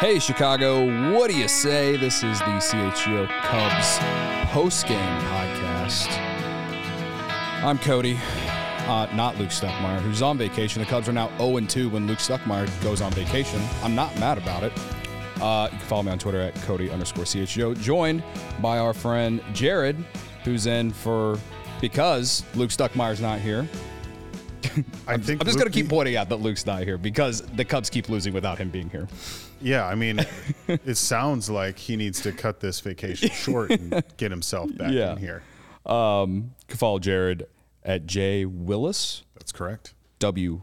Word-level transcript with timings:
Hey, 0.00 0.18
Chicago, 0.18 1.12
what 1.12 1.30
do 1.30 1.36
you 1.36 1.46
say? 1.46 1.98
This 1.98 2.22
is 2.22 2.38
the 2.38 2.46
CHGO 2.46 3.28
Cubs 3.42 3.98
post-game 4.50 5.20
podcast. 5.20 6.08
I'm 7.62 7.78
Cody, 7.78 8.18
uh, 8.88 9.08
not 9.14 9.36
Luke 9.36 9.50
Stuckmeyer, 9.50 10.00
who's 10.00 10.22
on 10.22 10.38
vacation. 10.38 10.80
The 10.80 10.88
Cubs 10.88 11.06
are 11.08 11.12
now 11.12 11.30
0 11.36 11.60
2 11.60 11.90
when 11.90 12.06
Luke 12.06 12.18
Stuckmeyer 12.18 12.66
goes 12.82 13.02
on 13.02 13.12
vacation. 13.12 13.60
I'm 13.82 13.94
not 13.94 14.18
mad 14.18 14.38
about 14.38 14.62
it. 14.62 14.72
Uh, 15.38 15.68
you 15.70 15.76
can 15.76 15.86
follow 15.86 16.02
me 16.04 16.12
on 16.12 16.18
Twitter 16.18 16.40
at 16.40 16.54
Cody 16.62 16.90
underscore 16.90 17.24
CHGO, 17.24 17.78
joined 17.78 18.24
by 18.62 18.78
our 18.78 18.94
friend 18.94 19.42
Jared, 19.52 20.02
who's 20.44 20.64
in 20.64 20.92
for 20.92 21.38
because 21.82 22.42
Luke 22.54 22.70
Stuckmeyer's 22.70 23.20
not 23.20 23.38
here. 23.38 23.68
I 25.06 25.14
I'm 25.14 25.22
just 25.22 25.38
going 25.38 25.66
to 25.66 25.70
keep 25.70 25.88
pointing 25.88 26.16
out 26.16 26.28
that 26.28 26.36
Luke's 26.36 26.66
not 26.66 26.82
here 26.82 26.98
because 26.98 27.42
the 27.42 27.64
Cubs 27.64 27.90
keep 27.90 28.08
losing 28.08 28.32
without 28.32 28.58
him 28.58 28.70
being 28.70 28.90
here. 28.90 29.08
Yeah, 29.60 29.86
I 29.86 29.94
mean, 29.94 30.20
it 30.68 30.96
sounds 30.96 31.48
like 31.50 31.78
he 31.78 31.96
needs 31.96 32.20
to 32.22 32.32
cut 32.32 32.60
this 32.60 32.80
vacation 32.80 33.30
short 33.30 33.70
and 33.70 34.02
get 34.16 34.30
himself 34.30 34.74
back 34.76 34.92
Yeah. 34.92 35.12
in 35.12 35.18
here. 35.18 35.42
Um, 35.86 36.34
you 36.60 36.66
can 36.68 36.76
follow 36.78 36.98
Jared 36.98 37.46
at 37.84 38.06
J 38.06 38.44
Wyllys. 38.44 39.22
That's 39.34 39.52
correct. 39.52 39.94
W 40.18 40.60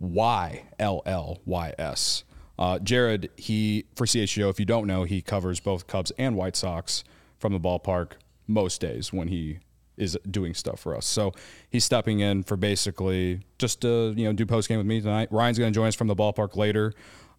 Y 0.00 0.64
L 0.78 1.02
L 1.06 1.38
Y 1.44 1.72
S. 1.78 2.24
Uh, 2.58 2.78
Jared, 2.78 3.30
he 3.36 3.84
for 3.96 4.06
CHGO, 4.06 4.48
if 4.48 4.58
you 4.60 4.66
don't 4.66 4.86
know, 4.86 5.04
he 5.04 5.20
covers 5.20 5.60
both 5.60 5.86
Cubs 5.86 6.12
and 6.18 6.36
White 6.36 6.56
Sox 6.56 7.04
from 7.38 7.52
the 7.52 7.60
ballpark 7.60 8.12
most 8.46 8.80
days 8.80 9.12
when 9.12 9.28
he 9.28 9.58
is 9.96 10.18
doing 10.30 10.54
stuff 10.54 10.80
for 10.80 10.96
us. 10.96 11.06
So 11.06 11.32
he's 11.70 11.84
stepping 11.84 12.20
in 12.20 12.42
for 12.42 12.56
basically 12.56 13.40
just 13.58 13.80
to 13.82 14.12
you 14.16 14.24
know 14.24 14.32
do 14.32 14.46
post 14.46 14.68
game 14.68 14.78
with 14.78 14.86
me 14.86 15.00
tonight. 15.00 15.28
Ryan's 15.30 15.58
going 15.58 15.72
to 15.72 15.74
join 15.74 15.88
us 15.88 15.94
from 15.94 16.08
the 16.08 16.16
ballpark 16.16 16.56
later 16.56 16.92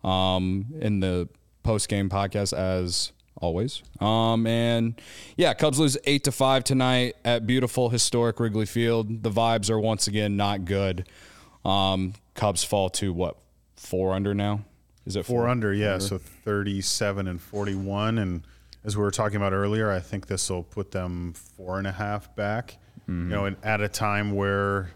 um, 0.03 0.65
in 0.79 0.99
the 0.99 1.27
post 1.63 1.89
game 1.89 2.09
podcast 2.09 2.53
as 2.53 3.11
always. 3.41 3.83
Um, 3.99 4.47
and 4.47 4.99
yeah, 5.35 5.53
Cubs 5.53 5.79
lose 5.79 5.97
eight 6.05 6.23
to 6.25 6.31
five 6.31 6.63
tonight 6.63 7.15
at 7.25 7.45
beautiful 7.45 7.89
historic 7.89 8.39
Wrigley 8.39 8.65
Field. 8.65 9.23
The 9.23 9.31
vibes 9.31 9.69
are 9.69 9.79
once 9.79 10.07
again 10.07 10.37
not 10.37 10.65
good. 10.65 11.07
Um, 11.63 12.13
Cubs 12.35 12.63
fall 12.63 12.89
to 12.91 13.11
what 13.11 13.37
four 13.75 14.13
under 14.13 14.33
now? 14.33 14.61
Is 15.05 15.15
it 15.15 15.25
Four 15.25 15.47
under, 15.47 15.71
yeah. 15.71 15.99
So 15.99 16.17
37 16.17 17.27
and 17.27 17.39
41. 17.39 18.17
And 18.17 18.41
as 18.85 18.95
we 18.95 19.01
were 19.03 19.11
talking 19.11 19.37
about 19.37 19.51
earlier, 19.53 19.89
I 19.91 19.99
think 19.99 20.27
this 20.27 20.49
will 20.49 20.63
put 20.63 20.91
them 20.91 21.33
four 21.33 21.77
and 21.79 21.87
a 21.87 21.91
half 21.91 22.33
back. 22.35 22.77
You 23.07 23.13
know, 23.13 23.45
and 23.45 23.55
at 23.63 23.81
a 23.81 23.87
time 23.87 24.31
where 24.31 24.89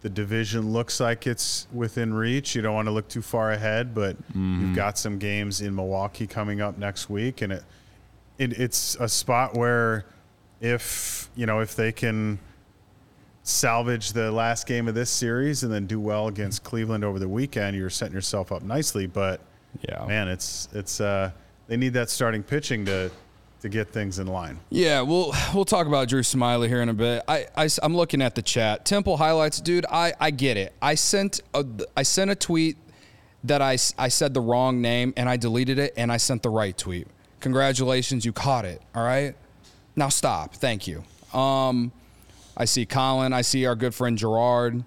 the 0.00 0.08
division 0.08 0.72
looks 0.72 0.98
like 1.00 1.26
it's 1.26 1.66
within 1.72 2.14
reach. 2.14 2.54
You 2.54 2.62
don't 2.62 2.74
want 2.74 2.86
to 2.86 2.92
look 2.92 3.08
too 3.08 3.20
far 3.22 3.52
ahead, 3.52 3.94
but 3.94 4.16
you've 4.34 4.74
got 4.76 4.96
some 4.98 5.18
games 5.18 5.60
in 5.60 5.74
Milwaukee 5.74 6.26
coming 6.26 6.60
up 6.62 6.78
next 6.78 7.10
week, 7.10 7.42
and 7.42 7.52
it, 7.52 7.64
it 8.38 8.58
it's 8.58 8.94
a 9.00 9.08
spot 9.08 9.54
where 9.54 10.06
if 10.62 11.28
you 11.36 11.44
know 11.44 11.60
if 11.60 11.76
they 11.76 11.92
can 11.92 12.38
salvage 13.42 14.12
the 14.12 14.30
last 14.32 14.66
game 14.66 14.88
of 14.88 14.94
this 14.94 15.10
series 15.10 15.62
and 15.62 15.72
then 15.72 15.86
do 15.86 16.00
well 16.00 16.28
against 16.28 16.64
Cleveland 16.64 17.04
over 17.04 17.18
the 17.18 17.28
weekend, 17.28 17.76
you're 17.76 17.90
setting 17.90 18.14
yourself 18.14 18.52
up 18.52 18.62
nicely. 18.62 19.06
But 19.06 19.40
Yeah. 19.86 20.04
man, 20.06 20.28
it's 20.28 20.68
it's 20.72 21.00
uh, 21.00 21.30
they 21.68 21.76
need 21.76 21.92
that 21.94 22.10
starting 22.10 22.42
pitching 22.42 22.84
to 22.86 23.10
to 23.62 23.68
get 23.68 23.88
things 23.88 24.18
in 24.18 24.26
line. 24.26 24.58
Yeah, 24.70 25.00
we'll 25.00 25.32
we'll 25.54 25.64
talk 25.64 25.86
about 25.86 26.08
Drew 26.08 26.22
Smyly 26.22 26.68
here 26.68 26.82
in 26.82 26.88
a 26.88 26.94
bit. 26.94 27.22
I, 27.26 27.46
I 27.56 27.68
am 27.82 27.96
looking 27.96 28.22
at 28.22 28.34
the 28.34 28.42
chat. 28.42 28.84
Temple 28.84 29.16
highlights, 29.16 29.60
dude. 29.60 29.86
I 29.90 30.12
I 30.20 30.30
get 30.30 30.56
it. 30.56 30.72
I 30.80 30.94
sent 30.94 31.40
a 31.54 31.64
I 31.96 32.02
sent 32.02 32.30
a 32.30 32.34
tweet 32.34 32.76
that 33.44 33.62
I 33.62 33.78
I 33.98 34.08
said 34.08 34.34
the 34.34 34.40
wrong 34.40 34.80
name 34.80 35.12
and 35.16 35.28
I 35.28 35.36
deleted 35.36 35.78
it 35.78 35.94
and 35.96 36.12
I 36.12 36.16
sent 36.16 36.42
the 36.42 36.50
right 36.50 36.76
tweet. 36.76 37.08
Congratulations, 37.40 38.24
you 38.24 38.32
caught 38.32 38.64
it. 38.64 38.82
All 38.94 39.04
right. 39.04 39.34
Now 39.94 40.08
stop. 40.08 40.54
Thank 40.54 40.86
you. 40.86 41.04
Um, 41.32 41.92
I 42.56 42.64
see 42.64 42.86
Colin. 42.86 43.32
I 43.32 43.42
see 43.42 43.66
our 43.66 43.74
good 43.74 43.94
friend 43.94 44.16
Gerard. 44.16 44.84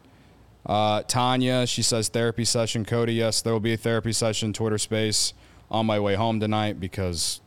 Uh, 0.65 1.01
Tanya, 1.03 1.65
she 1.65 1.81
says 1.81 2.09
therapy 2.09 2.45
session. 2.45 2.85
Cody, 2.85 3.13
yes, 3.13 3.41
there 3.41 3.53
will 3.53 3.59
be 3.59 3.73
a 3.73 3.77
therapy 3.77 4.11
session. 4.11 4.53
Twitter 4.53 4.77
space 4.77 5.33
on 5.71 5.85
my 5.85 5.99
way 5.99 6.15
home 6.15 6.39
tonight 6.39 6.79
because 6.79 7.41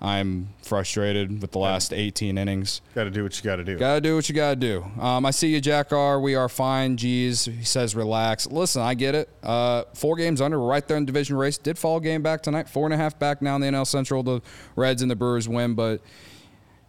I'm 0.00 0.50
frustrated 0.62 1.40
with 1.40 1.52
the 1.52 1.58
last 1.58 1.92
18 1.92 2.36
innings. 2.36 2.82
Got 2.94 3.04
to 3.04 3.10
do 3.10 3.22
what 3.22 3.36
you 3.36 3.42
got 3.42 3.56
to 3.56 3.64
do. 3.64 3.78
Gotta 3.78 4.00
do 4.00 4.14
what 4.14 4.28
you 4.28 4.34
gotta 4.34 4.56
do. 4.56 4.84
Um, 5.00 5.24
I 5.24 5.30
see 5.30 5.48
you, 5.48 5.60
Jack 5.60 5.92
R. 5.92 6.20
We 6.20 6.34
are 6.34 6.48
fine. 6.48 6.96
Geez, 6.96 7.46
he 7.46 7.64
says 7.64 7.94
relax. 7.94 8.46
Listen, 8.46 8.82
I 8.82 8.94
get 8.94 9.14
it. 9.14 9.30
Uh, 9.42 9.84
four 9.94 10.16
games 10.16 10.40
under, 10.40 10.60
right 10.60 10.86
there 10.86 10.98
in 10.98 11.04
the 11.04 11.06
division 11.06 11.36
race. 11.36 11.56
Did 11.56 11.78
fall 11.78 11.98
game 12.00 12.22
back 12.22 12.42
tonight. 12.42 12.68
Four 12.68 12.86
and 12.86 12.92
a 12.92 12.96
half 12.96 13.18
back 13.18 13.40
now 13.40 13.54
in 13.56 13.62
the 13.62 13.68
NL 13.68 13.86
Central. 13.86 14.22
The 14.22 14.42
Reds 14.74 15.00
and 15.00 15.10
the 15.10 15.16
Brewers 15.16 15.48
win, 15.48 15.74
but 15.74 16.02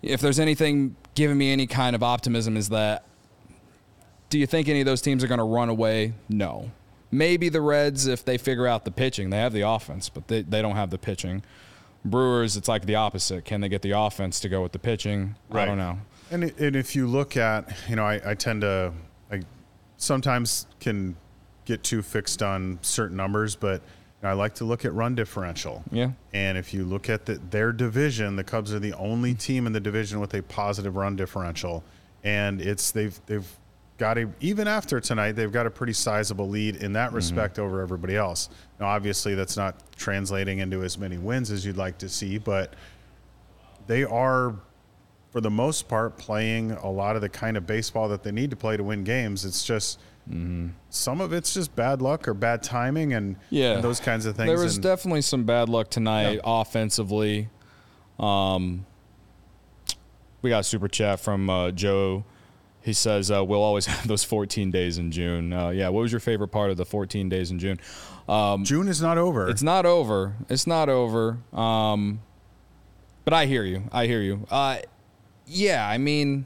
if 0.01 0.19
there's 0.19 0.39
anything 0.39 0.95
giving 1.15 1.37
me 1.37 1.51
any 1.51 1.65
kind 1.65 1.95
of 1.95 2.03
optimism, 2.03 2.57
is 2.57 2.69
that 2.69 3.05
do 4.29 4.37
you 4.37 4.45
think 4.45 4.67
any 4.67 4.81
of 4.81 4.85
those 4.85 5.01
teams 5.01 5.23
are 5.23 5.27
going 5.27 5.37
to 5.39 5.45
run 5.45 5.69
away? 5.69 6.13
No. 6.27 6.71
Maybe 7.11 7.49
the 7.49 7.61
Reds 7.61 8.07
if 8.07 8.25
they 8.25 8.37
figure 8.37 8.67
out 8.67 8.85
the 8.85 8.91
pitching. 8.91 9.29
They 9.29 9.37
have 9.37 9.53
the 9.53 9.61
offense, 9.61 10.09
but 10.09 10.27
they, 10.27 10.41
they 10.41 10.61
don't 10.61 10.75
have 10.75 10.89
the 10.89 10.97
pitching. 10.97 11.43
Brewers, 12.03 12.57
it's 12.57 12.67
like 12.67 12.85
the 12.85 12.95
opposite. 12.95 13.45
Can 13.45 13.61
they 13.61 13.69
get 13.69 13.81
the 13.81 13.91
offense 13.91 14.39
to 14.41 14.49
go 14.49 14.61
with 14.61 14.71
the 14.71 14.79
pitching? 14.79 15.35
I 15.51 15.53
Right. 15.53 15.65
don't 15.65 15.77
know. 15.77 15.99
And, 16.31 16.43
and 16.59 16.75
if 16.75 16.95
you 16.95 17.07
look 17.07 17.37
at, 17.37 17.73
you 17.89 17.95
know, 17.95 18.05
I, 18.05 18.21
I 18.25 18.33
tend 18.33 18.61
to, 18.61 18.91
I 19.31 19.41
sometimes 19.97 20.67
can 20.79 21.15
get 21.65 21.83
too 21.83 22.01
fixed 22.01 22.43
on 22.43 22.79
certain 22.81 23.17
numbers, 23.17 23.55
but 23.55 23.81
I 24.23 24.33
like 24.33 24.55
to 24.55 24.65
look 24.65 24.83
at 24.83 24.93
run 24.93 25.15
differential. 25.15 25.83
Yeah. 25.91 26.11
And 26.33 26.57
if 26.57 26.73
you 26.73 26.83
look 26.83 27.09
at 27.09 27.25
the, 27.25 27.35
their 27.35 27.71
division, 27.71 28.35
the 28.35 28.43
Cubs 28.43 28.73
are 28.73 28.79
the 28.79 28.93
only 28.93 29.31
mm-hmm. 29.31 29.37
team 29.37 29.67
in 29.67 29.73
the 29.73 29.79
division 29.79 30.19
with 30.19 30.33
a 30.33 30.41
positive 30.43 30.95
run 30.95 31.15
differential, 31.15 31.83
and 32.23 32.59
it's 32.61 32.91
they've 32.91 33.19
they've 33.27 33.47
got 33.97 34.17
a 34.17 34.29
even 34.39 34.67
after 34.67 34.99
tonight 34.99 35.31
they've 35.33 35.51
got 35.51 35.65
a 35.65 35.71
pretty 35.71 35.93
sizable 35.93 36.47
lead 36.47 36.75
in 36.77 36.93
that 36.93 37.13
respect 37.13 37.57
over 37.59 37.81
everybody 37.81 38.15
else. 38.15 38.49
Now, 38.79 38.87
obviously, 38.87 39.33
that's 39.35 39.57
not 39.57 39.81
translating 39.95 40.59
into 40.59 40.83
as 40.83 40.97
many 40.97 41.17
wins 41.17 41.49
as 41.51 41.65
you'd 41.65 41.77
like 41.77 41.97
to 41.99 42.09
see, 42.09 42.37
but 42.37 42.73
they 43.87 44.03
are 44.03 44.55
for 45.31 45.41
the 45.41 45.49
most 45.49 45.87
part 45.87 46.17
playing 46.17 46.71
a 46.71 46.89
lot 46.89 47.15
of 47.15 47.21
the 47.21 47.29
kind 47.29 47.57
of 47.57 47.65
baseball 47.65 48.07
that 48.09 48.23
they 48.23 48.31
need 48.31 48.49
to 48.51 48.55
play 48.55 48.77
to 48.77 48.83
win 48.83 49.03
games. 49.03 49.45
It's 49.45 49.63
just 49.63 49.99
some 50.89 51.21
of 51.21 51.31
it's 51.31 51.53
just 51.53 51.73
bad 51.75 52.01
luck 52.01 52.27
or 52.27 52.33
bad 52.33 52.61
timing 52.61 53.13
and, 53.13 53.37
Yeah. 53.49 53.75
and 53.75 53.83
those 53.83 54.01
kinds 54.01 54.25
of 54.25 54.35
things. 54.35 54.47
There 54.47 54.59
was 54.61 54.75
and- 54.75 54.83
definitely 54.83 55.21
some 55.21 55.45
bad 55.45 55.69
luck 55.69 55.89
tonight 55.89 56.41
offensively. 56.43 57.47
Um, 58.19 58.85
we 60.41 60.49
got 60.49 60.59
a 60.59 60.63
super 60.63 60.87
chat 60.89 61.19
from 61.21 61.49
uh, 61.49 61.71
Joe. 61.71 62.25
He 62.87 62.93
says, 62.93 63.29
uh, 63.29 63.45
We'll 63.45 63.61
always 63.61 63.85
have 63.87 64.07
those 64.07 64.23
14 64.23 64.71
days 64.71 64.97
in 64.97 65.11
June. 65.11 65.53
Uh, 65.53 65.69
yeah, 65.69 65.89
what 65.89 66.01
was 66.01 66.11
your 66.11 66.21
favorite 66.21 66.47
part 66.47 66.71
of 66.71 66.77
the 66.77 66.85
14 66.85 67.29
days 67.29 67.51
in 67.51 67.59
June? 67.59 67.79
June 68.63 68.87
is 68.87 69.01
not 69.01 69.17
over. 69.17 69.47
It's 69.49 69.61
not 69.61 69.85
over. 69.85 70.35
It's 70.49 70.65
not 70.65 70.89
over. 70.89 71.37
Um, 71.53 72.21
but 73.27 73.33
I 73.33 73.45
hear 73.45 73.63
you. 73.63 73.83
I 73.91 74.07
hear 74.07 74.21
you. 74.21 74.47
Uh, 74.49 74.77
yeah, 75.45 75.87
I 75.87 75.97
mean, 75.97 76.45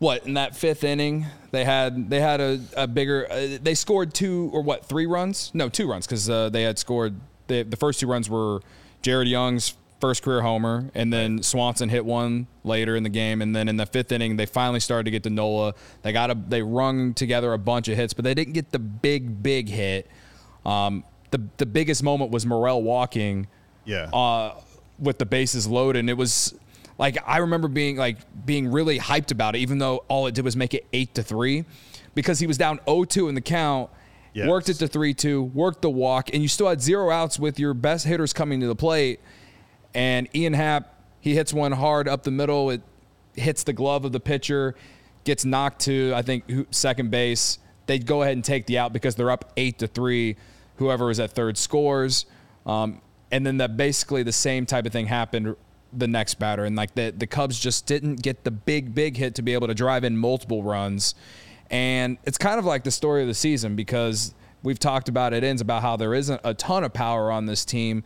what 0.00 0.26
in 0.26 0.34
that 0.34 0.56
fifth 0.56 0.82
inning 0.82 1.26
they 1.52 1.64
had 1.64 2.10
they 2.10 2.20
had 2.20 2.40
a, 2.40 2.60
a 2.76 2.86
bigger 2.88 3.30
uh, 3.30 3.58
they 3.62 3.74
scored 3.74 4.14
two 4.14 4.50
or 4.52 4.62
what 4.62 4.84
three 4.86 5.06
runs? 5.06 5.52
No, 5.54 5.68
two 5.68 5.88
runs 5.88 6.06
because 6.06 6.28
uh, 6.28 6.48
they 6.50 6.62
had 6.62 6.78
scored 6.78 7.14
they, 7.46 7.62
the 7.62 7.76
first 7.76 8.00
two 8.00 8.06
runs 8.08 8.28
were 8.28 8.62
Jared 9.02 9.28
Young's 9.28 9.74
first 10.00 10.22
career 10.22 10.40
homer, 10.40 10.90
and 10.94 11.12
then 11.12 11.42
Swanson 11.42 11.88
hit 11.88 12.04
one 12.04 12.46
later 12.64 12.96
in 12.96 13.02
the 13.02 13.08
game, 13.10 13.42
and 13.42 13.54
then 13.54 13.68
in 13.68 13.76
the 13.76 13.86
fifth 13.86 14.12
inning 14.12 14.36
they 14.36 14.46
finally 14.46 14.80
started 14.80 15.04
to 15.04 15.10
get 15.10 15.22
to 15.24 15.30
Nola. 15.30 15.74
They 16.02 16.12
got 16.12 16.30
a 16.30 16.34
they 16.34 16.62
rung 16.62 17.14
together 17.14 17.52
a 17.52 17.58
bunch 17.58 17.88
of 17.88 17.96
hits, 17.96 18.14
but 18.14 18.24
they 18.24 18.34
didn't 18.34 18.54
get 18.54 18.70
the 18.70 18.78
big 18.78 19.42
big 19.42 19.68
hit. 19.68 20.08
Um, 20.64 21.04
the 21.30 21.42
the 21.56 21.66
biggest 21.66 22.02
moment 22.02 22.30
was 22.30 22.44
Morel 22.44 22.82
walking 22.82 23.46
yeah. 23.84 24.04
uh, 24.12 24.60
with 24.98 25.18
the 25.18 25.26
bases 25.26 25.66
loaded. 25.66 26.00
And 26.00 26.10
it 26.10 26.16
was 26.16 26.54
like 26.98 27.18
I 27.26 27.38
remember 27.38 27.68
being 27.68 27.96
like 27.96 28.18
being 28.46 28.70
really 28.70 28.98
hyped 28.98 29.32
about 29.32 29.54
it, 29.56 29.58
even 29.58 29.78
though 29.78 30.04
all 30.08 30.26
it 30.26 30.34
did 30.34 30.44
was 30.44 30.56
make 30.56 30.74
it 30.74 30.86
eight 30.92 31.14
to 31.14 31.22
three, 31.22 31.64
because 32.14 32.38
he 32.38 32.46
was 32.46 32.58
down 32.58 32.78
0-2 32.86 33.28
in 33.28 33.34
the 33.34 33.40
count. 33.40 33.90
Yes. 34.32 34.48
Worked 34.48 34.68
it 34.68 34.74
to 34.74 34.86
three 34.86 35.12
two, 35.12 35.42
worked 35.42 35.82
the 35.82 35.90
walk, 35.90 36.30
and 36.32 36.40
you 36.40 36.46
still 36.46 36.68
had 36.68 36.80
zero 36.80 37.10
outs 37.10 37.36
with 37.36 37.58
your 37.58 37.74
best 37.74 38.06
hitters 38.06 38.32
coming 38.32 38.60
to 38.60 38.68
the 38.68 38.76
plate. 38.76 39.18
And 39.94 40.28
Ian 40.34 40.52
Happ, 40.52 40.94
he 41.20 41.34
hits 41.34 41.52
one 41.52 41.72
hard 41.72 42.08
up 42.08 42.22
the 42.22 42.30
middle. 42.30 42.70
It 42.70 42.82
hits 43.34 43.64
the 43.64 43.72
glove 43.72 44.04
of 44.04 44.12
the 44.12 44.20
pitcher, 44.20 44.74
gets 45.24 45.44
knocked 45.44 45.80
to 45.82 46.12
I 46.14 46.22
think 46.22 46.44
second 46.70 47.10
base. 47.10 47.58
They 47.86 47.98
go 47.98 48.22
ahead 48.22 48.34
and 48.34 48.44
take 48.44 48.66
the 48.66 48.78
out 48.78 48.92
because 48.92 49.14
they're 49.16 49.30
up 49.30 49.52
eight 49.56 49.78
to 49.80 49.86
three. 49.86 50.36
Whoever 50.76 51.10
is 51.10 51.20
at 51.20 51.32
third 51.32 51.58
scores, 51.58 52.24
um, 52.64 53.02
and 53.30 53.44
then 53.44 53.58
that 53.58 53.76
basically 53.76 54.22
the 54.22 54.32
same 54.32 54.64
type 54.64 54.86
of 54.86 54.92
thing 54.92 55.06
happened 55.06 55.54
the 55.92 56.08
next 56.08 56.34
batter, 56.34 56.64
and 56.64 56.76
like 56.76 56.94
the 56.94 57.12
the 57.16 57.26
Cubs 57.26 57.58
just 57.58 57.86
didn't 57.86 58.22
get 58.22 58.44
the 58.44 58.50
big 58.50 58.94
big 58.94 59.16
hit 59.16 59.34
to 59.34 59.42
be 59.42 59.52
able 59.52 59.66
to 59.66 59.74
drive 59.74 60.04
in 60.04 60.16
multiple 60.16 60.62
runs, 60.62 61.14
and 61.70 62.16
it's 62.24 62.38
kind 62.38 62.58
of 62.58 62.64
like 62.64 62.84
the 62.84 62.90
story 62.90 63.22
of 63.22 63.28
the 63.28 63.34
season 63.34 63.76
because 63.76 64.34
we've 64.62 64.78
talked 64.78 65.08
about 65.08 65.32
it 65.32 65.44
ends 65.44 65.60
about 65.60 65.82
how 65.82 65.96
there 65.96 66.14
isn't 66.14 66.40
a 66.44 66.54
ton 66.54 66.84
of 66.84 66.92
power 66.92 67.30
on 67.30 67.46
this 67.46 67.64
team. 67.64 68.04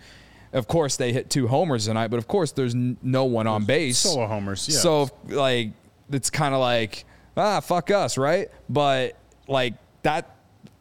Of 0.54 0.66
course, 0.68 0.96
they 0.96 1.12
hit 1.12 1.28
two 1.28 1.48
homers 1.48 1.84
tonight, 1.86 2.08
but 2.08 2.16
of 2.18 2.26
course, 2.28 2.52
there's 2.52 2.74
n- 2.74 2.96
no 3.02 3.24
one 3.24 3.46
on 3.46 3.64
base. 3.64 3.98
Solo 3.98 4.26
homers, 4.26 4.66
yeah. 4.68 4.78
So 4.78 5.10
like, 5.28 5.72
it's 6.10 6.30
kind 6.30 6.54
of 6.54 6.60
like 6.60 7.04
ah, 7.36 7.60
fuck 7.60 7.90
us, 7.90 8.16
right? 8.16 8.48
But 8.68 9.16
like 9.48 9.74
that. 10.02 10.30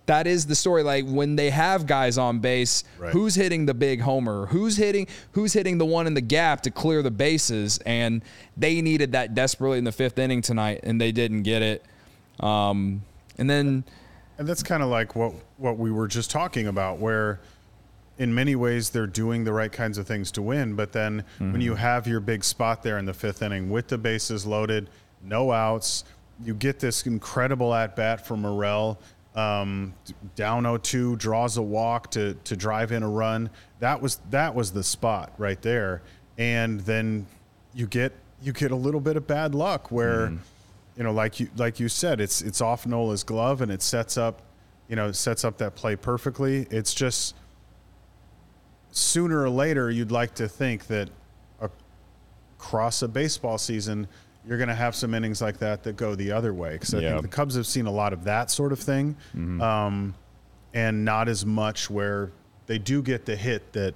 That 0.05 0.27
is 0.27 0.45
the 0.47 0.55
story. 0.55 0.83
Like 0.83 1.05
when 1.07 1.37
they 1.37 1.49
have 1.49 1.87
guys 1.87 2.17
on 2.17 2.39
base, 2.39 2.83
Right. 2.99 3.13
who's 3.13 3.35
hitting 3.35 3.65
the 3.65 3.73
big 3.73 4.01
homer? 4.01 4.47
Who's 4.47 4.75
hitting? 4.75 5.07
Who's 5.31 5.53
hitting 5.53 5.77
the 5.77 5.85
one 5.85 6.07
in 6.07 6.13
the 6.13 6.19
gap 6.19 6.59
to 6.63 6.71
clear 6.71 7.01
the 7.01 7.09
bases? 7.09 7.79
And 7.85 8.21
they 8.57 8.81
needed 8.81 9.13
that 9.13 9.33
desperately 9.33 9.77
in 9.77 9.85
the 9.85 9.93
fifth 9.93 10.19
inning 10.19 10.41
tonight, 10.41 10.81
and 10.83 10.99
they 10.99 11.13
didn't 11.13 11.43
get 11.43 11.61
it. 11.61 11.85
Um, 12.41 13.03
and 13.37 13.49
then 13.49 13.85
And 14.37 14.45
that's 14.45 14.61
kind 14.61 14.83
of 14.83 14.89
like 14.89 15.15
what 15.15 15.35
what 15.57 15.77
we 15.77 15.89
were 15.89 16.09
just 16.09 16.29
talking 16.29 16.67
about, 16.67 16.99
where 16.99 17.39
in 18.17 18.33
many 18.33 18.55
ways 18.55 18.91
they're 18.91 19.07
doing 19.07 19.43
the 19.43 19.53
right 19.53 19.71
kinds 19.71 19.97
of 19.97 20.05
things 20.07 20.31
to 20.31 20.41
win, 20.41 20.75
but 20.75 20.91
then 20.91 21.23
when 21.39 21.61
you 21.61 21.75
have 21.75 22.07
your 22.07 22.19
big 22.19 22.43
spot 22.43 22.83
there 22.83 22.97
in 22.97 23.05
the 23.05 23.13
fifth 23.13 23.41
inning 23.41 23.69
with 23.69 23.87
the 23.87 23.97
bases 23.97 24.45
loaded, 24.45 24.89
no 25.23 25.51
outs, 25.51 26.03
you 26.43 26.53
get 26.53 26.79
this 26.79 27.05
incredible 27.05 27.73
at 27.73 27.95
bat 27.95 28.25
from 28.25 28.41
Morel. 28.41 28.99
Um, 29.35 29.95
down 30.35 30.63
0-2, 30.63 31.17
draws 31.17 31.57
a 31.57 31.61
walk 31.61 32.11
to 32.11 32.35
to 32.43 32.55
drive 32.55 32.91
in 32.91 33.01
a 33.01 33.09
run. 33.09 33.49
That 33.79 33.99
was 33.99 34.19
that 34.29 34.53
was 34.53 34.71
the 34.71 34.83
spot 34.83 35.33
right 35.39 35.59
there. 35.63 36.03
And 36.37 36.81
then 36.81 37.25
you 37.73 37.87
get 37.87 38.13
you 38.43 38.53
get 38.53 38.69
a 38.69 38.75
little 38.75 38.99
bit 38.99 39.17
of 39.17 39.25
bad 39.25 39.55
luck 39.55 39.89
where 39.91 40.27
you 40.97 41.03
know, 41.03 41.11
like 41.11 41.39
you 41.39 41.49
like 41.57 41.79
you 41.79 41.89
said, 41.89 42.21
it's 42.21 42.41
it's 42.43 42.61
off 42.61 42.85
Nola's 42.85 43.23
glove 43.23 43.61
and 43.61 43.71
it 43.71 43.81
sets 43.81 44.17
up, 44.17 44.43
you 44.87 44.95
know, 44.95 45.07
it 45.07 45.15
sets 45.15 45.43
up 45.43 45.57
that 45.57 45.73
play 45.73 45.95
perfectly. 45.95 46.67
It's 46.69 46.93
just 46.93 47.33
sooner 48.95 49.41
or 49.41 49.49
later 49.49 49.89
you'd 49.91 50.11
like 50.11 50.35
to 50.35 50.47
think 50.47 50.87
that 50.87 51.09
across 52.59 53.01
a 53.01 53.07
baseball 53.07 53.57
season 53.57 54.07
you're 54.47 54.57
going 54.57 54.69
to 54.69 54.75
have 54.75 54.93
some 54.93 55.13
innings 55.13 55.41
like 55.41 55.57
that 55.59 55.83
that 55.83 55.95
go 55.95 56.15
the 56.15 56.31
other 56.31 56.53
way 56.53 56.73
because 56.73 56.93
I 56.93 56.99
Yeah. 56.99 57.09
think 57.11 57.21
the 57.23 57.27
Cubs 57.29 57.55
have 57.55 57.65
seen 57.65 57.85
a 57.85 57.91
lot 57.91 58.11
of 58.13 58.25
that 58.25 58.51
sort 58.51 58.71
of 58.73 58.79
thing, 58.79 59.15
um, 59.61 60.13
and 60.73 61.05
not 61.05 61.29
as 61.29 61.45
much 61.45 61.89
where 61.89 62.31
they 62.67 62.77
do 62.77 63.01
get 63.01 63.25
the 63.25 63.35
hit 63.37 63.71
that 63.73 63.95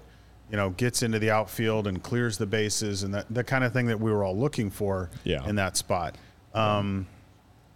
you 0.49 0.55
know 0.55 0.69
gets 0.71 1.03
into 1.03 1.19
the 1.19 1.31
outfield 1.31 1.85
and 1.85 2.01
clears 2.01 2.38
the 2.38 2.45
bases 2.45 3.03
and 3.03 3.13
that 3.13 3.25
the 3.29 3.44
kind 3.44 3.65
of 3.65 3.73
thing 3.73 3.88
that 3.88 3.99
we 3.99 4.09
were 4.11 4.23
all 4.23 4.38
looking 4.38 4.69
for 4.69 5.09
Yeah. 5.25 5.45
in 5.45 5.55
that 5.57 5.75
spot. 5.75 6.15
Um, 6.53 7.07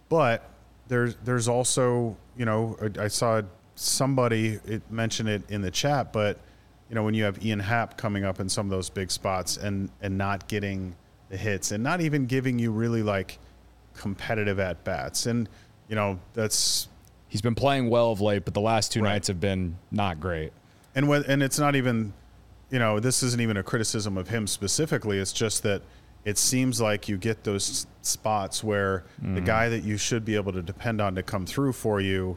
but 0.08 0.48
there's 0.88 1.14
there's 1.24 1.48
also 1.48 2.16
you 2.38 2.46
know 2.46 2.76
I, 2.98 3.04
I 3.04 3.08
saw 3.08 3.42
somebody 3.74 4.60
mention 4.88 5.26
it 5.28 5.42
in 5.50 5.60
the 5.60 5.70
chat, 5.70 6.10
but 6.12 6.38
you 6.92 6.96
know 6.96 7.02
when 7.04 7.14
you 7.14 7.24
have 7.24 7.42
Ian 7.42 7.58
Happ 7.58 7.96
coming 7.96 8.22
up 8.22 8.38
in 8.38 8.50
some 8.50 8.66
of 8.66 8.70
those 8.70 8.90
big 8.90 9.10
spots 9.10 9.56
and 9.56 9.88
and 10.02 10.18
not 10.18 10.46
getting 10.46 10.94
the 11.30 11.38
hits 11.38 11.72
and 11.72 11.82
not 11.82 12.02
even 12.02 12.26
giving 12.26 12.58
you 12.58 12.70
really 12.70 13.02
like 13.02 13.38
competitive 13.94 14.60
at 14.60 14.84
bats 14.84 15.24
and 15.24 15.48
you 15.88 15.96
know 15.96 16.20
that's 16.34 16.88
he's 17.28 17.40
been 17.40 17.54
playing 17.54 17.88
well 17.88 18.12
of 18.12 18.20
late, 18.20 18.44
but 18.44 18.52
the 18.52 18.60
last 18.60 18.92
two 18.92 19.00
Right. 19.00 19.12
nights 19.12 19.28
have 19.28 19.40
been 19.40 19.78
not 19.90 20.20
great. 20.20 20.52
and 20.94 21.08
when, 21.08 21.24
and 21.24 21.42
it's 21.42 21.58
not 21.58 21.76
even 21.76 22.12
you 22.70 22.78
know 22.78 23.00
this 23.00 23.22
isn't 23.22 23.40
even 23.40 23.56
a 23.56 23.62
criticism 23.62 24.18
of 24.18 24.28
him 24.28 24.46
specifically 24.46 25.18
it's 25.18 25.32
just 25.32 25.62
that 25.62 25.80
it 26.26 26.36
seems 26.36 26.78
like 26.78 27.08
you 27.08 27.16
get 27.16 27.42
those 27.42 27.86
spots 28.02 28.62
where 28.62 29.04
the 29.18 29.40
mm. 29.40 29.46
guy 29.46 29.70
that 29.70 29.82
you 29.82 29.96
should 29.96 30.26
be 30.26 30.36
able 30.36 30.52
to 30.52 30.62
depend 30.62 31.00
on 31.00 31.14
to 31.14 31.22
come 31.22 31.46
through 31.46 31.72
for 31.72 32.02
you 32.02 32.36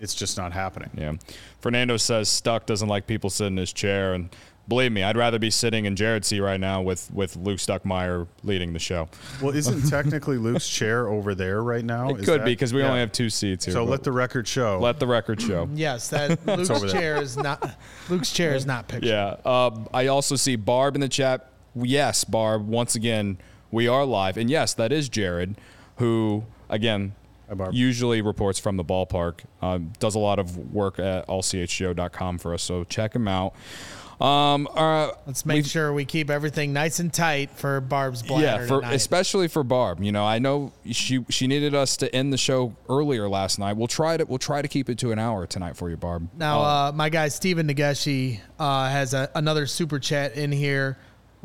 it's 0.00 0.14
just 0.14 0.36
not 0.36 0.52
happening 0.52 0.90
Yeah. 0.96 1.14
Fernando 1.60 1.96
says 1.96 2.28
Stuck 2.28 2.66
doesn't 2.66 2.88
like 2.88 3.06
people 3.06 3.30
sitting 3.30 3.54
in 3.54 3.58
his 3.58 3.72
chair, 3.72 4.14
and 4.14 4.28
believe 4.68 4.90
me, 4.92 5.02
I'd 5.02 5.16
rather 5.16 5.38
be 5.38 5.50
sitting 5.50 5.84
in 5.84 5.94
Jared's 5.96 6.26
seat 6.28 6.40
right 6.40 6.58
now 6.60 6.82
with 6.82 7.10
with 7.12 7.36
Luke 7.36 7.58
Stuckmeyer 7.58 8.26
leading 8.42 8.72
the 8.72 8.78
show. 8.78 9.08
well 9.40 9.54
isn't 9.54 9.88
technically 9.90 10.36
luke's 10.38 10.68
chair 10.68 11.08
over 11.08 11.34
there 11.34 11.62
right 11.62 11.84
now 11.84 12.10
It 12.10 12.20
Is 12.20 12.26
could 12.26 12.40
that- 12.40 12.44
be 12.44 12.52
because 12.52 12.72
we 12.74 12.80
yeah. 12.80 12.88
only 12.88 13.00
have 13.00 13.12
two 13.12 13.30
seats 13.30 13.64
here. 13.64 13.72
so 13.74 13.84
let 13.84 14.02
the 14.02 14.12
record 14.12 14.46
show 14.48 14.78
let 14.80 14.98
the 15.00 15.06
record 15.06 15.40
show. 15.40 15.68
Yes, 15.74 16.08
that 16.08 16.44
Luke's 16.46 16.92
chair 16.92 17.20
is 17.22 17.36
not 17.36 17.76
Luke's 18.08 18.32
chair 18.32 18.54
is 18.54 18.66
not 18.66 18.88
pictured. 18.88 19.08
Yeah. 19.08 19.36
Um, 19.44 19.88
I 19.94 20.08
also 20.08 20.36
see 20.36 20.56
Barb 20.56 20.94
in 20.94 21.00
the 21.00 21.08
chat. 21.08 21.50
Yes, 21.74 22.24
Barb. 22.24 22.66
Once 22.68 22.94
again, 22.94 23.38
we 23.70 23.86
are 23.88 24.04
live, 24.06 24.36
and 24.38 24.48
yes, 24.48 24.72
that 24.74 24.92
is 24.92 25.08
Jared, 25.08 25.56
who 25.96 26.44
again 26.70 27.02
Hi, 27.02 27.12
Barb. 27.12 27.25
Usually 27.72 28.22
reports 28.22 28.58
from 28.58 28.76
the 28.76 28.84
ballpark. 28.84 29.40
Um, 29.62 29.92
does 29.98 30.14
a 30.14 30.18
lot 30.18 30.38
of 30.38 30.56
work 30.72 30.98
at 30.98 31.26
allchgo.com 31.28 32.38
for 32.38 32.54
us, 32.54 32.62
so 32.62 32.84
check 32.84 33.14
him 33.14 33.28
out. 33.28 33.54
Um, 34.20 34.66
uh, 34.74 35.10
Let's 35.26 35.44
make 35.44 35.66
sure 35.66 35.92
we 35.92 36.06
keep 36.06 36.30
everything 36.30 36.72
nice 36.72 37.00
and 37.00 37.12
tight 37.12 37.50
for 37.50 37.82
Barb's 37.82 38.22
bladder 38.22 38.62
yeah, 38.62 38.66
for 38.66 38.80
especially 38.82 39.46
for 39.46 39.62
Barb. 39.62 40.02
You 40.02 40.10
know, 40.10 40.24
I 40.24 40.38
know 40.38 40.72
she 40.90 41.24
she 41.28 41.46
needed 41.46 41.74
us 41.74 41.98
to 41.98 42.14
end 42.14 42.32
the 42.32 42.38
show 42.38 42.74
earlier 42.88 43.28
last 43.28 43.58
night. 43.58 43.76
We'll 43.76 43.88
try 43.88 44.16
to 44.16 44.24
we'll 44.24 44.38
try 44.38 44.62
to 44.62 44.68
keep 44.68 44.88
it 44.88 44.96
to 45.00 45.12
an 45.12 45.18
hour 45.18 45.46
tonight 45.46 45.76
for 45.76 45.90
you, 45.90 45.98
Barb. 45.98 46.30
Now, 46.34 46.60
Oh, 46.60 46.62
uh, 46.62 46.92
my 46.94 47.10
guy 47.10 47.28
Steven 47.28 47.68
Nageshi 47.68 48.40
uh, 48.58 48.88
has 48.88 49.12
a, 49.12 49.30
another 49.34 49.66
super 49.66 49.98
chat 49.98 50.34
in 50.34 50.50
here. 50.50 50.96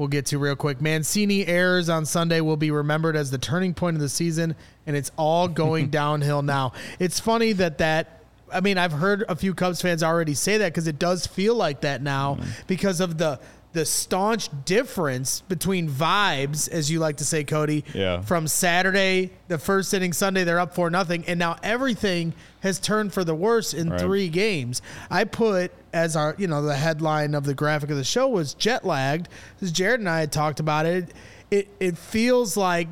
We'll 0.02 0.08
get 0.08 0.26
to 0.28 0.40
real 0.40 0.56
quick. 0.56 0.82
Mancini 0.82 1.46
errors 1.46 1.88
on 1.88 2.08
Sunday 2.08 2.42
will 2.42 2.58
be 2.58 2.72
remembered 2.72 3.16
as 3.16 3.30
the 3.30 3.38
turning 3.38 3.76
point 3.76 3.98
of 3.98 4.02
the 4.02 4.10
season, 4.10 4.56
and 4.88 4.96
it's 4.96 5.12
all 5.16 5.48
going 5.48 5.90
downhill 5.92 6.42
now. 6.42 6.74
It's 6.98 7.20
funny 7.20 7.54
that 7.54 7.78
that. 7.78 8.24
I 8.52 8.62
mean, 8.62 8.80
I've 8.80 8.94
heard 8.94 9.24
a 9.30 9.36
few 9.36 9.54
Cubs 9.54 9.80
fans 9.80 10.02
already 10.02 10.34
say 10.34 10.58
that 10.58 10.74
because 10.74 10.88
it 10.88 10.98
does 10.98 11.28
feel 11.28 11.54
like 11.54 11.82
that 11.82 12.02
now 12.02 12.38
mm. 12.38 12.48
because 12.66 13.00
of 13.00 13.20
the 13.20 13.40
the 13.74 13.86
staunch 13.86 14.50
difference 14.66 15.42
between 15.42 15.90
vibes, 15.90 16.68
as 16.70 16.92
you 16.92 17.00
like 17.00 17.18
to 17.18 17.26
say, 17.26 17.44
Cody. 17.44 17.86
Yeah. 17.94 18.22
From 18.22 18.48
Saturday, 18.48 19.32
the 19.48 19.58
first 19.58 19.94
inning, 19.94 20.14
Sunday, 20.14 20.44
they're 20.44 20.60
up 20.60 20.76
for 20.76 20.90
nothing, 20.90 21.24
and 21.26 21.40
now 21.40 21.56
everything 21.64 22.34
has 22.62 22.80
turned 22.80 23.14
for 23.14 23.24
the 23.24 23.34
worse 23.34 23.74
in 23.74 23.90
Right. 23.90 24.00
three 24.00 24.30
games. 24.30 24.82
I 25.10 25.24
put 25.24 25.72
as 25.94 26.16
our, 26.16 26.36
you 26.38 26.48
know, 26.48 26.62
the 26.62 26.76
headline 26.76 27.34
of 27.34 27.46
the 27.46 27.54
graphic 27.54 27.90
of 27.90 27.98
the 27.98 28.04
show 28.04 28.28
was 28.28 28.54
jet 28.54 28.86
lagged. 28.86 29.30
Jared 29.64 30.00
and 30.00 30.10
I 30.10 30.20
had 30.20 30.32
talked 30.32 30.60
about 30.60 30.86
it. 30.86 31.14
It 31.50 31.68
it 31.80 31.98
feels 31.98 32.56
like 32.56 32.88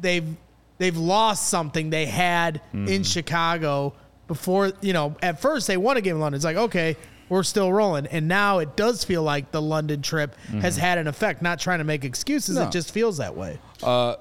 they've 0.00 0.36
they've 0.78 0.96
lost 0.96 1.48
something 1.48 1.90
they 1.90 2.06
had 2.06 2.60
in 2.72 2.86
mm-hmm. 2.86 3.02
Chicago 3.02 3.94
before. 4.28 4.72
You 4.80 4.92
know, 4.92 5.16
at 5.22 5.40
first 5.40 5.66
they 5.66 5.76
won 5.76 5.96
a 5.96 6.00
game 6.00 6.16
in 6.16 6.20
London. 6.20 6.36
It's 6.36 6.44
like 6.44 6.56
okay. 6.56 6.96
We're 7.28 7.42
still 7.42 7.72
rolling, 7.72 8.06
and 8.06 8.28
now 8.28 8.58
it 8.58 8.76
does 8.76 9.02
feel 9.04 9.22
like 9.22 9.50
the 9.50 9.62
London 9.62 10.02
trip 10.02 10.36
has 10.60 10.76
had 10.76 10.98
an 10.98 11.06
effect. 11.06 11.40
Not 11.42 11.58
trying 11.58 11.78
to 11.78 11.84
make 11.84 12.04
excuses, 12.04 12.56
No. 12.56 12.64
it 12.64 12.70
just 12.70 12.90
feels 12.92 13.16
that 13.16 13.34
way. 13.36 13.58
Uh, 13.82 14.16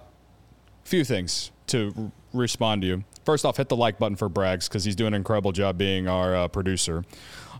few 0.85 1.03
things 1.03 1.51
to 1.67 1.93
r- 1.97 2.11
respond 2.33 2.81
to 2.83 2.87
you. 2.87 3.03
First 3.25 3.45
off, 3.45 3.57
hit 3.57 3.69
the 3.69 3.75
like 3.75 3.99
button 3.99 4.15
for 4.15 4.29
Braggs 4.29 4.67
because 4.67 4.83
he's 4.83 4.95
doing 4.95 5.09
an 5.09 5.13
incredible 5.15 5.51
job 5.51 5.77
being 5.77 6.07
our 6.07 6.35
uh, 6.35 6.47
producer. 6.47 7.03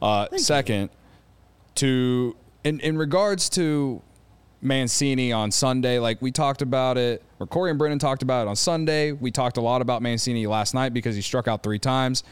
Uh, 0.01 0.27
second, 0.37 0.89
to 1.75 2.35
in 2.63 2.79
in 2.79 2.97
regards 2.97 3.49
to 3.49 4.01
Mancini 4.61 5.31
on 5.33 5.51
Sunday, 5.51 5.99
like 5.99 6.21
we 6.21 6.31
talked 6.31 6.61
about 6.61 6.97
it, 6.97 7.21
or 7.39 7.47
Corey 7.47 7.69
and 7.69 7.77
Brennan 7.79 7.99
talked 7.99 8.23
about 8.23 8.45
it 8.47 8.49
on 8.49 8.55
Sunday. 8.55 9.11
We 9.11 9.31
talked 9.31 9.57
a 9.57 9.61
lot 9.61 9.81
about 9.81 10.01
Mancini 10.01 10.47
last 10.47 10.73
night 10.73 10.93
because 10.93 11.15
he 11.15 11.21
struck 11.21 11.47
out 11.47 11.63
three 11.63 11.79
times. 11.79 12.23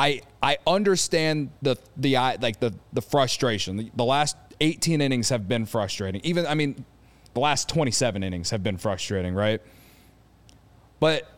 I 0.00 0.22
I 0.42 0.56
understand 0.66 1.50
the 1.60 1.76
the 1.98 2.14
like 2.14 2.58
the 2.58 2.72
the 2.94 3.02
frustration. 3.02 3.76
The, 3.76 3.90
the 3.94 4.04
last 4.04 4.34
18 4.60 5.02
innings 5.02 5.28
have 5.28 5.46
been 5.46 5.66
frustrating. 5.66 6.22
Even 6.24 6.46
I 6.46 6.54
mean, 6.54 6.86
the 7.34 7.40
last 7.40 7.68
27 7.68 8.22
innings 8.22 8.48
have 8.48 8.62
been 8.62 8.78
frustrating, 8.78 9.34
right? 9.34 9.60
But 11.00 11.30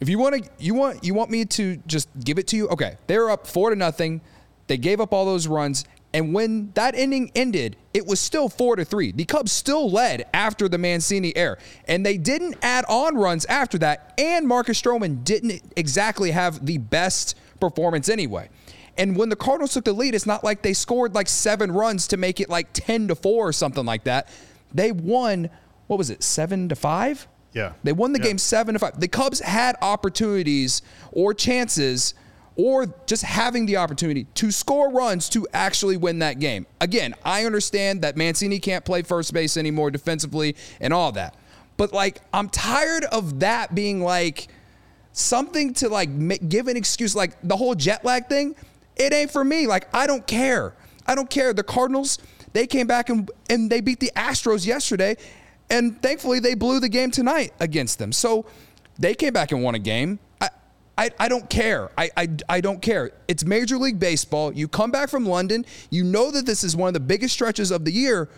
if 0.00 0.10
you 0.10 0.18
want 0.18 0.44
to, 0.44 0.50
you 0.58 0.74
want 0.74 1.02
you 1.02 1.14
want 1.14 1.30
me 1.30 1.46
to 1.46 1.76
just 1.86 2.08
give 2.22 2.38
it 2.38 2.46
to 2.48 2.56
you. 2.56 2.68
Okay, 2.68 2.98
they 3.06 3.18
were 3.18 3.30
up 3.30 3.46
four 3.46 3.70
to 3.70 3.76
nothing. 3.76 4.20
They 4.66 4.76
gave 4.76 5.00
up 5.00 5.14
all 5.14 5.24
those 5.24 5.46
runs, 5.48 5.86
and 6.12 6.34
when 6.34 6.72
that 6.74 6.94
inning 6.94 7.32
ended, 7.34 7.76
it 7.94 8.06
was 8.06 8.20
still 8.20 8.50
four 8.50 8.76
to 8.76 8.84
three. 8.84 9.12
The 9.12 9.24
Cubs 9.24 9.50
still 9.50 9.90
led 9.90 10.26
after 10.34 10.68
the 10.68 10.78
Mancini 10.78 11.34
error, 11.34 11.58
and 11.88 12.04
they 12.04 12.18
didn't 12.18 12.56
add 12.62 12.84
on 12.86 13.16
runs 13.16 13.46
after 13.46 13.78
that. 13.78 14.12
And 14.18 14.46
Marcus 14.46 14.80
Stroman 14.80 15.24
didn't 15.24 15.62
exactly 15.74 16.32
have 16.32 16.66
the 16.66 16.76
best 16.76 17.34
performance 17.60 18.08
anyway. 18.08 18.48
And 18.98 19.16
when 19.16 19.28
the 19.28 19.36
Cardinals 19.36 19.72
took 19.74 19.84
the 19.84 19.92
lead, 19.92 20.14
it's 20.14 20.26
not 20.26 20.42
like 20.42 20.62
they 20.62 20.72
scored 20.72 21.14
like 21.14 21.28
seven 21.28 21.70
runs 21.72 22.08
to 22.08 22.16
make 22.16 22.40
it 22.40 22.48
like 22.50 22.68
ten 22.72 23.08
to 23.08 23.14
four 23.14 23.48
or 23.48 23.52
something 23.52 23.84
like 23.84 24.04
that. 24.04 24.28
They 24.74 24.92
won. 24.92 25.50
What 25.86 25.98
was 25.98 26.10
it? 26.10 26.22
Seven 26.22 26.68
to 26.68 26.76
five. 26.76 27.26
Yeah. 27.52 27.72
They 27.82 27.92
won 27.92 28.12
the 28.12 28.18
Yeah. 28.20 28.26
game 28.26 28.38
seven 28.38 28.74
to 28.74 28.78
five. 28.78 28.98
The 29.00 29.08
Cubs 29.08 29.40
had 29.40 29.76
opportunities 29.80 30.82
or 31.12 31.34
chances 31.34 32.14
or 32.56 32.92
just 33.06 33.22
having 33.22 33.64
the 33.66 33.76
opportunity 33.76 34.24
to 34.34 34.50
score 34.50 34.90
runs 34.90 35.28
to 35.30 35.46
actually 35.54 35.96
win 35.96 36.18
that 36.18 36.38
game. 36.38 36.66
Again, 36.80 37.14
I 37.24 37.44
understand 37.46 38.02
that 38.02 38.16
Mancini 38.16 38.58
can't 38.58 38.84
play 38.84 39.02
first 39.02 39.32
base 39.32 39.56
anymore 39.56 39.90
defensively 39.90 40.56
and 40.80 40.92
all 40.92 41.10
that. 41.12 41.34
But 41.76 41.92
like 41.92 42.20
I'm 42.34 42.48
tired 42.50 43.04
of 43.04 43.40
that 43.40 43.74
being 43.74 44.00
like 44.02 44.48
something 45.20 45.74
to 45.74 45.88
like 45.88 46.48
give 46.48 46.68
an 46.68 46.76
excuse 46.76 47.14
like 47.14 47.36
the 47.42 47.56
whole 47.56 47.74
jet 47.74 48.04
lag 48.04 48.28
thing. 48.28 48.54
It 48.96 49.12
ain't 49.12 49.30
for 49.30 49.44
me. 49.44 49.66
Like 49.66 49.88
I 49.94 50.06
don't 50.06 50.26
care. 50.26 50.74
I 51.06 51.14
don't 51.14 51.30
care. 51.30 51.52
The 51.52 51.62
Cardinals, 51.62 52.18
they 52.52 52.66
came 52.66 52.86
back 52.86 53.08
and 53.08 53.30
and 53.48 53.70
they 53.70 53.80
beat 53.80 54.00
the 54.00 54.12
Astros 54.16 54.66
yesterday 54.66 55.16
and 55.70 56.02
thankfully 56.02 56.40
they 56.40 56.54
blew 56.54 56.80
the 56.80 56.88
game 56.88 57.10
tonight 57.10 57.52
against 57.60 57.98
them. 57.98 58.12
So 58.12 58.44
they 58.98 59.14
came 59.14 59.32
back 59.32 59.52
and 59.52 59.62
won 59.62 59.74
a 59.74 59.78
game. 59.78 60.18
I, 60.40 60.50
I, 60.98 61.10
I 61.18 61.28
don't 61.28 61.48
care. 61.48 61.90
I, 61.96 62.10
I, 62.16 62.28
I 62.48 62.60
don't 62.60 62.82
care. 62.82 63.12
It's 63.28 63.44
Major 63.44 63.78
League 63.78 63.98
Baseball. 63.98 64.52
You 64.52 64.68
come 64.68 64.90
back 64.90 65.08
from 65.08 65.24
London. 65.24 65.64
You 65.90 66.04
know 66.04 66.30
that 66.32 66.44
this 66.44 66.64
is 66.64 66.76
one 66.76 66.88
of 66.88 66.94
the 66.94 67.00
biggest 67.00 67.32
stretches 67.32 67.70
of 67.70 67.84
the 67.84 67.92
year. 67.92 68.28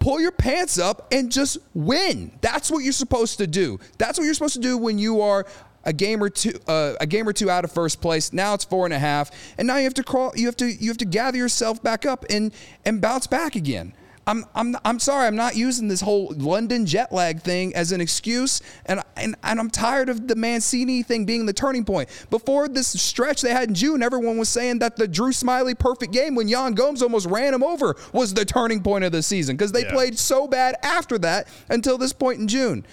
Pull 0.00 0.20
your 0.20 0.32
pants 0.32 0.78
up 0.78 1.10
and 1.12 1.32
just 1.32 1.56
win. 1.72 2.36
That's 2.42 2.70
what 2.70 2.80
you're 2.80 2.92
supposed 2.92 3.38
to 3.38 3.46
do. 3.46 3.78
That's 3.96 4.18
what 4.18 4.24
you're 4.24 4.34
supposed 4.34 4.54
to 4.54 4.60
do 4.60 4.76
when 4.76 4.98
you 4.98 5.22
are 5.22 5.46
a 5.84 5.92
game 5.92 6.22
or 6.22 6.30
two 6.30 6.58
uh, 6.66 6.94
a 7.00 7.06
game 7.06 7.28
or 7.28 7.32
two 7.32 7.50
out 7.50 7.64
of 7.64 7.72
first 7.72 8.00
place. 8.00 8.32
Now 8.32 8.54
it's 8.54 8.64
four 8.64 8.84
and 8.84 8.94
a 8.94 8.98
half, 8.98 9.30
and 9.58 9.66
now 9.66 9.76
you 9.76 9.84
have 9.84 9.94
to 9.94 10.04
crawl. 10.04 10.32
You 10.34 10.46
have 10.46 10.56
to 10.58 10.66
you 10.66 10.88
have 10.88 10.98
to 10.98 11.04
gather 11.04 11.38
yourself 11.38 11.82
back 11.82 12.06
up 12.06 12.24
and 12.30 12.52
and 12.84 13.00
bounce 13.00 13.26
back 13.26 13.56
again. 13.56 13.94
I'm 14.26 14.44
I'm 14.54 14.76
I'm 14.84 14.98
sorry, 14.98 15.26
I'm 15.26 15.36
not 15.36 15.56
using 15.56 15.88
this 15.88 16.00
whole 16.00 16.32
London 16.36 16.86
jet 16.86 17.12
lag 17.12 17.42
thing 17.42 17.74
as 17.74 17.92
an 17.92 18.00
excuse, 18.00 18.60
and 18.86 19.02
and 19.16 19.36
and 19.42 19.60
I'm 19.60 19.70
tired 19.70 20.08
of 20.08 20.28
the 20.28 20.36
Mancini 20.36 21.02
thing 21.02 21.24
being 21.24 21.46
the 21.46 21.52
turning 21.52 21.84
point. 21.84 22.08
Before 22.30 22.68
this 22.68 22.88
stretch 22.88 23.42
they 23.42 23.52
had 23.52 23.68
in 23.68 23.74
June, 23.74 24.02
everyone 24.02 24.38
was 24.38 24.48
saying 24.48 24.78
that 24.78 24.96
the 24.96 25.06
Drew 25.06 25.30
Smyly 25.30 25.78
perfect 25.78 26.12
game 26.12 26.34
when 26.34 26.48
Yan 26.48 26.72
Gomes 26.74 27.02
almost 27.02 27.26
ran 27.26 27.52
him 27.52 27.62
over 27.62 27.96
was 28.12 28.34
the 28.34 28.44
turning 28.44 28.82
point 28.82 29.04
of 29.04 29.12
the 29.12 29.22
season 29.22 29.56
because 29.56 29.72
they 29.72 29.84
yeah. 29.84 29.92
played 29.92 30.18
so 30.18 30.46
bad 30.46 30.76
after 30.82 31.18
that 31.18 31.48
until 31.68 31.98
this 31.98 32.12
point 32.12 32.40
in 32.40 32.48
June. 32.48 32.86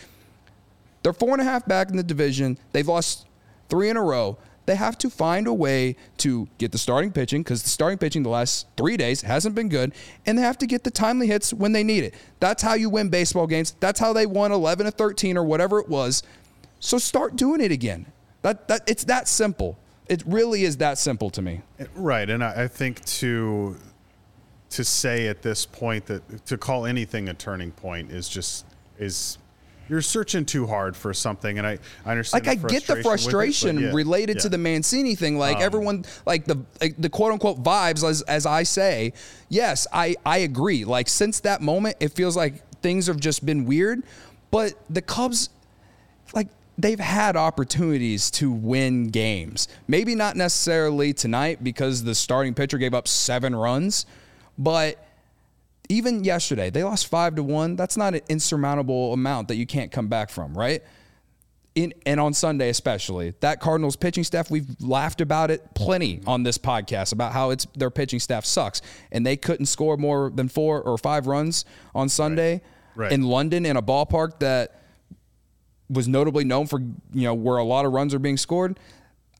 They're 1.04 1.14
four 1.14 1.32
and 1.32 1.42
a 1.42 1.46
half 1.46 1.66
back 1.66 1.90
in 1.90 1.98
the 1.98 2.04
division. 2.04 2.58
They've 2.72 2.88
lost 2.88 3.28
three 3.70 3.90
in 3.90 3.98
a 3.98 4.02
row 4.02 4.38
they 4.66 4.76
have 4.76 4.98
to 5.00 5.10
find 5.10 5.48
a 5.48 5.54
way 5.54 5.96
to 6.18 6.48
get 6.58 6.72
the 6.72 6.78
starting 6.78 7.12
pitching 7.12 7.42
because 7.42 7.64
the 7.64 7.70
starting 7.70 7.98
pitching 7.98 8.24
the 8.24 8.30
last 8.30 8.68
three 8.78 8.96
days 8.96 9.22
hasn't 9.22 9.56
been 9.56 9.70
good, 9.70 9.94
and 10.26 10.38
they 10.38 10.42
have 10.44 10.58
to 10.60 10.68
get 10.68 10.84
the 10.84 10.92
timely 10.92 11.28
hits 11.28 11.54
when 11.54 11.72
they 11.72 11.84
need 11.84 12.04
it. 12.04 12.14
That's 12.40 12.62
how 12.62 12.76
you 12.76 12.90
win 12.90 13.10
baseball 13.10 13.48
games. 13.48 13.76
That's 13.80 14.00
how 14.00 14.14
they 14.14 14.26
won 14.26 14.52
11 14.52 14.86
to 14.86 14.92
13 14.92 15.38
or 15.38 15.44
whatever 15.44 15.80
it 15.80 15.90
was. 15.90 16.24
So 16.80 16.98
start 16.98 17.36
doing 17.36 17.62
it 17.62 17.72
again. 17.72 18.06
That 18.44 18.68
that 18.68 18.84
it's 18.88 19.04
that 19.06 19.28
simple. 19.28 19.78
It 20.08 20.24
really 20.26 20.64
is 20.64 20.78
that 20.78 20.98
simple 20.98 21.30
to 21.32 21.42
me. 21.42 21.62
Right, 21.96 22.30
and 22.30 22.44
I, 22.44 22.64
I 22.64 22.68
think 22.68 23.04
to 23.06 23.78
to 24.72 24.84
say 24.84 25.28
at 25.28 25.42
this 25.42 25.66
point 25.66 26.06
that 26.06 26.46
to 26.46 26.58
call 26.58 26.86
anything 26.86 27.30
a 27.30 27.34
turning 27.34 27.72
point 27.72 28.12
is 28.12 28.30
just 28.30 28.66
is 28.98 29.38
you're 29.90 30.02
searching 30.02 30.46
too 30.46 30.68
hard 30.68 30.96
for 30.96 31.14
something, 31.14 31.58
and 31.58 31.68
I, 31.68 31.78
I 32.06 32.12
understand. 32.12 32.46
Like 32.46 32.58
I 32.58 32.68
get 32.68 32.88
the 32.88 33.04
frustration 33.04 33.78
it, 33.78 33.82
yeah, 33.82 33.92
related 33.92 34.38
yeah. 34.38 34.44
to 34.44 34.50
the 34.50 34.58
Mancini 34.58 35.16
thing. 35.16 35.38
Like 35.38 35.58
um, 35.58 35.64
everyone, 35.64 36.06
like 36.26 36.46
the 36.46 36.64
like 36.80 36.96
the 36.98 37.10
quote 37.10 37.34
unquote 37.34 37.62
vibes, 37.62 38.08
as 38.08 38.22
as 38.24 38.46
I 38.46 38.64
say. 38.64 39.14
Yes, 39.50 39.88
I 39.92 40.16
I 40.26 40.40
agree. 40.40 40.86
Like 40.86 41.10
since 41.10 41.42
that 41.42 41.62
moment, 41.62 41.98
it 42.00 42.14
feels 42.14 42.38
like 42.38 42.64
things 42.82 43.08
have 43.08 43.20
just 43.20 43.46
been 43.46 43.66
weird. 43.66 44.04
But 44.50 44.74
the 44.90 45.02
Cubs, 45.02 45.50
like 46.34 46.48
they've 46.78 47.00
had 47.00 47.36
opportunities 47.36 48.32
to 48.32 48.52
win 48.52 49.10
games. 49.10 49.68
Maybe 49.88 50.16
not 50.16 50.36
necessarily 50.36 51.14
tonight 51.14 51.64
because 51.64 52.04
the 52.04 52.16
starting 52.16 52.54
pitcher 52.54 52.78
gave 52.78 52.94
up 52.94 53.08
seven 53.08 53.56
runs, 53.56 54.06
but 54.58 55.06
even 55.92 56.24
yesterday, 56.24 56.70
they 56.70 56.84
lost 56.84 57.08
five 57.08 57.36
to 57.36 57.44
one. 57.44 57.76
That's 57.76 57.98
not 57.98 58.14
an 58.16 58.22
insurmountable 58.30 59.14
amount 59.14 59.50
that 59.50 59.56
you 59.56 59.66
can't 59.66 59.92
come 59.92 60.08
back 60.08 60.30
from, 60.30 60.58
right? 60.58 60.82
In, 61.76 61.94
and 62.06 62.20
on 62.20 62.34
Sunday 62.34 62.70
especially, 62.70 63.34
that 63.42 63.60
Cardinals 63.60 63.96
pitching 63.96 64.24
staff, 64.24 64.50
we've 64.50 64.68
laughed 64.82 65.22
about 65.22 65.52
it 65.52 65.74
plenty 65.74 66.22
on 66.26 66.44
this 66.44 66.58
podcast 66.58 67.14
about 67.14 67.34
how 67.34 67.50
it's 67.50 67.66
their 67.76 67.90
pitching 67.90 68.20
staff 68.20 68.46
sucks, 68.46 68.82
and 69.12 69.26
they 69.26 69.38
couldn't 69.38 69.68
score 69.68 69.98
more 69.98 70.30
than 70.34 70.48
four 70.50 70.82
or 70.82 70.98
five 70.98 71.28
runs 71.28 71.66
on 71.94 72.10
Sunday 72.10 72.62
right. 72.96 73.06
Right. 73.06 73.12
in 73.12 73.24
London 73.24 73.66
in 73.66 73.78
a 73.78 73.82
ballpark 73.82 74.40
that 74.40 74.82
was 75.90 76.08
notably 76.08 76.46
known 76.46 76.68
for 76.68 76.80
you 76.80 77.24
know 77.24 77.34
where 77.34 77.58
a 77.58 77.64
lot 77.64 77.86
of 77.86 77.92
runs 77.92 78.14
are 78.14 78.20
being 78.20 78.38
scored. 78.38 78.80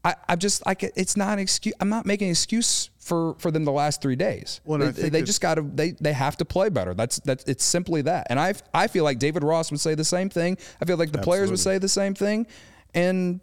I, 0.04 0.16
I'm 0.28 0.40
just 0.40 0.66
like 0.66 0.84
it's 0.84 1.16
not 1.16 1.34
an 1.34 1.40
excuse. 1.40 1.76
I'm 1.80 1.90
not 1.90 2.06
making 2.06 2.28
an 2.28 2.32
excuse 2.32 2.90
for 2.98 3.36
for 3.36 3.52
them 3.52 3.66
the 3.66 3.72
last 3.72 4.02
three 4.02 4.16
days. 4.16 4.60
Well, 4.66 4.80
they, 4.92 5.10
they 5.10 5.22
just 5.22 5.42
got 5.42 5.56
to 5.56 5.62
they 5.62 5.92
they 5.92 6.14
have 6.14 6.38
to 6.38 6.46
play 6.46 6.70
better. 6.70 6.94
That's 6.94 7.20
that's 7.20 7.44
it's 7.44 7.64
simply 7.64 8.02
that. 8.04 8.28
And 8.30 8.40
I 8.40 8.54
I 8.74 8.88
feel 8.88 9.04
like 9.04 9.20
David 9.20 9.44
Ross 9.44 9.70
would 9.70 9.80
say 9.80 9.94
the 9.94 10.06
same 10.06 10.30
thing. 10.30 10.58
I 10.82 10.86
feel 10.86 10.98
like 10.98 11.12
the 11.12 11.20
Absolutely. 11.20 11.38
players 11.38 11.50
would 11.52 11.60
say 11.60 11.78
the 11.78 11.88
same 11.88 12.16
thing, 12.16 12.48
and 12.96 13.42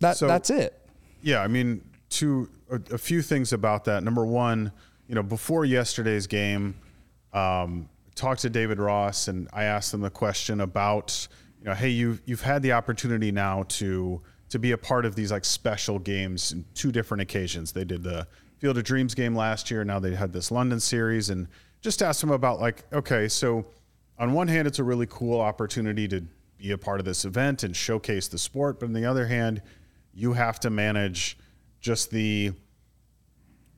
that 0.00 0.16
so, 0.16 0.28
that's 0.28 0.50
it. 0.50 0.80
Yeah, 1.22 1.40
I 1.40 1.48
mean, 1.48 1.82
to 2.10 2.48
a, 2.70 2.80
a, 2.92 2.98
few 2.98 3.22
things 3.22 3.52
about 3.52 3.84
that. 3.86 4.04
Number 4.04 4.24
one, 4.24 4.70
you 5.08 5.14
know, 5.14 5.22
before 5.22 5.64
yesterday's 5.64 6.26
game, 6.26 6.76
um, 7.32 7.88
talked 8.14 8.42
to 8.42 8.50
David 8.50 8.78
Ross, 8.78 9.26
and 9.26 9.48
I 9.52 9.64
asked 9.64 9.92
him 9.94 10.00
the 10.00 10.10
question 10.10 10.60
about 10.60 11.26
you 11.60 11.66
know, 11.66 11.74
hey, 11.74 11.88
you 11.88 12.18
you've 12.24 12.42
had 12.42 12.62
the 12.62 12.72
opportunity 12.72 13.32
now 13.32 13.64
to 13.68 14.20
to 14.54 14.58
be 14.60 14.70
a 14.70 14.78
part 14.78 15.04
of 15.04 15.16
these 15.16 15.32
like 15.32 15.44
special 15.44 15.98
games 15.98 16.52
in 16.52 16.64
two 16.74 16.92
different 16.92 17.20
occasions. 17.20 17.72
They 17.72 17.84
did 17.84 18.04
the 18.04 18.24
Field 18.58 18.78
of 18.78 18.84
Dreams 18.84 19.12
game 19.12 19.34
last 19.34 19.68
year. 19.68 19.84
Now 19.84 19.98
they 19.98 20.14
had 20.14 20.32
this 20.32 20.52
London 20.52 20.78
series, 20.78 21.28
and 21.28 21.48
just 21.80 22.00
asked 22.02 22.20
them 22.20 22.30
about 22.30 22.60
like, 22.60 22.84
okay, 22.92 23.26
so 23.26 23.66
on 24.16 24.32
one 24.32 24.46
hand, 24.46 24.68
it's 24.68 24.78
a 24.78 24.84
really 24.84 25.08
cool 25.10 25.40
opportunity 25.40 26.06
to 26.06 26.22
be 26.56 26.70
a 26.70 26.78
part 26.78 27.00
of 27.00 27.04
this 27.04 27.24
event 27.24 27.64
and 27.64 27.74
showcase 27.74 28.28
the 28.28 28.38
sport, 28.38 28.78
but 28.78 28.86
on 28.86 28.92
the 28.92 29.04
other 29.04 29.26
hand, 29.26 29.60
you 30.14 30.34
have 30.34 30.60
to 30.60 30.70
manage 30.70 31.36
just 31.80 32.12
the, 32.12 32.52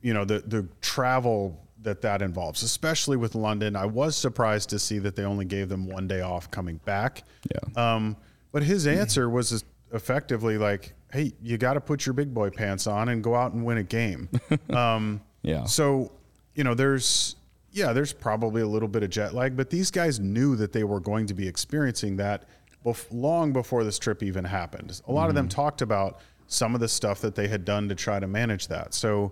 you 0.03 0.13
know, 0.13 0.25
the 0.25 0.43
the 0.45 0.67
travel 0.79 1.59
that 1.81 2.03
that 2.03 2.21
involves, 2.21 2.61
especially 2.61 3.17
with 3.17 3.33
London. 3.33 3.75
I 3.75 3.87
was 3.87 4.15
surprised 4.15 4.69
to 4.69 4.77
see 4.77 4.99
that 4.99 5.15
they 5.15 5.23
only 5.23 5.45
gave 5.45 5.69
them 5.69 5.87
one 5.87 6.07
day 6.07 6.21
off 6.21 6.51
coming 6.51 6.79
back. 6.85 7.23
Yeah. 7.51 7.95
Um, 7.95 8.15
but 8.51 8.61
his 8.61 8.85
answer 8.85 9.27
was 9.27 9.63
effectively 9.93 10.57
like, 10.57 10.93
hey, 11.11 11.33
you 11.41 11.57
got 11.57 11.73
to 11.73 11.81
put 11.81 12.05
your 12.05 12.13
big 12.13 12.33
boy 12.33 12.49
pants 12.49 12.87
on 12.87 13.09
and 13.09 13.23
go 13.23 13.35
out 13.35 13.53
and 13.53 13.65
win 13.65 13.77
a 13.77 13.83
game. 13.83 14.29
um, 14.69 15.21
yeah. 15.41 15.63
So, 15.65 16.11
you 16.55 16.63
know, 16.63 16.73
there's, 16.73 17.35
yeah, 17.71 17.93
there's 17.93 18.13
probably 18.13 18.61
a 18.61 18.67
little 18.67 18.89
bit 18.89 19.03
of 19.03 19.09
jet 19.09 19.33
lag, 19.33 19.55
but 19.55 19.69
these 19.69 19.91
guys 19.91 20.19
knew 20.19 20.55
that 20.57 20.73
they 20.73 20.83
were 20.83 20.99
going 20.99 21.27
to 21.27 21.33
be 21.33 21.47
experiencing 21.47 22.17
that 22.17 22.43
bef- 22.85 23.07
long 23.11 23.53
before 23.53 23.83
this 23.83 23.99
trip 23.99 24.23
even 24.23 24.43
happened. 24.43 25.01
A 25.07 25.11
lot 25.11 25.21
mm-hmm. 25.21 25.29
of 25.29 25.35
them 25.35 25.45
mm-hmm. 25.47 25.55
talked 25.55 25.81
about 25.81 26.19
some 26.47 26.73
of 26.73 26.81
the 26.81 26.87
stuff 26.87 27.21
that 27.21 27.35
they 27.35 27.47
had 27.47 27.65
done 27.65 27.89
to 27.89 27.95
try 27.95 28.19
to 28.19 28.27
manage 28.27 28.67
that. 28.67 28.93
So, 28.93 29.31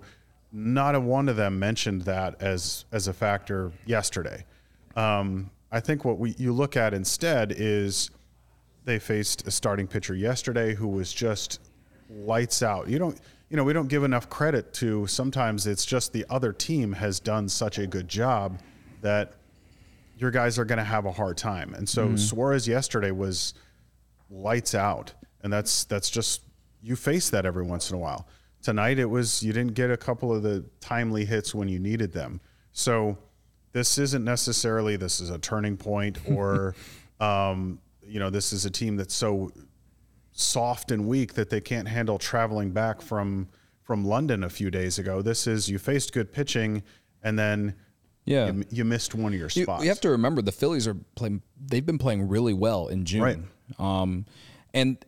not 0.51 0.95
a 0.95 0.99
one 0.99 1.27
of 1.27 1.35
them 1.35 1.59
mentioned 1.59 2.03
that 2.03 2.41
as 2.41 2.85
as 2.91 3.07
a 3.07 3.13
factor 3.13 3.73
yesterday. 3.85 4.45
Um, 4.95 5.51
I 5.71 5.81
think 5.81 6.05
what 6.05 6.17
we 6.17 6.33
you 6.37 6.53
look 6.53 6.77
at 6.77 6.93
instead 6.93 7.53
is 7.57 8.09
they 8.85 8.99
faced 8.99 9.47
a 9.47 9.51
starting 9.51 9.87
pitcher 9.87 10.15
yesterday 10.15 10.75
who 10.75 10.87
was 10.87 11.11
just 11.11 11.59
lights 12.09 12.63
out. 12.63 12.87
You 12.87 12.99
don't 12.99 13.19
you 13.49 13.57
know, 13.57 13.63
we 13.63 13.73
don't 13.73 13.87
give 13.87 14.03
enough 14.03 14.29
credit 14.29 14.73
to 14.73 15.05
sometimes 15.07 15.67
it's 15.67 15.85
just 15.85 16.13
the 16.13 16.25
other 16.29 16.51
team 16.51 16.93
has 16.93 17.19
done 17.19 17.47
such 17.47 17.77
a 17.77 17.85
good 17.85 18.07
job 18.07 18.59
that 19.01 19.33
your 20.17 20.31
guys 20.31 20.57
are 20.57 20.65
going 20.65 20.77
to 20.77 20.83
have 20.83 21.05
a 21.05 21.11
hard 21.11 21.37
time. 21.37 21.73
And 21.75 21.87
so 21.87 22.07
mm-hmm. 22.07 22.17
Suarez 22.17 22.67
yesterday 22.67 23.11
was 23.11 23.53
lights 24.29 24.73
out. 24.73 25.13
And 25.41 25.53
that's 25.53 25.83
that's 25.85 26.09
just 26.09 26.41
you 26.81 26.95
face 26.95 27.29
that 27.29 27.45
every 27.45 27.63
once 27.63 27.91
in 27.91 27.95
a 27.95 27.99
while. 27.99 28.27
Tonight 28.63 28.97
it 28.97 29.05
was 29.05 29.43
you 29.43 29.53
didn't 29.53 29.75
get 29.75 29.91
a 29.91 29.97
couple 29.97 30.33
of 30.33 30.41
the 30.41 30.65
timely 30.79 31.25
hits 31.25 31.53
when 31.53 31.67
you 31.67 31.77
needed 31.77 32.11
them. 32.13 32.41
So 32.71 33.17
this 33.73 33.97
isn't 33.97 34.23
necessarily 34.23 34.95
this 34.95 35.19
is 35.19 35.29
a 35.29 35.37
turning 35.37 35.77
point 35.77 36.17
or 36.27 36.73
um, 37.19 37.79
you 38.07 38.19
know, 38.19 38.29
this 38.29 38.53
is 38.53 38.65
a 38.65 38.71
team 38.71 38.95
that's 38.97 39.13
so 39.13 39.51
soft 40.31 40.91
and 40.91 41.07
weak 41.07 41.33
that 41.33 41.49
they 41.49 41.61
can't 41.61 41.87
handle 41.87 42.17
traveling 42.17 42.71
back 42.71 43.01
from 43.01 43.47
from 43.83 44.03
London 44.03 44.43
a 44.43 44.49
few 44.49 44.71
days 44.71 44.97
ago. 44.97 45.21
This 45.21 45.47
is 45.47 45.69
you 45.69 45.77
faced 45.77 46.11
good 46.11 46.33
pitching 46.33 46.83
and 47.21 47.37
then 47.37 47.75
yeah, 48.25 48.47
you, 48.47 48.63
you 48.71 48.85
missed 48.85 49.13
one 49.13 49.33
of 49.33 49.39
your 49.39 49.49
spots. 49.49 49.81
You, 49.81 49.85
you, 49.85 49.89
have 49.89 50.01
to 50.01 50.09
remember 50.09 50.41
the 50.41 50.51
Phillies 50.51 50.87
are 50.87 50.95
playing. 51.15 51.41
They've 51.63 51.85
been 51.85 51.99
playing 51.99 52.27
really 52.27 52.53
well 52.53 52.87
in 52.87 53.05
June, 53.05 53.21
right. 53.21 53.37
um, 53.79 54.25
and 54.73 55.03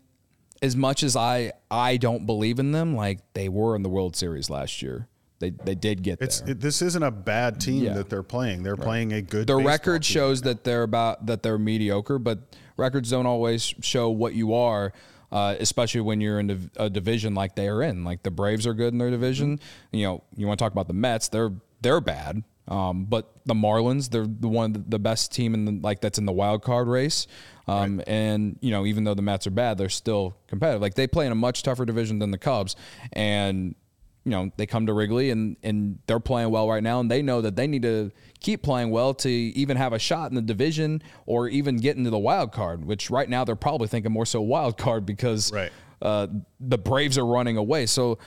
as 0.62 0.76
much 0.76 1.02
as 1.02 1.16
I 1.16 1.54
I 1.72 1.98
don't 1.98 2.26
believe 2.26 2.60
in 2.60 2.72
them, 2.72 2.96
like 2.96 3.20
they 3.34 3.50
were 3.50 3.76
in 3.76 3.82
the 3.82 3.90
World 3.90 4.16
Series 4.16 4.50
last 4.50 4.82
year. 4.84 5.08
They, 5.40 5.52
they 5.52 5.76
did 5.76 6.02
get 6.02 6.22
it's, 6.22 6.42
there. 6.42 6.52
It, 6.52 6.62
this 6.62 6.82
isn't 6.82 7.04
a 7.04 7.12
bad 7.12 7.62
team 7.62 7.84
yeah. 7.84 7.94
that 7.94 8.10
they're 8.10 8.24
playing. 8.24 8.64
They're 8.64 8.76
right. 8.76 8.84
playing 8.84 9.14
a 9.14 9.22
good. 9.22 9.48
The 9.48 9.56
record 9.56 10.04
shows 10.04 10.42
that 10.42 10.64
they're 10.64 10.84
about 10.84 11.28
that 11.28 11.44
they're 11.44 11.60
mediocre, 11.60 12.20
but 12.20 12.40
records 12.76 13.12
don't 13.12 13.26
always 13.26 13.74
show 13.82 14.10
what 14.10 14.34
you 14.34 14.54
are. 14.56 14.94
uh, 15.32 15.56
especially 15.60 16.02
when 16.02 16.22
you're 16.22 16.40
in 16.40 16.70
a 16.78 16.90
division 16.90 17.36
like 17.36 17.56
they 17.56 17.68
are 17.68 17.82
in. 17.82 18.04
Like 18.04 18.24
the 18.24 18.32
Braves 18.32 18.66
are 18.66 18.74
good 18.74 18.94
in 18.94 18.98
their 18.98 19.12
division. 19.12 19.60
You 19.92 20.06
know, 20.06 20.24
you 20.36 20.48
want 20.48 20.60
to 20.60 20.64
talk 20.64 20.72
about 20.72 20.88
the 20.88 20.94
Mets? 20.94 21.30
They're 21.30 21.52
they're 21.82 22.02
bad. 22.02 22.44
Um, 22.70 23.06
but 23.06 23.32
the 23.46 23.54
Marlins, 23.54 24.10
they're 24.10 24.28
the 24.28 24.50
one 24.50 24.76
of 24.76 24.90
the 24.90 25.00
best 25.00 25.32
team 25.32 25.54
in 25.54 25.66
the, 25.66 25.72
like 25.82 26.02
that's 26.02 26.18
in 26.18 26.26
the 26.26 26.34
wild 26.34 26.64
card 26.64 26.88
race. 26.88 27.28
Um, 27.66 27.98
right. 27.98 28.08
And 28.08 28.58
you 28.62 28.72
know, 28.72 28.86
even 28.86 29.04
though 29.04 29.14
the 29.14 29.22
Mets 29.22 29.48
are 29.48 29.52
bad, 29.52 29.78
they're 29.78 29.90
still 29.90 30.36
competitive. 30.48 30.82
Like 30.82 30.96
they 30.96 31.08
play 31.08 31.26
in 31.26 31.32
a 31.32 31.36
much 31.36 31.64
tougher 31.64 31.86
division 31.86 32.20
than 32.20 32.32
the 32.32 32.38
Cubs, 32.38 32.76
and 33.14 33.76
you 34.28 34.32
know 34.32 34.52
they 34.58 34.66
come 34.66 34.86
to 34.88 34.94
Wrigley 34.94 35.30
and 35.30 35.56
and 35.64 36.00
they're 36.06 36.20
playing 36.20 36.50
well 36.50 36.68
right 36.68 36.84
now, 36.84 37.00
and 37.00 37.10
they 37.10 37.22
know 37.22 37.40
that 37.40 37.56
they 37.56 37.66
need 37.66 37.84
to 37.84 38.12
keep 38.42 38.62
playing 38.62 38.90
well 38.90 39.14
to 39.14 39.30
even 39.30 39.78
have 39.78 39.94
a 39.94 40.00
shot 40.00 40.30
in 40.30 40.36
the 40.36 40.42
division 40.42 41.02
or 41.26 41.48
even 41.48 41.78
get 41.78 41.96
into 41.96 42.10
the 42.10 42.20
wild 42.20 42.52
card. 42.52 42.84
Which 42.84 43.10
right 43.10 43.30
now 43.30 43.46
they're 43.46 43.56
probably 43.56 43.88
thinking 43.88 44.12
more 44.12 44.26
so 44.26 44.42
wild 44.42 44.78
card 44.78 45.06
because 45.06 45.54
right. 45.54 45.72
uh, 46.02 46.28
the 46.60 46.78
Braves 46.78 47.18
are 47.18 47.26
running 47.26 47.56
away. 47.56 47.86
So 47.86 48.18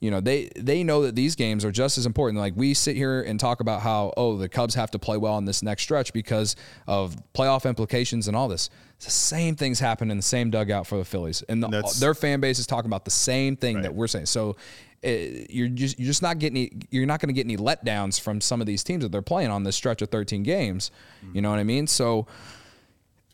you 0.00 0.12
know 0.12 0.20
they 0.20 0.48
they 0.54 0.84
know 0.84 1.02
that 1.02 1.16
these 1.16 1.34
games 1.34 1.64
are 1.64 1.72
just 1.72 1.98
as 1.98 2.06
important 2.06 2.38
like 2.38 2.52
we 2.54 2.72
sit 2.72 2.94
here 2.94 3.20
and 3.22 3.40
talk 3.40 3.60
about 3.60 3.82
how 3.82 4.12
oh 4.16 4.36
the 4.36 4.48
cubs 4.48 4.74
have 4.74 4.90
to 4.92 4.98
play 4.98 5.16
well 5.16 5.38
in 5.38 5.44
this 5.44 5.62
next 5.62 5.82
stretch 5.82 6.12
because 6.12 6.54
of 6.86 7.16
playoff 7.32 7.68
implications 7.68 8.28
and 8.28 8.36
all 8.36 8.46
this 8.48 8.70
it's 8.96 9.06
the 9.06 9.10
same 9.10 9.56
things 9.56 9.80
happen 9.80 10.10
in 10.10 10.16
the 10.16 10.22
same 10.22 10.50
dugout 10.50 10.86
for 10.86 10.98
the 10.98 11.04
phillies 11.04 11.42
and 11.48 11.62
the, 11.62 11.68
their 11.98 12.14
fan 12.14 12.40
base 12.40 12.58
is 12.58 12.66
talking 12.66 12.88
about 12.88 13.04
the 13.04 13.10
same 13.10 13.56
thing 13.56 13.76
right. 13.76 13.82
that 13.82 13.94
we're 13.94 14.06
saying 14.06 14.26
so 14.26 14.56
you're 15.02 15.68
just 15.68 15.98
you're 15.98 16.06
just 16.06 16.22
not 16.22 16.38
getting 16.38 16.56
any, 16.56 16.72
you're 16.90 17.06
not 17.06 17.20
going 17.20 17.28
to 17.28 17.32
get 17.32 17.46
any 17.46 17.56
letdowns 17.56 18.20
from 18.20 18.40
some 18.40 18.60
of 18.60 18.66
these 18.66 18.82
teams 18.82 19.02
that 19.02 19.12
they're 19.12 19.22
playing 19.22 19.50
on 19.50 19.62
this 19.62 19.76
stretch 19.76 20.02
of 20.02 20.08
13 20.08 20.42
games 20.42 20.90
mm-hmm. 21.24 21.36
you 21.36 21.42
know 21.42 21.50
what 21.50 21.58
i 21.58 21.64
mean 21.64 21.86
so 21.86 22.26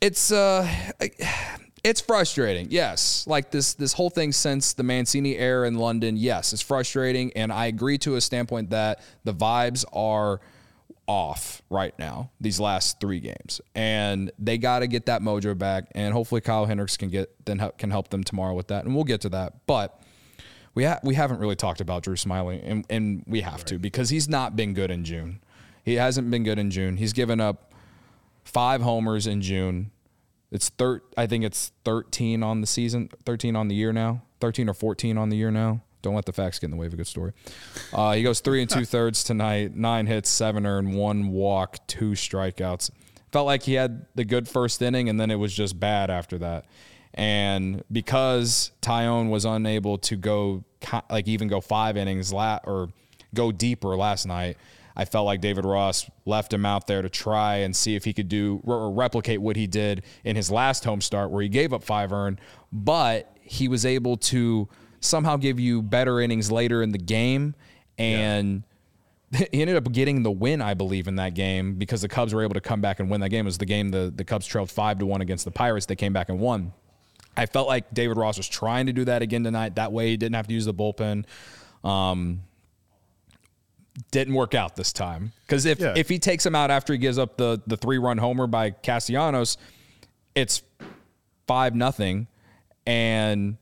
it's 0.01 0.31
uh 0.31 0.69
it's 1.85 2.01
frustrating, 2.01 2.69
yes. 2.71 3.27
Like 3.27 3.51
this 3.51 3.75
this 3.75 3.93
whole 3.93 4.11
thing 4.11 4.33
since 4.33 4.73
the 4.73 4.83
Mancini 4.83 5.37
era 5.37 5.69
in 5.69 5.77
London, 5.77 6.17
yes, 6.17 6.53
it's 6.53 6.63
frustrating, 6.63 7.31
and 7.37 7.53
I 7.53 7.67
agree 7.67 7.99
to 7.99 8.17
a 8.17 8.21
standpoint 8.21 8.71
that 8.71 9.01
the 9.23 9.35
vibes 9.35 9.85
are 9.93 10.41
off 11.07 11.61
right 11.69 11.97
now 11.99 12.31
these 12.41 12.59
last 12.59 12.99
three 12.99 13.21
games, 13.21 13.61
and 13.75 14.33
they 14.39 14.57
got 14.57 14.79
to 14.79 14.87
get 14.87 15.07
that 15.07 15.21
mojo 15.21 15.57
back, 15.57 15.85
and 15.95 16.15
hopefully 16.15 16.41
Kyle 16.41 16.65
Hendricks 16.65 16.97
can 16.97 17.11
get 17.11 17.31
then 17.45 17.71
can 17.77 17.91
help 17.91 18.09
them 18.09 18.25
tomorrow 18.25 18.55
with 18.55 18.69
that, 18.69 18.87
and 18.87 18.95
we'll 18.95 19.05
get 19.05 19.21
to 19.21 19.29
that, 19.29 19.67
but. 19.67 20.01
We, 20.75 20.85
ha- 20.85 21.01
we 21.03 21.15
haven't 21.15 21.39
really 21.39 21.57
talked 21.57 21.81
about 21.81 22.03
Drew 22.03 22.17
Smyly, 22.17 22.61
and, 22.65 22.85
and 22.91 23.23
we 23.27 23.43
have 23.43 23.59
right. 23.59 23.67
to 23.67 23.79
because 23.79 24.11
he's 24.11 24.29
not 24.29 24.57
been 24.57 24.75
good 24.75 24.91
in 24.91 25.05
June. 25.05 25.41
He 25.85 25.95
hasn't 25.95 26.31
been 26.31 26.43
good 26.43 26.59
in 26.59 26.71
June. 26.71 26.97
He's 26.97 27.13
given 27.13 27.41
up 27.41 27.73
five 28.45 28.83
homers 28.83 29.27
in 29.27 29.41
June, 29.41 29.91
it's 30.55 30.69
thir- 30.69 31.03
I 31.17 31.27
think 31.27 31.45
it's 31.45 31.73
13 31.85 32.45
on 32.45 32.61
the 32.61 32.67
season, 32.69 33.11
13 33.27 33.57
on 33.57 33.67
the 33.67 33.75
year 33.75 33.93
now, 33.93 34.23
13 34.41 34.69
or 34.69 34.75
14 34.75 35.19
on 35.19 35.29
the 35.29 35.37
year 35.37 35.51
now. 35.51 35.83
Don't 36.01 36.15
let 36.15 36.27
the 36.27 36.33
facts 36.33 36.61
get 36.61 36.67
in 36.67 36.71
the 36.71 36.77
way 36.77 36.87
of 36.87 36.93
a 36.93 36.97
good 36.97 37.09
story. 37.09 37.33
Uh, 37.93 38.13
he 38.13 38.23
goes 38.23 38.39
three 38.39 38.61
and 38.61 38.71
two 38.71 38.85
thirds 38.85 39.25
tonight, 39.25 39.75
nine 39.75 40.07
hits, 40.07 40.31
seven 40.31 40.65
earned, 40.65 40.95
one 40.95 41.29
walk, 41.29 41.85
two 41.89 42.13
strikeouts. 42.13 42.93
Felt 43.33 43.47
like 43.47 43.65
he 43.65 43.75
had 43.75 44.07
the 44.15 44.25
good 44.25 44.49
first 44.49 44.81
inning, 44.81 45.09
and 45.09 45.19
then 45.19 45.33
it 45.33 45.37
was 45.37 45.53
just 45.53 45.81
bad 45.81 46.09
after 46.09 46.39
that. 46.39 46.67
And 47.15 47.85
because 47.91 48.73
Taillon 48.83 49.31
was 49.31 49.45
unable 49.45 49.99
to 49.99 50.17
go 50.17 50.65
like 51.09 51.29
even 51.29 51.49
go 51.49 51.61
five 51.61 51.97
innings 51.97 52.33
la- 52.33 52.61
or 52.65 52.89
go 53.33 53.53
deeper 53.53 53.97
last 53.97 54.27
night, 54.27 54.57
I 54.97 55.05
felt 55.05 55.27
like 55.27 55.41
David 55.41 55.65
Ross 55.65 56.09
left 56.25 56.53
him 56.53 56.67
out 56.67 56.87
there 56.87 57.03
to 57.03 57.09
try 57.09 57.57
and 57.57 57.75
see 57.75 57.97
if 57.97 58.05
he 58.05 58.13
could 58.13 58.29
do 58.29 58.61
or 58.65 58.91
replicate 58.91 59.41
what 59.41 59.57
he 59.57 59.67
did 59.67 60.03
in 60.25 60.37
his 60.37 60.51
last 60.51 60.85
home 60.85 61.01
start 61.01 61.31
where 61.31 61.43
he 61.43 61.49
gave 61.49 61.73
up 61.73 61.83
five 61.83 62.13
earned, 62.13 62.41
but 62.73 63.37
he 63.41 63.69
was 63.69 63.85
able 63.87 64.17
to 64.17 64.69
somehow 65.01 65.37
give 65.37 65.61
you 65.61 65.83
better 65.83 66.21
innings 66.21 66.51
later 66.51 66.83
in 66.83 66.91
the 66.91 66.99
game 66.99 67.55
and 67.99 68.65
yeah. 69.31 69.47
he 69.53 69.61
ended 69.63 69.77
up 69.77 69.91
getting 69.93 70.23
the 70.23 70.31
win, 70.31 70.63
I 70.63 70.75
believe, 70.75 71.09
in 71.09 71.17
that 71.17 71.35
game 71.35 71.75
because 71.75 72.03
the 72.03 72.09
Cubs 72.09 72.33
were 72.33 72.43
able 72.43 72.55
to 72.55 72.61
come 72.61 72.81
back 72.81 73.01
and 73.01 73.11
win 73.11 73.21
that 73.21 73.31
game. 73.31 73.47
It 73.47 73.49
was 73.49 73.59
the 73.59 73.67
game 73.67 73.91
the, 73.91 74.13
the 74.15 74.25
Cubs 74.25 74.47
trailed 74.47 74.71
five 74.71 74.99
to 74.99 75.07
one 75.07 75.21
against 75.21 75.45
the 75.45 75.51
Pirates. 75.51 75.87
They 75.87 75.97
came 75.97 76.13
back 76.13 76.29
and 76.29 76.39
won. 76.39 76.73
I 77.37 77.47
felt 77.47 77.69
like 77.69 77.93
David 77.93 78.17
Ross 78.17 78.37
was 78.37 78.49
trying 78.49 78.87
to 78.87 78.93
do 78.93 79.05
that 79.07 79.23
again 79.23 79.45
tonight. 79.45 79.77
That 79.77 79.93
way 79.93 80.09
he 80.09 80.17
didn't 80.17 80.37
have 80.37 80.47
to 80.49 80.55
use 80.55 80.65
the 80.65 80.75
bullpen. 80.75 81.25
Um, 81.83 82.43
didn't 84.11 84.35
work 84.35 84.55
out 84.55 84.77
this 84.77 84.93
time 84.93 85.33
because 85.47 85.67
if 85.67 85.79
yeah. 85.79 85.95
if 85.97 86.09
he 86.09 86.19
takes 86.19 86.45
him 86.45 86.55
out 86.55 86.71
after 86.71 86.93
he 86.93 86.99
gives 86.99 87.19
up 87.19 87.37
the 87.37 87.61
the 87.67 87.77
three 87.77 87.99
run 87.99 88.19
homer 88.19 88.47
by 88.47 88.71
Castellanos, 88.71 89.57
it's 90.35 90.63
five 91.47 91.75
nothing, 91.75 92.27
and 92.87 93.57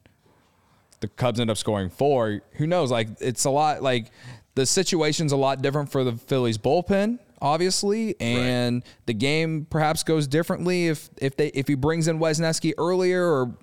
the 1.00 1.08
Cubs 1.08 1.38
end 1.38 1.50
up 1.50 1.58
scoring 1.58 1.90
four. 1.90 2.40
Who 2.52 2.66
knows? 2.66 2.90
Like 2.90 3.08
it's 3.20 3.44
a 3.44 3.50
lot. 3.50 3.82
Like 3.82 4.06
the 4.54 4.64
situation's 4.64 5.32
a 5.32 5.36
lot 5.36 5.60
different 5.60 5.90
for 5.90 6.04
the 6.04 6.12
Phillies 6.12 6.58
bullpen, 6.58 7.18
obviously, 7.42 8.14
and 8.20 8.76
right. 8.76 8.92
the 9.06 9.14
game 9.14 9.66
perhaps 9.68 10.04
goes 10.04 10.26
differently 10.26 10.86
if 10.86 11.10
if 11.20 11.36
they 11.36 11.48
if 11.48 11.68
he 11.68 11.74
brings 11.74 12.08
in 12.08 12.18
Wesneski 12.18 12.72
earlier 12.78 13.22
or 13.22 13.54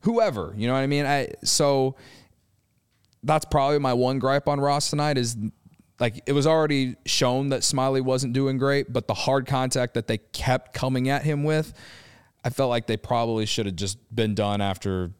whoever. 0.00 0.54
You 0.56 0.66
know 0.66 0.72
what 0.72 0.80
I 0.80 0.86
mean? 0.86 1.06
I 1.06 1.28
so 1.44 1.94
that's 3.22 3.44
probably 3.44 3.78
my 3.78 3.92
one 3.92 4.18
gripe 4.18 4.48
on 4.48 4.58
Ross 4.58 4.90
tonight 4.90 5.18
is 5.18 5.36
like 6.00 6.22
it 6.26 6.32
was 6.32 6.46
already 6.46 6.96
shown 7.06 7.50
that 7.50 7.60
Smyly 7.60 8.00
wasn't 8.00 8.32
doing 8.32 8.58
great, 8.58 8.92
but 8.92 9.06
the 9.06 9.14
hard 9.14 9.46
contact 9.46 9.94
that 9.94 10.06
they 10.06 10.18
kept 10.18 10.72
coming 10.72 11.08
at 11.08 11.22
him 11.22 11.44
with, 11.44 11.72
I 12.42 12.50
felt 12.50 12.70
like 12.70 12.86
they 12.86 12.96
probably 12.96 13.46
should 13.46 13.66
have 13.66 13.76
just 13.76 13.98
been 14.14 14.34
done 14.34 14.60
after 14.60 15.12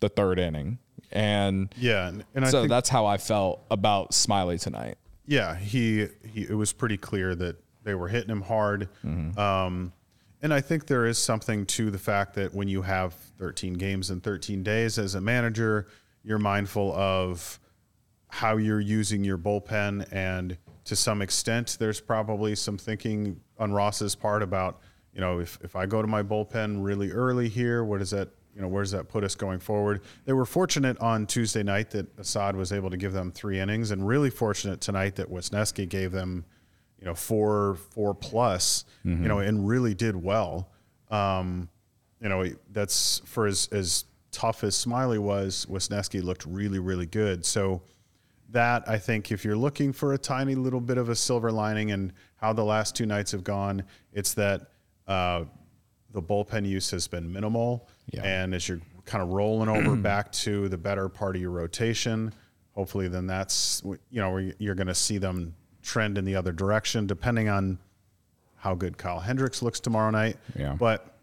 the 0.00 0.08
third 0.08 0.38
inning. 0.38 0.78
And 1.12 1.74
yeah, 1.76 2.12
and 2.34 2.48
so 2.48 2.66
that's 2.66 2.88
how 2.88 3.06
I 3.06 3.18
felt 3.18 3.64
about 3.70 4.12
Smyly 4.12 4.60
tonight. 4.60 4.96
Yeah, 5.26 5.56
he, 5.56 6.08
he 6.24 6.42
it 6.42 6.54
was 6.54 6.72
pretty 6.72 6.96
clear 6.96 7.34
that 7.34 7.56
they 7.82 7.94
were 7.94 8.08
hitting 8.08 8.30
him 8.30 8.42
hard. 8.42 8.88
Mm-hmm. 9.04 9.38
Um, 9.38 9.92
and 10.42 10.54
I 10.54 10.60
think 10.60 10.86
there 10.86 11.06
is 11.06 11.18
something 11.18 11.66
to 11.66 11.90
the 11.90 11.98
fact 11.98 12.34
that 12.34 12.54
when 12.54 12.68
you 12.68 12.82
have 12.82 13.12
13 13.38 13.74
games 13.74 14.10
in 14.10 14.20
13 14.20 14.62
days 14.62 14.98
as 14.98 15.14
a 15.14 15.20
manager, 15.20 15.86
you're 16.22 16.38
mindful 16.38 16.92
of 16.94 17.60
how 18.28 18.56
you're 18.56 18.80
using 18.80 19.24
your 19.24 19.36
bullpen, 19.36 20.06
and 20.12 20.56
to 20.84 20.96
some 20.96 21.20
extent, 21.20 21.76
there's 21.78 22.00
probably 22.00 22.54
some 22.54 22.78
thinking 22.78 23.40
on 23.58 23.72
Ross's 23.72 24.14
part 24.14 24.42
about, 24.42 24.80
you 25.12 25.20
know, 25.20 25.40
if, 25.40 25.58
if 25.62 25.76
I 25.76 25.86
go 25.86 26.00
to 26.00 26.08
my 26.08 26.22
bullpen 26.22 26.82
really 26.84 27.10
early 27.10 27.48
here, 27.48 27.84
what 27.84 27.98
does 27.98 28.10
that, 28.10 28.28
you 28.54 28.60
know, 28.60 28.68
where 28.68 28.82
does 28.82 28.90
that 28.92 29.08
put 29.08 29.24
us 29.24 29.34
going 29.34 29.60
forward? 29.60 30.02
They 30.24 30.32
were 30.32 30.44
fortunate 30.44 30.98
on 30.98 31.26
Tuesday 31.26 31.62
night 31.62 31.90
that 31.90 32.06
Assad 32.18 32.56
was 32.56 32.72
able 32.72 32.90
to 32.90 32.96
give 32.96 33.12
them 33.12 33.30
three 33.30 33.60
innings, 33.60 33.90
and 33.90 34.06
really 34.06 34.30
fortunate 34.30 34.80
tonight 34.80 35.16
that 35.16 35.30
Wesneski 35.30 35.88
gave 35.88 36.12
them, 36.12 36.44
you 36.98 37.06
know, 37.06 37.14
four 37.14 37.76
four 37.90 38.14
plus, 38.14 38.84
mm-hmm. 39.04 39.22
you 39.22 39.28
know, 39.28 39.38
and 39.38 39.66
really 39.66 39.94
did 39.94 40.16
well. 40.16 40.70
Um, 41.10 41.68
you 42.20 42.28
know, 42.28 42.44
that's 42.72 43.22
for 43.24 43.46
as 43.46 43.68
as 43.72 44.04
tough 44.32 44.64
as 44.64 44.74
Smyly 44.76 45.18
was, 45.18 45.66
Wesneski 45.70 46.22
looked 46.22 46.44
really 46.44 46.78
really 46.78 47.06
good. 47.06 47.44
So 47.44 47.82
that 48.50 48.88
I 48.88 48.98
think 48.98 49.30
if 49.30 49.44
you're 49.44 49.56
looking 49.56 49.92
for 49.92 50.12
a 50.12 50.18
tiny 50.18 50.54
little 50.54 50.80
bit 50.80 50.98
of 50.98 51.08
a 51.08 51.14
silver 51.14 51.52
lining 51.52 51.92
and 51.92 52.12
how 52.36 52.52
the 52.52 52.64
last 52.64 52.96
two 52.96 53.06
nights 53.06 53.32
have 53.32 53.44
gone, 53.44 53.84
it's 54.12 54.34
that 54.34 54.72
uh, 55.06 55.44
the 56.12 56.22
bullpen 56.22 56.66
use 56.66 56.90
has 56.90 57.06
been 57.06 57.32
minimal. 57.32 57.88
Yeah. 58.10 58.22
And 58.24 58.54
as 58.54 58.68
you're 58.68 58.80
kind 59.04 59.22
of 59.22 59.30
rolling 59.30 59.68
over 59.68 59.96
back 60.02 60.32
to 60.32 60.68
the 60.68 60.78
better 60.78 61.08
part 61.08 61.36
of 61.36 61.42
your 61.42 61.50
rotation, 61.50 62.32
hopefully 62.74 63.08
then 63.08 63.26
that's, 63.26 63.82
you 63.84 64.20
know, 64.20 64.36
you're 64.58 64.74
going 64.74 64.86
to 64.86 64.94
see 64.94 65.18
them 65.18 65.54
trend 65.82 66.18
in 66.18 66.24
the 66.24 66.36
other 66.36 66.52
direction 66.52 67.06
depending 67.06 67.48
on 67.48 67.78
how 68.56 68.74
good 68.74 68.98
Kyle 68.98 69.20
Hendricks 69.20 69.62
looks 69.62 69.80
tomorrow 69.80 70.10
night. 70.10 70.36
Yeah. 70.56 70.74
But 70.74 71.14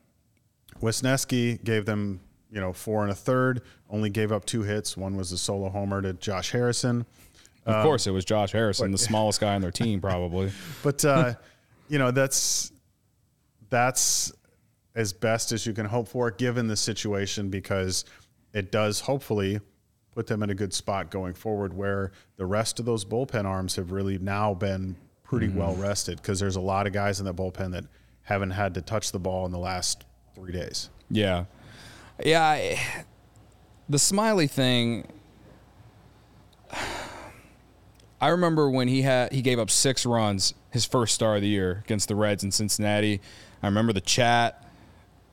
Wesneski 0.81 1.63
gave 1.63 1.85
them 1.85 2.19
you 2.51 2.59
know, 2.61 2.73
four 2.73 3.03
and 3.03 3.11
a 3.11 3.15
third, 3.15 3.61
only 3.89 4.09
gave 4.09 4.31
up 4.31 4.45
two 4.45 4.63
hits. 4.63 4.95
One 4.95 5.17
was 5.17 5.31
a 5.31 5.37
solo 5.37 5.69
homer 5.69 6.01
to 6.01 6.13
Josh 6.13 6.51
Harrison. 6.51 7.05
Of 7.65 7.75
um, 7.75 7.83
course, 7.83 8.07
it 8.07 8.11
was 8.11 8.25
Josh 8.25 8.51
Harrison, 8.51 8.91
but, 8.91 8.97
the 8.97 9.03
smallest 9.05 9.41
guy 9.41 9.55
on 9.55 9.61
their 9.61 9.71
team, 9.71 9.99
probably. 9.99 10.51
But 10.83 11.03
uh, 11.03 11.33
you 11.89 11.99
know, 11.99 12.11
that's 12.11 12.71
that's 13.69 14.31
as 14.97 15.13
best 15.13 15.51
as 15.51 15.65
you 15.65 15.73
can 15.73 15.85
hope 15.85 16.07
for, 16.07 16.31
given 16.31 16.67
the 16.67 16.75
situation, 16.75 17.49
because 17.49 18.03
it 18.51 18.71
does 18.71 18.99
hopefully 18.99 19.59
put 20.13 20.25
them 20.25 20.41
in 20.41 20.49
a 20.49 20.55
good 20.55 20.73
spot 20.73 21.11
going 21.11 21.35
forward, 21.35 21.71
where 21.71 22.11
the 22.37 22.45
rest 22.45 22.79
of 22.79 22.85
those 22.85 23.05
bullpen 23.05 23.45
arms 23.45 23.75
have 23.75 23.91
really 23.91 24.17
now 24.17 24.55
been 24.55 24.95
pretty 25.23 25.47
mm-hmm. 25.47 25.59
well 25.59 25.75
rested, 25.75 26.17
because 26.17 26.39
there's 26.39 26.55
a 26.55 26.61
lot 26.61 26.87
of 26.87 26.93
guys 26.93 27.19
in 27.19 27.25
the 27.25 27.33
bullpen 27.33 27.71
that 27.71 27.85
haven't 28.23 28.49
had 28.49 28.73
to 28.73 28.81
touch 28.81 29.11
the 29.11 29.19
ball 29.19 29.45
in 29.45 29.51
the 29.51 29.59
last 29.59 30.03
three 30.33 30.51
days. 30.51 30.89
Yeah, 31.11 31.45
yeah, 32.25 32.43
I, 32.43 32.79
the 33.87 33.97
Smyly 33.97 34.49
thing. 34.49 35.07
I 38.19 38.29
remember 38.29 38.67
when 38.71 38.87
he 38.87 39.03
had 39.03 39.31
he 39.31 39.43
gave 39.43 39.59
up 39.59 39.69
six 39.69 40.03
runs 40.03 40.55
his 40.71 40.85
first 40.85 41.13
start 41.13 41.37
of 41.37 41.41
the 41.43 41.47
year 41.47 41.83
against 41.85 42.07
the 42.07 42.15
Reds 42.15 42.43
in 42.43 42.51
Cincinnati. 42.51 43.21
I 43.61 43.67
remember 43.67 43.93
the 43.93 44.01
chat 44.01 44.63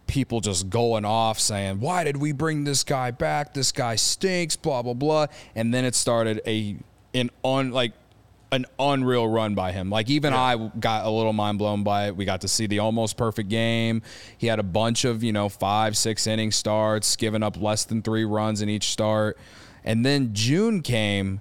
people 0.07 0.41
just 0.41 0.71
going 0.71 1.05
off 1.05 1.39
saying, 1.39 1.81
"Why 1.81 2.05
did 2.05 2.17
we 2.17 2.33
bring 2.33 2.65
this 2.65 2.85
guy 2.85 3.11
back? 3.11 3.55
This 3.55 3.73
guy 3.73 3.97
stinks." 3.97 4.57
Blah 4.57 4.83
blah 4.83 4.95
blah. 4.95 5.27
And 5.55 5.73
then 5.73 5.85
it 5.85 5.95
started 5.95 6.41
a 6.47 6.77
an 7.15 7.31
on 7.43 7.71
like 7.71 7.93
an 8.53 8.67
unreal 8.79 9.27
run 9.27 9.55
by 9.55 9.73
him. 9.73 9.91
Like 9.91 10.09
even 10.09 10.33
I 10.33 10.71
got 10.79 11.07
a 11.07 11.11
little 11.11 11.33
mind 11.33 11.59
blown 11.59 11.83
by 11.83 12.07
it. 12.07 12.17
We 12.17 12.25
got 12.25 12.43
to 12.43 12.49
see 12.49 12.67
the 12.67 12.79
almost 12.79 13.17
perfect 13.17 13.49
game. 13.49 14.03
He 14.39 14.47
had 14.47 14.59
a 14.59 14.65
bunch 14.65 15.05
of 15.05 15.23
you 15.23 15.33
know 15.33 15.49
five 15.49 15.97
six 15.97 16.27
inning 16.27 16.53
starts, 16.53 17.17
giving 17.17 17.43
up 17.43 17.61
less 17.61 17.85
than 17.85 18.03
three 18.03 18.25
runs 18.25 18.63
in 18.63 18.69
each 18.69 18.89
start. 18.91 19.39
And 19.85 20.05
then 20.05 20.31
June 20.33 20.83
came 20.83 21.41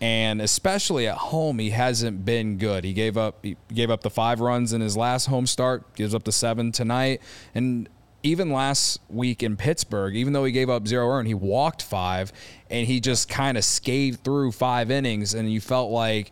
and 0.00 0.40
especially 0.40 1.06
at 1.06 1.16
home 1.16 1.58
he 1.58 1.70
hasn't 1.70 2.24
been 2.24 2.56
good. 2.56 2.84
He 2.84 2.92
gave 2.92 3.16
up 3.16 3.44
he 3.44 3.56
gave 3.72 3.90
up 3.90 4.02
the 4.02 4.10
5 4.10 4.40
runs 4.40 4.72
in 4.72 4.80
his 4.80 4.96
last 4.96 5.26
home 5.26 5.46
start, 5.46 5.94
gives 5.94 6.14
up 6.14 6.24
the 6.24 6.32
7 6.32 6.72
tonight 6.72 7.20
and 7.54 7.88
even 8.22 8.50
last 8.50 9.00
week 9.08 9.42
in 9.42 9.56
Pittsburgh, 9.56 10.14
even 10.14 10.32
though 10.32 10.44
he 10.44 10.52
gave 10.52 10.68
up 10.68 10.86
zero 10.86 11.08
earned, 11.08 11.28
he 11.28 11.34
walked 11.34 11.82
5 11.82 12.32
and 12.70 12.86
he 12.86 13.00
just 13.00 13.28
kind 13.28 13.56
of 13.56 13.64
skated 13.64 14.22
through 14.22 14.52
5 14.52 14.90
innings 14.90 15.34
and 15.34 15.50
you 15.50 15.60
felt 15.60 15.90
like 15.90 16.30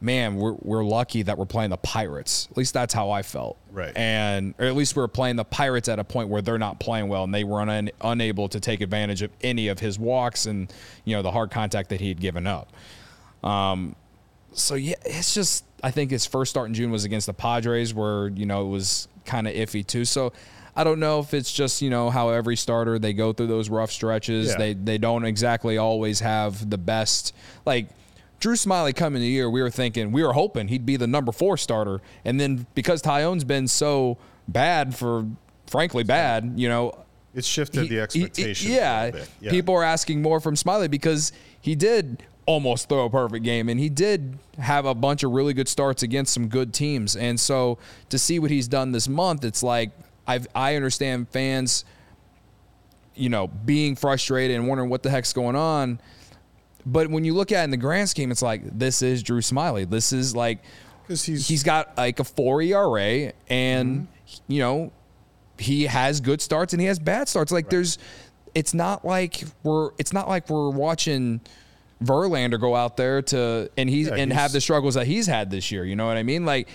man, 0.00 0.36
we're, 0.36 0.54
we're 0.62 0.84
lucky 0.84 1.22
that 1.22 1.36
we're 1.36 1.44
playing 1.44 1.70
the 1.70 1.76
Pirates. 1.76 2.46
At 2.52 2.56
least 2.56 2.72
that's 2.72 2.94
how 2.94 3.10
I 3.10 3.22
felt. 3.22 3.56
Right. 3.72 3.92
And, 3.96 4.54
or 4.56 4.66
at 4.66 4.76
least 4.76 4.94
we 4.94 5.02
are 5.02 5.08
playing 5.08 5.34
the 5.34 5.44
Pirates 5.44 5.88
at 5.88 5.98
a 5.98 6.04
point 6.04 6.28
where 6.28 6.40
they're 6.40 6.56
not 6.56 6.78
playing 6.78 7.08
well 7.08 7.24
and 7.24 7.34
they 7.34 7.42
were 7.42 7.60
un, 7.60 7.90
unable 8.00 8.48
to 8.50 8.60
take 8.60 8.80
advantage 8.80 9.22
of 9.22 9.32
any 9.42 9.66
of 9.66 9.80
his 9.80 9.98
walks 9.98 10.46
and, 10.46 10.72
you 11.04 11.16
know, 11.16 11.22
the 11.22 11.32
hard 11.32 11.50
contact 11.50 11.88
that 11.88 12.00
he 12.00 12.06
had 12.06 12.20
given 12.20 12.46
up. 12.46 12.72
Um, 13.42 13.96
so 14.52 14.74
yeah, 14.74 14.96
it's 15.04 15.34
just 15.34 15.64
I 15.82 15.90
think 15.90 16.10
his 16.10 16.26
first 16.26 16.50
start 16.50 16.68
in 16.68 16.74
June 16.74 16.90
was 16.90 17.04
against 17.04 17.26
the 17.26 17.34
Padres, 17.34 17.94
where 17.94 18.28
you 18.28 18.46
know 18.46 18.66
it 18.66 18.70
was 18.70 19.08
kind 19.24 19.46
of 19.46 19.54
iffy 19.54 19.86
too. 19.86 20.04
So 20.04 20.32
I 20.78 20.84
don't 20.84 21.00
know 21.00 21.18
if 21.18 21.34
it's 21.34 21.52
just 21.52 21.82
you 21.82 21.90
know 21.90 22.08
how 22.08 22.30
every 22.30 22.56
starter 22.56 22.98
they 22.98 23.12
go 23.12 23.32
through 23.32 23.48
those 23.48 23.68
rough 23.68 23.90
stretches. 23.90 24.48
Yeah. 24.48 24.56
They 24.58 24.74
they 24.74 24.96
don't 24.98 25.24
exactly 25.24 25.76
always 25.76 26.20
have 26.20 26.70
the 26.70 26.78
best 26.78 27.34
like. 27.66 27.88
Drew 28.40 28.54
Smyly 28.54 28.94
coming 28.94 29.20
the 29.20 29.26
year, 29.26 29.50
we 29.50 29.60
were 29.60 29.68
thinking, 29.70 30.12
we 30.12 30.22
were 30.22 30.32
hoping 30.32 30.68
he'd 30.68 30.86
be 30.86 30.94
the 30.96 31.08
number 31.08 31.32
four 31.32 31.56
starter. 31.56 32.00
And 32.24 32.38
then 32.40 32.68
because 32.76 33.02
Taillon's 33.02 33.42
been 33.42 33.66
so 33.66 34.16
bad 34.46 34.94
for, 34.94 35.26
frankly, 35.66 36.04
bad, 36.04 36.52
you 36.54 36.68
know, 36.68 36.92
It's 37.34 37.48
shifted 37.48 37.82
he- 37.82 37.88
the 37.88 37.94
he- 37.96 38.00
expectations. 38.00 38.64
yeah, 38.72 39.10
yeah. 39.40 39.50
people 39.50 39.74
are 39.74 39.82
asking 39.82 40.22
more 40.22 40.38
from 40.38 40.54
Smyly 40.54 40.88
because 40.88 41.32
he 41.60 41.74
did 41.74 42.22
almost 42.46 42.88
throw 42.88 43.06
a 43.06 43.10
perfect 43.10 43.44
game 43.44 43.68
and 43.68 43.80
he 43.80 43.88
did 43.88 44.38
have 44.56 44.86
a 44.86 44.94
bunch 44.94 45.24
of 45.24 45.32
really 45.32 45.52
good 45.52 45.66
starts 45.66 46.04
against 46.04 46.32
some 46.32 46.46
good 46.46 46.72
teams. 46.72 47.16
And 47.16 47.40
so 47.40 47.78
to 48.08 48.20
see 48.20 48.38
what 48.38 48.52
he's 48.52 48.68
done 48.68 48.92
this 48.92 49.08
month, 49.08 49.44
it's 49.44 49.64
like 49.64 49.90
I've 50.28 50.46
I 50.54 50.76
understand 50.76 51.28
fans, 51.30 51.84
you 53.14 53.28
know, 53.30 53.48
being 53.48 53.96
frustrated 53.96 54.56
and 54.56 54.68
wondering 54.68 54.90
what 54.90 55.02
the 55.02 55.10
heck's 55.10 55.32
going 55.32 55.56
on. 55.56 56.00
But 56.86 57.10
when 57.10 57.24
you 57.24 57.34
look 57.34 57.50
at 57.50 57.62
it 57.62 57.64
in 57.64 57.70
the 57.70 57.76
grand 57.76 58.08
scheme, 58.08 58.30
it's 58.30 58.42
like 58.42 58.62
this 58.78 59.02
is 59.02 59.22
Drew 59.22 59.40
Smyly. 59.40 59.88
This 59.88 60.12
is 60.12 60.36
like 60.36 60.60
'Cause 61.08 61.24
he's- 61.24 61.48
he's 61.48 61.62
got 61.62 61.96
like 61.96 62.20
a 62.20 62.24
four 62.24 62.60
ERA, 62.62 63.32
and 63.48 64.02
mm-hmm. 64.02 64.52
you 64.52 64.60
know 64.60 64.92
he 65.58 65.84
has 65.86 66.20
good 66.20 66.40
starts 66.40 66.72
and 66.72 66.80
he 66.80 66.86
has 66.86 66.98
bad 67.00 67.28
starts. 67.28 67.50
Like 67.50 67.68
there's, 67.68 67.98
it's 68.54 68.74
not 68.74 69.04
like 69.04 69.42
we're 69.64 69.90
it's 69.98 70.12
not 70.12 70.28
like 70.28 70.48
we're 70.48 70.70
watching 70.70 71.40
Verlander 72.04 72.60
go 72.60 72.76
out 72.76 72.96
there 72.96 73.22
to 73.22 73.68
and 73.76 73.90
he's 73.90 74.06
Yeah, 74.06 74.14
and 74.14 74.30
he's- 74.30 74.40
have 74.40 74.52
the 74.52 74.60
struggles 74.60 74.94
that 74.94 75.06
he's 75.08 75.26
had 75.26 75.50
this 75.50 75.72
year. 75.72 75.84
You 75.84 75.96
know 75.96 76.06
what 76.06 76.16
I 76.16 76.22
mean? 76.22 76.44
Like 76.44 76.68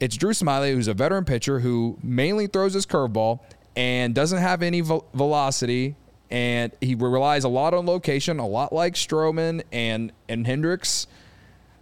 it's 0.00 0.16
Drew 0.16 0.30
Smyly, 0.32 0.72
who's 0.74 0.88
a 0.88 0.94
veteran 0.94 1.24
pitcher 1.24 1.60
who 1.60 1.98
mainly 2.02 2.46
throws 2.46 2.74
his 2.74 2.86
curveball 2.86 3.40
and 3.76 4.14
doesn't 4.14 4.38
have 4.40 4.62
any 4.62 4.80
vel- 4.80 5.06
velocity. 5.14 5.96
And 6.30 6.72
he 6.80 6.94
relies 6.94 7.44
a 7.44 7.48
lot 7.48 7.74
on 7.74 7.86
location, 7.86 8.38
a 8.38 8.46
lot 8.46 8.72
like 8.72 8.94
Stroman 8.94 9.62
and 9.72 10.10
and 10.28 10.46
Hendricks, 10.46 11.06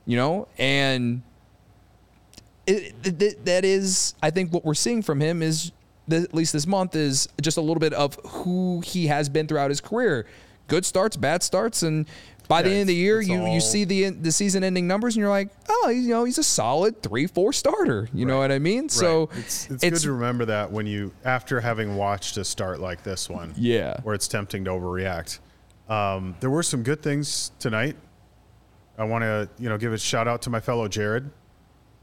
you 0.04 0.16
know. 0.16 0.46
And 0.58 1.22
it, 2.66 2.94
it- 3.04 3.44
that 3.44 3.64
is, 3.64 4.14
I 4.22 4.30
think, 4.30 4.52
what 4.52 4.64
we're 4.64 4.74
seeing 4.74 5.02
from 5.02 5.20
him 5.20 5.42
is, 5.42 5.72
at 6.10 6.34
least 6.34 6.52
this 6.52 6.66
month, 6.66 6.94
is 6.96 7.28
just 7.40 7.56
a 7.56 7.60
little 7.60 7.80
bit 7.80 7.92
of 7.94 8.16
who 8.26 8.82
he 8.84 9.06
has 9.06 9.28
been 9.28 9.46
throughout 9.46 9.70
his 9.70 9.80
career. 9.80 10.26
Good 10.68 10.84
starts, 10.84 11.16
bad 11.16 11.42
starts, 11.42 11.82
and 11.82 12.06
by 12.52 12.62
the 12.62 12.70
end 12.70 12.80
of 12.82 12.86
the 12.88 12.94
year, 12.94 13.20
you 13.20 13.40
all- 13.40 13.48
you 13.48 13.60
see 13.60 13.84
the 13.84 14.10
the 14.10 14.30
season 14.32 14.62
ending 14.62 14.86
numbers, 14.86 15.14
and 15.16 15.20
you're 15.20 15.30
like, 15.30 15.48
oh, 15.68 15.88
you 15.88 16.08
know, 16.10 16.24
he's 16.24 16.38
a 16.38 16.42
solid 16.44 17.02
three 17.02 17.26
four 17.26 17.52
starter. 17.52 18.08
You 18.12 18.26
know 18.26 18.38
what 18.38 18.52
I 18.52 18.58
mean? 18.58 18.88
So 18.88 19.26
Right. 19.26 19.38
it's, 19.38 19.70
it's, 19.70 19.82
good 19.84 19.96
to 19.96 20.12
remember 20.12 20.44
that 20.46 20.70
when 20.70 20.86
you 20.86 21.12
after 21.24 21.60
having 21.60 21.96
watched 21.96 22.36
a 22.36 22.44
start 22.44 22.80
like 22.80 23.02
this 23.02 23.28
one, 23.30 23.54
Yeah. 23.56 23.98
where 24.02 24.14
it's 24.14 24.28
tempting 24.28 24.64
to 24.64 24.70
overreact. 24.70 25.38
Um, 25.88 26.36
there 26.40 26.50
were 26.50 26.62
some 26.62 26.82
good 26.82 27.02
things 27.02 27.50
tonight. 27.58 27.96
I 28.98 29.04
want 29.04 29.22
to 29.22 29.48
you 29.58 29.68
know 29.68 29.78
give 29.78 29.92
a 29.92 29.98
shout 29.98 30.28
out 30.28 30.42
to 30.42 30.50
my 30.50 30.60
fellow 30.60 30.86
Jared, 30.88 31.30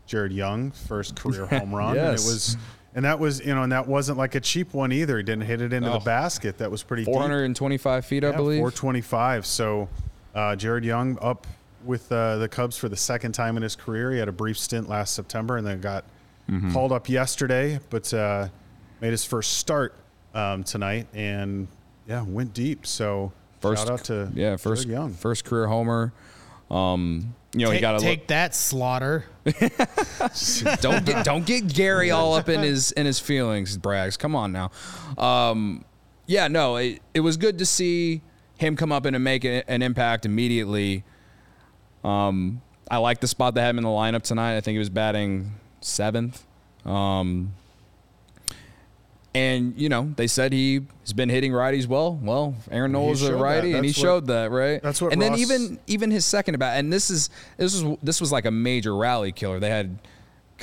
Jared 0.08 0.32
Young, 0.34 0.72
first 0.72 1.16
career 1.22 1.46
home 1.46 1.74
run, 1.74 1.98
and 1.98 2.08
it 2.08 2.12
was. 2.14 2.58
And 2.96 3.06
that 3.06 3.20
was, 3.20 3.40
you 3.46 3.54
know, 3.54 3.62
and 3.62 3.72
that 3.72 3.88
wasn't 3.88 4.18
like 4.18 4.34
a 4.34 4.40
cheap 4.40 4.74
one 4.74 4.92
either. 4.92 5.18
He 5.18 5.24
didn't 5.24 5.44
hit 5.46 5.62
it 5.62 5.74
into 5.74 5.90
No. 5.90 6.00
the 6.00 6.04
basket. 6.04 6.58
That 6.58 6.72
was 6.72 6.82
pretty 6.82 7.04
deep. 7.06 7.14
425 7.14 8.04
feet, 8.04 8.24
I 8.24 8.32
Yeah, 8.32 8.36
believe. 8.36 8.58
425. 8.62 9.46
So 9.46 9.88
uh, 10.36 10.56
Jared 10.56 10.84
Young 10.86 11.18
up 11.22 11.48
with 11.86 12.12
uh, 12.12 12.38
the 12.38 12.48
Cubs 12.50 12.78
for 12.78 12.89
the 12.89 12.96
second 12.98 13.32
time 13.34 13.56
in 13.58 13.63
his 13.63 13.76
career. 13.76 14.12
He 14.12 14.20
had 14.20 14.28
a 14.28 14.34
brief 14.34 14.58
stint 14.58 14.89
last 14.89 15.13
September 15.13 15.58
and 15.58 15.65
then 15.65 15.82
got 15.82 16.06
Mm-hmm. 16.50 16.74
called 16.74 16.92
up 16.92 17.08
yesterday, 17.08 17.80
but 17.92 18.12
uh, 18.12 18.48
made 19.02 19.12
his 19.12 19.24
first 19.24 19.60
start 19.60 19.94
um, 20.34 20.63
tonight 20.63 21.06
and 21.13 21.68
yeah, 22.08 22.24
went 22.24 22.56
deep. 22.56 22.88
So 22.88 23.32
First, 23.62 23.84
shout 23.84 23.92
out 24.00 24.04
to 24.06 24.32
yeah, 24.34 24.56
first 24.58 24.88
Jared 24.88 24.98
Young. 25.00 25.13
first 25.13 25.46
career 25.46 25.68
homer. 25.68 26.12
Um, 26.72 27.36
you 27.54 27.65
know, 27.65 27.70
he 27.72 27.76
Take, 27.76 27.82
got 27.82 27.96
a 27.98 28.00
take 28.00 28.26
that 28.30 28.56
slaughter. 28.56 29.26
don't 30.82 31.06
get 31.06 31.24
don't 31.26 31.46
get 31.46 31.68
Gary 31.72 32.10
all 32.12 32.34
up 32.34 32.50
in 32.50 32.62
his 32.62 32.92
in 32.94 33.06
his 33.06 33.20
feelings, 33.20 33.78
Braggs. 33.78 34.18
Come 34.18 34.36
on 34.36 34.52
now. 34.52 34.72
Um, 35.20 35.86
yeah, 36.26 36.48
no, 36.48 36.78
it, 36.78 37.00
it 37.13 37.20
was 37.20 37.38
good 37.38 37.60
to 37.60 37.65
see 37.65 38.22
him 38.60 38.76
come 38.76 38.91
up 38.91 39.06
and 39.06 39.22
make 39.24 39.45
an 39.45 39.82
impact 39.82 40.26
immediately. 40.26 41.04
Um, 42.04 42.62
I 42.91 42.98
like 42.98 43.22
the 43.22 43.28
spot 43.28 43.56
they 43.56 43.62
had 43.62 43.69
him 43.72 43.78
in 43.78 43.84
the 43.84 43.89
lineup 43.89 44.24
tonight. 44.24 44.58
I 44.58 44.62
think 44.62 44.74
he 44.76 44.80
was 44.80 44.89
batting 44.89 45.54
seventh. 45.82 46.45
Um, 46.86 47.54
and 49.36 49.76
you 49.78 49.89
know 49.89 50.12
they 50.15 50.26
said 50.28 50.52
he 50.52 50.82
has 51.04 51.13
been 51.13 51.30
hitting 51.30 51.52
righties 51.52 51.88
well. 51.88 52.19
Well, 52.22 52.56
Aaron 52.72 52.91
Nola's 52.91 53.22
a 53.22 53.36
righty, 53.36 53.74
and 53.74 53.86
he 53.86 53.91
what- 53.91 53.95
showed 53.95 54.28
that, 54.28 54.52
right? 54.52 54.82
that's 54.82 55.02
what 55.02 55.13
And 55.13 55.22
then 55.22 55.36
even 55.36 55.80
even 55.88 56.12
his 56.12 56.26
second 56.26 56.56
about, 56.56 56.78
and 56.78 56.91
this 56.91 57.10
is 57.10 57.30
this 57.58 57.82
was 57.82 57.98
this 58.02 58.19
was 58.19 58.32
like 58.32 58.45
a 58.45 58.52
major 58.52 58.95
rally 58.95 59.32
killer. 59.32 59.60
They 59.60 59.69
had 59.69 60.00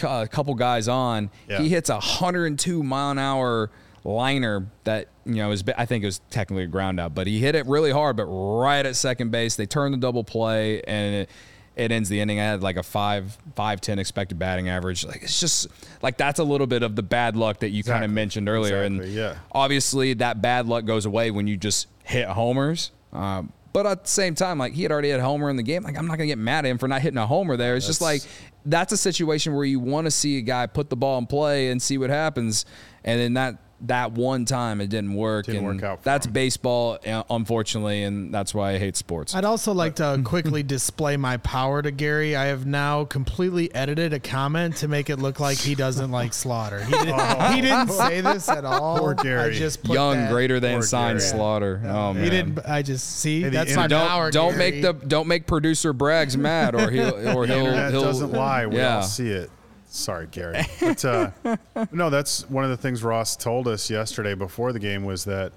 a 0.02 0.26
couple 0.28 0.54
guys 0.54 0.88
on. 0.88 1.30
Yeah. 1.48 1.60
He 1.60 1.68
hits 1.68 1.88
a 1.88 1.94
102 1.94 2.82
mile 2.82 3.12
an 3.12 3.18
hour 3.18 3.70
liner 4.06 4.66
that 4.84 5.08
you 5.24 5.36
know 5.36 5.50
is 5.50 5.64
I 5.76 5.86
think 5.86 6.04
it 6.04 6.06
was 6.06 6.20
technically 6.30 6.64
a 6.64 6.68
ground 6.68 7.00
out, 7.00 7.14
but 7.14 7.26
he 7.26 7.38
hit 7.38 7.54
it 7.54 7.66
really 7.66 7.90
hard, 7.90 8.16
but 8.16 8.26
right 8.26 8.84
at 8.84 8.96
second 8.96 9.30
base. 9.30 9.56
They 9.56 9.66
turned 9.66 9.94
the 9.94 9.98
double 9.98 10.24
play 10.24 10.82
and. 10.82 11.14
It, 11.14 11.30
it 11.76 11.92
ends 11.92 12.08
the 12.08 12.20
inning. 12.20 12.40
I 12.40 12.44
had 12.44 12.62
like 12.62 12.78
a 12.78 12.82
five 12.82 13.36
five 13.54 13.82
ten 13.82 13.98
expected 13.98 14.38
batting 14.38 14.70
average. 14.70 15.04
Like 15.04 15.22
it's 15.22 15.38
just 15.38 15.68
like 16.00 16.16
that's 16.16 16.38
a 16.38 16.42
little 16.42 16.66
bit 16.66 16.82
of 16.82 16.96
the 16.96 17.02
bad 17.02 17.36
luck 17.36 17.60
that 17.60 17.68
you 17.68 17.84
kind 17.84 18.02
of 18.02 18.10
mentioned 18.10 18.48
earlier. 18.48 18.82
Exactly, 18.82 19.08
and 19.08 19.14
yeah. 19.14 19.36
obviously 19.52 20.14
that 20.14 20.40
bad 20.40 20.66
luck 20.66 20.86
goes 20.86 21.04
away 21.04 21.30
when 21.30 21.46
you 21.46 21.58
just 21.58 21.88
hit 22.02 22.28
homers. 22.28 22.92
Um, 23.12 23.52
but 23.74 23.84
at 23.84 24.04
the 24.04 24.08
same 24.08 24.34
time, 24.34 24.56
like 24.56 24.72
he 24.72 24.84
had 24.84 24.90
already 24.90 25.10
had 25.10 25.20
homer 25.20 25.50
in 25.50 25.56
the 25.56 25.62
game. 25.62 25.82
Like 25.82 25.98
I'm 25.98 26.06
not 26.06 26.16
gonna 26.16 26.28
get 26.28 26.38
mad 26.38 26.64
at 26.64 26.70
him 26.70 26.78
for 26.78 26.88
not 26.88 27.02
hitting 27.02 27.18
a 27.18 27.26
homer 27.26 27.58
there. 27.58 27.76
It's 27.76 27.86
just 27.86 28.00
like 28.00 28.22
That's- 28.22 28.52
that's 28.64 28.92
a 28.92 28.96
situation 28.96 29.54
where 29.54 29.64
you 29.64 29.78
want 29.78 30.06
to 30.06 30.10
see 30.10 30.38
a 30.38 30.40
guy 30.40 30.66
put 30.66 30.90
the 30.90 30.96
ball 30.96 31.18
in 31.18 31.26
play 31.26 31.68
and 31.68 31.80
see 31.80 31.98
what 31.98 32.10
happens. 32.10 32.64
And 33.04 33.20
then 33.20 33.34
that 33.34 33.58
that 33.82 34.12
one 34.12 34.44
time 34.46 34.80
it 34.80 34.88
didn't 34.88 35.14
work. 35.14 35.46
Didn't 35.46 35.58
and 35.64 35.66
work 35.76 35.82
out 35.84 35.98
for 35.98 36.04
That's 36.04 36.26
him. 36.26 36.32
baseball, 36.32 36.98
uh, 37.06 37.22
unfortunately, 37.28 38.02
and 38.04 38.32
that's 38.32 38.54
why 38.54 38.72
I 38.72 38.78
hate 38.78 38.96
sports. 38.96 39.34
I'd 39.34 39.44
also 39.44 39.72
like 39.74 39.96
to 39.96 40.20
quickly 40.24 40.62
display 40.62 41.16
my 41.16 41.36
power 41.36 41.82
to 41.82 41.90
Gary. 41.90 42.34
I 42.36 42.46
have 42.46 42.64
now 42.66 43.04
completely 43.04 43.72
edited 43.74 44.12
a 44.14 44.18
comment 44.18 44.76
to 44.78 44.88
make 44.88 45.10
it 45.10 45.16
look 45.18 45.40
like 45.40 45.58
he 45.58 45.74
doesn't 45.74 46.10
like 46.10 46.32
slaughter. 46.32 46.82
He 46.84 46.92
didn't, 46.92 47.52
he 47.54 47.60
didn't 47.60 47.88
say 47.90 48.20
this 48.22 48.48
at 48.48 48.64
all. 48.64 48.98
Poor 48.98 49.14
Gary. 49.14 49.50
I 49.50 49.58
just 49.58 49.82
put 49.82 49.94
Young, 49.94 50.14
that- 50.16 50.32
greiter 50.32 50.60
than 50.60 50.76
Poor 50.76 50.82
signed 50.82 51.18
Gary. 51.18 51.30
slaughter. 51.30 51.80
Oh 51.84 52.14
man. 52.14 52.24
He 52.24 52.30
didn't. 52.30 52.58
I 52.66 52.82
just 52.82 53.18
see. 53.18 53.42
Hey, 53.42 53.50
that's 53.50 53.76
my 53.76 53.86
don't 53.86 54.08
power. 54.08 54.30
don't 54.30 54.56
Gary. 54.56 54.70
make 54.72 54.82
the 54.82 54.92
don't 55.06 55.28
make 55.28 55.46
producer 55.46 55.92
Braggs 55.92 56.36
mad 56.36 56.74
or 56.74 56.90
he'll 56.90 57.36
or 57.36 57.46
The 57.46 57.54
he'll 57.54 57.66
internet 57.66 57.90
he'll 57.92 58.02
doesn't 58.04 58.32
lie. 58.32 58.66
We 58.66 58.76
yeah. 58.78 58.96
all 58.96 59.02
see 59.02 59.30
it. 59.30 59.50
Sorry, 59.96 60.26
Gary. 60.30 60.62
But 60.80 61.04
uh, 61.04 61.30
no, 61.92 62.10
that's 62.10 62.48
one 62.50 62.64
of 62.64 62.70
the 62.70 62.76
things 62.76 63.02
Ross 63.02 63.36
told 63.36 63.66
us 63.68 63.88
yesterday 63.90 64.34
before 64.34 64.72
the 64.72 64.78
game 64.78 65.04
was 65.04 65.24
that 65.24 65.52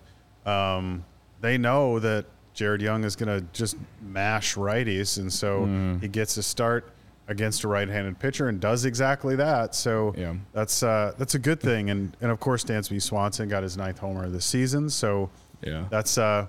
um, 0.46 1.04
they 1.42 1.58
know 1.58 2.00
that 2.00 2.26
Jared 2.54 2.82
Young 2.82 3.04
is 3.04 3.16
going 3.16 3.40
to 3.40 3.46
just 3.54 3.78
mash 4.02 4.56
righties, 4.56 5.18
and 5.18 5.32
so 5.32 5.62
Mm. 5.66 6.02
he 6.02 6.08
gets 6.08 6.38
a 6.38 6.44
start. 6.44 6.92
against 7.28 7.64
a 7.64 7.68
right-handed 7.68 8.18
pitcher 8.18 8.50
and 8.50 8.60
does 8.60 8.86
exactly 8.86 9.36
that. 9.36 9.76
So 9.76 10.16
Yeah. 10.18 10.34
that's 10.52 10.82
uh, 10.82 11.14
that's 11.20 11.36
a 11.36 11.40
good 11.40 11.60
thing. 11.60 11.92
And 11.92 12.18
and 12.22 12.32
of 12.32 12.40
course, 12.40 12.64
Dansby 12.64 13.00
Swanson 13.00 13.48
got 13.48 13.62
his 13.62 13.78
ninth 13.78 14.00
homer 14.00 14.24
of 14.26 14.32
the 14.32 14.42
season. 14.42 14.90
So 14.90 15.30
Yeah. 15.62 15.86
that's 15.92 16.18
uh, 16.18 16.48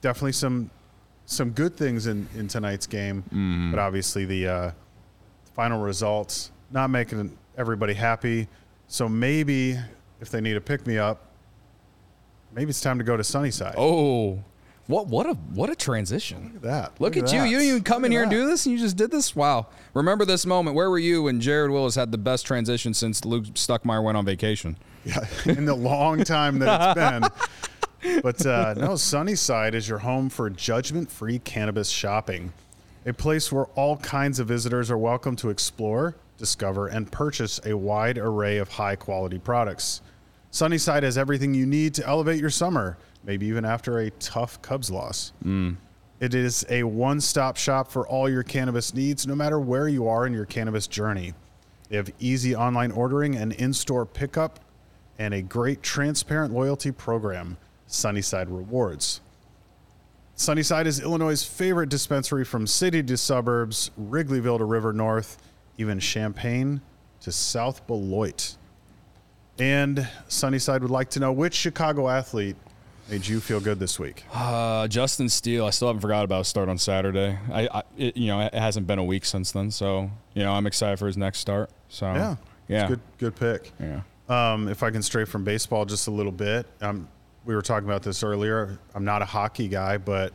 definitely 0.00 0.32
some 0.32 0.68
some 1.26 1.50
good 1.50 1.76
things 1.76 2.08
in 2.08 2.26
in 2.34 2.48
tonight's 2.48 2.88
game. 2.88 3.22
Mm-hmm. 3.28 3.70
But 3.70 3.78
obviously, 3.78 4.24
the 4.24 4.48
uh, 4.48 4.70
final 5.54 5.80
results 5.80 6.50
not 6.70 6.90
making 6.90 7.36
everybody 7.56 7.94
happy. 7.94 8.48
So 8.88 9.08
maybe 9.08 9.78
if 10.20 10.30
they 10.30 10.40
need 10.40 10.56
a 10.56 10.60
pick 10.60 10.86
me 10.86 10.98
up, 10.98 11.26
maybe 12.52 12.70
it's 12.70 12.80
time 12.80 12.98
to 12.98 13.04
go 13.04 13.16
to 13.16 13.24
Sunnyside. 13.24 13.74
Oh, 13.76 14.42
what 14.86 15.08
what 15.08 15.26
a 15.26 15.34
what 15.34 15.68
a 15.68 15.74
transition! 15.74 16.44
Look 16.44 16.54
at 16.56 16.62
that. 16.62 17.00
Look, 17.00 17.16
at, 17.16 17.32
you. 17.32 17.40
that. 17.40 17.48
You 17.48 17.58
didn't 17.58 17.68
even 17.68 17.82
come 17.82 18.02
Look 18.02 18.06
in 18.06 18.12
at 18.12 18.14
here 18.14 18.22
and 18.22 18.30
do 18.30 18.46
this, 18.46 18.66
and 18.66 18.72
you 18.72 18.78
just 18.78 18.96
did 18.96 19.10
this. 19.10 19.34
Wow! 19.34 19.66
Remember 19.94 20.24
this 20.24 20.46
moment. 20.46 20.76
Where 20.76 20.88
were 20.88 20.98
you 20.98 21.24
when 21.24 21.40
Jared 21.40 21.72
Wyllys 21.72 21.96
had 21.96 22.12
the 22.12 22.18
best 22.18 22.46
transition 22.46 22.94
since 22.94 23.24
Luke 23.24 23.46
Stuckmeyer 23.46 24.02
went 24.02 24.16
on 24.16 24.24
vacation? 24.24 24.76
Yeah, 25.06 25.24
in 25.44 25.66
the 25.66 25.74
long 25.74 26.24
time 26.24 26.58
that 26.58 26.80
it's 26.82 26.94
been. 27.00 27.30
But 28.22 28.44
uh, 28.44 28.74
no, 28.76 28.96
Sunnyside 28.96 29.74
is 29.74 29.88
your 29.88 29.98
home 29.98 30.28
for 30.28 30.50
judgment 30.50 31.10
free 31.10 31.38
cannabis 31.38 31.88
shopping, 31.88 32.52
a 33.04 33.12
place 33.12 33.50
where 33.50 33.66
all 33.76 33.96
kinds 33.98 34.38
of 34.38 34.48
visitors 34.48 34.90
are 34.90 34.98
welcome 34.98 35.36
to 35.36 35.50
explore, 35.50 36.14
discover, 36.38 36.88
and 36.88 37.10
purchase 37.10 37.60
a 37.64 37.76
wide 37.76 38.18
array 38.18 38.58
of 38.58 38.68
high 38.68 38.96
quality 38.96 39.38
products. 39.38 40.00
Sunnyside 40.50 41.02
has 41.02 41.18
everything 41.18 41.54
you 41.54 41.66
need 41.66 41.94
to 41.94 42.06
elevate 42.06 42.40
your 42.40 42.50
summer, 42.50 42.96
maybe 43.24 43.46
even 43.46 43.64
after 43.64 43.98
a 43.98 44.10
tough 44.12 44.60
Cubs 44.62 44.90
loss. 44.90 45.32
Mm. 45.44 45.76
It 46.18 46.34
is 46.34 46.64
a 46.70 46.82
one 46.82 47.20
stop 47.20 47.56
shop 47.56 47.90
for 47.90 48.06
all 48.06 48.28
your 48.28 48.42
cannabis 48.42 48.94
needs, 48.94 49.26
no 49.26 49.34
matter 49.34 49.60
where 49.60 49.88
you 49.88 50.08
are 50.08 50.26
in 50.26 50.32
your 50.32 50.46
cannabis 50.46 50.86
journey. 50.86 51.34
They 51.88 51.96
have 51.96 52.10
easy 52.18 52.56
online 52.56 52.90
ordering 52.90 53.36
and 53.36 53.52
in 53.52 53.72
store 53.72 54.06
pickup, 54.06 54.60
and 55.18 55.34
a 55.34 55.42
great 55.42 55.82
transparent 55.82 56.52
loyalty 56.52 56.90
program, 56.90 57.58
Sunnyside 57.86 58.48
Rewards. 58.48 59.20
Sunnyside 60.34 60.86
is 60.86 61.00
Illinois' 61.00 61.42
favorite 61.42 61.88
dispensary 61.88 62.44
from 62.44 62.66
city 62.66 63.02
to 63.02 63.16
suburbs, 63.16 63.90
Wrigleyville 63.98 64.58
to 64.58 64.64
River 64.64 64.92
North, 64.92 65.38
even 65.78 65.98
Champagne 66.00 66.80
to 67.20 67.32
South 67.32 67.86
Beloit. 67.86 68.56
And 69.58 70.06
Sunnyside 70.28 70.82
would 70.82 70.90
like 70.90 71.10
to 71.10 71.20
know 71.20 71.32
which 71.32 71.54
Chicago 71.54 72.08
athlete 72.08 72.56
made 73.10 73.26
you 73.26 73.40
feel 73.40 73.60
good 73.60 73.78
this 73.78 73.98
week. 73.98 74.24
Uh, 74.32 74.86
Justin 74.88 75.28
Steele. 75.28 75.64
I 75.64 75.70
still 75.70 75.88
haven't 75.88 76.00
forgot 76.02 76.24
about 76.24 76.38
his 76.38 76.48
start 76.48 76.68
on 76.68 76.76
Saturday. 76.76 77.38
I, 77.52 77.68
I 77.72 77.82
it, 77.96 78.16
you 78.16 78.26
know, 78.26 78.40
it 78.40 78.52
hasn't 78.54 78.86
been 78.86 78.98
a 78.98 79.04
week 79.04 79.24
since 79.24 79.52
then, 79.52 79.70
so 79.70 80.10
you 80.34 80.42
know, 80.42 80.52
I'm 80.52 80.66
excited 80.66 80.98
for 80.98 81.06
his 81.06 81.16
next 81.16 81.38
start. 81.38 81.70
So 81.88 82.06
Yeah, 82.06 82.36
yeah, 82.68 82.88
good, 82.88 83.00
good 83.18 83.36
pick. 83.36 83.72
yeah. 83.80 84.00
Um, 84.28 84.68
if 84.68 84.82
I 84.82 84.90
can 84.90 85.02
stray 85.02 85.24
from 85.24 85.44
baseball 85.44 85.84
just 85.84 86.08
a 86.08 86.10
little 86.10 86.32
bit, 86.32 86.66
um, 86.80 87.08
we 87.44 87.54
were 87.54 87.62
talking 87.62 87.88
about 87.88 88.02
this 88.02 88.24
earlier. 88.24 88.78
I'm 88.94 89.04
not 89.04 89.22
a 89.22 89.24
hockey 89.24 89.68
guy, 89.68 89.98
but 89.98 90.32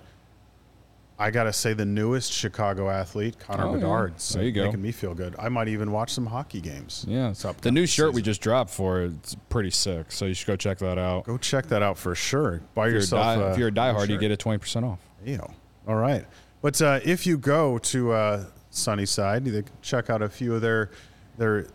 I 1.22 1.30
gotta 1.30 1.54
say 1.54 1.74
the 1.74 1.86
newest 1.86 2.32
Chicago 2.34 2.90
athlete, 2.90 3.38
Connor 3.38 3.66
Oh, 3.66 3.74
yeah. 3.76 3.80
Bedard's 3.80 4.30
There 4.34 4.44
you 4.44 4.52
go. 4.52 4.66
making 4.66 4.82
me 4.82 4.92
feel 4.92 5.14
good. 5.14 5.36
I 5.38 5.50
might 5.50 5.68
even 5.68 5.92
watch 5.92 6.12
some 6.12 6.26
hockey 6.26 6.62
games. 6.62 7.06
Yeah, 7.08 7.34
the 7.62 7.72
new 7.72 7.86
shirt 7.86 8.14
we 8.14 8.24
just 8.24 8.42
dropped 8.42 8.72
for 8.72 9.02
it's 9.02 9.36
pretty 9.50 9.70
sick. 9.70 10.12
So 10.12 10.26
you 10.26 10.34
should 10.34 10.48
go 10.48 10.56
check 10.56 10.80
that 10.80 10.98
out. 10.98 11.26
Go 11.26 11.38
check 11.38 11.68
that 11.68 11.84
out 11.84 11.98
for 11.98 12.16
sure. 12.16 12.62
Buy 12.74 12.88
if, 12.88 12.90
you're 12.90 12.98
a 12.98 13.02
yourself. 13.02 13.22
die, 13.40 13.44
a 13.44 13.52
if 13.52 13.58
you're 13.60 13.68
a 13.68 13.72
diehard, 13.72 14.10
you 14.10 14.18
get 14.18 14.32
a 14.32 14.38
twenty 14.38 14.58
percent 14.58 14.84
off. 14.84 15.00
Ew. 15.24 15.40
All 15.88 15.96
right. 15.96 16.26
But 16.64 16.82
uh, 16.82 17.00
if 17.04 17.28
you 17.28 17.38
go 17.38 17.78
to 17.78 18.12
uh, 18.12 18.46
Sunnyside, 18.72 19.46
you 19.46 19.52
can 19.62 19.72
check 19.84 20.10
out 20.10 20.22
a 20.24 20.30
few 20.30 20.56
of 20.56 20.62
their 20.62 20.90
their 21.38 21.68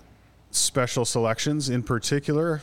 special 0.51 1.05
selections. 1.05 1.69
In 1.69 1.83
particular, 1.85 2.63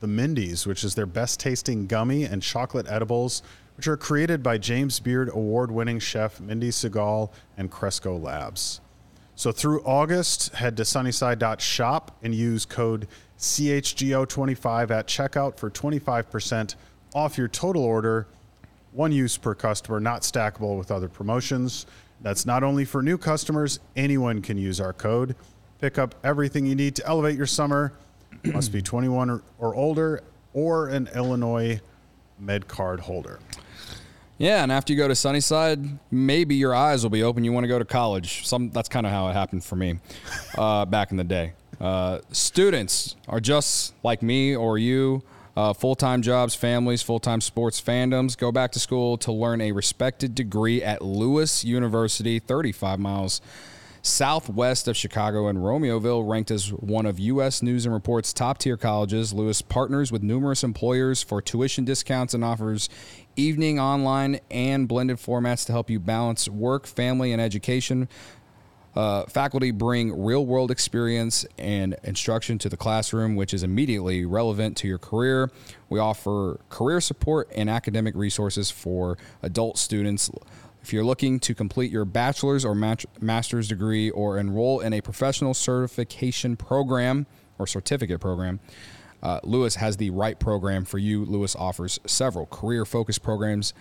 the 0.00 0.06
Mindy's, 0.06 0.66
which 0.66 0.84
is 0.84 0.94
their 0.94 1.06
best 1.06 1.38
tasting 1.40 1.86
gummy 1.86 2.24
and 2.24 2.42
chocolate 2.42 2.86
edibles, 2.88 3.42
which 3.76 3.88
are 3.88 3.96
created 3.96 4.42
by 4.42 4.58
James 4.58 5.00
Beard 5.00 5.28
award 5.28 5.70
winning 5.70 5.98
chef 5.98 6.40
Mindy 6.40 6.70
Segal 6.70 7.30
and 7.56 7.70
Cresco 7.70 8.16
Labs. 8.16 8.80
So 9.36 9.50
through 9.50 9.82
August, 9.82 10.54
head 10.54 10.76
to 10.76 10.84
sunnyside.shop 10.84 12.16
and 12.22 12.34
use 12.34 12.64
code 12.64 13.08
CHGO25 13.38 14.90
at 14.90 15.08
checkout 15.08 15.58
for 15.58 15.70
25% 15.70 16.76
off 17.14 17.36
your 17.36 17.48
total 17.48 17.82
order. 17.82 18.28
One 18.92 19.10
use 19.10 19.36
per 19.36 19.54
customer, 19.54 19.98
not 19.98 20.22
stackable 20.22 20.78
with 20.78 20.92
other 20.92 21.08
promotions. 21.08 21.86
That's 22.20 22.46
not 22.46 22.62
only 22.62 22.84
for 22.84 23.02
new 23.02 23.18
customers, 23.18 23.80
anyone 23.96 24.40
can 24.40 24.56
use 24.56 24.80
our 24.80 24.92
code. 24.92 25.34
Pick 25.80 25.98
up 25.98 26.14
everything 26.22 26.64
you 26.64 26.76
need 26.76 26.94
to 26.96 27.06
elevate 27.06 27.36
your 27.36 27.46
summer. 27.46 27.92
Must 28.44 28.72
be 28.72 28.82
21 28.82 29.30
or, 29.30 29.42
or 29.58 29.74
older 29.74 30.22
or 30.52 30.88
an 30.88 31.08
Illinois 31.14 31.80
med 32.38 32.68
card 32.68 33.00
holder. 33.00 33.40
Yeah, 34.36 34.64
and 34.64 34.72
after 34.72 34.92
you 34.92 34.98
go 34.98 35.06
to 35.06 35.14
Sunnyside, 35.14 35.80
maybe 36.10 36.56
your 36.56 36.74
eyes 36.74 37.04
will 37.04 37.10
be 37.10 37.22
open. 37.22 37.44
You 37.44 37.52
want 37.52 37.64
to 37.64 37.68
go 37.68 37.78
to 37.78 37.84
college. 37.84 38.46
Some 38.46 38.70
that's 38.70 38.88
kind 38.88 39.06
of 39.06 39.12
how 39.12 39.28
it 39.28 39.32
happened 39.32 39.64
for 39.64 39.76
me 39.76 40.00
uh, 40.58 40.84
back 40.86 41.12
in 41.12 41.16
the 41.16 41.24
day. 41.24 41.52
Uh, 41.80 42.18
students 42.32 43.16
are 43.28 43.40
just 43.40 43.94
like 44.02 44.22
me 44.22 44.56
or 44.56 44.78
you. 44.78 45.22
Uh, 45.56 45.72
full 45.72 45.94
time 45.94 46.20
jobs, 46.20 46.56
families, 46.56 47.00
full 47.00 47.20
time 47.20 47.40
sports 47.40 47.80
fandoms. 47.80 48.36
Go 48.36 48.50
back 48.50 48.72
to 48.72 48.80
school 48.80 49.16
to 49.18 49.30
learn 49.30 49.60
a 49.60 49.70
respected 49.70 50.34
degree 50.34 50.82
at 50.82 51.00
Lewis 51.00 51.64
University, 51.64 52.40
35 52.40 52.98
miles 52.98 53.40
southwest 54.04 54.86
of 54.86 54.96
Chicago 54.96 55.48
and 55.48 55.58
Romeoville, 55.58 56.28
ranked 56.28 56.50
as 56.50 56.72
one 56.72 57.06
of 57.06 57.18
U.S. 57.18 57.62
News 57.62 57.86
and 57.86 57.94
Report's 57.94 58.32
top 58.32 58.58
tier 58.58 58.76
colleges. 58.76 59.32
Lewis 59.32 59.62
partners 59.62 60.12
with 60.12 60.22
numerous 60.22 60.62
employers 60.62 61.22
for 61.22 61.40
tuition 61.40 61.84
discounts 61.84 62.34
and 62.34 62.44
offers 62.44 62.88
evening, 63.36 63.78
online, 63.78 64.40
and 64.50 64.88
blended 64.88 65.18
formats 65.18 65.66
to 65.66 65.72
help 65.72 65.90
you 65.90 66.00
balance 66.00 66.48
work, 66.48 66.86
family, 66.86 67.32
and 67.32 67.40
education. 67.40 68.08
Uh, 68.94 69.24
faculty 69.24 69.72
bring 69.72 70.22
real 70.24 70.46
world 70.46 70.70
experience 70.70 71.44
and 71.58 71.96
instruction 72.04 72.58
to 72.58 72.68
the 72.68 72.76
classroom, 72.76 73.34
which 73.34 73.52
is 73.52 73.64
immediately 73.64 74.24
relevant 74.24 74.76
to 74.76 74.86
your 74.86 74.98
career. 74.98 75.50
We 75.88 75.98
offer 75.98 76.60
career 76.68 77.00
support 77.00 77.50
and 77.56 77.68
academic 77.68 78.14
resources 78.14 78.70
for 78.70 79.18
adult 79.42 79.78
students. 79.78 80.30
If 80.80 80.92
you're 80.92 81.04
looking 81.04 81.40
to 81.40 81.54
complete 81.54 81.90
your 81.90 82.04
bachelor's 82.04 82.64
or 82.64 82.74
master's 82.74 83.68
degree 83.68 84.10
or 84.10 84.38
enroll 84.38 84.80
in 84.80 84.92
a 84.92 85.00
professional 85.00 85.54
certification 85.54 86.56
program 86.56 87.26
or 87.58 87.66
certificate 87.66 88.20
program, 88.20 88.60
uh, 89.24 89.40
Lewis 89.42 89.76
has 89.76 89.96
the 89.96 90.10
right 90.10 90.38
program 90.38 90.84
for 90.84 90.98
you. 90.98 91.24
Lewis 91.24 91.56
offers 91.56 91.98
several 92.06 92.46
career 92.46 92.84
focused 92.84 93.22
programs 93.22 93.72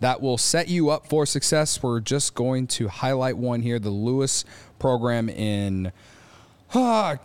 that 0.00 0.20
will 0.20 0.38
set 0.38 0.68
you 0.68 0.90
up 0.90 1.06
for 1.06 1.26
success. 1.26 1.82
We're 1.82 2.00
just 2.00 2.34
going 2.34 2.66
to 2.68 2.88
highlight 2.88 3.36
one 3.36 3.62
here 3.62 3.78
the 3.78 3.90
Lewis 3.90 4.44
program 4.78 5.28
in 5.28 5.90
ah, 6.74 7.16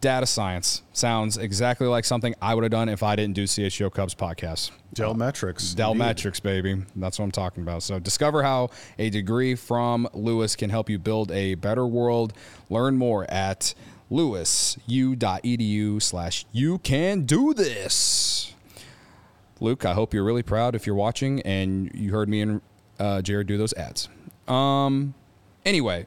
data 0.00 0.26
science. 0.26 0.82
Sounds 0.92 1.38
exactly 1.38 1.86
like 1.86 2.04
something 2.04 2.34
I 2.42 2.54
would 2.54 2.64
have 2.64 2.70
done 2.70 2.88
if 2.88 3.02
I 3.02 3.16
didn't 3.16 3.34
do 3.34 3.44
CHGO 3.44 3.92
Cubs 3.92 4.14
podcast. 4.14 4.70
Dell 4.92 5.14
Metrics. 5.14 5.72
Dell. 5.74 5.94
Metrics, 5.94 6.40
baby. 6.40 6.82
That's 6.94 7.18
what 7.18 7.24
I'm 7.24 7.32
talking 7.32 7.62
about. 7.62 7.82
So 7.82 7.98
discover 7.98 8.42
how 8.42 8.70
a 8.98 9.10
degree 9.10 9.54
from 9.54 10.08
Lewis 10.12 10.56
can 10.56 10.70
help 10.70 10.90
you 10.90 10.98
build 10.98 11.30
a 11.32 11.54
better 11.54 11.86
world. 11.86 12.32
Learn 12.70 12.96
more 12.96 13.28
at 13.30 13.74
lewisu.edu 14.14 16.00
slash 16.00 16.46
you 16.52 16.78
can 16.78 17.22
do 17.22 17.52
this. 17.52 18.54
Luke, 19.60 19.84
I 19.84 19.94
hope 19.94 20.14
you're 20.14 20.24
really 20.24 20.42
proud 20.42 20.74
if 20.74 20.86
you're 20.86 20.96
watching 20.96 21.40
and 21.42 21.90
you 21.94 22.12
heard 22.12 22.28
me 22.28 22.40
and 22.40 22.60
uh, 22.98 23.22
Jared 23.22 23.46
do 23.46 23.58
those 23.58 23.72
ads. 23.74 24.08
Um, 24.46 25.14
anyway, 25.64 26.06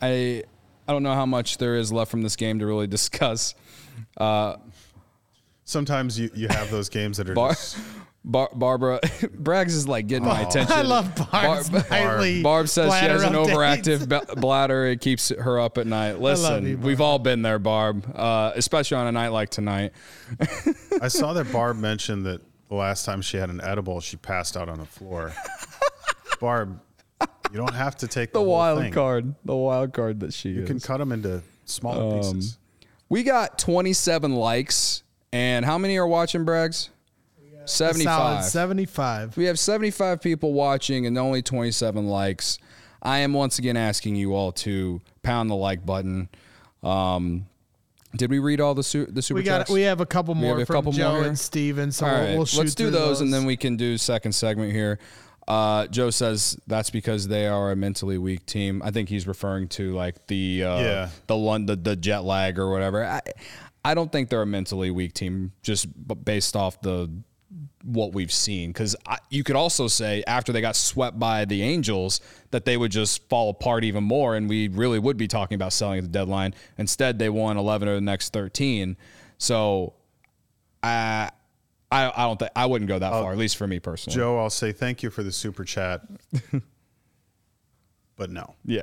I 0.00 0.44
I 0.86 0.92
don't 0.92 1.02
know 1.02 1.14
how 1.14 1.26
much 1.26 1.58
there 1.58 1.76
is 1.76 1.92
left 1.92 2.10
from 2.10 2.22
this 2.22 2.36
game 2.36 2.58
to 2.58 2.66
really 2.66 2.86
discuss. 2.98 3.54
Sometimes 5.66 6.18
you, 6.18 6.30
you 6.34 6.48
have 6.48 6.70
those 6.70 6.88
games 6.88 7.16
that 7.16 7.28
are 7.28 7.34
Bar- 7.34 7.50
just 7.50 7.78
Bar- 8.26 8.50
Barbara 8.54 9.00
Braggs 9.02 9.68
is 9.68 9.86
like 9.86 10.06
getting 10.06 10.26
my 10.26 10.40
attention. 10.40 10.72
I 10.74 10.80
love 10.82 11.14
Barb's 11.30 11.68
Barb- 11.68 11.90
nightly 11.90 12.42
Barb 12.44 12.68
says 12.68 12.92
she 12.98 13.04
has 13.04 13.22
an 13.22 13.34
overactive 13.34 14.08
ba- 14.08 14.34
bladder. 14.36 14.86
It 14.86 15.00
keeps 15.02 15.28
her 15.28 15.60
up 15.60 15.76
at 15.76 15.86
night. 15.86 16.20
Listen, 16.20 16.66
you, 16.66 16.78
we've 16.78 17.02
all 17.02 17.18
been 17.18 17.42
there, 17.42 17.58
Barb, 17.58 18.10
uh, 18.16 18.52
especially 18.54 18.96
on 18.96 19.06
a 19.08 19.12
night 19.12 19.28
like 19.28 19.50
tonight. 19.50 19.92
I 21.02 21.08
saw 21.08 21.34
that 21.34 21.52
Barb 21.52 21.76
mentioned 21.76 22.24
that 22.26 22.40
the 22.68 22.76
last 22.76 23.04
time 23.04 23.20
she 23.20 23.36
had 23.36 23.50
an 23.50 23.60
edible, 23.60 24.00
she 24.00 24.16
passed 24.16 24.56
out 24.56 24.70
on 24.70 24.78
the 24.78 24.86
floor. 24.86 25.32
Barb, 26.40 26.80
you 27.20 27.56
don't 27.58 27.74
have 27.74 27.94
to 27.96 28.08
take 28.08 28.32
the, 28.32 28.38
The 28.40 28.44
wild 28.44 28.80
thing. 28.80 28.92
card, 28.92 29.34
the 29.44 29.54
wild 29.54 29.92
card 29.92 30.20
that 30.20 30.32
she 30.32 30.48
You 30.50 30.62
is. 30.62 30.66
can 30.68 30.80
cut 30.80 30.96
them 30.98 31.12
into 31.12 31.42
smaller 31.66 32.14
Um, 32.14 32.20
pieces. 32.20 32.58
we 33.08 33.22
got 33.22 33.58
27 33.58 34.34
likes, 34.34 35.02
and 35.32 35.64
how 35.64 35.76
many 35.78 35.96
are 35.98 36.06
watching, 36.06 36.44
Braggs? 36.46 36.88
Solid 37.66 37.96
75. 37.96 38.44
75. 38.44 39.36
We 39.36 39.44
have 39.46 39.58
75 39.58 40.20
people 40.20 40.52
watching 40.52 41.06
and 41.06 41.16
only 41.18 41.42
27 41.42 42.06
likes. 42.06 42.58
I 43.02 43.18
am 43.18 43.32
once 43.32 43.58
again 43.58 43.76
asking 43.76 44.16
you 44.16 44.34
all 44.34 44.52
to 44.52 45.00
pound 45.22 45.50
the 45.50 45.54
like 45.54 45.84
button. 45.84 46.28
Um, 46.82 47.46
did 48.16 48.30
we 48.30 48.38
read 48.38 48.60
all 48.60 48.74
the 48.74 48.82
su- 48.82 49.06
the 49.06 49.22
super 49.22 49.36
We 49.38 49.42
got 49.42 49.58
chats? 49.58 49.70
we 49.70 49.82
have 49.82 50.00
a 50.00 50.06
couple 50.06 50.34
more 50.34 50.50
have 50.50 50.58
a 50.60 50.66
from 50.66 50.74
couple 50.76 50.92
Joe 50.92 51.10
more 51.10 51.18
here? 51.20 51.28
and 51.28 51.38
Steven, 51.38 51.90
so 51.92 52.06
All 52.06 52.12
we'll, 52.12 52.36
we'll 52.36 52.46
shoot 52.46 52.58
let's 52.60 52.74
do 52.74 52.84
through 52.84 52.92
those, 52.92 53.20
and 53.20 53.32
then 53.32 53.44
we 53.44 53.56
can 53.56 53.76
do 53.76 53.98
second 53.98 54.32
segment 54.32 54.72
here. 54.72 54.98
Uh, 55.48 55.86
Joe 55.88 56.08
says 56.10 56.56
that's 56.66 56.88
because 56.90 57.28
they 57.28 57.46
are 57.46 57.72
a 57.72 57.76
mentally 57.76 58.16
weak 58.16 58.46
team. 58.46 58.80
I 58.84 58.90
think 58.92 59.08
he's 59.08 59.26
referring 59.26 59.68
to 59.70 59.92
like 59.94 60.26
the 60.28 60.64
uh, 60.64 60.80
Yeah. 60.80 61.08
the, 61.26 61.36
Lon- 61.36 61.66
the 61.66 61.76
the 61.76 61.96
jet 61.96 62.20
lag 62.24 62.58
or 62.58 62.70
whatever. 62.70 63.04
I, 63.04 63.20
I 63.84 63.92
don't 63.94 64.10
think 64.10 64.30
they're 64.30 64.40
a 64.42 64.46
mentally 64.46 64.90
weak 64.90 65.12
team 65.12 65.52
just 65.62 65.86
based 66.24 66.56
off 66.56 66.80
the 66.80 67.10
what 67.84 68.12
we've 68.12 68.32
seen. 68.32 68.70
Because 68.70 68.96
you 69.30 69.44
could 69.44 69.56
also 69.56 69.88
say 69.88 70.24
after 70.26 70.52
they 70.52 70.60
got 70.60 70.76
swept 70.76 71.18
by 71.18 71.44
the 71.44 71.62
Angels 71.62 72.20
that 72.50 72.64
they 72.64 72.76
would 72.76 72.90
just 72.90 73.28
fall 73.28 73.50
apart 73.50 73.84
even 73.84 74.04
more, 74.04 74.36
and 74.36 74.48
we 74.48 74.68
really 74.68 74.98
would 74.98 75.16
be 75.16 75.28
talking 75.28 75.54
about 75.54 75.72
selling 75.72 75.98
at 75.98 76.04
the 76.04 76.10
deadline. 76.10 76.54
Instead, 76.78 77.18
they 77.18 77.28
won 77.28 77.56
11 77.56 77.88
of 77.88 77.94
the 77.94 78.00
next 78.00 78.32
13. 78.32 78.96
So 79.38 79.94
I 80.82 81.30
I, 81.90 82.10
I 82.10 82.26
don't 82.26 82.38
think 82.38 82.50
I 82.56 82.66
wouldn't 82.66 82.88
go 82.88 82.98
that 82.98 83.10
far, 83.10 83.30
at 83.30 83.38
least 83.38 83.56
for 83.56 83.66
me 83.66 83.78
personally. 83.78 84.16
Joe, 84.16 84.38
I'll 84.38 84.50
say 84.50 84.72
thank 84.72 85.02
you 85.02 85.10
for 85.10 85.22
the 85.22 85.30
super 85.30 85.64
chat. 85.64 86.00
but 88.16 88.30
no. 88.30 88.54
Yeah. 88.64 88.82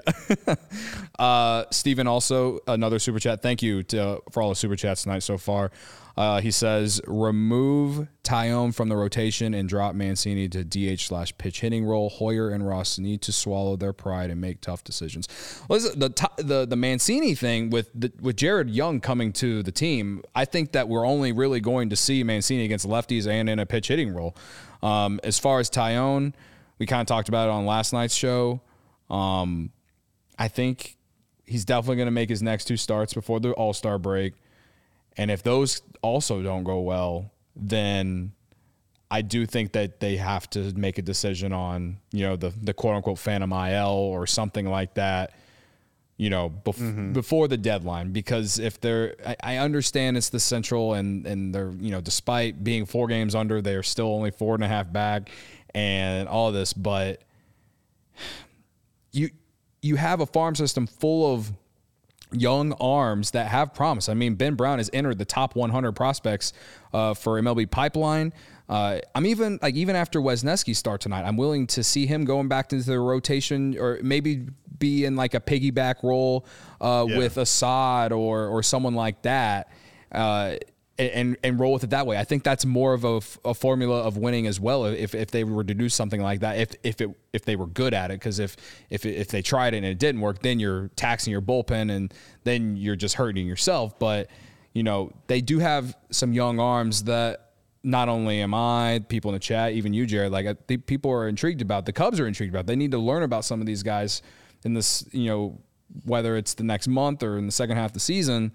uh, 1.19 1.65
Steven 1.71 2.07
also 2.07 2.59
another 2.67 2.99
super 2.99 3.19
chat. 3.19 3.41
Thank 3.41 3.61
you 3.61 3.83
to, 3.83 4.21
for 4.31 4.41
all 4.41 4.49
the 4.49 4.55
super 4.55 4.77
chats 4.77 5.03
tonight 5.03 5.23
so 5.23 5.37
far. 5.37 5.71
Uh, 6.17 6.41
he 6.41 6.51
says 6.51 7.01
remove 7.07 8.07
Taillon 8.23 8.73
from 8.73 8.89
the 8.89 8.95
rotation 8.95 9.53
and 9.53 9.67
drop 9.67 9.95
Mancini 9.95 10.49
to 10.49 10.63
DH 10.63 11.01
slash 11.01 11.37
pitch 11.37 11.61
hitting 11.61 11.85
role. 11.85 12.09
Hoyer 12.09 12.49
and 12.49 12.67
Ross 12.67 12.99
need 12.99 13.21
to 13.23 13.31
swallow 13.31 13.75
their 13.75 13.93
pride 13.93 14.29
and 14.29 14.39
make 14.39 14.61
tough 14.61 14.83
decisions. 14.83 15.27
Listen, 15.69 15.99
the 15.99 16.09
the 16.37 16.65
the 16.65 16.75
Mancini 16.75 17.35
thing 17.35 17.69
with 17.69 17.89
the, 17.93 18.11
with 18.21 18.35
Jared 18.35 18.69
Young 18.69 18.99
coming 18.99 19.31
to 19.33 19.63
the 19.63 19.71
team, 19.71 20.23
I 20.35 20.45
think 20.45 20.73
that 20.73 20.87
we're 20.87 21.05
only 21.05 21.31
really 21.31 21.59
going 21.59 21.89
to 21.89 21.95
see 21.95 22.23
Mancini 22.23 22.65
against 22.65 22.87
lefties 22.87 23.27
and 23.27 23.49
in 23.49 23.59
a 23.59 23.65
pitch 23.65 23.87
hitting 23.87 24.13
role. 24.13 24.35
Um, 24.83 25.19
as 25.23 25.39
far 25.39 25.59
as 25.59 25.69
Taillon, 25.69 26.33
we 26.79 26.85
kind 26.85 27.01
of 27.01 27.07
talked 27.07 27.29
about 27.29 27.47
it 27.47 27.51
on 27.51 27.65
last 27.65 27.93
night's 27.93 28.15
show. 28.15 28.61
Um, 29.09 29.71
I 30.37 30.47
think 30.47 30.97
he's 31.45 31.65
definitely 31.65 31.97
going 31.97 32.07
to 32.07 32.11
make 32.11 32.29
his 32.29 32.41
next 32.41 32.65
two 32.65 32.77
starts 32.77 33.13
before 33.13 33.39
the 33.39 33.51
All 33.51 33.73
Star 33.73 33.99
break. 33.99 34.33
And 35.17 35.29
if 35.29 35.43
those 35.43 35.81
also 36.01 36.41
don't 36.41 36.63
go 36.63 36.79
well, 36.81 37.31
then 37.55 38.31
I 39.09 39.21
do 39.21 39.45
think 39.45 39.73
that 39.73 39.99
they 39.99 40.17
have 40.17 40.49
to 40.51 40.73
make 40.77 40.97
a 40.97 41.01
decision 41.01 41.51
on, 41.51 41.97
you 42.11 42.25
know, 42.25 42.35
the, 42.35 42.53
the 42.61 42.73
quote 42.73 42.95
unquote 42.95 43.19
Phantom 43.19 43.51
IL 43.51 43.89
or 43.89 44.25
something 44.25 44.65
like 44.65 44.93
that, 44.93 45.33
you 46.15 46.29
know, 46.29 46.49
bef- 46.49 46.77
mm-hmm. 46.77 47.11
before 47.11 47.49
the 47.49 47.57
deadline. 47.57 48.13
Because 48.13 48.57
if 48.57 48.79
they're, 48.79 49.15
I, 49.25 49.35
I 49.43 49.57
understand 49.57 50.15
it's 50.15 50.29
the 50.29 50.39
Central 50.39 50.93
and, 50.93 51.27
and 51.27 51.53
they're, 51.53 51.73
you 51.79 51.91
know, 51.91 51.99
despite 51.99 52.63
being 52.63 52.85
four 52.85 53.07
games 53.07 53.35
under, 53.35 53.61
they're 53.61 53.83
still 53.83 54.07
only 54.07 54.31
four 54.31 54.55
and 54.55 54.63
a 54.63 54.67
half 54.67 54.91
back 54.91 55.29
and 55.75 56.29
all 56.29 56.51
this, 56.51 56.73
but 56.73 57.21
you 59.11 59.29
you 59.81 59.95
have 59.95 60.21
a 60.21 60.25
farm 60.25 60.55
system 60.55 60.85
full 60.85 61.33
of 61.33 61.51
young 62.31 62.73
arms 62.73 63.31
that 63.31 63.47
have 63.47 63.73
promise. 63.73 64.07
I 64.09 64.13
mean, 64.13 64.35
Ben 64.35 64.55
Brown 64.55 64.77
has 64.79 64.89
entered 64.93 65.17
the 65.17 65.25
top 65.25 65.55
100 65.55 65.91
prospects 65.93 66.53
uh, 66.93 67.13
for 67.13 67.41
MLB 67.41 67.69
Pipeline. 67.69 68.33
Uh, 68.69 68.99
I'm 69.13 69.25
even 69.25 69.59
like 69.61 69.75
even 69.75 69.95
after 69.97 70.21
Wesneski 70.21 70.73
start 70.75 71.01
tonight, 71.01 71.23
I'm 71.23 71.35
willing 71.35 71.67
to 71.67 71.83
see 71.83 72.05
him 72.05 72.23
going 72.23 72.47
back 72.47 72.71
into 72.71 72.85
the 72.85 72.99
rotation 72.99 73.77
or 73.77 73.99
maybe 74.01 74.47
be 74.79 75.03
in 75.05 75.15
like 75.17 75.33
a 75.33 75.41
piggyback 75.41 76.03
role 76.03 76.45
uh, 76.79 77.05
Yeah. 77.07 77.17
with 77.17 77.37
Assad 77.37 78.13
or 78.13 78.47
or 78.47 78.63
someone 78.63 78.95
like 78.95 79.21
that. 79.23 79.69
And 81.01 81.35
and 81.43 81.59
roll 81.59 81.73
with 81.73 81.83
it 81.83 81.89
that 81.89 82.05
way. 82.05 82.17
I 82.17 82.23
think 82.23 82.43
that's 82.43 82.63
more 82.63 82.93
of 82.93 83.03
a 83.03 83.53
formula 83.55 84.01
of 84.03 84.17
winning 84.17 84.45
as 84.45 84.59
well. 84.59 84.85
If, 84.85 85.15
if 85.15 85.31
they 85.31 85.43
were 85.43 85.63
to 85.63 85.73
do 85.73 85.89
something 85.89 86.21
like 86.21 86.41
that, 86.41 86.59
if 86.59 86.75
if 86.83 87.01
it 87.01 87.09
if 87.33 87.43
they 87.43 87.55
were 87.55 87.65
good 87.65 87.95
at 87.95 88.11
it, 88.11 88.19
because 88.19 88.37
if 88.37 88.55
if 88.91 89.03
if 89.05 89.29
they 89.29 89.41
tried 89.41 89.73
it 89.73 89.77
and 89.77 89.85
it 89.87 89.97
didn't 89.97 90.21
work, 90.21 90.43
then 90.43 90.59
you're 90.59 90.89
taxing 90.95 91.31
your 91.31 91.41
bullpen 91.41 91.89
and 91.89 92.13
then 92.43 92.77
you're 92.77 92.95
just 92.95 93.15
hurting 93.15 93.47
yourself. 93.47 93.97
But 93.97 94.29
you 94.73 94.83
know 94.83 95.11
they 95.25 95.41
do 95.41 95.57
have 95.57 95.95
some 96.11 96.33
young 96.33 96.59
arms 96.59 97.05
that 97.05 97.51
not 97.83 98.07
only 98.07 98.41
am 98.41 98.53
I, 98.53 99.03
people 99.09 99.31
in 99.31 99.33
the 99.33 99.39
chat, 99.39 99.73
even 99.73 99.93
you, 99.93 100.05
Jared, 100.05 100.31
like 100.31 100.45
I 100.45 100.55
think 100.67 100.85
people 100.85 101.09
are 101.09 101.27
intrigued 101.27 101.61
about. 101.61 101.87
The 101.87 101.93
Cubs 101.93 102.19
are 102.19 102.27
intrigued 102.27 102.53
about. 102.53 102.67
They 102.67 102.75
need 102.75 102.91
to 102.91 102.99
learn 102.99 103.23
about 103.23 103.43
some 103.43 103.59
of 103.59 103.65
these 103.65 103.81
guys 103.81 104.21
in 104.63 104.75
this, 104.75 105.03
you 105.11 105.25
know, 105.25 105.59
whether 106.05 106.37
it's 106.37 106.53
the 106.53 106.63
next 106.63 106.87
month 106.87 107.23
or 107.23 107.39
in 107.39 107.47
the 107.47 107.51
second 107.51 107.77
half 107.77 107.89
of 107.89 107.93
the 107.93 107.99
season, 107.99 108.51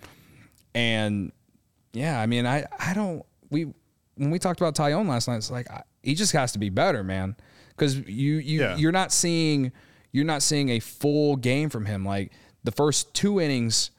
and 0.75 1.33
yeah, 1.97 2.21
I 2.21 2.27
mean, 2.27 2.47
I 2.47 2.65
I 2.79 2.95
don't 2.95 3.25
we 3.51 3.73
when 4.17 4.31
we 4.31 4.39
talked 4.39 4.61
about 4.61 4.75
Taillon 4.75 5.09
last 5.09 5.29
night, 5.29 5.37
it's 5.37 5.51
like 5.51 5.71
I, 5.71 5.83
he 6.03 6.15
just 6.15 6.33
has 6.33 6.53
to 6.53 6.59
be 6.59 6.69
better, 6.71 7.03
man, 7.03 7.37
because 7.71 7.97
you 7.97 8.37
you 8.37 8.61
Yeah. 8.61 8.77
you're 8.77 8.93
not 8.93 9.13
seeing 9.13 9.73
you're 10.13 10.25
not 10.25 10.43
seeing 10.43 10.69
a 10.71 10.81
full 10.81 11.37
game 11.37 11.69
from 11.71 11.87
him. 11.87 12.05
Like 12.05 12.33
the 12.65 12.73
first 12.73 13.15
two 13.15 13.41
innings 13.41 13.91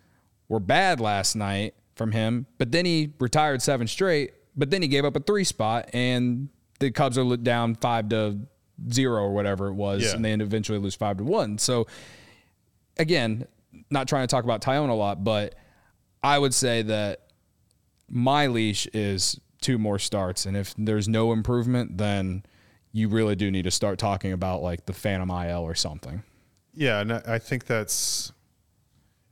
were 0.50 0.60
bad 0.60 1.00
last 1.00 1.36
night 1.36 1.74
from 1.96 2.12
him, 2.12 2.46
but 2.58 2.72
then 2.72 2.86
he 2.86 3.14
retired 3.20 3.62
seven 3.62 3.88
straight. 3.88 4.34
But 4.56 4.70
then 4.72 4.82
he 4.82 4.88
gave 4.88 5.06
up 5.06 5.16
a 5.16 5.20
three 5.20 5.44
spot, 5.44 5.90
and 5.94 6.50
the 6.80 6.90
Cubs 6.92 7.18
are 7.18 7.38
down 7.38 7.76
five 7.76 8.10
to 8.10 8.40
zero 8.92 9.22
or 9.24 9.34
whatever 9.34 9.68
it 9.68 9.74
was, 9.74 10.04
Yeah. 10.04 10.14
and 10.16 10.26
they 10.26 10.34
eventually 10.34 10.80
lose 10.80 10.96
five 10.96 11.18
to 11.18 11.24
one. 11.24 11.58
So 11.60 11.86
again, 12.98 13.46
not 13.90 14.08
trying 14.08 14.24
to 14.24 14.28
talk 14.32 14.44
about 14.44 14.62
Taillon 14.62 14.90
a 14.90 14.94
lot, 14.94 15.24
but 15.24 15.56
I 16.24 16.38
would 16.40 16.54
say 16.54 16.82
that 16.84 17.27
my 18.10 18.48
leash 18.48 18.88
is 18.94 19.40
two 19.62 19.78
more 19.78 20.00
starts, 20.00 20.46
and 20.46 20.56
if 20.56 20.74
there's 20.78 21.08
no 21.08 21.32
improvement, 21.34 21.98
then 21.98 22.44
you 22.92 23.10
really 23.10 23.36
do 23.36 23.52
need 23.52 23.64
to 23.64 23.72
start 23.72 24.00
talking 24.00 24.32
about 24.32 24.62
like 24.62 24.86
the 24.86 24.94
Phantom 24.94 25.30
IL 25.30 25.62
or 25.64 25.76
something. 25.76 26.24
Yeah, 26.74 27.02
and 27.02 27.12
I 27.14 27.40
think 27.40 27.66
that's 27.66 28.32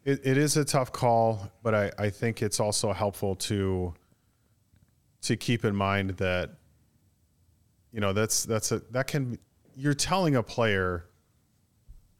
it, 0.04 0.22
it 0.26 0.38
is 0.38 0.58
a 0.58 0.66
tough 0.66 0.92
call, 0.92 1.52
but 1.64 1.74
I, 1.74 1.92
I 1.98 2.10
think 2.10 2.42
it's 2.42 2.60
also 2.60 2.92
helpful 2.94 3.36
to 3.36 3.94
to 5.22 5.36
keep 5.36 5.66
in 5.66 5.76
mind 5.76 6.12
that 6.18 6.52
you 7.92 8.00
know 8.00 8.14
that's 8.14 8.44
that's 8.46 8.72
a 8.72 8.80
that 8.92 9.08
can 9.08 9.40
you're 9.76 9.94
telling 9.96 10.36
a 10.36 10.44
player 10.44 11.06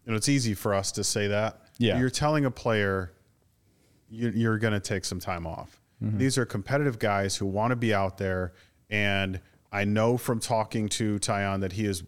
you 0.06 0.12
know 0.12 0.18
it's 0.18 0.30
easy 0.30 0.54
for 0.56 0.74
us 0.74 0.92
to 0.94 1.04
say 1.04 1.28
that 1.28 1.62
Yeah. 1.78 2.00
you're 2.00 2.10
telling 2.10 2.46
a 2.46 2.52
player 2.52 3.12
you, 4.10 4.30
you're 4.30 4.58
going 4.58 4.74
to 4.74 4.80
take 4.80 5.06
some 5.06 5.20
time 5.20 5.46
off 5.46 5.80
these 6.18 6.38
are 6.38 6.46
competitive 6.46 7.00
guys 7.00 7.36
who 7.36 7.46
want 7.46 7.72
to 7.72 7.76
be 7.76 7.94
out 7.94 8.18
there 8.18 8.54
and 8.90 9.40
i 9.72 9.84
know 9.84 10.18
from 10.18 10.40
talking 10.40 10.88
to 10.88 11.18
Taillon 11.20 11.62
that 11.62 11.74
he 11.74 11.86
is 11.86 12.04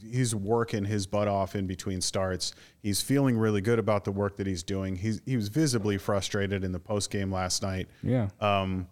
he's 0.00 0.34
working 0.34 0.84
his 0.84 1.06
butt 1.06 1.28
off 1.28 1.54
in 1.54 1.66
between 1.66 2.00
starts. 2.00 2.54
He's 2.80 3.00
feeling 3.02 3.36
really 3.36 3.60
good 3.60 3.78
about 3.78 4.04
the 4.04 4.12
work 4.12 4.36
that 4.36 4.46
he's 4.46 4.62
doing. 4.62 4.96
He's 4.96 5.20
he 5.26 5.36
was 5.36 5.48
visibly 5.48 5.98
frustrated 5.98 6.64
in 6.64 6.72
the 6.72 6.78
post 6.78 7.10
game 7.10 7.32
last 7.32 7.62
night. 7.62 7.88
Yeah. 8.02 8.28
Um, 8.40 8.86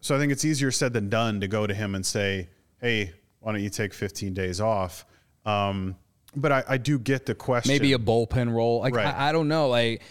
so 0.00 0.16
I 0.16 0.18
think 0.18 0.32
it's 0.32 0.44
easier 0.44 0.70
said 0.70 0.92
than 0.92 1.08
done 1.08 1.40
to 1.40 1.48
go 1.48 1.66
to 1.66 1.74
him 1.74 1.94
and 1.94 2.04
say, 2.04 2.48
"Hey, 2.80 3.12
why 3.40 3.52
don't 3.52 3.62
you 3.62 3.70
take 3.70 3.94
15 3.94 4.34
days 4.34 4.60
off?" 4.60 5.04
Um, 5.44 5.96
but 6.34 6.50
I, 6.50 6.64
I 6.66 6.78
do 6.78 6.98
get 6.98 7.26
the 7.26 7.34
question. 7.34 7.72
Maybe 7.72 7.92
a 7.92 7.98
bullpen 7.98 8.52
role. 8.52 8.80
Like 8.80 8.94
Right. 8.94 9.06
I, 9.06 9.28
I 9.28 9.32
don't 9.32 9.48
know. 9.48 9.68
Like 9.68 10.02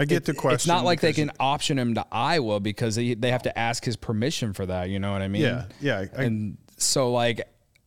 I 0.00 0.04
get 0.06 0.24
the 0.24 0.34
question. 0.34 0.54
It's 0.54 0.66
not 0.66 0.84
like 0.84 1.00
they 1.00 1.12
can 1.12 1.30
option 1.38 1.78
him 1.78 1.94
to 1.94 2.06
Iowa 2.10 2.58
because 2.60 2.94
they 2.96 3.14
they 3.14 3.30
have 3.30 3.42
to 3.42 3.58
ask 3.58 3.84
his 3.84 3.96
permission 3.96 4.52
for 4.54 4.64
that. 4.66 4.88
You 4.88 4.98
know 4.98 5.12
what 5.12 5.22
I 5.22 5.28
mean? 5.28 5.42
Yeah, 5.42 5.64
yeah. 5.80 6.04
I, 6.16 6.22
and 6.24 6.56
so 6.78 7.12
like 7.12 7.42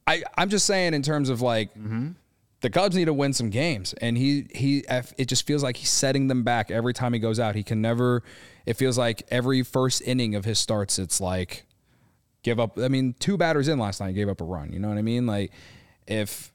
I 0.05 0.23
I'm 0.37 0.49
just 0.49 0.65
saying 0.65 0.93
in 0.93 1.01
terms 1.01 1.29
of 1.29 1.41
like 1.41 1.73
Mm-hmm. 1.73 2.09
the 2.61 2.69
Cubs 2.69 2.95
need 2.95 3.05
to 3.05 3.13
win 3.13 3.33
some 3.33 3.49
games 3.49 3.93
and 3.93 4.17
he 4.17 4.45
he 4.53 4.83
it 5.17 5.25
just 5.27 5.47
feels 5.47 5.63
like 5.63 5.75
he's 5.77 5.89
setting 5.89 6.27
them 6.27 6.43
back 6.43 6.69
every 6.71 6.93
time 6.93 7.13
he 7.13 7.19
goes 7.19 7.39
out. 7.39 7.55
He 7.55 7.63
can 7.63 7.81
never 7.81 8.21
it 8.65 8.75
feels 8.75 8.97
like 8.97 9.23
every 9.29 9.63
first 9.63 10.01
inning 10.05 10.35
of 10.35 10.45
his 10.45 10.59
starts 10.59 10.99
it's 10.99 11.19
like 11.19 11.65
give 12.43 12.59
up 12.59 12.77
I 12.77 12.89
mean 12.89 13.15
two 13.19 13.37
batters 13.37 13.67
in 13.67 13.79
last 13.79 13.99
night 14.01 14.13
gave 14.13 14.29
up 14.29 14.39
a 14.39 14.45
run, 14.45 14.71
you 14.71 14.79
know 14.79 14.89
what 14.89 14.97
I 14.99 15.01
mean? 15.01 15.25
Like 15.25 15.51
if 16.07 16.52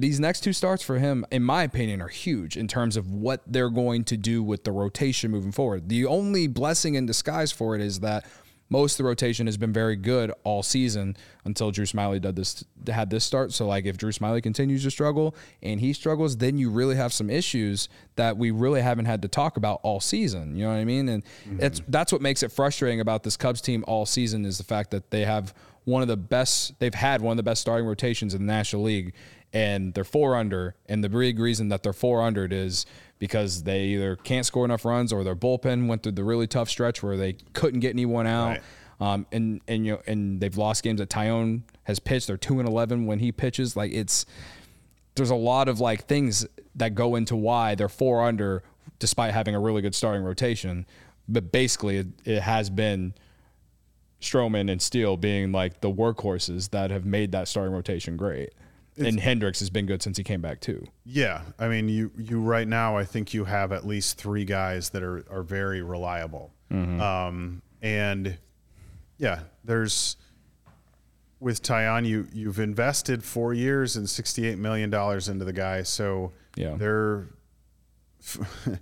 these 0.00 0.20
next 0.20 0.40
two 0.40 0.52
starts 0.52 0.82
for 0.82 0.98
him, 0.98 1.26
in 1.30 1.42
my 1.42 1.62
opinion, 1.62 2.00
are 2.00 2.08
huge 2.08 2.56
in 2.56 2.68
terms 2.68 2.96
of 2.96 3.10
what 3.10 3.42
they're 3.46 3.70
going 3.70 4.04
to 4.04 4.16
do 4.16 4.42
with 4.42 4.64
the 4.64 4.72
rotation 4.72 5.30
moving 5.30 5.52
forward. 5.52 5.88
The 5.88 6.06
only 6.06 6.46
blessing 6.46 6.94
in 6.94 7.06
disguise 7.06 7.52
for 7.52 7.74
it 7.74 7.80
is 7.80 8.00
that 8.00 8.24
most 8.70 8.94
of 8.94 8.98
the 8.98 9.04
rotation 9.04 9.46
has 9.46 9.56
been 9.56 9.72
very 9.72 9.94
good 9.94 10.32
all 10.42 10.62
season 10.62 11.16
until 11.44 11.70
Drew 11.70 11.84
Smyly 11.84 12.20
did 12.20 12.34
this 12.34 12.64
had 12.88 13.10
this 13.10 13.22
start. 13.22 13.52
So 13.52 13.66
like 13.66 13.84
if 13.84 13.96
Drew 13.96 14.10
Smyly 14.10 14.42
continues 14.42 14.82
to 14.84 14.90
struggle 14.90 15.36
and 15.62 15.80
he 15.80 15.92
struggles, 15.92 16.38
then 16.38 16.56
you 16.56 16.70
really 16.70 16.96
have 16.96 17.12
some 17.12 17.28
issues 17.28 17.88
that 18.16 18.36
we 18.36 18.50
really 18.50 18.80
haven't 18.80 19.04
had 19.04 19.22
to 19.22 19.28
talk 19.28 19.56
about 19.56 19.80
all 19.82 20.00
season. 20.00 20.56
You 20.56 20.64
know 20.64 20.70
what 20.70 20.78
I 20.78 20.84
mean? 20.84 21.08
And 21.08 21.22
it's 21.58 21.80
mm-hmm. 21.80 21.90
that's 21.90 22.10
what 22.10 22.22
makes 22.22 22.42
it 22.42 22.52
frustrating 22.52 23.00
about 23.00 23.22
this 23.22 23.36
Cubs 23.36 23.60
team 23.60 23.84
all 23.86 24.06
season 24.06 24.44
is 24.44 24.58
the 24.58 24.64
fact 24.64 24.90
that 24.92 25.10
they 25.10 25.24
have 25.24 25.54
one 25.84 26.02
of 26.02 26.08
the 26.08 26.16
best. 26.16 26.78
They've 26.78 26.94
had 26.94 27.20
one 27.20 27.32
of 27.32 27.36
the 27.36 27.42
best 27.42 27.60
starting 27.60 27.86
rotations 27.86 28.34
in 28.34 28.46
the 28.46 28.52
National 28.52 28.82
League, 28.82 29.14
and 29.52 29.94
they're 29.94 30.04
four 30.04 30.36
under. 30.36 30.74
And 30.86 31.02
the 31.02 31.08
big 31.08 31.38
reason 31.38 31.68
that 31.68 31.82
they're 31.82 31.92
four 31.92 32.22
under 32.22 32.46
is 32.46 32.86
because 33.18 33.62
they 33.62 33.84
either 33.84 34.16
can't 34.16 34.44
score 34.44 34.64
enough 34.64 34.84
runs 34.84 35.12
or 35.12 35.24
their 35.24 35.36
bullpen 35.36 35.86
went 35.86 36.02
through 36.02 36.12
the 36.12 36.24
really 36.24 36.46
tough 36.46 36.68
stretch 36.68 37.02
where 37.02 37.16
they 37.16 37.34
couldn't 37.52 37.80
get 37.80 37.90
anyone 37.90 38.26
out. 38.26 38.48
Right. 38.48 38.62
Um, 39.00 39.26
and 39.32 39.60
and 39.66 39.84
you 39.84 39.92
know, 39.92 40.02
and 40.06 40.40
they've 40.40 40.56
lost 40.56 40.82
games 40.82 41.00
that 41.00 41.10
Taillon 41.10 41.62
has 41.84 41.98
pitched. 41.98 42.26
They're 42.26 42.36
two 42.36 42.58
and 42.60 42.68
eleven 42.68 43.06
when 43.06 43.18
he 43.18 43.32
pitches. 43.32 43.76
Like 43.76 43.92
it's 43.92 44.24
there's 45.14 45.30
a 45.30 45.36
lot 45.36 45.68
of 45.68 45.80
like 45.80 46.06
things 46.06 46.46
that 46.76 46.94
go 46.94 47.14
into 47.14 47.36
why 47.36 47.74
they're 47.74 47.88
four 47.88 48.22
under 48.22 48.62
despite 48.98 49.32
having 49.32 49.54
a 49.54 49.60
really 49.60 49.82
good 49.82 49.94
starting 49.94 50.22
rotation. 50.22 50.86
But 51.28 51.52
basically, 51.52 51.98
it, 51.98 52.06
it 52.24 52.40
has 52.42 52.70
been 52.70 53.14
Stroman 54.24 54.70
and 54.70 54.80
Steele 54.82 55.16
being 55.16 55.52
like 55.52 55.80
the 55.80 55.90
workhorses 55.92 56.70
that 56.70 56.90
have 56.90 57.04
made 57.04 57.32
that 57.32 57.46
starting 57.48 57.72
rotation 57.74 58.16
great. 58.16 58.50
and 58.96 59.18
Hendricks 59.20 59.58
has 59.60 59.70
been 59.70 59.86
good 59.86 60.02
since 60.02 60.16
he 60.16 60.22
came 60.24 60.40
back 60.40 60.60
too. 60.60 60.86
Yeah, 61.04 61.42
I 61.58 61.68
mean, 61.68 61.88
you 61.88 62.10
you 62.16 62.40
right 62.40 62.66
now, 62.66 62.96
I 62.96 63.04
think 63.04 63.34
you 63.34 63.44
have 63.44 63.72
at 63.72 63.86
least 63.86 64.18
three 64.18 64.44
guys 64.44 64.90
that 64.90 65.02
are 65.02 65.24
are 65.30 65.42
very 65.42 65.82
reliable, 65.82 66.52
um, 66.70 67.60
and 67.82 68.38
yeah, 69.18 69.40
there's 69.64 70.16
with 71.40 71.62
Taillon, 71.62 72.06
you 72.06 72.26
you've 72.32 72.58
invested 72.60 73.22
four 73.24 73.52
years 73.52 73.96
and 73.96 74.08
sixty 74.08 74.46
eight 74.46 74.58
million 74.58 74.90
dollars 74.90 75.28
into 75.28 75.44
the 75.44 75.52
guy, 75.52 75.82
so 75.82 76.32
Yeah. 76.56 76.76
they're, 76.76 77.26
you 78.66 78.78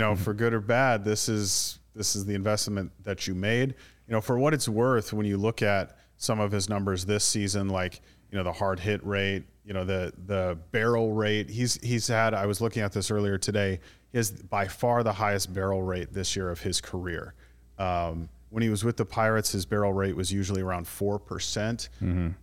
know, 0.00 0.14
for 0.16 0.32
good 0.32 0.54
or 0.54 0.60
bad, 0.60 1.04
this 1.04 1.28
is 1.28 1.78
this 1.94 2.14
is 2.16 2.24
the 2.24 2.34
investment 2.34 2.92
that 3.04 3.26
you 3.26 3.34
made. 3.34 3.74
You 4.08 4.12
know, 4.12 4.20
for 4.20 4.38
what 4.38 4.54
it's 4.54 4.68
worth, 4.68 5.12
when 5.12 5.26
you 5.26 5.36
look 5.36 5.62
at 5.62 5.96
some 6.16 6.40
of 6.40 6.52
his 6.52 6.68
numbers 6.68 7.04
this 7.04 7.24
season, 7.24 7.68
like 7.68 8.00
you 8.30 8.38
know 8.38 8.44
the 8.44 8.52
hard 8.52 8.80
hit 8.80 9.04
rate, 9.04 9.44
you 9.64 9.72
know 9.72 9.84
the 9.84 10.12
the 10.26 10.58
barrel 10.70 11.12
rate. 11.12 11.50
He's 11.50 11.74
he's 11.82 12.06
had. 12.06 12.34
I 12.34 12.46
was 12.46 12.60
looking 12.60 12.82
at 12.82 12.92
this 12.92 13.10
earlier 13.10 13.38
today. 13.38 13.80
He 14.12 14.18
has 14.18 14.30
by 14.30 14.68
far 14.68 15.02
the 15.02 15.12
highest 15.12 15.52
barrel 15.52 15.82
rate 15.82 16.12
this 16.12 16.36
year 16.36 16.50
of 16.50 16.60
his 16.60 16.80
career. 16.80 17.34
Um, 17.78 18.28
when 18.50 18.62
he 18.62 18.68
was 18.70 18.84
with 18.84 18.96
the 18.96 19.04
Pirates, 19.04 19.52
his 19.52 19.66
barrel 19.66 19.92
rate 19.92 20.14
was 20.16 20.32
usually 20.32 20.62
around 20.62 20.86
four 20.86 21.18
percent. 21.18 21.88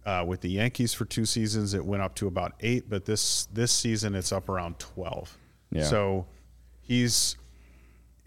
Uh, 0.05 0.25
with 0.27 0.41
the 0.41 0.49
Yankees 0.49 0.93
for 0.93 1.05
two 1.05 1.25
seasons, 1.25 1.73
it 1.73 1.83
went 1.83 2.03
up 2.03 2.13
to 2.15 2.27
about 2.27 2.53
eight, 2.59 2.89
but 2.89 3.05
this 3.05 3.45
this 3.53 3.71
season 3.71 4.13
it's 4.13 4.31
up 4.31 4.49
around 4.49 4.77
twelve. 4.79 5.35
Yeah. 5.71 5.83
So 5.83 6.27
he's 6.81 7.37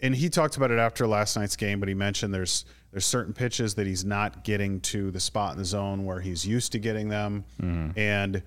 and 0.01 0.15
he 0.15 0.29
talked 0.29 0.57
about 0.57 0.71
it 0.71 0.79
after 0.79 1.07
last 1.07 1.37
night's 1.37 1.55
game, 1.55 1.79
but 1.79 1.87
he 1.87 1.95
mentioned 1.95 2.33
there's 2.33 2.65
there's 2.91 3.05
certain 3.05 3.33
pitches 3.33 3.75
that 3.75 3.85
he's 3.85 4.05
not 4.05 4.43
getting 4.43 4.79
to 4.81 5.11
the 5.11 5.19
spot 5.19 5.53
in 5.53 5.57
the 5.57 5.65
zone 5.65 6.05
where 6.05 6.19
he's 6.19 6.45
used 6.45 6.71
to 6.71 6.79
getting 6.79 7.09
them, 7.09 7.43
mm-hmm. 7.61 7.97
and 7.99 8.41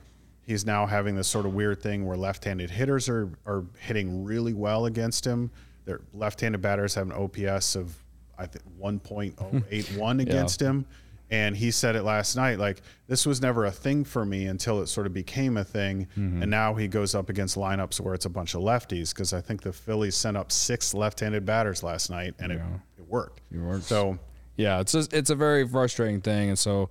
he's 0.46 0.64
now 0.66 0.86
having 0.86 1.14
this 1.14 1.28
sort 1.28 1.46
of 1.46 1.54
weird 1.54 1.82
thing 1.82 2.06
where 2.06 2.16
left-handed 2.16 2.70
hitters 2.70 3.08
are 3.08 3.30
are 3.46 3.64
hitting 3.78 4.24
really 4.24 4.54
well 4.54 4.86
against 4.86 5.26
him. 5.26 5.50
Their 5.84 6.00
left-handed 6.14 6.60
batters 6.60 6.94
have 6.94 7.10
an 7.10 7.12
OPS 7.12 7.76
of 7.76 7.94
I 8.38 8.46
think 8.46 8.64
1.081 8.80 10.20
against 10.22 10.60
him. 10.60 10.86
And 11.32 11.56
he 11.56 11.70
said 11.70 11.94
it 11.94 12.02
last 12.02 12.34
night, 12.34 12.58
like 12.58 12.82
this 13.06 13.24
was 13.24 13.40
never 13.40 13.66
a 13.66 13.70
thing 13.70 14.02
for 14.04 14.24
me 14.24 14.46
until 14.46 14.82
it 14.82 14.88
sort 14.88 15.06
of 15.06 15.14
became 15.14 15.56
a 15.56 15.64
thing. 15.64 16.08
Mm-hmm. 16.18 16.42
And 16.42 16.50
now 16.50 16.74
he 16.74 16.88
goes 16.88 17.14
up 17.14 17.28
against 17.28 17.56
lineups 17.56 18.00
where 18.00 18.14
it's 18.14 18.24
a 18.24 18.30
bunch 18.30 18.54
of 18.54 18.62
lefties 18.62 19.14
because 19.14 19.32
I 19.32 19.40
think 19.40 19.62
the 19.62 19.72
Phillies 19.72 20.16
sent 20.16 20.36
up 20.36 20.50
six 20.50 20.92
left-handed 20.92 21.46
batters 21.46 21.84
last 21.84 22.10
night, 22.10 22.34
and 22.40 22.50
it, 22.50 22.60
it 22.98 23.08
worked. 23.08 23.42
It 23.52 23.58
works. 23.58 23.86
So 23.86 24.18
Yeah, 24.60 24.80
it's 24.80 24.94
a, 24.94 25.06
it's 25.12 25.30
a 25.30 25.34
very 25.34 25.66
frustrating 25.66 26.20
thing, 26.20 26.48
and 26.50 26.58
so 26.58 26.88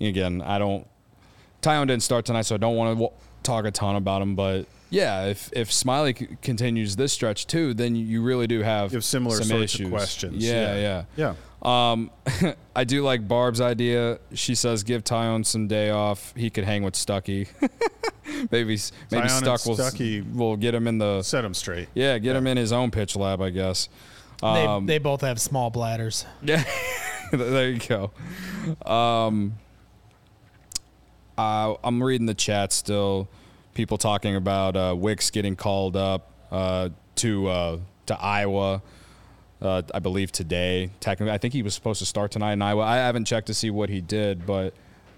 again, 0.00 0.42
I 0.42 0.58
don't. 0.58 0.86
Taillon 1.62 1.86
didn't 1.88 2.02
start 2.02 2.24
tonight, 2.24 2.42
so 2.42 2.54
I 2.54 2.58
don't 2.58 2.76
want 2.76 2.90
to 2.96 3.02
w- 3.02 3.20
talk 3.42 3.64
a 3.66 3.70
ton 3.70 3.96
about 3.96 4.22
him. 4.22 4.34
But 4.34 4.66
yeah, 4.88 5.26
if 5.26 5.50
if 5.52 5.70
Smyly 5.70 6.18
c- 6.18 6.36
continues 6.40 6.96
this 6.96 7.12
stretch 7.12 7.46
too, 7.46 7.74
then 7.74 7.94
you 7.96 8.22
really 8.22 8.46
do 8.46 8.62
have 8.62 8.92
you 8.92 8.96
have 8.96 9.04
similar 9.04 9.36
some 9.36 9.48
sorts 9.48 9.74
issues. 9.74 9.86
of 9.86 9.92
questions. 9.92 10.44
Yeah, 10.44 11.04
yeah. 11.16 11.34
yeah. 11.62 11.90
Um, 11.92 12.10
I 12.74 12.84
do 12.84 13.02
like 13.02 13.28
Barb's 13.28 13.60
idea. 13.60 14.18
She 14.32 14.54
says 14.54 14.82
give 14.82 15.04
Taillon 15.04 15.44
some 15.44 15.68
day 15.68 15.90
off. 15.90 16.32
He 16.34 16.48
could 16.48 16.64
hang 16.64 16.82
with 16.82 16.96
Stucky. 16.96 17.48
maybe 17.60 18.48
maybe 18.50 18.76
Taillon 18.76 19.20
and 19.22 19.30
Stuck 19.30 19.66
will 19.66 19.76
Stuckey- 19.76 20.34
will 20.34 20.56
get 20.56 20.74
him 20.74 20.86
in 20.88 20.96
the 20.96 21.22
Set 21.22 21.44
him 21.44 21.52
straight. 21.52 21.88
yeah 21.94 22.16
get 22.18 22.36
him 22.36 22.46
in 22.46 22.56
his 22.56 22.72
own 22.72 22.90
pitch 22.90 23.16
lab, 23.16 23.42
I 23.42 23.50
guess. 23.50 23.90
They, 24.40 24.46
Um, 24.66 24.86
they 24.86 24.98
both 24.98 25.20
have 25.20 25.40
small 25.40 25.70
bladders. 25.70 26.24
yeah, 26.42 26.64
there 27.32 27.70
you 27.70 27.78
go. 27.78 28.10
Um, 28.90 29.54
uh, 31.36 31.74
I'm 31.84 32.02
reading 32.02 32.26
the 32.26 32.34
chat 32.34 32.72
still. 32.72 33.28
People 33.74 33.98
talking 33.98 34.36
about 34.36 34.76
uh, 34.76 34.94
Wicks 34.96 35.30
getting 35.30 35.56
called 35.56 35.96
up 35.96 36.30
uh, 36.50 36.90
to 37.16 37.46
uh, 37.48 37.78
to 38.06 38.20
Iowa. 38.20 38.82
Uh, 39.62 39.82
I 39.94 39.98
believe 39.98 40.32
today. 40.32 40.90
Technically, 41.00 41.32
I 41.32 41.38
think 41.38 41.52
he 41.52 41.62
was 41.62 41.74
supposed 41.74 41.98
to 42.00 42.06
start 42.06 42.30
tonight 42.30 42.54
in 42.54 42.62
Iowa. 42.62 42.82
I 42.82 42.96
haven't 42.96 43.26
checked 43.26 43.46
to 43.48 43.54
see 43.54 43.68
what 43.70 43.90
he 43.90 44.00
did, 44.00 44.46
but 44.46 44.72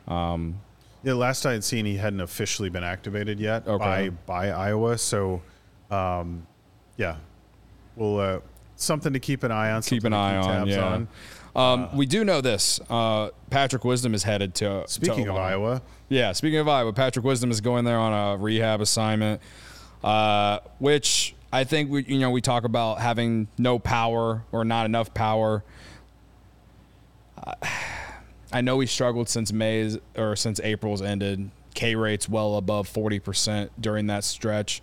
um, 0.09 0.59
Yeah, 1.05 1.13
last 1.15 1.47
I 1.47 1.53
had 1.53 1.63
seen, 1.63 1.87
he 1.87 1.97
hadn't 1.97 2.21
officially 2.21 2.69
been 2.69 2.83
activated 2.83 3.39
yet 3.39 3.67
Okay. 3.69 4.09
by 4.09 4.11
by 4.27 4.51
Iowa. 4.51 4.99
So, 4.99 5.43
um, 5.93 6.45
yeah, 6.97 7.17
well, 7.95 8.19
uh, 8.19 8.41
something 8.77 9.13
to 9.13 9.21
keep 9.21 9.43
an 9.43 9.53
eye 9.53 9.71
on. 9.73 9.83
keep 9.83 10.05
an 10.05 10.13
to 10.13 10.19
eye 10.19 10.37
on. 10.37 10.67
Yeah. 10.67 10.85
on. 10.85 11.09
Um, 11.55 11.97
we 11.97 12.07
do 12.07 12.25
know 12.25 12.41
this. 12.41 12.81
Uh, 12.89 13.31
Patrick 13.51 13.85
Wisdom 13.85 14.15
is 14.15 14.23
headed 14.23 14.55
to. 14.57 14.83
to 14.83 14.89
Speaking 14.89 15.29
of 15.29 15.37
Iowa, 15.37 15.83
Yeah, 16.09 16.33
speaking 16.33 16.59
of 16.59 16.69
Iowa, 16.69 16.93
Patrick 16.93 17.25
Wisdom 17.25 17.51
is 17.51 17.61
going 17.61 17.85
there 17.85 17.99
on 17.99 18.13
a 18.13 18.37
rehab 18.39 18.81
assignment, 18.81 19.43
uh, 20.03 20.61
which 20.79 21.35
I 21.53 21.65
think 21.65 21.91
we, 21.91 22.05
you 22.05 22.19
know, 22.19 22.31
we 22.31 22.41
talk 22.41 22.65
about 22.65 23.01
having 23.01 23.49
no 23.59 23.79
power 23.79 24.45
or 24.51 24.65
not 24.65 24.87
enough 24.87 25.13
power. 25.13 25.63
Uh, 27.37 27.53
I 28.53 28.61
know 28.63 28.77
we 28.77 28.87
struggled 28.87 29.29
since 29.29 29.53
May's 29.53 29.99
or 30.17 30.37
since 30.37 30.61
April's 30.61 31.03
ended. 31.03 31.51
K 31.75 31.95
rates 31.95 32.29
well 32.29 32.57
above 32.57 32.87
forty 32.87 33.19
percent 33.19 33.73
during 33.81 34.07
that 34.09 34.25
stretch. 34.25 34.83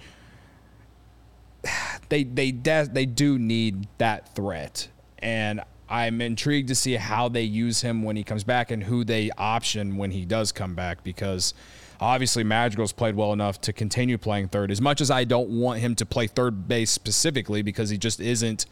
They 2.09 2.23
they 2.23 2.51
de- 2.51 2.89
they 2.91 3.05
do 3.05 3.37
need 3.37 3.87
that 3.99 4.33
threat, 4.33 4.87
and 5.19 5.61
I'm 5.87 6.21
intrigued 6.21 6.69
to 6.69 6.75
see 6.75 6.95
how 6.95 7.29
they 7.29 7.43
use 7.43 7.81
him 7.81 8.01
when 8.01 8.15
he 8.15 8.23
comes 8.23 8.43
back 8.43 8.71
and 8.71 8.81
who 8.81 9.03
they 9.03 9.29
option 9.37 9.95
when 9.95 10.09
he 10.09 10.25
does 10.25 10.51
come 10.51 10.73
back 10.73 11.03
because 11.03 11.53
obviously 11.99 12.43
Madrigal's 12.43 12.93
played 12.93 13.15
well 13.15 13.31
enough 13.31 13.61
to 13.61 13.73
continue 13.73 14.17
playing 14.17 14.47
third. 14.47 14.71
As 14.71 14.81
much 14.81 15.01
as 15.01 15.11
I 15.11 15.23
don't 15.23 15.49
want 15.51 15.81
him 15.81 15.93
to 15.97 16.05
play 16.05 16.25
third 16.25 16.67
base 16.67 16.89
specifically 16.89 17.61
because 17.61 17.91
he 17.91 17.97
just 17.99 18.19
isn't 18.19 18.65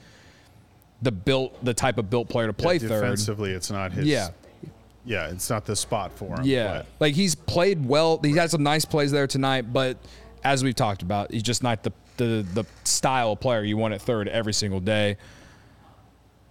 the 1.03 1.11
built 1.11 1.63
the 1.63 1.75
type 1.75 1.99
of 1.99 2.09
built 2.09 2.29
player 2.29 2.47
to 2.47 2.53
play 2.53 2.79
third. 2.79 2.89
defensively, 3.01 3.51
it's 3.51 3.69
not 3.69 3.91
his. 3.91 4.07
Yeah. 4.07 4.29
yeah, 5.05 5.27
it's 5.29 5.49
not 5.51 5.63
the 5.63 5.75
spot 5.75 6.11
for 6.11 6.39
him. 6.39 6.43
Yeah, 6.43 6.77
but- 6.77 6.85
like 6.99 7.13
he's 7.13 7.35
played 7.35 7.85
well. 7.85 8.19
He 8.23 8.31
had 8.35 8.49
some 8.49 8.63
nice 8.63 8.83
plays 8.85 9.11
there 9.11 9.27
tonight, 9.27 9.71
but 9.71 9.97
as 10.43 10.63
we've 10.63 10.73
talked 10.73 11.03
about, 11.03 11.31
he's 11.31 11.43
just 11.43 11.61
not 11.61 11.83
the 11.83 11.91
the 12.17 12.45
the 12.53 12.65
style 12.83 13.31
of 13.33 13.39
player 13.39 13.63
you 13.63 13.77
want 13.77 13.93
at 13.93 14.01
third 14.01 14.27
every 14.27 14.53
single 14.53 14.79
day. 14.79 15.17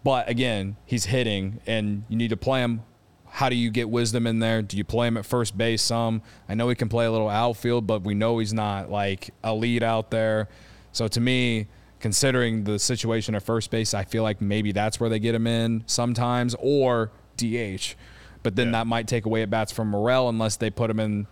But 0.05 0.29
again, 0.29 0.77
he's 0.87 1.07
hitting, 1.07 1.61
and 1.67 2.05
you 2.09 2.17
need 2.17 2.31
to 2.31 2.37
play 2.37 2.61
him. 2.63 2.83
How 3.29 3.49
do 3.49 3.57
you 3.57 3.71
get 3.71 3.91
wisdom 3.91 4.27
in 4.27 4.39
there? 4.39 4.63
Do 4.63 4.77
you 4.77 4.85
play 4.85 5.09
him 5.09 5.17
at 5.17 5.27
first 5.27 5.59
base 5.59 5.83
some? 5.83 6.23
I 6.49 6.55
know 6.55 6.69
he 6.69 6.75
can 6.75 6.89
play 6.89 7.07
a 7.07 7.13
little 7.13 7.29
outfield, 7.29 7.87
but 7.87 8.03
we 8.03 8.15
know 8.15 8.39
he's 8.39 8.55
not 8.55 8.91
like 8.91 9.31
a 9.43 9.53
lead 9.55 9.83
out 9.83 10.11
there. 10.11 10.49
So 10.93 11.09
to 11.09 11.21
me, 11.21 11.67
considering 12.01 12.65
the 12.65 12.79
situation 12.79 13.35
at 13.35 13.43
first 13.43 13.71
base, 13.71 13.93
I 13.95 14.05
feel 14.05 14.23
like 14.23 14.41
maybe 14.41 14.73
that's 14.73 15.01
where 15.01 15.11
they 15.11 15.19
get 15.19 15.35
him 15.35 15.47
in 15.47 15.83
sometimes, 15.87 16.55
or 16.61 17.11
DH. 17.37 17.97
But 18.43 18.55
then 18.55 18.69
Yeah. 18.69 18.73
that 18.73 18.87
might 18.87 19.09
take 19.09 19.27
away 19.27 19.43
at 19.43 19.51
bats 19.51 19.73
from 19.73 19.89
Morel 19.91 20.29
unless 20.29 20.57
they 20.57 20.71
put 20.71 20.89
him 20.89 21.01
in, 21.01 21.27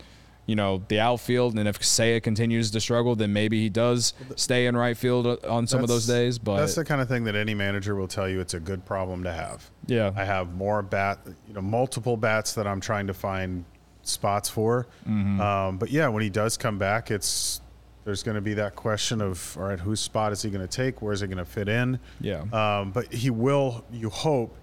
you 0.46 0.56
know, 0.56 0.82
the 0.88 1.00
outfield. 1.00 1.58
And 1.58 1.68
if 1.68 1.78
Seiya 1.80 2.22
continues 2.22 2.70
to 2.72 2.80
struggle, 2.80 3.16
then 3.16 3.32
maybe 3.32 3.60
he 3.60 3.68
does 3.68 4.14
stay 4.36 4.66
in 4.66 4.76
right 4.76 4.96
field 4.96 5.26
uh, 5.26 5.36
on 5.48 5.66
some 5.66 5.82
of 5.82 5.88
those 5.88 6.06
days. 6.06 6.38
But 6.38 6.58
that's 6.58 6.74
the 6.74 6.84
kind 6.84 7.00
of 7.00 7.08
thing 7.08 7.24
that 7.24 7.34
any 7.34 7.54
manager 7.54 7.94
will 7.94 8.08
tell 8.08 8.28
you 8.28 8.40
it's 8.40 8.54
a 8.54 8.60
good 8.60 8.84
problem 8.84 9.24
to 9.24 9.32
have. 9.32 9.70
Yeah. 9.86 10.12
I 10.16 10.24
have 10.24 10.54
more 10.54 10.82
bat, 10.82 11.18
you 11.48 11.54
know, 11.54 11.62
multiple 11.62 12.16
bats 12.16 12.54
that 12.54 12.66
I'm 12.66 12.80
trying 12.80 13.06
to 13.06 13.14
find 13.14 13.64
spots 14.02 14.48
for. 14.48 14.86
Mm-hmm. 15.08 15.40
Um, 15.40 15.78
but 15.78 15.90
yeah, 15.90 16.08
when 16.08 16.22
he 16.22 16.30
does 16.30 16.56
come 16.56 16.78
back, 16.78 17.10
it's 17.10 17.60
there's 18.04 18.22
going 18.22 18.34
to 18.34 18.42
be 18.42 18.54
that 18.54 18.76
question 18.76 19.22
of 19.22 19.56
all 19.58 19.64
right, 19.64 19.80
whose 19.80 20.00
spot 20.00 20.32
is 20.32 20.42
he 20.42 20.50
going 20.50 20.66
to 20.66 20.76
take? 20.76 21.00
Where 21.00 21.12
is 21.12 21.20
he 21.20 21.26
going 21.26 21.38
to 21.38 21.44
fit 21.44 21.68
in? 21.68 21.98
Yeah. 22.20 22.42
Um, 22.52 22.92
but 22.92 23.12
he 23.12 23.30
will. 23.30 23.84
You 23.90 24.10
hope 24.10 24.54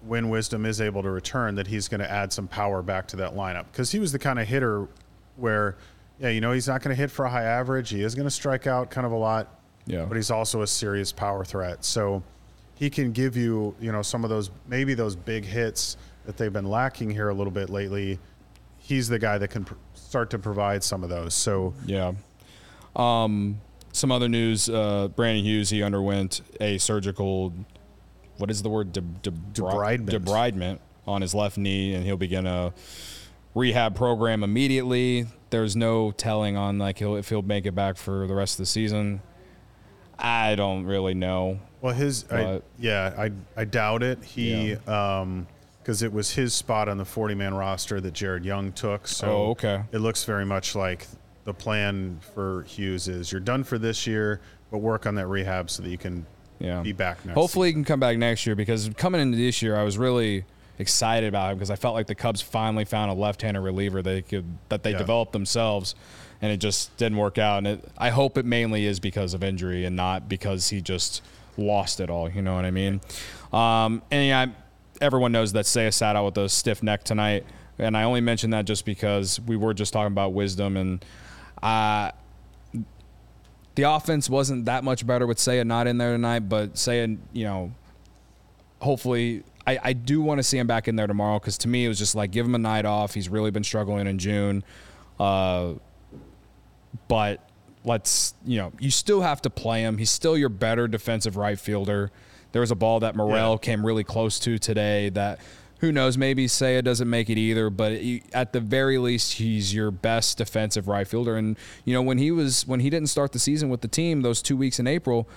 when 0.00 0.28
Wisdom 0.28 0.64
is 0.64 0.80
able 0.80 1.02
to 1.02 1.10
return 1.10 1.56
that 1.56 1.66
he's 1.66 1.88
going 1.88 2.00
to 2.00 2.10
add 2.10 2.32
some 2.32 2.48
power 2.48 2.82
back 2.82 3.08
to 3.08 3.16
that 3.16 3.34
lineup 3.34 3.66
because 3.72 3.90
he 3.90 3.98
was 3.98 4.12
the 4.12 4.18
kind 4.18 4.38
of 4.38 4.46
hitter 4.46 4.88
where, 5.36 5.76
yeah, 6.18 6.28
you 6.30 6.40
know, 6.40 6.52
he's 6.52 6.68
not 6.68 6.82
going 6.82 6.94
to 6.94 7.00
hit 7.00 7.10
for 7.10 7.24
a 7.24 7.30
high 7.30 7.44
average. 7.44 7.90
He 7.90 8.02
is 8.02 8.14
going 8.14 8.26
to 8.26 8.30
strike 8.30 8.66
out 8.66 8.90
kind 8.90 9.06
of 9.06 9.12
a 9.12 9.16
lot. 9.16 9.60
Yeah. 9.86 10.04
But 10.04 10.16
he's 10.16 10.30
also 10.30 10.62
a 10.62 10.66
serious 10.66 11.12
power 11.12 11.44
threat. 11.44 11.84
So 11.84 12.22
he 12.74 12.90
can 12.90 13.12
give 13.12 13.36
you, 13.36 13.74
you 13.80 13.92
know, 13.92 14.02
some 14.02 14.24
of 14.24 14.30
those 14.30 14.50
maybe 14.66 14.94
those 14.94 15.14
big 15.14 15.44
hits 15.44 15.96
that 16.24 16.36
they've 16.36 16.52
been 16.52 16.66
lacking 16.66 17.10
here 17.10 17.28
a 17.28 17.34
little 17.34 17.52
bit 17.52 17.70
lately, 17.70 18.18
he's 18.78 19.08
the 19.08 19.18
guy 19.18 19.38
that 19.38 19.48
can 19.48 19.64
pr- 19.64 19.74
start 19.94 20.30
to 20.30 20.38
provide 20.38 20.82
some 20.82 21.04
of 21.04 21.08
those. 21.08 21.34
So 21.34 21.72
Yeah. 21.86 22.12
Um, 22.96 23.60
some 23.92 24.10
other 24.12 24.28
news: 24.28 24.68
uh, 24.68 25.08
Brandon 25.08 25.44
Hughes 25.44 25.70
he 25.70 25.82
underwent 25.82 26.42
a 26.60 26.78
surgical. 26.78 27.52
What 28.38 28.50
is 28.50 28.62
the 28.62 28.68
word? 28.68 28.92
De- 28.92 29.00
de- 29.00 29.30
Debridement. 29.30 30.10
Debridement 30.10 30.78
on 31.06 31.22
his 31.22 31.34
left 31.34 31.56
knee, 31.56 31.94
and 31.94 32.04
he'll 32.04 32.16
begin 32.16 32.46
a 32.46 32.72
rehab 33.56 33.96
program 33.96 34.44
immediately. 34.44 35.26
There's 35.50 35.74
no 35.74 36.12
telling 36.12 36.56
on 36.56 36.78
like 36.78 36.98
he'll, 36.98 37.16
if 37.16 37.28
he'll 37.30 37.42
make 37.42 37.66
it 37.66 37.74
back 37.74 37.96
for 37.96 38.28
the 38.28 38.34
rest 38.34 38.54
of 38.54 38.58
the 38.58 38.66
season. 38.66 39.20
I 40.18 40.54
don't 40.54 40.84
really 40.86 41.14
know. 41.14 41.58
Well, 41.80 41.94
his, 41.94 42.30
I, 42.30 42.60
yeah, 42.78 43.12
I, 43.18 43.30
I 43.56 43.64
doubt 43.64 44.02
it. 44.02 44.22
He, 44.22 44.74
um, 44.86 45.46
because 45.82 46.02
it 46.02 46.12
was 46.12 46.32
his 46.32 46.52
spot 46.52 46.88
on 46.88 46.98
the 46.98 47.04
40 47.04 47.34
man 47.36 47.54
roster 47.54 48.00
that 48.00 48.12
Jared 48.12 48.44
Young 48.44 48.72
took. 48.72 49.06
So 49.06 49.26
Oh, 49.28 49.50
okay. 49.50 49.82
it 49.92 49.98
looks 49.98 50.24
very 50.24 50.44
much 50.44 50.74
like 50.74 51.06
the 51.44 51.54
plan 51.54 52.18
for 52.34 52.64
Hughes 52.64 53.06
is 53.06 53.30
you're 53.30 53.40
done 53.40 53.62
for 53.62 53.78
this 53.78 54.04
year, 54.06 54.40
but 54.72 54.78
work 54.78 55.06
on 55.06 55.14
that 55.14 55.28
rehab 55.28 55.70
so 55.70 55.84
that 55.84 55.90
you 55.90 55.98
can 55.98 56.26
Yeah. 56.58 56.80
be 56.80 56.90
back 56.92 57.24
next. 57.24 57.36
Hopefully, 57.36 57.68
he 57.68 57.72
can 57.72 57.84
come 57.84 58.00
back 58.00 58.16
next 58.18 58.46
year 58.46 58.56
because 58.56 58.90
coming 58.96 59.20
into 59.20 59.36
this 59.36 59.62
year, 59.62 59.76
I 59.76 59.84
was 59.84 59.96
really 59.96 60.44
excited 60.78 61.28
about 61.28 61.52
him 61.52 61.58
because 61.58 61.70
I 61.70 61.76
felt 61.76 61.94
like 61.94 62.06
the 62.06 62.14
Cubs 62.14 62.40
finally 62.42 62.84
found 62.84 63.10
a 63.10 63.14
left-handed 63.14 63.60
reliever 63.60 64.02
they 64.02 64.22
could 64.22 64.44
that 64.68 64.82
they 64.82 64.92
Yeah. 64.92 64.98
developed 64.98 65.32
themselves, 65.32 65.94
and 66.42 66.52
it 66.52 66.58
just 66.58 66.94
didn't 66.96 67.18
work 67.18 67.38
out. 67.38 67.58
And 67.58 67.66
it, 67.66 67.88
I 67.96 68.10
hope 68.10 68.36
it 68.38 68.44
mainly 68.44 68.84
is 68.86 69.00
because 69.00 69.34
of 69.34 69.42
injury 69.42 69.84
and 69.84 69.96
not 69.96 70.28
because 70.28 70.68
he 70.68 70.80
just 70.80 71.22
lost 71.56 72.00
it 72.00 72.10
all. 72.10 72.30
You 72.30 72.42
know 72.42 72.54
what 72.54 72.64
I 72.64 72.70
mean? 72.70 73.00
Um, 73.52 74.02
and 74.10 74.26
yeah, 74.26 74.46
everyone 75.00 75.32
knows 75.32 75.52
that 75.54 75.64
Seiya 75.64 75.92
sat 75.92 76.16
out 76.16 76.24
with 76.26 76.38
a 76.38 76.48
stiff 76.48 76.82
neck 76.82 77.04
tonight, 77.04 77.44
and 77.78 77.96
I 77.96 78.02
only 78.02 78.20
mention 78.20 78.50
that 78.50 78.64
just 78.66 78.84
because 78.84 79.40
we 79.40 79.56
were 79.56 79.72
just 79.74 79.92
talking 79.92 80.12
about 80.12 80.32
wisdom 80.32 80.76
and. 80.76 81.04
Uh, 81.62 82.10
the 83.74 83.82
offense 83.82 84.30
wasn't 84.30 84.64
that 84.64 84.84
much 84.84 85.06
better 85.06 85.26
with 85.26 85.36
Seiya 85.36 85.66
not 85.66 85.86
in 85.86 85.98
there 85.98 86.12
tonight, 86.12 86.48
but 86.48 86.74
Seiya, 86.74 87.18
you 87.34 87.44
know, 87.44 87.72
hopefully, 88.80 89.42
I, 89.66 89.78
I 89.82 89.92
do 89.94 90.20
want 90.22 90.38
to 90.38 90.42
see 90.42 90.58
him 90.58 90.66
back 90.66 90.86
in 90.88 90.96
there 90.96 91.06
tomorrow 91.06 91.38
because 91.38 91.58
to 91.58 91.68
me 91.68 91.84
it 91.84 91.88
was 91.88 91.98
just 91.98 92.14
like 92.14 92.30
give 92.30 92.46
him 92.46 92.54
a 92.54 92.58
night 92.58 92.84
off. 92.84 93.14
He's 93.14 93.28
really 93.28 93.50
been 93.50 93.64
struggling 93.64 94.06
in 94.06 94.18
June, 94.18 94.62
uh, 95.18 95.74
but 97.08 97.48
let's 97.84 98.34
you 98.44 98.58
know 98.58 98.72
you 98.78 98.90
still 98.90 99.20
have 99.22 99.42
to 99.42 99.50
play 99.50 99.82
him. 99.82 99.98
He's 99.98 100.10
still 100.10 100.36
your 100.36 100.48
better 100.48 100.88
defensive 100.88 101.36
right 101.36 101.58
fielder. 101.58 102.10
There 102.52 102.60
was 102.60 102.70
a 102.70 102.74
ball 102.76 103.00
that 103.00 103.16
Morel 103.16 103.52
Yeah. 103.52 103.58
came 103.58 103.84
really 103.84 104.04
close 104.04 104.38
to 104.40 104.58
today 104.58 105.08
that. 105.10 105.40
Who 105.80 105.92
knows? 105.92 106.16
Maybe 106.16 106.46
Seiya 106.46 106.82
doesn't 106.82 107.10
make 107.10 107.28
it 107.28 107.36
either, 107.36 107.68
but 107.68 107.92
he, 107.92 108.22
at 108.32 108.54
the 108.54 108.60
very 108.60 108.96
least, 108.96 109.34
he's 109.34 109.74
your 109.74 109.90
best 109.90 110.38
defensive 110.38 110.88
right 110.88 111.06
fielder. 111.06 111.36
And 111.36 111.58
you 111.84 111.92
know 111.92 112.00
when 112.00 112.16
he 112.16 112.30
was 112.30 112.66
when 112.66 112.80
he 112.80 112.88
didn't 112.88 113.08
start 113.10 113.32
the 113.32 113.38
season 113.38 113.68
with 113.68 113.82
the 113.82 113.88
team 113.88 114.22
those 114.22 114.40
two 114.40 114.56
weeks 114.56 114.78
in 114.78 114.86
April, 114.86 115.28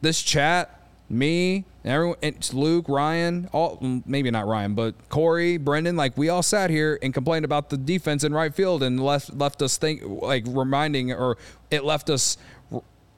this 0.00 0.22
chat, 0.22 0.85
me, 1.08 1.64
everyone, 1.84 2.16
it's 2.20 2.52
Luke, 2.52 2.88
Ryan, 2.88 3.48
all 3.52 3.76
mm, 3.78 4.02
maybe 4.06 4.30
not 4.30 4.46
Ryan, 4.46 4.74
but 4.74 4.94
Corey, 5.08 5.56
Brendan, 5.56 5.96
like 5.96 6.16
we 6.16 6.28
all 6.28 6.42
sat 6.42 6.70
here 6.70 6.98
and 7.02 7.14
complained 7.14 7.44
about 7.44 7.70
the 7.70 7.76
defense 7.76 8.24
in 8.24 8.32
right 8.34 8.54
field 8.54 8.82
and 8.82 9.02
left 9.02 9.32
left 9.34 9.62
us 9.62 9.76
think 9.76 10.02
like 10.04 10.44
reminding 10.48 11.12
or 11.12 11.36
it 11.70 11.84
left 11.84 12.10
us 12.10 12.36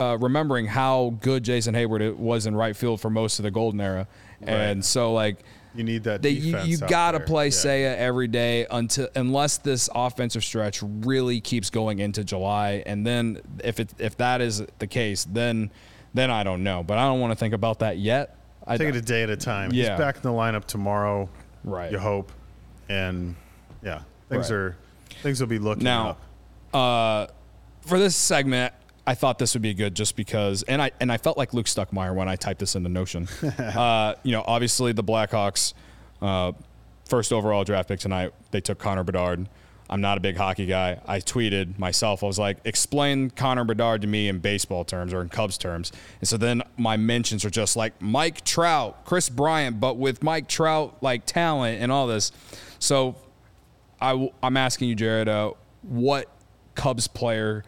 uh, 0.01 0.17
remembering 0.21 0.67
how 0.67 1.15
good 1.23 1.43
Jason 1.43 1.75
Heyward 1.75 2.01
it 2.01 2.19
was 2.19 2.47
in 2.47 2.55
right 2.55 2.77
field 2.77 3.01
for 3.01 3.11
most 3.11 3.39
of 3.39 3.43
the 3.43 3.51
golden 3.51 3.81
era, 3.81 4.07
and 4.43 4.85
so 4.85 5.13
like. 5.13 5.39
you 5.75 5.85
need 5.85 6.05
that. 6.05 6.23
They, 6.23 6.31
you 6.31 6.59
you 6.59 6.79
got 6.79 7.13
to 7.13 7.21
play 7.21 7.47
Yeah. 7.47 7.51
Seiya 7.53 7.97
every 7.97 8.29
day 8.29 8.67
until 8.71 9.09
unless 9.15 9.59
this 9.59 9.89
offensive 9.95 10.45
stretch 10.45 10.83
really 10.83 11.41
keeps 11.41 11.71
going 11.71 12.01
into 12.01 12.23
July, 12.23 12.83
and 12.87 13.07
then 13.07 13.41
if 13.65 13.81
it 13.81 13.93
if 13.99 14.17
that 14.19 14.41
is 14.41 14.65
the 14.79 14.87
case, 14.87 15.25
then 15.25 15.71
then 16.15 16.31
I 16.31 16.43
don't 16.43 16.63
know. 16.63 16.83
But 16.83 16.99
I 16.99 17.07
don't 17.07 17.21
want 17.21 17.33
to 17.33 17.37
think 17.37 17.55
about 17.55 17.81
that 17.81 17.99
yet. 17.99 18.37
I, 18.67 18.77
Take 18.77 18.89
it 18.89 18.97
a 18.97 19.01
day 19.03 19.23
at 19.23 19.31
a 19.31 19.37
time. 19.37 19.71
Yeah. 19.73 19.91
He's 19.91 19.99
back 19.99 20.17
in 20.17 20.23
the 20.23 20.31
lineup 20.31 20.65
tomorrow. 20.65 21.29
Right. 21.65 21.91
You 21.91 21.99
hope, 21.99 22.31
and 22.89 23.35
yeah, 23.83 24.03
things 24.29 24.51
Right. 24.51 24.57
are 24.57 24.77
things 25.23 25.41
will 25.41 25.47
be 25.49 25.59
looking 25.59 25.85
now 25.85 26.17
up. 26.73 26.75
uh, 26.75 27.33
for 27.83 27.99
this 27.99 28.15
segment. 28.17 28.75
I 29.07 29.15
thought 29.15 29.39
this 29.39 29.55
would 29.55 29.63
be 29.63 29.73
good 29.73 29.95
just 29.95 30.17
because, 30.17 30.65
and 30.65 30.83
I 30.83 30.91
and 31.01 31.11
I 31.11 31.17
felt 31.17 31.39
like 31.39 31.55
Luke 31.55 31.65
Stuckmeyer 31.65 32.15
when 32.15 32.29
I 32.29 32.37
typed 32.37 32.61
this 32.61 32.75
into 32.77 32.91
Notion. 32.91 33.27
uh, 33.59 34.15
you 34.23 34.33
know, 34.33 34.45
obviously 34.47 34.93
the 34.93 35.03
Blackhawks, 35.03 35.73
uh, 36.21 36.53
first 37.07 37.33
overall 37.33 37.65
draft 37.65 37.89
pick 37.89 38.01
tonight, 38.01 38.35
they 38.51 38.61
took 38.61 38.79
Connor 38.79 39.05
Bedard. 39.05 39.49
I'm 39.91 40.01
not 40.01 40.19
a 40.19 40.21
big 40.21 40.37
hockey 40.37 40.67
guy. 40.67 41.01
I 41.07 41.21
tweeted 41.21 41.79
myself. 41.79 42.23
I 42.23 42.27
was 42.27 42.39
like, 42.39 42.59
explain 42.65 43.31
Connor 43.31 43.65
Bedard 43.65 44.03
to 44.03 44.09
me 44.09 44.29
in 44.29 44.39
baseball 44.39 44.85
terms 44.85 45.15
or 45.15 45.23
in 45.23 45.29
Cubs 45.29 45.57
terms. 45.57 45.93
And 46.21 46.29
so 46.29 46.37
then 46.37 46.63
my 46.77 46.97
mentions 46.97 47.45
are 47.45 47.51
just 47.51 47.75
like 47.75 48.01
Mike 48.01 48.45
Trout, 48.45 49.05
Kris 49.07 49.29
Bryant, 49.29 49.81
but 49.81 49.97
with 49.97 50.23
Mike 50.23 50.47
Trout 50.47 50.97
like 51.01 51.25
talent 51.25 51.81
and 51.81 51.91
all 51.91 52.07
this. 52.07 52.33
So 52.79 53.17
I, 54.01 54.31
am 54.43 54.57
asking 54.57 54.91
you, 54.91 54.95
Jared, 54.95 55.29
uh, 55.29 55.53
what 55.83 56.29
Cubs 56.75 57.09
player 57.09 57.65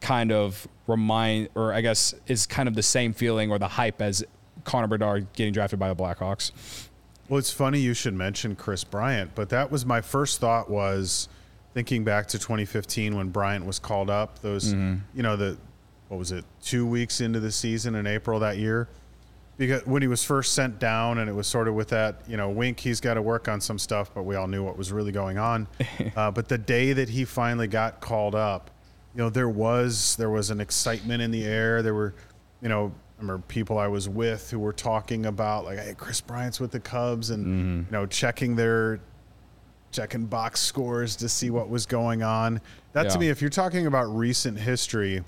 kind 0.00 0.32
of 0.32 0.66
remind, 0.86 1.50
or 1.54 1.72
I 1.72 1.82
guess 1.82 2.14
is 2.26 2.46
kind 2.46 2.68
of 2.68 2.74
the 2.74 2.82
same 2.82 3.12
feeling 3.12 3.50
or 3.50 3.58
the 3.58 3.68
hype 3.68 4.02
as 4.02 4.24
Connor 4.64 4.88
Bedard 4.88 5.32
getting 5.34 5.52
drafted 5.52 5.78
by 5.78 5.88
the 5.88 5.96
Blackhawks? 5.96 6.50
Well, 7.28 7.38
it's 7.38 7.52
funny 7.52 7.78
you 7.78 7.94
should 7.94 8.14
mention 8.14 8.56
Kris 8.56 8.82
Bryant, 8.82 9.36
but 9.36 9.50
that 9.50 9.70
was 9.70 9.86
my 9.86 10.00
first 10.00 10.40
thought 10.40 10.68
was 10.68 11.28
thinking 11.74 12.04
back 12.04 12.26
to 12.28 12.38
2015 12.38 13.16
when 13.16 13.28
Bryant 13.28 13.64
was 13.64 13.78
called 13.78 14.10
up. 14.10 14.40
Those, 14.40 14.72
you 15.14 15.22
know, 15.22 15.36
the 15.36 15.56
what 16.08 16.18
was 16.18 16.32
it, 16.32 16.44
two 16.60 16.86
weeks 16.86 17.20
into 17.20 17.38
the 17.38 17.52
season 17.52 17.94
in 17.94 18.06
April 18.06 18.40
that 18.40 18.58
year, 18.58 18.88
because 19.56 19.86
when 19.86 20.02
he 20.02 20.08
was 20.08 20.24
first 20.24 20.54
sent 20.54 20.80
down, 20.80 21.18
and 21.18 21.30
it 21.30 21.32
was 21.32 21.46
sort 21.46 21.68
of 21.68 21.74
with 21.74 21.88
that, 21.90 22.22
you 22.26 22.36
know, 22.36 22.48
wink, 22.50 22.80
he's 22.80 23.00
got 23.00 23.14
to 23.14 23.22
work 23.22 23.46
on 23.46 23.60
some 23.60 23.78
stuff, 23.78 24.10
but 24.12 24.24
we 24.24 24.34
all 24.34 24.48
knew 24.48 24.64
what 24.64 24.76
was 24.76 24.90
really 24.90 25.12
going 25.12 25.38
on. 25.38 25.68
uh, 26.16 26.30
but 26.30 26.48
the 26.48 26.58
day 26.58 26.92
that 26.94 27.08
he 27.10 27.24
finally 27.24 27.68
got 27.68 28.00
called 28.00 28.34
up, 28.34 28.70
you 29.14 29.18
know, 29.22 29.30
there 29.30 29.48
was 29.48 30.16
there 30.16 30.30
was 30.30 30.50
an 30.50 30.60
excitement 30.60 31.22
in 31.22 31.30
the 31.30 31.44
air. 31.44 31.82
There 31.82 31.94
were, 31.94 32.14
you 32.60 32.68
know, 32.68 32.92
I 33.18 33.20
remember 33.20 33.44
people 33.46 33.78
I 33.78 33.86
was 33.86 34.08
with 34.08 34.50
who 34.50 34.58
were 34.58 34.72
talking 34.72 35.26
about 35.26 35.64
like, 35.64 35.78
hey, 35.78 35.94
Kris 35.96 36.20
Bryant's 36.20 36.58
with 36.58 36.70
the 36.72 36.80
Cubs, 36.80 37.30
and 37.30 37.86
you 37.86 37.92
know, 37.92 38.06
checking 38.06 38.56
their 38.56 38.98
checking 39.90 40.26
box 40.26 40.60
scores 40.60 41.16
to 41.16 41.28
see 41.28 41.50
what 41.50 41.68
was 41.68 41.86
going 41.86 42.22
on. 42.22 42.60
That 42.92 43.04
Yeah. 43.06 43.10
to 43.10 43.18
me, 43.18 43.28
if 43.28 43.40
you're 43.40 43.50
talking 43.50 43.86
about 43.86 44.04
recent 44.04 44.58
history, 44.58 45.24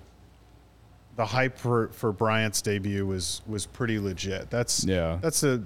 the 1.16 1.26
hype 1.26 1.58
for, 1.58 1.88
for 1.88 2.12
Bryant's 2.12 2.62
debut 2.62 3.04
was 3.06 3.42
was 3.46 3.66
pretty 3.66 3.98
legit. 3.98 4.50
That's 4.50 4.84
Yeah. 4.84 5.18
That's 5.20 5.40
the 5.40 5.62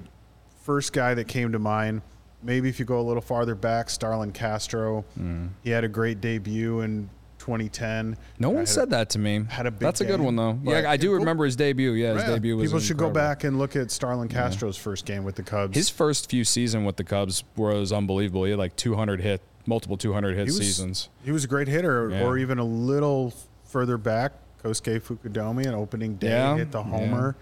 first 0.63 0.93
guy 0.93 1.15
that 1.15 1.29
came 1.29 1.53
to 1.53 1.59
mind. 1.59 2.03
Maybe 2.43 2.69
if 2.69 2.79
you 2.79 2.85
go 2.85 3.01
a 3.01 3.03
little 3.03 3.23
farther 3.23 3.55
back, 3.55 3.89
Starlin 3.91 4.33
Castro, 4.33 5.05
Mm. 5.19 5.51
he 5.63 5.71
had 5.71 5.85
a 5.85 5.89
great 5.89 6.21
debut 6.21 6.81
in 6.81 7.09
2010. 7.39 8.17
No 8.39 8.51
one 8.51 8.67
said 8.67 8.91
that 8.91 9.11
to 9.11 9.19
me. 9.19 9.45
had 9.49 9.67
a 9.67 9.71
big 9.71 9.81
That's 9.81 10.01
a 10.01 10.05
good 10.05 10.21
one 10.21 10.37
though. 10.37 10.53
Right. 10.53 10.83
Yeah, 10.85 10.91
I 10.91 10.97
do 10.97 11.13
remember 11.15 11.45
his 11.45 11.57
debut. 11.57 11.93
Yeah, 11.93 12.15
his 12.15 12.23
Yeah, 12.23 12.31
debut 12.31 12.57
was. 12.57 12.69
People 12.71 12.81
should 12.81 12.97
go 12.97 13.11
back 13.11 13.45
and 13.45 13.59
look 13.59 13.77
at 13.77 13.91
Starlin 13.91 14.29
Castro's 14.29 14.77
first 14.77 15.05
game 15.05 15.25
with 15.25 15.37
the 15.37 15.43
Cubs. 15.43 15.77
His 15.77 15.89
first 15.89 16.31
few 16.31 16.45
season 16.45 16.85
with 16.85 16.97
the 16.97 17.05
Cubs 17.05 17.45
was 17.57 17.93
unbelievable. 17.93 18.45
He 18.45 18.51
had 18.51 18.59
like 18.59 18.77
200 18.77 19.21
hit, 19.21 19.41
multiple 19.67 19.97
200 19.97 20.37
hit 20.37 20.47
He 20.47 20.51
was- 20.51 20.59
seasons. 20.59 21.09
He 21.25 21.33
was 21.33 21.45
a 21.45 21.49
great 21.49 21.69
hitter, 21.69 22.11
Yeah. 22.11 22.25
or 22.25 22.39
even 22.39 22.59
a 22.59 22.65
little 22.65 23.33
further 23.65 23.99
back, 23.99 24.33
Kosuke 24.65 25.01
Fukudome 25.01 25.67
an 25.67 25.75
opening 25.75 26.17
day 26.17 26.29
Yeah, 26.31 26.57
hit 26.57 26.73
the 26.73 26.83
yeah. 26.83 26.91
homer. 26.91 27.37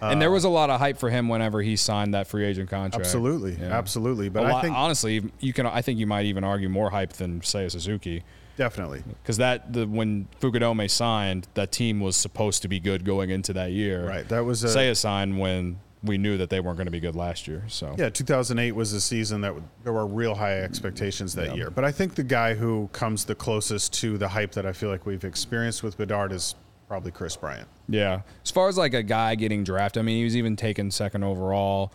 and 0.00 0.22
there 0.22 0.28
uh, 0.28 0.32
was 0.32 0.44
a 0.44 0.48
lot 0.48 0.70
of 0.70 0.78
hype 0.78 0.96
for 0.98 1.10
him 1.10 1.28
whenever 1.28 1.60
he 1.60 1.74
signed 1.74 2.14
that 2.14 2.28
free 2.28 2.44
agent 2.44 2.70
contract. 2.70 3.04
Absolutely, 3.04 3.56
Yeah. 3.60 3.76
absolutely. 3.76 4.28
But 4.28 4.44
A 4.44 4.46
I 4.46 4.52
lot- 4.52 4.62
think 4.62 4.76
honestly, 4.76 5.32
you 5.40 5.52
can. 5.52 5.66
I 5.66 5.82
think 5.82 5.98
you 5.98 6.06
might 6.06 6.26
even 6.26 6.44
argue 6.44 6.68
more 6.68 6.90
hype 6.90 7.14
than 7.14 7.40
Seiya 7.40 7.68
Suzuki. 7.70 8.22
Definitely. 8.58 9.02
because 9.22 9.38
that 9.38 9.72
the 9.72 9.86
when 9.86 10.28
Fukudome 10.40 10.90
signed, 10.90 11.48
that 11.54 11.72
team 11.72 12.00
was 12.00 12.16
supposed 12.16 12.60
to 12.62 12.68
be 12.68 12.78
good 12.80 13.04
going 13.04 13.30
into 13.30 13.52
that 13.54 13.70
year. 13.72 14.06
Right. 14.06 14.28
That 14.28 14.44
was 14.44 14.62
a 14.64 14.66
Seiya 14.66 14.94
signed 14.96 15.38
when 15.38 15.78
we 16.02 16.18
knew 16.18 16.36
that 16.38 16.50
they 16.50 16.60
weren't 16.60 16.76
going 16.76 16.86
to 16.86 16.92
be 16.92 17.00
good 17.00 17.16
last 17.16 17.48
year. 17.48 17.64
So 17.68 17.94
yeah. 17.98 18.08
2008 18.10 18.72
was 18.72 18.92
a 18.92 19.00
season 19.00 19.40
that 19.40 19.54
there 19.84 19.92
were 19.92 20.06
real 20.06 20.34
high 20.34 20.58
expectations 20.60 21.34
that 21.36 21.46
Yeah. 21.46 21.54
year. 21.54 21.70
But 21.70 21.84
I 21.84 21.92
think 21.92 22.14
the 22.16 22.22
guy 22.22 22.54
who 22.54 22.88
comes 22.92 23.24
the 23.24 23.34
closest 23.34 23.92
to 23.94 24.18
the 24.18 24.28
hype 24.28 24.52
that 24.52 24.66
I 24.66 24.72
feel 24.72 24.90
like 24.90 25.06
we've 25.06 25.24
experienced 25.24 25.82
with 25.82 25.96
Bedard 25.96 26.32
is 26.32 26.54
probably 26.88 27.10
Kris 27.12 27.36
Bryant. 27.36 27.68
yeah. 27.88 28.20
As 28.44 28.50
far 28.50 28.68
as 28.68 28.76
like 28.76 28.94
a 28.94 29.02
guy 29.02 29.34
getting 29.34 29.62
drafted, 29.64 30.00
I 30.00 30.04
mean, 30.04 30.18
he 30.18 30.24
was 30.24 30.36
even 30.36 30.56
taken 30.56 30.90
second 30.90 31.22
overall. 31.24 31.92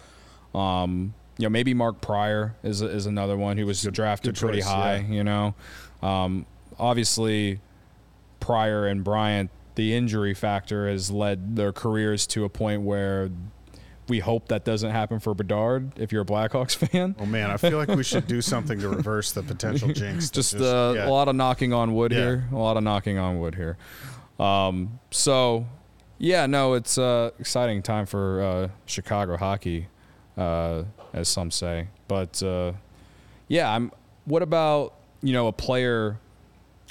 Um, 0.53 1.13
you 1.37 1.43
know, 1.45 1.49
maybe 1.49 1.73
Mark 1.73 1.99
Prior 2.01 2.55
is 2.63 2.81
is 2.81 3.05
another 3.07 3.35
one 3.37 3.57
who 3.57 3.65
was 3.65 3.81
drafted 3.81 4.35
good 4.35 4.39
pretty 4.39 4.59
choice, 4.59 4.67
high. 4.67 4.97
yeah. 4.97 5.13
You 5.15 5.23
know, 5.23 5.55
um, 6.03 6.45
obviously 6.83 7.59
Prior 8.39 8.85
and 8.87 9.03
Bryant, 9.03 9.49
the 9.75 9.95
injury 9.95 10.33
factor 10.33 10.87
has 10.89 11.09
led 11.09 11.55
their 11.55 11.71
careers 11.71 12.27
to 12.27 12.43
a 12.43 12.49
point 12.49 12.81
where 12.81 13.29
we 14.09 14.19
hope 14.19 14.49
that 14.49 14.65
doesn't 14.65 14.91
happen 14.91 15.19
for 15.21 15.33
Bedard 15.33 15.97
if 15.97 16.11
you're 16.11 16.23
a 16.23 16.25
Blackhawks 16.25 16.75
fan. 16.89 17.15
Oh 17.19 17.25
man, 17.25 17.49
I 17.49 17.55
feel 17.57 17.77
like 17.77 17.87
we 17.87 18.03
should 18.03 18.27
do 18.27 18.41
something 18.41 18.79
to 18.81 18.89
reverse 18.89 19.31
the 19.31 19.43
potential 19.43 19.87
jinx. 19.93 20.29
that 20.29 20.35
just 20.35 20.55
uh, 20.55 20.93
yeah. 20.95 21.07
a 21.07 21.09
lot 21.09 21.29
of 21.29 21.35
knocking 21.37 21.71
on 21.73 21.93
wood 21.93 22.11
Yeah. 22.11 22.17
here. 22.19 22.47
A 22.51 22.57
lot 22.57 22.75
of 22.75 22.83
knocking 22.83 23.17
on 23.17 23.39
wood 23.39 23.55
here. 23.55 23.77
Um, 24.39 24.99
so, 25.09 25.65
yeah, 26.17 26.45
no, 26.47 26.73
it's 26.73 26.97
uh, 26.97 27.31
exciting 27.39 27.81
time 27.81 28.05
for 28.05 28.41
uh, 28.43 28.67
Chicago 28.85 29.37
hockey, 29.37 29.87
uh, 30.37 30.83
as 31.13 31.29
some 31.29 31.49
say. 31.49 31.87
But 32.09 32.43
uh, 32.43 32.73
yeah, 33.47 33.71
I'm. 33.73 33.91
What 34.25 34.41
about 34.41 34.95
you 35.21 35.31
know 35.33 35.47
a 35.47 35.53
player, 35.53 36.19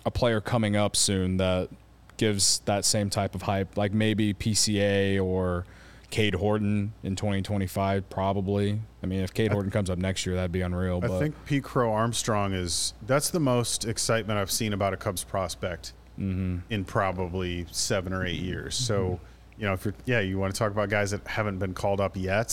a 0.05 0.11
player 0.11 0.41
coming 0.41 0.77
up 0.77 0.97
soon 0.97 1.37
that 1.39 1.69
gives 2.17 2.61
that 2.61 2.85
same 2.85 3.11
type 3.11 3.35
of 3.35 3.43
hype, 3.43 3.77
like 3.77 3.93
maybe 3.93 4.35
PCA 4.35 5.23
or. 5.23 5.65
Cade 6.11 6.35
Horton 6.35 6.93
in 7.03 7.17
2025, 7.17 8.11
probably. 8.11 8.79
I 9.03 9.07
mean, 9.07 9.21
if 9.21 9.33
Cade 9.33 9.51
Horton 9.51 9.71
comes 9.71 9.89
up 9.89 9.97
next 9.97 10.27
year, 10.27 10.35
that'd 10.35 10.53
be 10.53 10.61
unreal. 10.61 11.01
I 11.03 11.07
but 11.07 11.19
think 11.19 11.35
Pete 11.47 11.65
Crow 11.65 11.91
Armstrong 11.91 12.53
is 12.53 12.93
that's 13.07 13.31
the 13.31 13.41
most 13.41 13.87
excitement 13.87 14.39
I've 14.39 14.51
seen 14.51 14.75
about 14.75 14.93
a 14.93 14.99
Cubs 14.99 15.25
prospect 15.25 15.95
Mm-hmm. 16.19 16.59
in 16.69 16.85
probably 16.85 17.65
seven 17.71 18.13
or 18.13 18.27
eight 18.27 18.41
years. 18.41 18.75
So, 18.75 19.19
you 19.57 19.65
know, 19.65 19.73
if 19.73 19.87
you're 19.87 19.95
yeah, 20.05 20.21
you 20.21 20.39
want 20.39 20.53
to 20.55 20.59
talk 20.59 20.71
about 20.71 20.91
guys 20.91 21.13
that 21.13 21.27
haven't 21.27 21.59
been 21.59 21.73
called 21.73 22.03
up 22.03 22.15
yet. 22.15 22.49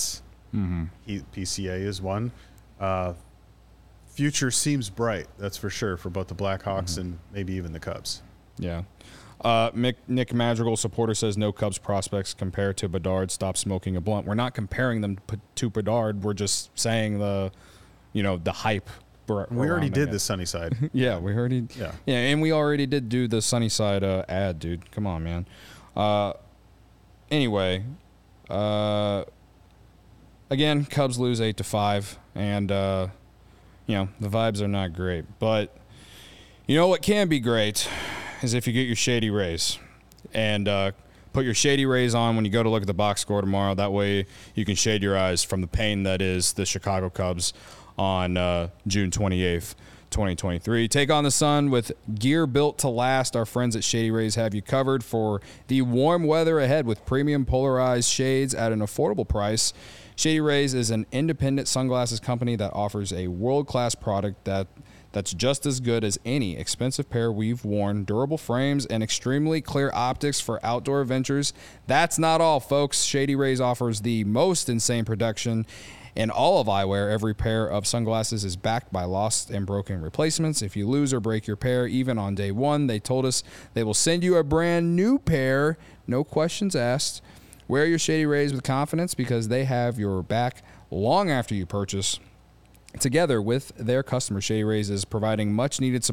Mm-hmm. 0.55 0.85
He, 1.05 1.19
PCA 1.35 1.81
is 1.81 2.01
one. 2.01 2.31
Uh, 2.79 3.13
future 4.19 4.51
seems 4.51 4.89
bright. 4.89 5.27
That's 5.37 5.55
for 5.55 5.69
sure 5.69 5.95
for 5.95 6.09
both 6.09 6.27
the 6.27 6.35
Blackhawks 6.35 6.91
Mm-hmm. 6.97 6.99
and 7.01 7.19
maybe 7.33 7.53
even 7.53 7.71
the 7.71 7.79
Cubs. 7.79 8.21
Yeah. 8.57 8.83
Uh, 9.39 9.71
Mick, 9.71 9.95
Nick 10.09 10.33
Madrigal 10.33 10.75
supporter 10.75 11.13
says 11.13 11.37
no 11.37 11.53
Cubs 11.53 11.77
prospects 11.77 12.33
compared 12.33 12.75
to 12.77 12.89
Bedard. 12.89 13.31
Stop 13.31 13.55
smoking 13.55 13.95
a 13.95 14.01
blunt. 14.01 14.27
We're 14.27 14.33
not 14.35 14.53
comparing 14.53 14.99
them 14.99 15.19
to, 15.27 15.39
to 15.55 15.69
Bedard. 15.69 16.21
We're 16.23 16.33
just 16.33 16.77
saying 16.77 17.19
the, 17.19 17.49
you 18.11 18.21
know, 18.21 18.35
the 18.35 18.51
hype. 18.51 18.89
We 19.29 19.69
already 19.69 19.89
did 19.89 20.09
it. 20.09 20.11
the 20.11 20.19
sunny 20.19 20.43
side. 20.45 20.75
Yeah, 20.93 21.17
we 21.19 21.33
already. 21.33 21.67
Yeah. 21.77 21.93
Yeah, 22.05 22.15
and 22.17 22.41
we 22.41 22.51
already 22.51 22.85
did 22.87 23.07
do 23.07 23.27
the 23.29 23.41
Sunnyside 23.41 24.03
uh, 24.03 24.25
ad, 24.27 24.59
dude. 24.59 24.91
Come 24.91 25.05
on, 25.07 25.23
man. 25.23 25.45
Uh, 25.95 26.33
anyway, 27.31 27.83
uh, 28.49 29.23
again, 30.49 30.83
Cubs 30.83 31.19
lose 31.19 31.39
eight 31.39 31.57
to 31.57 31.63
five, 31.63 32.17
and 32.33 32.71
uh, 32.71 33.07
you 33.89 33.95
know 33.95 34.07
the 34.19 34.29
vibes 34.29 34.61
are 34.61 34.67
not 34.67 34.93
great. 34.93 35.25
But 35.39 35.75
you 36.67 36.75
know 36.75 36.87
what 36.87 37.01
can 37.01 37.27
be 37.27 37.39
great 37.39 37.89
is 38.43 38.53
if 38.53 38.67
you 38.67 38.71
get 38.71 38.85
your 38.85 38.95
shady 38.95 39.31
rays 39.31 39.79
and 40.31 40.67
uh, 40.67 40.91
put 41.33 41.43
your 41.43 41.55
shady 41.55 41.87
rays 41.87 42.13
on 42.13 42.35
when 42.35 42.45
you 42.45 42.51
go 42.51 42.61
to 42.61 42.69
look 42.69 42.83
at 42.83 42.87
the 42.87 42.93
box 42.93 43.19
score 43.21 43.41
tomorrow. 43.41 43.73
That 43.73 43.91
way 43.91 44.27
you 44.53 44.63
can 44.63 44.75
shade 44.75 45.01
your 45.01 45.17
eyes 45.17 45.43
from 45.43 45.61
the 45.61 45.67
pain 45.67 46.03
that 46.03 46.21
is 46.21 46.53
the 46.53 46.67
Chicago 46.67 47.09
Cubs 47.09 47.51
on 47.97 48.37
uh, 48.37 48.69
June 48.85 49.09
28th. 49.09 49.73
2023. 50.11 50.87
Take 50.87 51.11
on 51.11 51.23
the 51.23 51.29
sun 51.29 51.69
with 51.69 51.91
gear 52.15 52.47
built 52.47 52.79
to 52.79 52.89
last. 52.89 53.35
Our 53.35 53.45
friends 53.45 53.75
at 53.75 53.83
Shady 53.83 54.09
Rays 54.09 54.33
have 54.33 54.55
you 54.55 54.61
covered 54.63 55.03
for 55.03 55.39
the 55.67 55.83
warm 55.83 56.23
weather 56.23 56.59
ahead 56.59 56.87
with 56.87 57.05
premium 57.05 57.45
polarized 57.45 58.09
shades 58.09 58.55
at 58.55 58.71
an 58.71 58.79
affordable 58.79 59.27
price. 59.27 59.71
Shady 60.19 60.41
Rays 60.41 60.73
is 60.73 60.91
an 60.91 61.05
independent 61.13 61.69
sunglasses 61.69 62.19
company 62.19 62.57
that 62.57 62.73
offers 62.73 63.13
a 63.13 63.29
world-class 63.29 63.95
product 63.95 64.43
that 64.43 64.67
that's 65.13 65.33
just 65.33 65.65
as 65.65 65.79
good 65.79 66.03
as 66.03 66.19
any 66.25 66.57
expensive 66.57 67.09
pair 67.09 67.31
we've 67.31 67.63
worn. 67.63 68.03
Durable 68.03 68.37
frames 68.37 68.85
and 68.85 69.01
extremely 69.01 69.61
clear 69.61 69.89
optics 69.93 70.41
for 70.41 70.59
outdoor 70.61 70.99
adventures. 70.99 71.53
That's 71.87 72.19
not 72.19 72.41
all, 72.41 72.59
folks. 72.59 73.03
Shady 73.03 73.33
Rays 73.33 73.61
offers 73.61 74.01
the 74.01 74.25
most 74.25 74.67
insane 74.67 75.05
production 75.05 75.65
in 76.17 76.29
all 76.29 76.59
of 76.59 76.67
eyewear. 76.67 77.09
Every 77.09 77.33
pair 77.33 77.65
of 77.65 77.87
sunglasses 77.87 78.43
is 78.43 78.57
backed 78.57 78.91
by 78.91 79.05
lost 79.05 79.49
and 79.49 79.65
broken 79.65 80.01
replacements. 80.01 80.61
If 80.61 80.75
you 80.75 80.85
lose 80.85 81.13
or 81.13 81.21
break 81.21 81.47
your 81.47 81.55
pair, 81.55 81.87
even 81.87 82.17
on 82.17 82.35
day 82.35 82.51
one, 82.51 82.87
they 82.87 82.99
told 82.99 83.25
us 83.25 83.41
they 83.73 83.85
will 83.85 83.93
send 83.93 84.25
you 84.25 84.35
a 84.35 84.43
brand 84.43 84.97
new 84.97 85.17
pair, 85.17 85.77
no 86.07 86.25
questions 86.25 86.75
asked. 86.75 87.21
Wear 87.69 87.85
your 87.85 87.99
Shady 87.99 88.25
Rays 88.25 88.51
with 88.51 88.63
confidence 88.63 89.13
because 89.13 89.47
they 89.47 89.63
have 89.65 89.99
your 89.99 90.23
back 90.23 90.63
long 90.89 91.29
after 91.29 91.53
you 91.53 91.67
purchase. 91.67 92.19
Together 92.99 93.39
with 93.39 93.71
their 93.77 94.01
customer, 94.01 94.41
Shady 94.41 94.63
Rays 94.63 94.89
is 94.89 95.05
providing 95.05 95.53
much 95.53 95.79
needed 95.79 96.03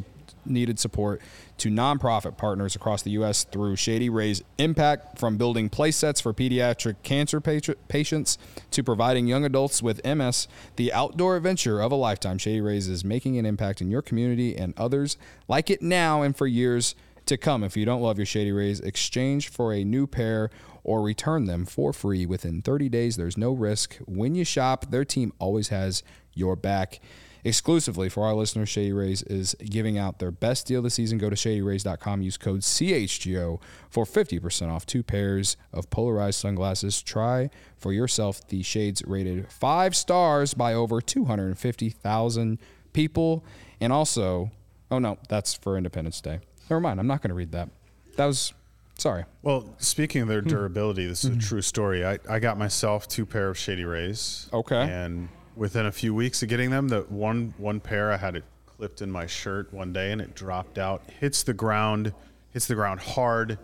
needed 0.45 0.77
support 0.77 1.19
to 1.57 1.69
nonprofit 1.69 2.37
partners 2.37 2.75
across 2.75 3.01
the 3.01 3.09
U.S. 3.11 3.43
through 3.43 3.75
Shady 3.75 4.07
Rays 4.07 4.43
Impact, 4.59 5.17
from 5.17 5.37
building 5.37 5.67
play 5.67 5.89
sets 5.89 6.21
for 6.21 6.31
pediatric 6.31 6.97
cancer 7.01 7.41
patients 7.41 8.37
to 8.69 8.83
providing 8.83 9.25
young 9.25 9.43
adults 9.43 9.81
with 9.81 10.05
MS 10.05 10.47
the 10.75 10.93
outdoor 10.93 11.37
adventure 11.37 11.81
of 11.81 11.91
a 11.91 11.95
lifetime. 11.95 12.37
Shady 12.37 12.61
Rays 12.61 12.87
is 12.87 13.03
making 13.03 13.39
an 13.39 13.47
impact 13.47 13.81
in 13.81 13.89
your 13.89 14.03
community 14.03 14.55
and 14.55 14.75
others 14.77 15.17
like 15.47 15.71
it 15.71 15.81
now 15.81 16.21
and 16.21 16.37
for 16.37 16.45
years 16.45 16.93
to 17.27 17.37
come. 17.37 17.63
If 17.63 17.77
you 17.77 17.85
don't 17.85 18.01
love 18.01 18.17
your 18.17 18.25
Shady 18.25 18.51
Rays, 18.51 18.79
exchange 18.79 19.49
for 19.49 19.73
a 19.73 19.83
new 19.83 20.07
pair 20.07 20.49
or 20.83 21.01
return 21.01 21.45
them 21.45 21.65
for 21.65 21.93
free 21.93 22.25
within 22.25 22.61
30 22.61 22.89
days. 22.89 23.17
There's 23.17 23.37
no 23.37 23.51
risk. 23.51 23.97
When 24.05 24.35
you 24.35 24.43
shop, 24.43 24.89
their 24.89 25.05
team 25.05 25.33
always 25.39 25.67
has 25.69 26.03
your 26.33 26.55
back. 26.55 26.99
Exclusively 27.43 28.09
for 28.09 28.25
our 28.25 28.33
listeners, 28.33 28.69
Shady 28.69 28.91
Rays 28.91 29.21
is 29.23 29.55
giving 29.63 29.97
out 29.97 30.19
their 30.19 30.31
best 30.31 30.67
deal 30.67 30.81
this 30.81 30.95
season. 30.95 31.17
Go 31.17 31.29
to 31.29 31.35
shadyrays.com, 31.35 32.21
use 32.21 32.37
code 32.37 32.61
CHGO 32.61 33.61
for 33.89 34.05
50% 34.05 34.69
off 34.69 34.85
two 34.85 35.03
pairs 35.03 35.55
of 35.71 35.89
polarized 35.89 36.39
sunglasses. 36.39 37.01
Try 37.01 37.49
for 37.77 37.93
yourself 37.93 38.45
the 38.47 38.63
shades 38.63 39.03
rated 39.05 39.51
five 39.51 39.95
stars 39.95 40.53
by 40.53 40.73
over 40.73 40.99
250,000 40.99 42.59
people. 42.93 43.45
And 43.79 43.93
also, 43.93 44.51
oh 44.91 44.99
no, 44.99 45.17
that's 45.29 45.53
for 45.53 45.77
Independence 45.77 46.19
Day. 46.21 46.39
Never 46.69 46.79
mind, 46.79 46.99
I'm 46.99 47.07
not 47.07 47.21
going 47.21 47.29
to 47.29 47.35
read 47.35 47.51
that. 47.53 47.69
That 48.17 48.25
was, 48.25 48.53
sorry. 48.97 49.25
Well, 49.41 49.73
speaking 49.77 50.21
of 50.23 50.27
their 50.27 50.41
Hmm. 50.41 50.49
durability, 50.49 51.07
this 51.07 51.23
is 51.23 51.35
a 51.35 51.39
true 51.39 51.61
story. 51.61 52.05
I, 52.05 52.19
I 52.29 52.39
got 52.39 52.57
myself 52.57 53.07
two 53.07 53.25
pair 53.25 53.49
of 53.49 53.57
Shady 53.57 53.85
Rays. 53.85 54.49
Okay. 54.51 54.81
And 54.81 55.29
within 55.55 55.85
a 55.85 55.91
few 55.91 56.13
weeks 56.13 56.43
of 56.43 56.49
getting 56.49 56.69
them, 56.71 56.87
the 56.89 57.01
one 57.09 57.53
one 57.57 57.79
pair 57.79 58.11
I 58.11 58.17
had 58.17 58.35
it 58.35 58.43
clipped 58.65 59.01
in 59.01 59.09
my 59.11 59.25
shirt 59.25 59.73
one 59.73 59.91
day 59.93 60.11
and 60.11 60.21
it 60.21 60.35
dropped 60.35 60.77
out, 60.77 61.01
hits 61.19 61.43
the 61.43 61.53
ground, 61.53 62.13
hits 62.51 62.67
the 62.67 62.75
ground 62.75 62.99
hard. 62.99 63.57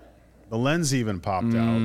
The 0.50 0.58
lens 0.58 0.94
even 0.94 1.20
popped 1.20 1.54
out. 1.56 1.78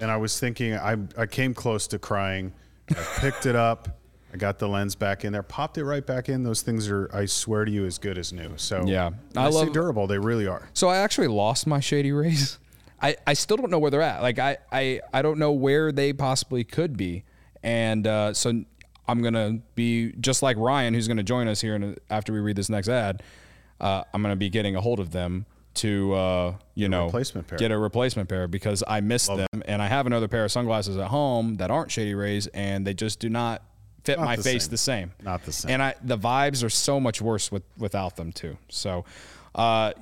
And 0.00 0.10
I 0.10 0.16
was 0.16 0.38
thinking 0.38 0.74
I 0.74 0.96
I 1.16 1.26
came 1.26 1.54
close 1.54 1.86
to 1.88 1.98
crying. 1.98 2.52
I 2.90 2.94
picked 3.18 3.46
it 3.46 3.56
up. 3.56 3.88
I 4.34 4.36
got 4.36 4.58
the 4.58 4.68
lens 4.68 4.96
back 4.96 5.24
in 5.24 5.32
there, 5.32 5.44
popped 5.44 5.78
it 5.78 5.84
right 5.84 6.04
back 6.04 6.28
in. 6.28 6.42
Those 6.42 6.60
things 6.60 6.90
are, 6.90 7.08
I 7.14 7.24
swear 7.26 7.64
to 7.64 7.70
you, 7.70 7.86
as 7.86 7.98
good 7.98 8.18
as 8.18 8.32
new. 8.32 8.54
So 8.56 8.84
Yeah. 8.84 9.10
I, 9.36 9.44
I 9.44 9.48
love- 9.48 9.72
durable. 9.72 10.08
They 10.08 10.18
really 10.18 10.48
are. 10.48 10.68
So 10.74 10.88
I 10.88 10.96
actually 10.96 11.28
lost 11.28 11.68
my 11.68 11.78
Shady 11.78 12.10
Rays. 12.10 12.58
I, 13.00 13.16
I 13.26 13.34
still 13.34 13.56
don't 13.56 13.70
know 13.70 13.78
where 13.78 13.92
they're 13.92 14.02
at. 14.02 14.22
Like 14.22 14.40
I, 14.40 14.56
I, 14.72 15.00
I 15.12 15.22
don't 15.22 15.38
know 15.38 15.52
where 15.52 15.92
they 15.92 16.12
possibly 16.12 16.64
could 16.64 16.96
be. 16.96 17.22
And 17.62 18.06
uh, 18.08 18.34
so 18.34 18.64
I'm 19.06 19.22
gonna 19.22 19.60
be 19.76 20.12
just 20.20 20.42
like 20.42 20.56
Ryan, 20.56 20.94
who's 20.94 21.06
gonna 21.06 21.22
join 21.22 21.46
us 21.46 21.60
here 21.60 21.76
in 21.76 21.82
a, 21.84 21.94
after 22.10 22.32
we 22.32 22.40
read 22.40 22.56
this 22.56 22.68
next 22.68 22.88
ad. 22.88 23.22
Uh, 23.80 24.02
I'm 24.12 24.20
gonna 24.22 24.36
be 24.36 24.48
getting 24.48 24.74
a 24.74 24.80
hold 24.80 24.98
of 25.00 25.12
them 25.12 25.46
to 25.74 26.12
uh, 26.14 26.54
you 26.74 26.88
know 26.88 27.06
replacement 27.06 27.46
pair. 27.46 27.58
get 27.58 27.70
a 27.72 27.78
replacement 27.78 28.28
pair 28.28 28.48
because 28.48 28.82
I 28.86 29.00
missed 29.00 29.28
them, 29.34 29.62
and 29.66 29.80
I 29.82 29.86
have 29.86 30.06
another 30.06 30.28
pair 30.28 30.44
of 30.44 30.52
sunglasses 30.52 30.96
at 30.96 31.08
home 31.08 31.56
that 31.56 31.70
aren't 31.70 31.90
Shady 31.90 32.14
Rays, 32.14 32.46
and 32.48 32.86
they 32.86 32.94
just 32.94 33.18
do 33.18 33.28
not 33.28 33.62
fit 34.04 34.18
Not 34.18 34.24
my 34.24 34.36
the 34.36 34.42
face 34.42 34.64
same. 34.64 34.70
the 34.70 34.78
same. 34.78 35.12
Not 35.22 35.44
the 35.44 35.52
same. 35.52 35.72
And 35.72 35.82
I 35.82 35.94
the 36.02 36.18
vibes 36.18 36.62
are 36.64 36.70
so 36.70 37.00
much 37.00 37.20
worse 37.20 37.50
with 37.50 37.62
without 37.78 38.16
them 38.16 38.32
too. 38.32 38.56
So. 38.68 39.04
Uh, 39.54 39.92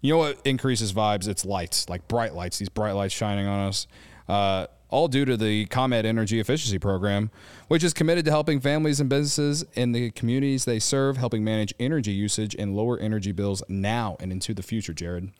you 0.00 0.12
know 0.12 0.18
what 0.18 0.38
increases 0.44 0.92
vibes? 0.92 1.26
It's 1.28 1.46
lights, 1.46 1.88
like 1.88 2.06
bright 2.08 2.34
lights, 2.34 2.58
these 2.58 2.68
bright 2.68 2.92
lights 2.92 3.14
shining 3.14 3.46
on 3.46 3.68
us. 3.68 3.86
Uh, 4.28 4.66
all 4.90 5.08
due 5.08 5.24
to 5.24 5.36
the 5.36 5.64
ComEd 5.66 6.04
Energy 6.04 6.38
Efficiency 6.38 6.78
Program, 6.78 7.30
which 7.68 7.82
is 7.82 7.94
committed 7.94 8.24
to 8.26 8.30
helping 8.30 8.60
families 8.60 9.00
and 9.00 9.08
businesses 9.08 9.64
in 9.72 9.92
the 9.92 10.10
communities 10.10 10.66
they 10.66 10.78
serve, 10.78 11.16
helping 11.16 11.42
manage 11.42 11.72
energy 11.80 12.12
usage 12.12 12.54
and 12.54 12.76
lower 12.76 12.98
energy 12.98 13.32
bills 13.32 13.62
now 13.66 14.16
and 14.20 14.30
into 14.30 14.52
the 14.52 14.62
future, 14.62 14.92
Jared. 14.92 15.30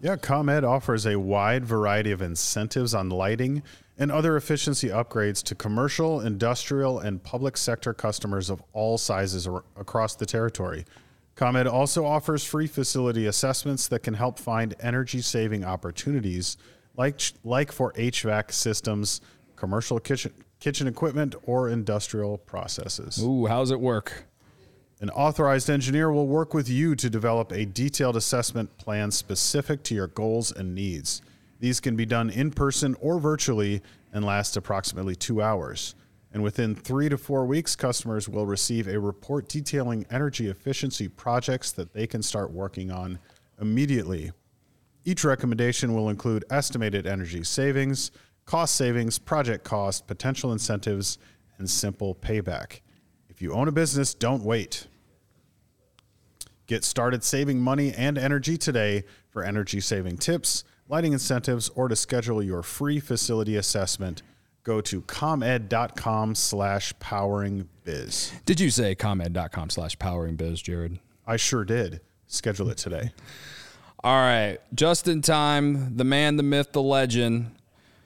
Yeah, 0.00 0.16
ComEd 0.16 0.64
offers 0.64 1.06
a 1.06 1.18
wide 1.18 1.64
variety 1.64 2.10
of 2.10 2.20
incentives 2.20 2.94
on 2.94 3.10
lighting 3.10 3.62
and 4.00 4.10
other 4.10 4.36
efficiency 4.36 4.88
upgrades 4.88 5.42
to 5.44 5.54
commercial, 5.54 6.22
industrial, 6.22 6.98
and 6.98 7.22
public 7.22 7.56
sector 7.56 7.92
customers 7.92 8.48
of 8.48 8.62
all 8.72 8.96
sizes 8.96 9.46
ar- 9.46 9.62
across 9.76 10.16
the 10.16 10.24
territory. 10.24 10.86
ComEd 11.36 11.66
also 11.66 12.04
offers 12.04 12.42
free 12.42 12.66
facility 12.66 13.26
assessments 13.26 13.86
that 13.88 14.02
can 14.02 14.14
help 14.14 14.38
find 14.38 14.74
energy 14.80 15.20
saving 15.20 15.64
opportunities 15.64 16.56
like, 16.96 17.20
like 17.44 17.70
for 17.70 17.92
HVAC 17.92 18.52
systems, 18.52 19.20
commercial 19.54 20.00
kitchen, 20.00 20.32
kitchen 20.60 20.86
equipment, 20.86 21.34
or 21.44 21.68
industrial 21.68 22.38
processes. 22.38 23.22
Ooh, 23.22 23.46
how's 23.46 23.70
it 23.70 23.80
work? 23.80 24.24
An 25.02 25.10
authorized 25.10 25.70
engineer 25.70 26.10
will 26.10 26.26
work 26.26 26.52
with 26.52 26.68
you 26.68 26.94
to 26.94 27.08
develop 27.08 27.52
a 27.52 27.64
detailed 27.66 28.16
assessment 28.16 28.76
plan 28.78 29.10
specific 29.10 29.82
to 29.84 29.94
your 29.94 30.08
goals 30.08 30.52
and 30.52 30.74
needs. 30.74 31.22
These 31.60 31.78
can 31.78 31.94
be 31.94 32.06
done 32.06 32.30
in 32.30 32.50
person 32.50 32.96
or 33.00 33.20
virtually 33.20 33.82
and 34.12 34.24
last 34.24 34.56
approximately 34.56 35.14
two 35.14 35.40
hours. 35.40 35.94
And 36.32 36.42
within 36.42 36.74
three 36.74 37.08
to 37.08 37.18
four 37.18 37.44
weeks, 37.44 37.76
customers 37.76 38.28
will 38.28 38.46
receive 38.46 38.88
a 38.88 38.98
report 38.98 39.48
detailing 39.48 40.06
energy 40.10 40.48
efficiency 40.48 41.06
projects 41.08 41.72
that 41.72 41.92
they 41.92 42.06
can 42.06 42.22
start 42.22 42.50
working 42.50 42.90
on 42.90 43.18
immediately. 43.60 44.32
Each 45.04 45.24
recommendation 45.24 45.94
will 45.94 46.08
include 46.08 46.44
estimated 46.50 47.06
energy 47.06 47.42
savings, 47.42 48.10
cost 48.46 48.76
savings, 48.76 49.18
project 49.18 49.64
cost, 49.64 50.06
potential 50.06 50.52
incentives, 50.52 51.18
and 51.58 51.68
simple 51.68 52.14
payback. 52.14 52.80
If 53.28 53.42
you 53.42 53.52
own 53.52 53.68
a 53.68 53.72
business, 53.72 54.14
don't 54.14 54.44
wait. 54.44 54.86
Get 56.66 56.84
started 56.84 57.24
saving 57.24 57.60
money 57.60 57.92
and 57.92 58.16
energy 58.16 58.56
today 58.56 59.04
for 59.30 59.42
energy 59.42 59.80
saving 59.80 60.18
tips, 60.18 60.64
lighting 60.90 61.12
incentives, 61.12 61.68
or 61.70 61.88
to 61.88 61.94
schedule 61.94 62.42
your 62.42 62.62
free 62.62 62.98
facility 62.98 63.56
assessment. 63.56 64.22
Go 64.64 64.80
to 64.82 65.00
comed.com 65.02 66.34
slash 66.34 66.92
powering 66.98 67.68
biz. 67.84 68.32
Did 68.44 68.60
you 68.60 68.70
say 68.70 68.94
comed.com 68.94 69.70
slash 69.70 69.98
powering 69.98 70.36
biz, 70.36 70.60
Jared? 70.60 70.98
I 71.26 71.36
sure 71.36 71.64
did. 71.64 72.00
Schedule 72.26 72.68
it 72.70 72.76
today. 72.76 73.12
All 74.04 74.16
right. 74.16 74.58
Just 74.74 75.08
in 75.08 75.22
time, 75.22 75.96
the 75.96 76.04
man, 76.04 76.36
the 76.36 76.42
myth, 76.42 76.72
the 76.72 76.82
legend. 76.82 77.54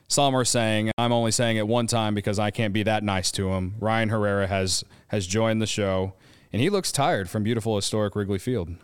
Some 0.07 0.35
are 0.35 0.45
saying, 0.45 0.91
I'm 0.97 1.11
only 1.11 1.31
saying 1.31 1.57
it 1.57 1.67
one 1.67 1.87
time 1.87 2.13
because 2.13 2.37
I 2.37 2.51
can't 2.51 2.73
be 2.73 2.83
that 2.83 3.03
nice 3.03 3.31
to 3.31 3.49
him. 3.49 3.75
Ryan 3.79 4.09
Herrera 4.09 4.45
has 4.45 4.83
has 5.07 5.25
joined 5.25 5.61
the 5.61 5.67
show, 5.67 6.13
and 6.53 6.61
he 6.61 6.69
looks 6.69 6.91
tired 6.91 7.29
from 7.29 7.43
beautiful 7.43 7.75
historic 7.75 8.15
Wrigley 8.15 8.37
Field. 8.37 8.75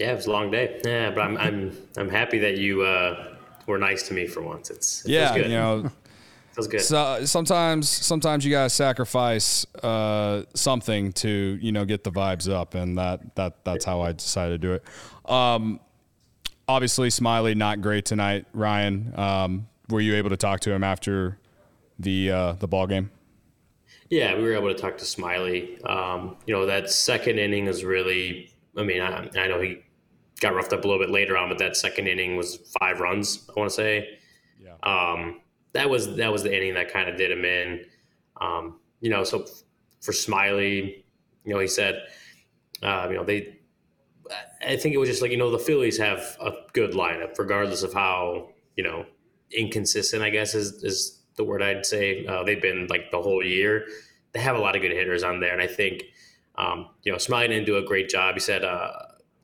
Yeah, 0.00 0.12
it 0.12 0.16
was 0.16 0.26
a 0.26 0.32
long 0.32 0.50
day. 0.50 0.80
Yeah, 0.82 1.10
but 1.10 1.20
I'm 1.20 1.36
I'm 1.36 1.76
I'm 1.98 2.08
happy 2.08 2.38
that 2.38 2.56
you 2.56 2.80
uh, 2.80 3.34
were 3.66 3.76
nice 3.76 4.08
to 4.08 4.14
me 4.14 4.26
for 4.26 4.40
once. 4.40 4.70
It's 4.70 5.04
it 5.04 5.10
yeah, 5.10 5.36
you 5.36 5.48
know. 5.48 5.90
feels 6.54 6.68
good. 6.68 6.80
So 6.80 7.26
sometimes, 7.26 7.86
sometimes 7.86 8.46
you 8.46 8.50
gotta 8.50 8.70
sacrifice 8.70 9.66
uh, 9.82 10.44
something 10.54 11.12
to 11.12 11.58
you 11.60 11.70
know 11.70 11.84
get 11.84 12.02
the 12.02 12.10
vibes 12.10 12.50
up, 12.50 12.74
and 12.74 12.96
that 12.96 13.36
that 13.36 13.62
that's 13.66 13.84
how 13.84 14.00
I 14.00 14.12
decided 14.12 14.62
to 14.62 14.66
do 14.66 14.72
it. 14.72 14.84
Um, 15.30 15.80
obviously, 16.66 17.10
Smyly 17.10 17.54
not 17.54 17.82
great 17.82 18.06
tonight. 18.06 18.46
Ryan, 18.54 19.12
um, 19.18 19.68
were 19.90 20.00
you 20.00 20.14
able 20.14 20.30
to 20.30 20.38
talk 20.38 20.60
to 20.60 20.72
him 20.72 20.82
after 20.82 21.38
the 21.98 22.30
uh, 22.30 22.52
the 22.54 22.66
ball 22.66 22.86
game? 22.86 23.10
Yeah, 24.08 24.34
we 24.34 24.44
were 24.44 24.54
able 24.54 24.72
to 24.72 24.80
talk 24.80 24.96
to 24.96 25.04
Smyly. 25.04 25.86
Um, 25.86 26.36
you 26.46 26.54
know, 26.54 26.64
that 26.64 26.90
second 26.90 27.38
inning 27.38 27.66
is 27.66 27.84
really. 27.84 28.50
I 28.76 28.84
mean, 28.84 29.02
I, 29.02 29.28
I 29.36 29.48
know 29.48 29.60
he 29.60 29.82
got 30.40 30.54
roughed 30.54 30.72
up 30.72 30.84
a 30.84 30.88
little 30.88 31.02
bit 31.02 31.10
later 31.10 31.36
on, 31.36 31.48
but 31.48 31.58
that 31.58 31.76
second 31.76 32.08
inning 32.08 32.36
was 32.36 32.56
five 32.80 33.00
runs. 33.00 33.48
I 33.48 33.58
want 33.60 33.70
to 33.70 33.74
say. 33.74 34.18
Yeah. 34.58 34.74
Um, 34.82 35.40
that 35.72 35.88
was 35.88 36.16
that 36.16 36.32
was 36.32 36.42
the 36.42 36.54
inning 36.54 36.74
that 36.74 36.92
kind 36.92 37.08
of 37.08 37.16
did 37.16 37.30
him 37.30 37.44
in. 37.44 37.84
Um, 38.40 38.80
you 39.00 39.10
know, 39.10 39.24
so 39.24 39.46
for 40.00 40.12
Smyly, 40.12 41.04
you 41.44 41.54
know, 41.54 41.60
he 41.60 41.68
said, 41.68 42.02
uh, 42.82 43.06
you 43.08 43.16
know, 43.16 43.24
they. 43.24 43.56
I 44.64 44.76
think 44.76 44.94
it 44.94 44.98
was 44.98 45.08
just 45.08 45.22
like 45.22 45.32
you 45.32 45.36
know 45.36 45.50
the 45.50 45.58
Phillies 45.58 45.98
have 45.98 46.36
a 46.40 46.52
good 46.72 46.92
lineup, 46.92 47.38
regardless 47.38 47.82
of 47.82 47.92
how 47.92 48.50
you 48.76 48.84
know 48.84 49.04
inconsistent. 49.50 50.22
I 50.22 50.30
guess 50.30 50.54
is 50.54 50.84
is 50.84 51.20
the 51.36 51.44
word 51.44 51.62
I'd 51.62 51.84
say. 51.84 52.26
Uh, 52.26 52.44
they've 52.44 52.62
been 52.62 52.86
like 52.88 53.10
the 53.10 53.20
whole 53.20 53.44
year. 53.44 53.86
They 54.32 54.40
have 54.40 54.56
a 54.56 54.60
lot 54.60 54.76
of 54.76 54.82
good 54.82 54.92
hitters 54.92 55.24
on 55.24 55.40
there, 55.40 55.52
and 55.52 55.60
I 55.60 55.66
think 55.66 56.04
um, 56.56 56.88
you 57.02 57.10
know 57.10 57.18
Smyly 57.18 57.48
didn't 57.48 57.66
do 57.66 57.78
a 57.78 57.82
great 57.82 58.08
job. 58.08 58.34
He 58.34 58.40
said 58.40 58.64
uh, 58.64 58.92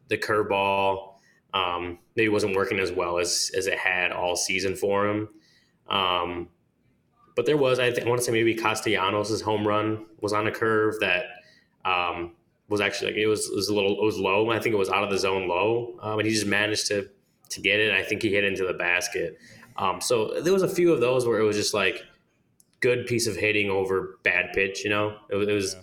the 0.09 0.19
curveball 0.19 1.15
um, 1.55 1.99
maybe 2.17 2.29
wasn't 2.29 2.55
working 2.55 2.79
as 2.79 2.93
well 2.93 3.19
as 3.19 3.51
as 3.57 3.67
it 3.67 3.79
had 3.79 4.13
all 4.13 4.37
season 4.37 4.77
for 4.77 5.09
him. 5.09 5.29
Um, 5.89 6.49
but 7.35 7.45
there 7.45 7.57
was, 7.57 7.79
I, 7.79 7.93
think, 7.93 8.07
I 8.07 8.09
want 8.09 8.21
to 8.21 8.25
say 8.25 8.33
maybe 8.33 8.55
Castellanos' 8.55 9.43
home 9.43 9.69
run 9.69 10.07
was 10.21 10.33
on 10.33 10.47
a 10.47 10.51
curve 10.51 10.95
that 11.01 11.25
um, 11.85 12.33
was 12.69 12.81
actually 12.81 13.13
like 13.13 13.21
it 13.21 13.27
was, 13.27 13.51
was 13.55 13.69
a 13.69 13.75
little 13.75 13.93
it 14.01 14.05
was 14.05 14.19
low. 14.19 14.51
I 14.51 14.59
think 14.59 14.75
it 14.75 14.79
was 14.79 14.89
out 14.89 15.05
of 15.05 15.11
the 15.11 15.19
zone 15.19 15.47
low, 15.47 15.99
um, 16.03 16.19
and 16.19 16.27
he 16.27 16.35
just 16.35 16.47
managed 16.47 16.87
to 16.89 17.09
to 17.51 17.61
get 17.61 17.79
it. 17.79 17.93
I 17.93 18.03
think 18.03 18.23
he 18.23 18.31
hit 18.31 18.45
into 18.45 18.67
the 18.67 18.75
basket. 18.75 19.39
Um, 19.77 20.01
so 20.01 20.41
there 20.41 20.53
was 20.53 20.63
a 20.63 20.69
few 20.69 20.93
of 20.93 21.01
those 21.01 21.27
where 21.27 21.39
it 21.39 21.45
was 21.45 21.57
just 21.57 21.75
like 21.75 22.03
good 22.81 23.07
piece 23.07 23.27
of 23.27 23.37
hitting 23.37 23.71
over 23.71 24.19
bad 24.23 24.53
pitch. 24.53 24.83
You 24.83 24.91
know, 24.91 25.17
it, 25.31 25.37
it 25.37 25.53
was 25.53 25.77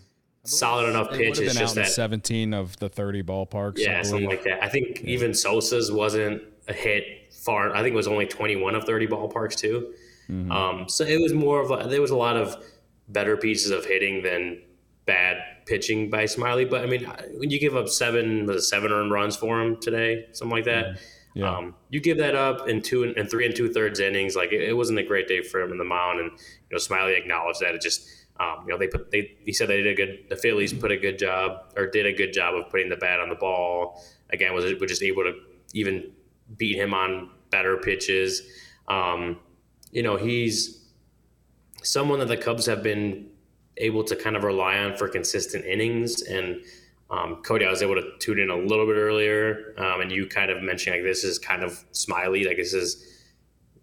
solid 0.46 0.90
enough 0.90 1.12
It 1.14 1.18
pitch. 1.18 1.40
It's 1.40 1.56
just 1.56 1.76
that 1.76 1.88
17 1.88 2.54
of 2.54 2.78
the 2.78 2.90
30 2.90 3.24
ballparks. 3.24 3.78
Yeah, 3.78 4.02
something 4.02 4.28
like 4.28 4.44
that. 4.44 4.64
I 4.64 4.70
think 4.70 5.02
even 5.02 5.34
Sosa's 5.34 5.92
wasn't 5.92 6.44
a 6.68 6.74
hit 6.74 7.34
far. 7.34 7.76
I 7.76 7.82
think 7.82 7.94
it 7.94 7.98
was 7.98 8.08
only 8.08 8.26
21 8.26 8.76
of 8.76 8.86
30 8.86 9.08
ballparks 9.08 9.56
too. 9.56 9.94
Mm-hmm. 10.30 10.52
Um, 10.52 10.90
so 10.90 11.04
it 11.04 11.22
was 11.22 11.34
more 11.34 11.62
of 11.62 11.72
a, 11.72 11.88
there 11.88 12.02
was 12.02 12.12
a 12.12 12.18
lot 12.18 12.38
of 12.38 12.64
better 13.10 13.36
pieces 13.38 13.72
of 13.72 13.86
hitting 13.86 14.24
than 14.24 14.62
bad 15.06 15.44
pitching 15.66 16.10
by 16.10 16.24
Smyly. 16.24 16.70
But 16.70 16.82
I 16.84 16.86
mean, 16.86 17.06
when 17.38 17.50
you 17.50 17.60
give 17.60 17.76
up 17.76 17.90
seven, 17.90 18.46
was 18.46 18.70
seven 18.70 18.92
earned 18.92 19.12
runs 19.12 19.36
for 19.36 19.62
him 19.62 19.78
today, 19.80 20.28
something 20.32 20.56
like 20.56 20.66
that. 20.66 20.86
Mm-hmm. 20.86 20.98
Yeah. 21.36 21.58
Um, 21.58 21.76
you 21.90 22.00
give 22.00 22.20
that 22.20 22.36
up 22.36 22.70
in 22.70 22.82
two 22.82 23.12
and 23.18 23.30
three 23.30 23.46
and 23.46 23.56
two 23.56 23.74
thirds 23.74 24.00
innings. 24.00 24.36
Like 24.36 24.52
it, 24.52 24.62
it 24.62 24.78
wasn't 24.78 25.00
a 25.00 25.04
great 25.04 25.28
day 25.28 25.42
for 25.42 25.62
him 25.62 25.72
in 25.72 25.80
the 25.80 25.84
mound, 25.84 26.20
and 26.20 26.32
you 26.32 26.38
know 26.72 26.78
Smyly 26.78 27.18
acknowledged 27.18 27.60
that. 27.62 27.74
It 27.74 27.82
just 27.82 28.08
um, 28.40 28.64
you 28.66 28.74
know 28.74 28.78
they 28.78 28.88
put 28.88 29.12
they 29.12 29.36
he 29.46 29.54
said 29.54 29.70
they 29.70 29.82
did 29.82 29.88
a 29.88 29.96
good. 29.96 30.26
The 30.30 30.36
Phillies 30.36 30.74
put 30.74 30.92
a 30.92 30.98
good 30.98 31.20
job 31.20 31.72
or 31.78 31.88
did 31.88 32.06
a 32.06 32.14
good 32.14 32.34
job 32.34 32.56
of 32.56 32.70
putting 32.70 32.90
the 32.90 32.96
bat 32.96 33.20
on 33.20 33.30
the 33.30 33.36
ball. 33.36 34.02
Again, 34.32 34.54
was 34.54 34.66
was 34.80 34.90
just 34.90 35.04
able 35.04 35.24
to 35.24 35.34
even 35.74 36.12
beat 36.58 36.76
him 36.76 36.94
on 36.94 37.30
better 37.52 37.78
pitches. 37.78 38.42
Um, 38.88 39.40
you 39.92 40.02
know 40.02 40.18
he's 40.18 40.84
someone 41.84 42.20
that 42.20 42.28
the 42.28 42.38
Cubs 42.38 42.66
have 42.66 42.82
been 42.82 43.30
able 43.78 44.04
to 44.06 44.16
kind 44.16 44.36
of 44.36 44.44
rely 44.44 44.78
on 44.78 44.96
for 44.98 45.08
consistent 45.08 45.66
innings 45.66 46.22
and. 46.22 46.62
Um, 47.10 47.44
Cody, 47.44 47.64
I 47.64 47.70
was 47.70 47.84
able 47.84 47.94
to 47.94 48.18
tune 48.18 48.40
in 48.40 48.50
a 48.50 48.56
little 48.56 48.88
bit 48.88 48.96
earlier, 48.96 49.76
um, 49.78 50.02
and 50.02 50.12
you 50.12 50.26
kind 50.26 50.50
of 50.50 50.64
mentioned 50.64 50.96
like 50.96 51.04
this 51.04 51.24
is 51.24 51.38
kind 51.38 51.62
of 51.62 51.86
Smyly, 51.92 52.48
like 52.48 52.58
this 52.58 52.74
is 52.74 53.13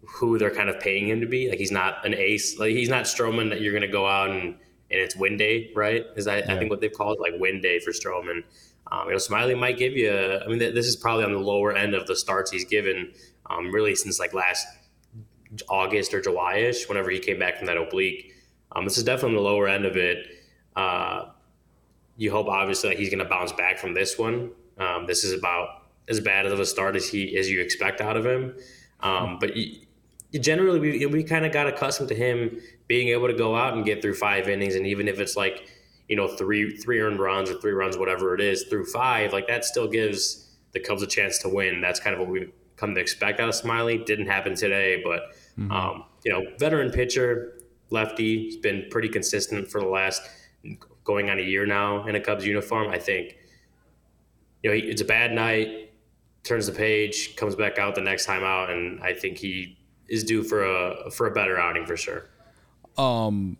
who 0.05 0.37
they're 0.37 0.53
kind 0.53 0.69
of 0.69 0.79
paying 0.79 1.07
him 1.07 1.21
to 1.21 1.27
be. 1.27 1.49
Like 1.49 1.59
he's 1.59 1.71
not 1.71 2.05
an 2.05 2.13
ace, 2.13 2.59
like 2.59 2.71
he's 2.71 2.89
not 2.89 3.05
Stroman 3.05 3.49
that 3.49 3.61
you're 3.61 3.73
going 3.73 3.81
to 3.81 3.87
go 3.87 4.07
out 4.07 4.29
and 4.29 4.55
and 4.91 4.99
it's 4.99 5.15
win 5.15 5.37
day, 5.37 5.71
right? 5.73 6.05
Is 6.15 6.27
I, 6.27 6.39
I 6.39 6.57
think 6.57 6.69
what 6.69 6.81
they've 6.81 6.91
called 6.91 7.19
like 7.19 7.33
win 7.37 7.61
day 7.61 7.79
for 7.79 7.91
Stroman. 7.91 8.43
Um, 8.91 9.05
you 9.05 9.11
know, 9.11 9.17
Smyly 9.17 9.57
might 9.57 9.77
give 9.77 9.93
you. 9.93 10.11
I 10.11 10.45
mean, 10.47 10.59
th- 10.59 10.73
this 10.73 10.85
is 10.85 10.97
probably 10.97 11.23
on 11.23 11.31
the 11.31 11.39
lower 11.39 11.73
end 11.73 11.93
of 11.93 12.07
the 12.07 12.15
starts 12.15 12.51
he's 12.51 12.65
given, 12.65 13.13
um, 13.49 13.71
really 13.71 13.95
since 13.95 14.19
like 14.19 14.33
last 14.33 14.67
August 15.69 16.13
or 16.13 16.21
July-ish, 16.21 16.89
whenever 16.89 17.09
he 17.09 17.19
came 17.19 17.39
back 17.39 17.57
from 17.57 17.67
that 17.67 17.77
oblique. 17.77 18.33
Um, 18.73 18.83
this 18.83 18.97
is 18.97 19.03
definitely 19.03 19.37
the 19.37 19.43
lower 19.43 19.67
end 19.67 19.85
of 19.85 19.95
it. 19.95 20.27
Uh, 20.75 21.29
you 22.17 22.31
hope 22.31 22.47
obviously 22.47 22.89
that 22.89 22.99
he's 22.99 23.09
going 23.09 23.23
to 23.23 23.29
bounce 23.29 23.53
back 23.53 23.77
from 23.77 23.93
this 23.93 24.17
one. 24.17 24.51
Um, 24.77 25.05
this 25.05 25.23
is 25.23 25.33
about 25.33 25.83
as 26.09 26.19
bad 26.19 26.45
of 26.45 26.59
a 26.59 26.65
start 26.65 26.95
as 26.95 27.07
he 27.07 27.37
as 27.37 27.49
you 27.49 27.61
expect 27.61 28.01
out 28.01 28.17
of 28.17 28.25
him. 28.25 28.55
Um, 28.99 29.37
but 29.39 29.55
you 29.55 29.85
generally, 30.39 30.79
we, 30.79 31.05
we 31.05 31.23
kind 31.23 31.45
of 31.45 31.51
got 31.51 31.67
accustomed 31.67 32.09
to 32.09 32.15
him 32.15 32.59
being 32.87 33.09
able 33.09 33.27
to 33.27 33.33
go 33.33 33.55
out 33.55 33.73
and 33.73 33.85
get 33.85 34.01
through 34.01 34.15
five 34.15 34.47
innings, 34.47 34.75
and 34.75 34.87
even 34.87 35.07
if 35.07 35.19
it's 35.19 35.35
like 35.35 35.69
you 36.07 36.15
know 36.15 36.27
three 36.27 36.77
three 36.77 36.99
earned 36.99 37.19
runs 37.19 37.49
or 37.49 37.59
three 37.59 37.73
runs, 37.73 37.97
whatever 37.97 38.33
it 38.33 38.41
is, 38.41 38.63
through 38.63 38.85
five, 38.85 39.33
like 39.33 39.47
that 39.47 39.65
still 39.65 39.87
gives 39.87 40.49
the 40.71 40.79
Cubs 40.79 41.01
a 41.01 41.07
chance 41.07 41.37
to 41.39 41.49
win. 41.49 41.81
That's 41.81 41.99
kind 41.99 42.13
of 42.13 42.21
what 42.21 42.29
we've 42.29 42.51
come 42.77 42.95
to 42.95 43.01
expect 43.01 43.39
out 43.39 43.49
of 43.49 43.55
Smyly. 43.55 44.05
Didn't 44.05 44.27
happen 44.27 44.55
today, 44.55 45.01
but 45.03 45.35
um, 45.71 46.05
you 46.23 46.31
know, 46.31 46.45
veteran 46.57 46.91
pitcher, 46.91 47.59
lefty, 47.89 48.45
he's 48.45 48.57
been 48.57 48.87
pretty 48.89 49.09
consistent 49.09 49.69
for 49.69 49.81
the 49.81 49.87
last 49.87 50.21
going 51.03 51.29
on 51.29 51.39
a 51.39 51.41
year 51.41 51.65
now 51.65 52.05
in 52.07 52.15
a 52.15 52.21
Cubs 52.21 52.45
uniform. 52.45 52.89
I 52.89 52.99
think 52.99 53.37
you 54.63 54.69
know 54.69 54.75
he, 54.75 54.83
it's 54.83 55.01
a 55.01 55.05
bad 55.05 55.33
night, 55.33 55.91
turns 56.43 56.67
the 56.67 56.73
page, 56.73 57.35
comes 57.35 57.55
back 57.55 57.79
out 57.79 57.95
the 57.95 58.01
next 58.01 58.25
time 58.25 58.43
out, 58.43 58.69
and 58.69 59.01
I 59.01 59.13
think 59.13 59.37
he 59.37 59.77
is 60.11 60.25
due 60.25 60.43
for 60.43 60.63
a 60.63 61.09
for 61.09 61.25
a 61.25 61.31
better 61.31 61.57
outing 61.57 61.85
for 61.85 61.97
sure. 61.97 62.25
Um, 62.97 63.57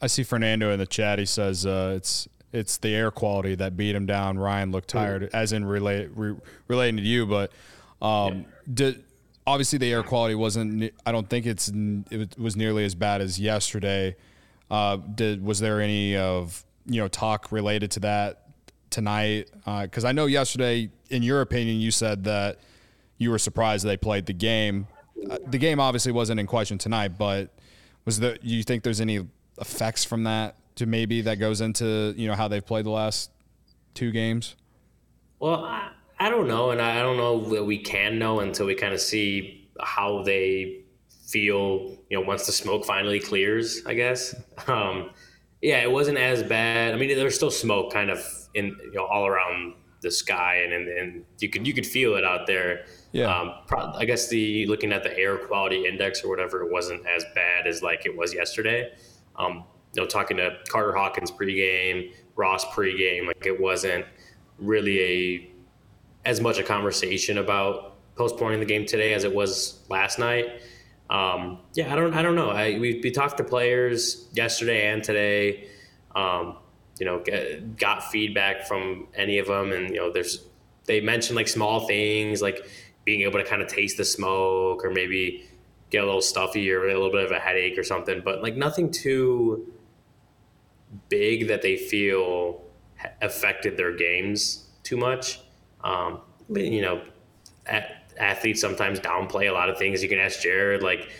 I 0.00 0.06
see 0.06 0.22
Fernando 0.22 0.70
in 0.72 0.78
the 0.78 0.86
chat. 0.86 1.18
He 1.18 1.26
says 1.26 1.66
uh, 1.66 1.94
it's 1.96 2.28
it's 2.52 2.78
the 2.78 2.94
air 2.94 3.10
quality 3.10 3.56
that 3.56 3.76
beat 3.76 3.94
him 3.94 4.06
down. 4.06 4.38
Ryan 4.38 4.70
looked 4.70 4.88
tired, 4.88 5.28
as 5.34 5.52
in 5.52 5.64
relate 5.64 6.08
re, 6.14 6.34
relating 6.68 6.96
to 6.96 7.02
you, 7.02 7.26
but 7.26 7.52
um, 8.00 8.46
did, 8.72 9.04
obviously 9.46 9.78
the 9.78 9.92
air 9.92 10.04
quality 10.04 10.36
wasn't. 10.36 10.92
I 11.04 11.12
don't 11.12 11.28
think 11.28 11.46
it's 11.46 11.70
it 12.10 12.38
was 12.38 12.56
nearly 12.56 12.84
as 12.84 12.94
bad 12.94 13.20
as 13.20 13.40
yesterday. 13.40 14.16
Uh, 14.70 14.96
did 14.96 15.44
was 15.44 15.58
there 15.58 15.80
any 15.80 16.16
of 16.16 16.64
you 16.86 17.00
know 17.00 17.08
talk 17.08 17.50
related 17.50 17.90
to 17.92 18.00
that 18.00 18.44
tonight? 18.90 19.50
Because 19.64 20.04
I 20.04 20.12
know 20.12 20.26
yesterday, 20.26 20.90
in 21.10 21.24
your 21.24 21.40
opinion, 21.40 21.80
you 21.80 21.90
said 21.90 22.22
that 22.24 22.60
you 23.18 23.30
were 23.32 23.38
surprised 23.38 23.84
they 23.84 23.96
played 23.96 24.26
the 24.26 24.32
game. 24.32 24.86
Uh, 25.30 25.38
the 25.46 25.58
game 25.58 25.80
obviously 25.80 26.12
wasn't 26.12 26.40
in 26.40 26.46
question 26.46 26.78
tonight, 26.78 27.18
but 27.18 27.50
was 28.04 28.20
there? 28.20 28.38
You 28.42 28.62
think 28.62 28.82
there's 28.82 29.00
any 29.00 29.26
effects 29.60 30.04
from 30.04 30.24
that 30.24 30.56
to 30.76 30.86
maybe 30.86 31.22
that 31.22 31.36
goes 31.36 31.60
into 31.60 32.14
you 32.16 32.28
know 32.28 32.34
how 32.34 32.48
they've 32.48 32.64
played 32.64 32.86
the 32.86 32.90
last 32.90 33.30
two 33.94 34.10
games? 34.10 34.56
Well, 35.40 35.64
I, 35.64 35.90
I 36.18 36.30
don't 36.30 36.48
know, 36.48 36.70
and 36.70 36.80
I 36.80 37.00
don't 37.00 37.16
know 37.16 37.40
that 37.50 37.64
we 37.64 37.78
can 37.78 38.18
know 38.18 38.40
until 38.40 38.66
we 38.66 38.74
kind 38.74 38.94
of 38.94 39.00
see 39.00 39.68
how 39.80 40.22
they 40.22 40.82
feel, 41.28 41.96
you 42.08 42.18
know, 42.18 42.20
once 42.20 42.46
the 42.46 42.52
smoke 42.52 42.84
finally 42.84 43.20
clears, 43.20 43.82
I 43.86 43.94
guess. 43.94 44.34
Um, 44.66 45.10
yeah, 45.60 45.80
it 45.82 45.90
wasn't 45.90 46.18
as 46.18 46.42
bad. 46.42 46.94
I 46.94 46.96
mean, 46.96 47.14
there 47.14 47.24
was 47.24 47.34
still 47.34 47.50
smoke 47.50 47.92
kind 47.92 48.10
of 48.10 48.24
in, 48.54 48.66
you 48.66 48.92
know, 48.94 49.06
all 49.06 49.26
around 49.26 49.74
the 50.00 50.10
sky 50.10 50.56
and, 50.64 50.72
and, 50.72 50.88
and 50.88 51.24
you 51.38 51.48
could, 51.48 51.66
you 51.66 51.74
could 51.74 51.86
feel 51.86 52.14
it 52.14 52.24
out 52.24 52.46
there. 52.46 52.84
Yeah. 53.12 53.34
Um, 53.34 53.54
pro- 53.66 53.92
I 53.94 54.04
guess 54.04 54.28
the, 54.28 54.66
looking 54.66 54.92
at 54.92 55.02
the 55.02 55.16
air 55.18 55.36
quality 55.38 55.86
index 55.86 56.22
or 56.22 56.28
whatever, 56.28 56.62
it 56.62 56.70
wasn't 56.70 57.06
as 57.06 57.24
bad 57.34 57.66
as 57.66 57.82
like 57.82 58.06
it 58.06 58.16
was 58.16 58.32
yesterday. 58.34 58.92
Um, 59.36 59.64
you 59.94 60.02
know, 60.02 60.06
talking 60.06 60.36
to 60.36 60.58
Carter 60.68 60.94
Hawkins 60.94 61.30
pregame, 61.30 62.12
Ross 62.36 62.64
pregame, 62.66 63.26
like 63.26 63.46
it 63.46 63.60
wasn't 63.60 64.04
really 64.58 65.00
a, 65.00 65.50
as 66.24 66.40
much 66.40 66.58
a 66.58 66.62
conversation 66.62 67.38
about 67.38 67.96
postponing 68.14 68.60
the 68.60 68.66
game 68.66 68.84
today 68.84 69.14
as 69.14 69.24
it 69.24 69.34
was 69.34 69.84
last 69.88 70.18
night. 70.18 70.46
Um, 71.08 71.60
yeah, 71.74 71.92
I 71.92 71.96
don't, 71.96 72.12
I 72.12 72.22
don't 72.22 72.34
know. 72.34 72.50
I 72.50 72.78
we, 72.78 73.00
we 73.02 73.10
talked 73.10 73.38
to 73.38 73.44
players 73.44 74.28
yesterday 74.32 74.92
and 74.92 75.02
today. 75.02 75.68
Um, 76.14 76.58
you 76.98 77.06
know, 77.06 77.20
get, 77.20 77.76
got 77.76 78.04
feedback 78.10 78.66
from 78.66 79.08
any 79.14 79.38
of 79.38 79.46
them, 79.46 79.72
and 79.72 79.90
you 79.90 79.96
know, 79.96 80.12
there's 80.12 80.44
they 80.86 81.00
mentioned 81.00 81.36
like 81.36 81.48
small 81.48 81.86
things 81.86 82.40
like 82.40 82.66
being 83.04 83.20
able 83.22 83.38
to 83.38 83.44
kind 83.44 83.62
of 83.62 83.68
taste 83.68 83.96
the 83.96 84.04
smoke 84.04 84.84
or 84.84 84.90
maybe 84.90 85.46
get 85.90 86.02
a 86.02 86.06
little 86.06 86.20
stuffy 86.20 86.70
or 86.70 86.84
a 86.84 86.94
little 86.94 87.10
bit 87.10 87.24
of 87.24 87.30
a 87.30 87.38
headache 87.38 87.78
or 87.78 87.84
something, 87.84 88.20
but 88.24 88.42
like 88.42 88.56
nothing 88.56 88.90
too 88.90 89.72
big 91.08 91.48
that 91.48 91.62
they 91.62 91.76
feel 91.76 92.62
affected 93.22 93.76
their 93.76 93.94
games 93.94 94.68
too 94.82 94.96
much. 94.96 95.40
Um, 95.82 96.20
you 96.50 96.82
know, 96.82 97.02
athletes 98.18 98.60
sometimes 98.60 99.00
downplay 99.00 99.48
a 99.48 99.52
lot 99.52 99.68
of 99.68 99.78
things. 99.78 100.02
You 100.02 100.08
can 100.08 100.18
ask 100.18 100.40
Jared, 100.40 100.82
like 100.82 101.10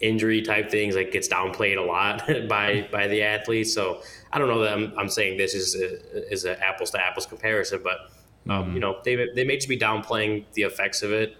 injury 0.00 0.42
type 0.42 0.70
things, 0.70 0.94
like 0.94 1.12
gets 1.12 1.28
downplayed 1.28 1.78
a 1.78 1.82
lot 1.82 2.26
by 2.48 2.88
by 2.90 3.08
the 3.08 3.22
athletes. 3.22 3.72
So 3.72 4.02
I 4.34 4.38
don't 4.38 4.48
know 4.48 4.60
that 4.62 4.72
I'm, 4.72 4.92
I'm 4.98 5.08
saying 5.08 5.38
this 5.38 5.54
is 5.54 5.74
a, 5.76 6.30
is 6.30 6.44
an 6.44 6.56
apples 6.60 6.90
to 6.90 7.00
apples 7.00 7.24
comparison, 7.24 7.80
but 7.82 8.10
um, 8.52 8.64
mm-hmm. 8.64 8.74
you 8.74 8.80
know 8.80 8.98
they 9.04 9.14
they 9.34 9.44
may 9.44 9.56
just 9.56 9.68
be 9.68 9.78
downplaying 9.78 10.44
the 10.52 10.62
effects 10.62 11.02
of 11.02 11.12
it. 11.12 11.36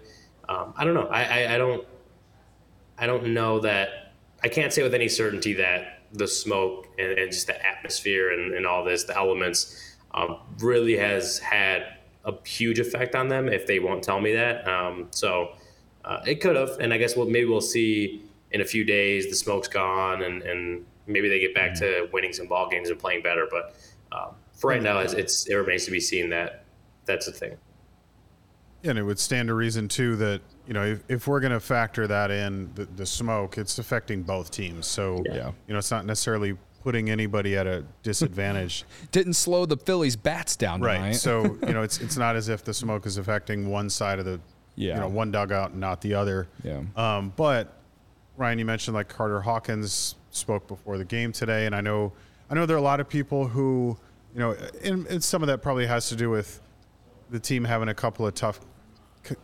Um, 0.49 0.73
I 0.77 0.85
don't 0.85 0.93
know. 0.93 1.07
I, 1.07 1.23
I, 1.23 1.55
I 1.55 1.57
don't 1.57 1.85
I 2.97 3.05
don't 3.05 3.33
know 3.33 3.59
that 3.59 4.13
I 4.43 4.47
can't 4.47 4.71
say 4.71 4.81
with 4.81 4.95
any 4.95 5.09
certainty 5.09 5.53
that 5.53 5.99
the 6.13 6.27
smoke 6.27 6.87
and, 6.97 7.11
and 7.17 7.31
just 7.31 7.47
the 7.47 7.65
atmosphere 7.65 8.31
and, 8.31 8.53
and 8.53 8.65
all 8.65 8.83
this, 8.83 9.03
the 9.03 9.17
elements, 9.17 9.95
um, 10.13 10.37
really 10.59 10.95
has 10.95 11.39
had 11.39 11.97
a 12.23 12.33
huge 12.47 12.79
effect 12.79 13.15
on 13.15 13.27
them 13.27 13.49
if 13.49 13.67
they 13.67 13.79
won't 13.79 14.03
tell 14.03 14.21
me 14.21 14.33
that. 14.33 14.67
Um, 14.67 15.07
so 15.11 15.55
uh, 16.05 16.21
it 16.25 16.35
could 16.35 16.55
have, 16.55 16.77
and 16.79 16.93
I 16.93 16.97
guess 16.97 17.15
we'll, 17.15 17.29
maybe 17.29 17.45
we'll 17.45 17.59
see 17.59 18.23
in 18.51 18.61
a 18.61 18.65
few 18.65 18.85
days 18.85 19.29
the 19.29 19.35
smoke's 19.35 19.67
gone 19.67 20.21
and, 20.21 20.41
and 20.43 20.85
maybe 21.07 21.29
they 21.29 21.39
get 21.39 21.53
back 21.53 21.73
to 21.75 22.09
winning 22.11 22.33
some 22.33 22.47
ball 22.47 22.69
games 22.69 22.89
and 22.89 22.99
playing 22.99 23.23
better. 23.23 23.47
But 23.49 23.75
uh, 24.11 24.31
for 24.53 24.69
right 24.69 24.81
now, 24.81 24.99
it's, 24.99 25.13
it's, 25.13 25.47
it 25.47 25.55
remains 25.55 25.85
to 25.85 25.91
be 25.91 25.99
seen 25.99 26.29
that 26.29 26.63
that's 27.05 27.27
a 27.27 27.31
thing. 27.31 27.57
Yeah, 28.81 28.91
and 28.91 28.99
it 28.99 29.03
would 29.03 29.19
stand 29.19 29.47
to 29.47 29.55
reason 29.55 29.87
too 29.87 30.15
that 30.17 30.41
you 30.67 30.73
know 30.73 30.85
if, 30.85 31.03
if 31.07 31.27
we're 31.27 31.39
going 31.39 31.53
to 31.53 31.59
factor 31.59 32.05
that 32.07 32.29
in 32.29 32.71
the, 32.75 32.85
the, 32.85 33.05
smoke, 33.05 33.57
it's 33.57 33.79
affecting 33.79 34.21
both 34.21 34.51
teams. 34.51 34.85
So 34.85 35.23
yeah. 35.25 35.51
you 35.67 35.73
know 35.73 35.79
it's 35.79 35.89
not 35.89 36.05
necessarily 36.05 36.55
putting 36.83 37.09
anybody 37.09 37.57
at 37.57 37.65
a 37.65 37.83
disadvantage. 38.03 38.85
Didn't 39.11 39.33
slow 39.33 39.65
the 39.65 39.75
Phillies 39.75 40.15
bats 40.15 40.55
down, 40.55 40.81
right? 40.81 40.97
Tonight. 40.97 41.11
so 41.13 41.43
you 41.67 41.73
know, 41.73 41.81
it's 41.81 41.99
it's 41.99 42.15
not 42.15 42.35
as 42.35 42.47
if 42.47 42.63
the 42.63 42.75
smoke 42.75 43.07
is 43.07 43.17
affecting 43.17 43.67
one 43.69 43.89
side 43.89 44.19
of 44.19 44.25
the, 44.25 44.39
yeah. 44.75 44.93
you 44.93 44.99
know, 45.01 45.07
one 45.07 45.31
dugout 45.31 45.71
and 45.71 45.79
not 45.79 45.99
the 46.01 46.13
other. 46.13 46.47
Yeah. 46.63 46.83
Um, 46.95 47.33
but 47.35 47.73
Ryan, 48.37 48.59
you 48.59 48.65
mentioned 48.65 48.93
like 48.93 49.09
Carter 49.09 49.41
Hawkins 49.41 50.13
spoke 50.35 50.67
before 50.67 50.97
the 50.97 51.05
game 51.05 51.31
today, 51.31 51.65
and 51.65 51.75
I 51.75 51.81
know 51.81 52.13
I 52.49 52.53
know 52.53 52.65
there 52.65 52.75
are 52.75 52.79
a 52.79 52.83
lot 52.83 52.99
of 52.99 53.09
people 53.09 53.47
who, 53.47 53.97
you 54.33 54.39
know, 54.39 54.55
and, 54.83 55.07
and 55.07 55.23
some 55.23 55.41
of 55.41 55.47
that 55.47 55.61
probably 55.61 55.87
has 55.87 56.09
to 56.09 56.15
do 56.15 56.29
with 56.29 56.61
the 57.31 57.39
team 57.39 57.63
having 57.63 57.89
a 57.89 57.93
couple 57.93 58.27
of 58.27 58.35
tough 58.35 58.59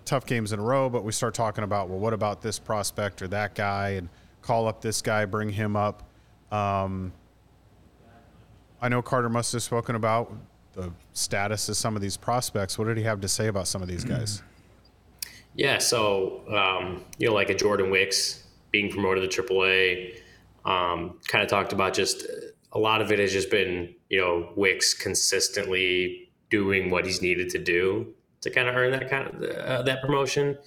tough 0.05 0.25
games 0.25 0.51
in 0.51 0.59
a 0.59 0.63
row. 0.63 0.89
But 0.89 1.03
we 1.03 1.11
start 1.11 1.33
talking 1.33 1.63
about 1.63 1.89
well, 1.89 1.99
what 1.99 2.13
about 2.13 2.41
this 2.41 2.59
prospect 2.59 3.21
or 3.21 3.27
that 3.29 3.55
guy, 3.55 3.91
and 3.91 4.09
call 4.41 4.67
up 4.67 4.81
this 4.81 5.01
guy, 5.01 5.25
bring 5.25 5.49
him 5.49 5.75
up. 5.75 6.03
Um, 6.51 7.13
I 8.81 8.89
know 8.89 9.01
Carter 9.01 9.29
must 9.29 9.53
have 9.53 9.63
spoken 9.63 9.95
about 9.95 10.33
the 10.73 10.91
status 11.13 11.69
of 11.69 11.77
some 11.77 11.95
of 11.95 12.01
these 12.01 12.17
prospects. 12.17 12.77
What 12.77 12.85
did 12.85 12.97
he 12.97 13.03
have 13.03 13.21
to 13.21 13.27
say 13.27 13.47
about 13.47 13.67
some 13.67 13.81
of 13.81 13.87
these 13.87 14.03
guys? 14.03 14.41
Yeah, 15.53 15.79
so 15.79 16.43
um, 16.49 17.03
you 17.17 17.27
know, 17.27 17.33
like 17.33 17.49
a 17.49 17.53
Jordan 17.53 17.89
Wicks 17.89 18.47
being 18.71 18.89
promoted 18.89 19.29
to 19.29 19.43
AAA, 19.43 20.20
um, 20.65 21.19
kind 21.27 21.43
of 21.43 21.49
talked 21.49 21.73
about 21.73 21.93
just 21.93 22.25
a 22.73 22.79
lot 22.79 23.01
of 23.01 23.11
it 23.11 23.19
has 23.19 23.33
just 23.33 23.49
been 23.49 23.93
you 24.09 24.19
know 24.19 24.51
Wicks 24.55 24.93
consistently 24.93 26.31
doing 26.49 26.89
what 26.89 27.05
he's 27.05 27.21
needed 27.21 27.49
to 27.49 27.59
do 27.59 28.13
to 28.41 28.49
kind 28.49 28.67
of 28.67 28.75
earn 28.75 28.91
that 28.91 29.09
kind 29.09 29.27
of 29.27 29.43
uh, 29.43 29.81
that 29.83 30.01
promotion. 30.01 30.57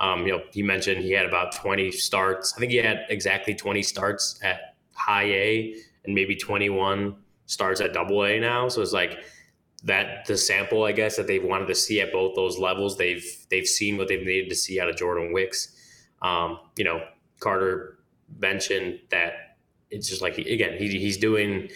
Um, 0.00 0.26
you 0.26 0.32
know, 0.32 0.42
he 0.52 0.62
mentioned 0.62 1.02
he 1.02 1.12
had 1.12 1.26
about 1.26 1.54
20 1.54 1.92
starts. 1.92 2.54
I 2.56 2.60
think 2.60 2.72
he 2.72 2.78
had 2.78 3.06
exactly 3.08 3.54
20 3.54 3.82
starts 3.82 4.40
at 4.42 4.74
high 4.94 5.24
A 5.24 5.74
and 6.04 6.14
maybe 6.14 6.34
21 6.34 7.14
starts 7.46 7.80
at 7.80 7.92
double 7.92 8.24
A 8.24 8.40
now. 8.40 8.68
So 8.68 8.82
it's 8.82 8.92
like 8.92 9.22
that 9.84 10.24
the 10.26 10.36
sample, 10.36 10.84
I 10.84 10.92
guess, 10.92 11.16
that 11.16 11.26
they've 11.26 11.42
wanted 11.42 11.66
to 11.68 11.74
see 11.74 12.00
at 12.00 12.12
both 12.12 12.34
those 12.34 12.58
levels. 12.58 12.96
They've 12.96 13.24
they've 13.50 13.66
seen 13.66 13.96
what 13.96 14.08
they've 14.08 14.24
needed 14.24 14.50
to 14.50 14.56
see 14.56 14.80
out 14.80 14.88
of 14.88 14.96
Jordan 14.96 15.32
Wicks. 15.32 15.76
Um, 16.20 16.58
you 16.76 16.84
know, 16.84 17.02
Carter 17.40 17.98
mentioned 18.38 19.00
that 19.10 19.56
it's 19.90 20.08
just 20.08 20.22
like 20.22 20.38
again, 20.38 20.78
he, 20.78 20.88
he's 20.98 21.16
doing 21.16 21.70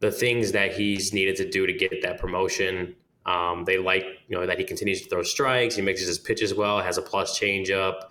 the 0.00 0.10
things 0.10 0.52
that 0.52 0.74
he's 0.74 1.12
needed 1.12 1.36
to 1.36 1.48
do 1.48 1.66
to 1.66 1.72
get 1.72 2.02
that 2.02 2.18
promotion. 2.18 2.94
Um, 3.26 3.64
they 3.64 3.78
like 3.78 4.04
you 4.28 4.36
know 4.36 4.46
that 4.46 4.58
he 4.58 4.64
continues 4.64 5.02
to 5.02 5.08
throw 5.08 5.22
strikes. 5.22 5.76
He 5.76 5.82
mixes 5.82 6.06
his 6.06 6.18
pitches 6.18 6.54
well. 6.54 6.80
Has 6.80 6.98
a 6.98 7.02
plus 7.02 7.38
changeup. 7.38 8.02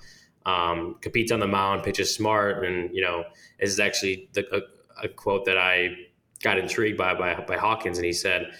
Um, 0.46 0.98
competes 1.02 1.32
on 1.32 1.40
the 1.40 1.48
mound. 1.48 1.84
Pitches 1.84 2.14
smart, 2.14 2.66
and 2.66 2.94
you 2.94 3.02
know 3.02 3.24
is 3.60 3.80
actually 3.80 4.30
the, 4.34 4.44
a, 4.56 5.06
a 5.06 5.08
quote 5.08 5.46
that 5.46 5.58
I 5.58 5.96
got 6.42 6.58
intrigued 6.58 6.98
by 6.98 7.14
by, 7.14 7.36
by 7.48 7.58
Hawkins, 7.58 7.98
and 7.98 8.06
he 8.06 8.14
said, 8.14 8.52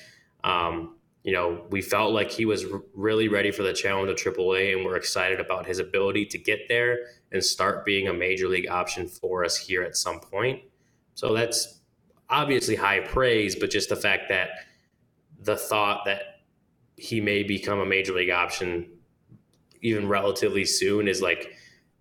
um, 0.44 0.93
you 1.24 1.32
know, 1.32 1.66
we 1.70 1.82
felt 1.82 2.14
like 2.14 2.32
he 2.32 2.46
was 2.46 2.66
r- 2.66 2.82
really 2.94 3.30
ready 3.30 3.52
for 3.52 3.64
the 3.64 3.74
challenge 3.74 4.10
of 4.10 4.18
AAA, 4.18 4.76
and 4.76 4.86
we're 4.86 4.98
excited 4.98 5.40
about 5.40 5.66
his 5.66 5.80
ability 5.80 6.26
to 6.28 6.38
get 6.38 6.68
there 6.68 7.00
and 7.32 7.44
start 7.44 7.86
being 7.86 8.10
a 8.10 8.14
major 8.14 8.48
league 8.48 8.70
option 8.70 9.08
for 9.08 9.46
us 9.46 9.56
here 9.56 9.84
at 9.84 9.96
some 9.96 10.20
point. 10.20 10.62
So 11.16 11.34
that's 11.34 11.80
obviously 12.30 12.76
high 12.76 13.00
praise, 13.00 13.56
but 13.56 13.70
just 13.70 13.90
the 13.90 13.96
fact 13.96 14.24
that 14.30 14.50
the 15.40 15.56
thought 15.56 16.04
that 16.06 16.42
he 16.98 17.22
may 17.22 17.44
become 17.44 17.80
a 17.80 17.86
major 17.86 18.14
league 18.14 18.30
option 18.30 18.90
even 19.82 20.08
relatively 20.08 20.66
soon 20.66 21.08
is 21.08 21.22
like 21.22 21.54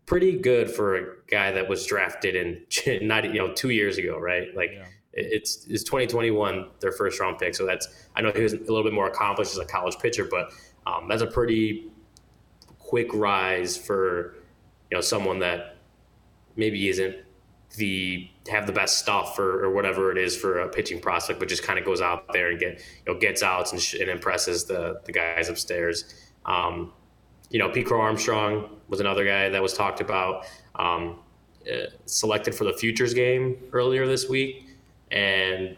pretty 0.07 0.39
good 0.39 0.71
for 0.71 0.97
a 0.97 1.07
guy 1.29 1.53
that 1.53 1.69
was 1.69 1.87
drafted 1.87 2.35
in 2.35 2.67
not 3.07 3.25
you 3.25 3.39
know 3.39 3.53
two 3.53 3.71
years 3.71 3.99
ago, 3.99 4.19
right? 4.19 4.49
Like. 4.57 4.73
Yeah 4.75 4.87
it's 5.15 5.67
it's 5.69 5.85
2021 5.85 6.67
their 6.81 6.93
first 6.93 7.21
round 7.21 7.39
pick. 7.39 7.55
So 7.55 7.67
that's 7.67 7.89
I 8.17 8.23
know 8.23 8.33
he 8.33 8.43
was 8.43 8.55
a 8.55 8.59
little 8.59 8.83
bit 8.83 8.93
more 8.93 9.09
accomplished 9.09 9.53
as 9.53 9.59
a 9.59 9.65
college 9.65 9.99
pitcher, 9.99 10.25
but 10.25 10.53
um, 10.87 11.09
that's 11.09 11.23
a 11.23 11.27
pretty 11.27 11.91
quick 12.79 13.13
rise 13.15 13.77
for 13.77 14.35
you 14.91 14.97
know 14.97 15.01
someone 15.01 15.39
that 15.41 15.77
maybe 16.57 16.89
isn't 16.89 17.17
the 17.77 18.29
have 18.49 18.67
the 18.67 18.73
best 18.73 18.99
stuff 18.99 19.39
or, 19.39 19.65
or 19.65 19.71
whatever 19.71 20.11
it 20.11 20.19
is 20.19 20.37
for 20.37 20.61
a 20.61 20.69
pitching 20.69 21.01
prospect, 21.01 21.39
but 21.39 21.49
just 21.49 21.63
kind 21.63 21.79
of 21.79 21.85
goes 21.85 22.01
out 22.01 22.31
there 22.33 22.51
and 22.51 22.59
get 22.59 22.83
you 23.07 23.13
know 23.13 23.19
gets 23.19 23.43
outs 23.43 23.73
and, 23.73 23.81
sh- 23.81 23.95
and 23.95 24.09
impresses 24.09 24.65
the 24.65 25.01
the 25.05 25.13
guys 25.13 25.49
upstairs. 25.49 26.33
Um, 26.47 26.93
you 27.51 27.59
know, 27.59 27.69
Pete 27.69 27.87
Crow 27.87 28.01
Armstrong 28.01 28.79
was 28.89 29.01
another 29.01 29.27
guy 29.27 29.51
that 29.51 29.63
was 29.63 29.75
talked 29.75 30.01
about. 30.01 30.47
Um, 30.75 31.19
uh, 31.71 31.87
selected 32.07 32.53
for 32.53 32.65
the 32.65 32.73
futures 32.73 33.15
game 33.15 33.57
earlier 33.73 34.05
this 34.05 34.29
week 34.29 34.72
and 35.13 35.77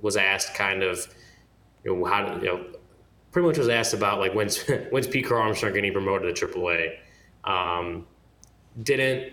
was 0.00 0.16
asked 0.16 0.54
kind 0.54 0.82
of, 0.82 1.06
you 1.84 1.96
know, 1.96 2.04
how 2.04 2.36
you 2.36 2.44
know, 2.44 2.66
pretty 3.32 3.48
much 3.48 3.58
was 3.58 3.68
asked 3.68 3.94
about 3.94 4.20
like 4.20 4.34
when's 4.34 4.62
when's 4.90 5.06
Pete 5.06 5.26
Crow 5.26 5.40
Armstrong 5.40 5.72
getting 5.72 5.92
promoted 5.92 6.36
to 6.36 6.46
AAA. 6.46 6.96
Um, 7.44 8.06
didn't 8.82 9.32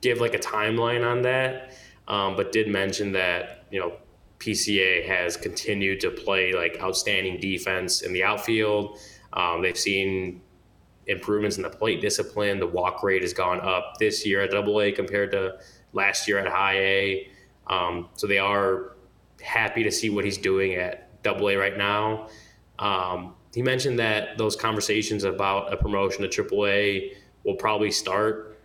give 0.00 0.18
like 0.20 0.34
a 0.34 0.38
timeline 0.38 1.08
on 1.08 1.22
that, 1.22 1.72
um, 2.08 2.36
but 2.36 2.52
did 2.52 2.68
mention 2.68 3.12
that 3.12 3.64
you 3.70 3.80
know 3.80 3.94
PCA 4.38 5.06
has 5.06 5.36
continued 5.36 6.00
to 6.00 6.10
play 6.10 6.52
like 6.52 6.78
outstanding 6.80 7.38
defense 7.38 8.02
in 8.02 8.12
the 8.12 8.24
outfield. 8.24 8.98
Um, 9.32 9.62
they've 9.62 9.78
seen 9.78 10.40
improvements 11.06 11.56
in 11.56 11.62
the 11.62 11.70
plate 11.70 12.00
discipline. 12.00 12.58
The 12.58 12.66
walk 12.66 13.02
rate 13.02 13.22
has 13.22 13.32
gone 13.32 13.60
up 13.60 13.94
this 13.98 14.24
year 14.26 14.40
at 14.40 14.50
Double 14.50 14.80
A 14.80 14.92
compared 14.92 15.30
to 15.32 15.58
last 15.92 16.26
year 16.26 16.38
at 16.38 16.48
High 16.48 16.78
A. 16.78 17.28
Um, 17.70 18.08
so 18.16 18.26
they 18.26 18.38
are 18.38 18.96
happy 19.40 19.82
to 19.84 19.90
see 19.90 20.10
what 20.10 20.24
he's 20.26 20.36
doing 20.36 20.74
at 20.74 21.22
Double 21.22 21.48
A 21.48 21.56
right 21.56 21.78
now. 21.78 22.28
Um, 22.78 23.34
he 23.54 23.62
mentioned 23.62 23.98
that 23.98 24.36
those 24.36 24.56
conversations 24.56 25.24
about 25.24 25.72
a 25.72 25.76
promotion 25.76 26.22
to 26.22 26.28
Triple 26.28 26.66
A 26.66 27.12
will 27.44 27.54
probably 27.54 27.90
start 27.90 28.58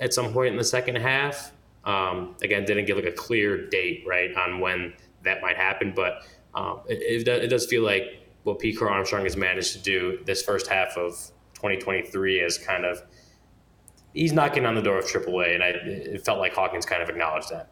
at 0.00 0.12
some 0.12 0.32
point 0.32 0.48
in 0.48 0.56
the 0.56 0.64
second 0.64 0.96
half. 0.96 1.52
Um, 1.84 2.34
again, 2.42 2.64
didn't 2.64 2.86
give 2.86 2.96
like 2.96 3.06
a 3.06 3.12
clear 3.12 3.68
date 3.68 4.04
right 4.06 4.34
on 4.34 4.58
when 4.58 4.94
that 5.22 5.40
might 5.40 5.56
happen, 5.56 5.92
but 5.94 6.26
um, 6.54 6.80
it, 6.88 7.28
it, 7.28 7.48
does 7.48 7.66
feel 7.66 7.82
like 7.82 8.26
what 8.42 8.58
Pete 8.58 8.78
Crow 8.78 8.90
Armstrong 8.90 9.24
has 9.24 9.36
managed 9.36 9.72
to 9.74 9.78
do 9.78 10.18
this 10.24 10.42
first 10.42 10.66
half 10.66 10.96
of 10.96 11.12
2023 11.54 12.40
is 12.40 12.58
kind 12.58 12.84
of 12.84 13.02
he's 14.14 14.32
knocking 14.32 14.64
on 14.66 14.74
the 14.74 14.82
door 14.82 14.98
of 14.98 15.04
AAA, 15.04 15.54
and 15.54 15.62
I, 15.62 15.68
it 15.68 16.24
felt 16.24 16.38
like 16.38 16.54
Hawkins 16.54 16.86
kind 16.86 17.02
of 17.02 17.08
acknowledged 17.08 17.50
that. 17.50 17.70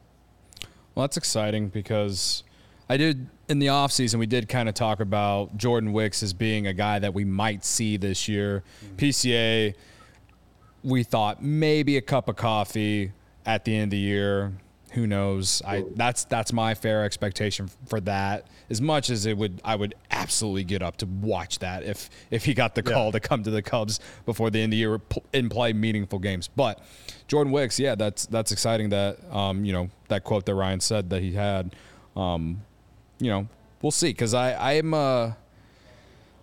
Well, 0.95 1.03
that's 1.05 1.17
exciting 1.17 1.69
because 1.69 2.45
I 2.89 2.97
did 2.97 3.29
in 3.49 3.59
the 3.59 3.67
offseason, 3.67 4.19
we 4.19 4.27
did 4.27 4.49
kind 4.49 4.69
of 4.69 4.75
talk 4.75 5.01
about 5.01 5.57
Jordan 5.57 5.93
Wicks 5.93 6.23
as 6.23 6.33
being 6.33 6.67
a 6.67 6.73
guy 6.73 6.99
that 6.99 7.15
we 7.15 7.25
might 7.25 7.65
see 7.65 7.97
this 7.97 8.29
year. 8.29 8.63
Mm-hmm. 8.85 8.97
PCA, 8.97 9.75
we 10.83 11.03
thought 11.03 11.43
maybe 11.43 11.97
a 11.97 12.03
cup 12.03 12.29
of 12.29 12.37
coffee 12.37 13.13
at 13.45 13.65
the 13.65 13.75
end 13.75 13.85
of 13.85 13.91
the 13.91 13.99
year. 13.99 14.53
Who 14.95 15.09
knows? 15.09 15.61
I 15.67 15.85
that's 15.97 16.25
that's 16.25 16.53
my 16.53 16.75
fair 16.75 17.05
expectation 17.05 17.69
for 17.87 18.01
that. 18.03 18.47
As 18.71 18.81
much 18.81 19.11
as 19.11 19.27
it 19.27 19.37
would, 19.37 19.61
I 19.65 19.75
would 19.75 19.95
absolutely 20.11 20.63
get 20.63 20.83
up 20.83 20.99
to 20.99 21.07
watch 21.07 21.59
that 21.59 21.83
if 21.83 22.09
if 22.31 22.45
he 22.45 22.55
got 22.55 22.77
the 22.77 22.83
call 22.83 23.07
yeah. 23.07 23.13
to 23.13 23.21
come 23.21 23.43
to 23.43 23.51
the 23.51 23.61
Cubs 23.61 23.99
before 24.25 24.51
the 24.51 24.61
end 24.61 24.67
of 24.67 24.71
the 24.73 24.77
year 24.77 25.01
and 25.33 25.51
play 25.51 25.73
meaningful 25.73 26.21
games. 26.21 26.49
But 26.49 26.81
Jordan 27.27 27.53
Wicks, 27.53 27.81
yeah, 27.81 27.97
that's 27.97 28.27
that's 28.27 28.53
exciting. 28.53 28.91
That 28.91 29.19
um, 29.33 29.65
you 29.65 29.73
know 29.73 29.91
that 30.09 30.23
quote 30.23 30.47
that 30.47 30.55
Ryan 30.55 30.79
said 30.81 31.11
that 31.11 31.23
he 31.23 31.33
had. 31.33 31.75
Um, 32.15 32.63
you 33.19 33.31
know, 33.31 33.49
we'll 33.83 33.91
see. 33.91 34.11
Because 34.11 34.33
I 34.33 34.77
I'm 34.77 34.95
uh 34.95 35.33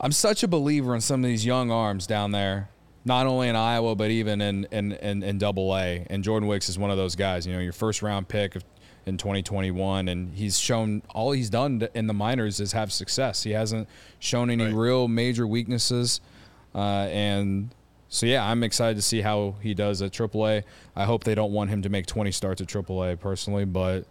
I'm 0.02 0.12
such 0.12 0.44
a 0.44 0.48
believer 0.50 0.94
in 0.94 1.00
some 1.00 1.24
of 1.24 1.28
these 1.30 1.46
young 1.46 1.72
arms 1.72 2.06
down 2.06 2.32
there 2.32 2.70
not 3.04 3.26
only 3.28 3.50
in 3.50 3.56
Iowa 3.56 3.96
but 3.96 4.12
even 4.12 4.42
in 4.42 4.68
in 4.72 4.92
in, 4.94 5.24
in 5.24 5.38
Double 5.38 5.76
A. 5.76 6.06
And 6.10 6.24
Jordan 6.24 6.48
Wicks 6.48 6.70
is 6.70 6.78
one 6.78 6.92
of 6.92 6.98
those 6.98 7.16
guys. 7.16 7.46
You 7.46 7.54
know, 7.54 7.60
your 7.60 7.74
first 7.74 8.02
round 8.02 8.28
pick 8.28 8.56
in 9.06 9.18
2021, 9.18 10.08
and 10.08 10.34
he's 10.34 10.60
shown 10.60 11.02
all 11.10 11.32
he's 11.32 11.50
done 11.50 11.88
in 11.94 12.08
the 12.08 12.14
minors 12.14 12.60
is 12.60 12.74
have 12.74 12.92
success. 12.92 13.44
He 13.44 13.52
hasn't 13.52 13.88
shown 14.20 14.50
any 14.50 14.66
right. 14.66 14.74
real 14.74 15.08
major 15.08 15.48
weaknesses, 15.48 16.22
uh, 16.76 17.08
and 17.10 17.74
so 18.10 18.26
yeah, 18.26 18.46
I'm 18.46 18.64
excited 18.64 18.96
to 18.98 19.02
see 19.02 19.22
how 19.22 19.56
he 19.62 19.74
does 19.74 20.02
at 20.02 20.12
AAA. 20.12 20.64
I 20.96 21.06
hope 21.06 21.24
they 21.24 21.36
don't 21.36 21.52
want 21.52 21.70
him 21.70 21.82
to 21.84 21.90
make 21.90 22.06
20 22.06 22.32
starts 22.32 22.62
at 22.62 22.68
AAA 22.68 23.20
personally, 23.20 23.66
but 23.66 24.06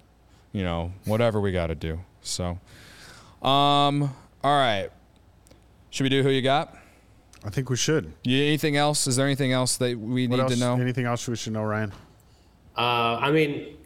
you 0.53 0.65
know, 0.65 0.93
whatever 1.05 1.41
we 1.41 1.53
got 1.53 1.69
to 1.69 1.75
do. 1.75 2.01
So, 2.23 2.59
um, 3.47 4.15
all 4.43 4.59
right, 4.59 4.89
should 5.91 6.05
we 6.05 6.09
do 6.09 6.23
who 6.23 6.31
you 6.31 6.43
got? 6.43 6.77
I 7.45 7.51
think 7.51 7.71
we 7.71 7.77
should. 7.77 8.13
Yeah, 8.25 8.45
anything 8.45 8.77
else? 8.77 9.07
Is 9.07 9.17
there 9.17 9.27
anything 9.27 9.53
else 9.53 9.77
that 9.79 9.99
we 9.99 10.29
what 10.29 10.37
need 10.37 10.43
else, 10.43 10.55
to 10.55 10.61
know? 10.61 10.75
Anything 10.75 11.07
else 11.07 11.27
we 11.27 11.37
should 11.37 11.53
know, 11.53 11.65
Ryan? 11.65 11.93
Uh, 12.77 13.17
I 13.21 13.31
mean, 13.31 13.77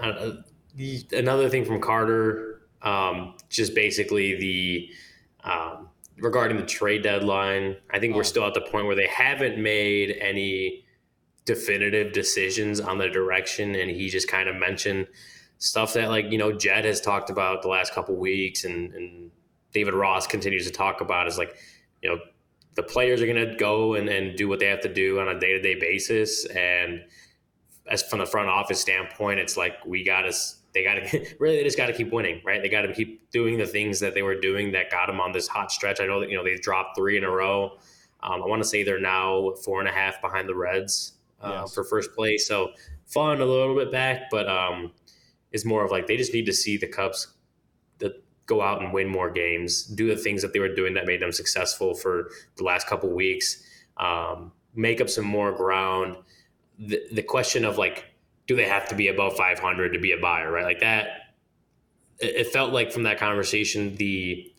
uh, 0.00 0.32
another 1.12 1.48
thing 1.48 1.64
from 1.64 1.80
Carter, 1.80 2.62
um, 2.82 3.34
just 3.48 3.74
basically 3.74 4.36
the 4.38 4.90
um, 5.44 5.88
regarding 6.18 6.56
the 6.56 6.66
trade 6.66 7.02
deadline. 7.02 7.76
I 7.90 7.98
think 7.98 8.14
oh. 8.14 8.18
we're 8.18 8.24
still 8.24 8.46
at 8.46 8.54
the 8.54 8.60
point 8.60 8.86
where 8.86 8.96
they 8.96 9.06
haven't 9.06 9.58
made 9.58 10.16
any 10.20 10.84
definitive 11.44 12.12
decisions 12.12 12.80
on 12.80 12.98
the 12.98 13.08
direction, 13.08 13.74
and 13.74 13.90
he 13.90 14.08
just 14.08 14.28
kind 14.28 14.48
of 14.48 14.56
mentioned 14.56 15.06
stuff 15.58 15.94
that 15.94 16.08
like 16.08 16.30
you 16.30 16.38
know 16.38 16.52
Jed 16.52 16.84
has 16.84 17.00
talked 17.00 17.30
about 17.30 17.62
the 17.62 17.68
last 17.68 17.94
couple 17.94 18.14
weeks, 18.16 18.64
and, 18.64 18.92
and 18.94 19.30
David 19.72 19.94
Ross 19.94 20.26
continues 20.26 20.66
to 20.66 20.72
talk 20.72 21.00
about 21.00 21.26
is 21.26 21.38
like 21.38 21.56
you 22.02 22.10
know 22.10 22.18
the 22.78 22.82
players 22.84 23.20
are 23.20 23.26
going 23.26 23.44
to 23.44 23.56
go 23.56 23.94
and, 23.94 24.08
and 24.08 24.36
do 24.36 24.48
what 24.48 24.60
they 24.60 24.66
have 24.66 24.80
to 24.80 24.94
do 24.94 25.18
on 25.18 25.26
a 25.26 25.38
day 25.38 25.52
to 25.52 25.60
day 25.60 25.74
basis. 25.74 26.46
And 26.46 27.04
as 27.88 28.04
from 28.04 28.20
the 28.20 28.26
front 28.26 28.48
office 28.48 28.80
standpoint, 28.80 29.40
it's 29.40 29.56
like 29.56 29.84
we 29.84 30.04
got 30.04 30.22
to, 30.22 30.32
they 30.74 30.84
got 30.84 30.94
to 30.94 31.26
really, 31.40 31.56
they 31.56 31.64
just 31.64 31.76
got 31.76 31.86
to 31.86 31.92
keep 31.92 32.12
winning, 32.12 32.40
right? 32.44 32.62
They 32.62 32.68
got 32.68 32.82
to 32.82 32.94
keep 32.94 33.28
doing 33.32 33.58
the 33.58 33.66
things 33.66 33.98
that 33.98 34.14
they 34.14 34.22
were 34.22 34.38
doing 34.38 34.70
that 34.72 34.92
got 34.92 35.08
them 35.08 35.20
on 35.20 35.32
this 35.32 35.48
hot 35.48 35.72
stretch. 35.72 36.00
I 36.00 36.06
know 36.06 36.20
that, 36.20 36.30
you 36.30 36.36
know, 36.36 36.44
they've 36.44 36.62
dropped 36.62 36.96
three 36.96 37.18
in 37.18 37.24
a 37.24 37.30
row. 37.30 37.78
Um, 38.22 38.44
I 38.44 38.46
want 38.46 38.62
to 38.62 38.68
say 38.68 38.84
they're 38.84 39.00
now 39.00 39.54
four 39.64 39.80
and 39.80 39.88
a 39.88 39.92
half 39.92 40.22
behind 40.22 40.48
the 40.48 40.54
Reds 40.54 41.14
uh, 41.42 41.62
yes. 41.62 41.74
for 41.74 41.82
first 41.82 42.14
place. 42.14 42.46
So 42.46 42.70
falling 43.06 43.40
a 43.40 43.44
little 43.44 43.74
bit 43.74 43.90
back, 43.90 44.30
but 44.30 44.48
um, 44.48 44.92
it's 45.50 45.64
more 45.64 45.84
of 45.84 45.90
like 45.90 46.06
they 46.06 46.16
just 46.16 46.32
need 46.32 46.46
to 46.46 46.52
see 46.52 46.76
the 46.76 46.86
Cubs 46.86 47.26
go 48.48 48.62
out 48.62 48.82
and 48.82 48.92
win 48.92 49.06
more 49.06 49.30
games, 49.30 49.84
do 49.84 50.08
the 50.08 50.16
things 50.16 50.42
that 50.42 50.52
they 50.52 50.58
were 50.58 50.74
doing 50.74 50.94
that 50.94 51.06
made 51.06 51.20
them 51.20 51.30
successful 51.30 51.94
for 51.94 52.30
the 52.56 52.64
last 52.64 52.88
couple 52.88 53.10
weeks, 53.10 53.62
um, 53.98 54.50
make 54.74 55.00
up 55.00 55.08
some 55.08 55.24
more 55.24 55.52
ground. 55.52 56.16
The, 56.78 57.00
the 57.12 57.22
question 57.22 57.64
of 57.64 57.78
like, 57.78 58.06
do 58.46 58.56
they 58.56 58.66
have 58.66 58.88
to 58.88 58.94
be 58.94 59.08
above 59.08 59.36
500 59.36 59.92
to 59.92 60.00
be 60.00 60.12
a 60.12 60.16
buyer, 60.16 60.50
right? 60.50 60.64
Like 60.64 60.80
that, 60.80 61.08
it, 62.18 62.36
it 62.36 62.46
felt 62.48 62.72
like 62.72 62.90
from 62.90 63.04
that 63.04 63.18
conversation, 63.18 63.94
the 63.96 64.52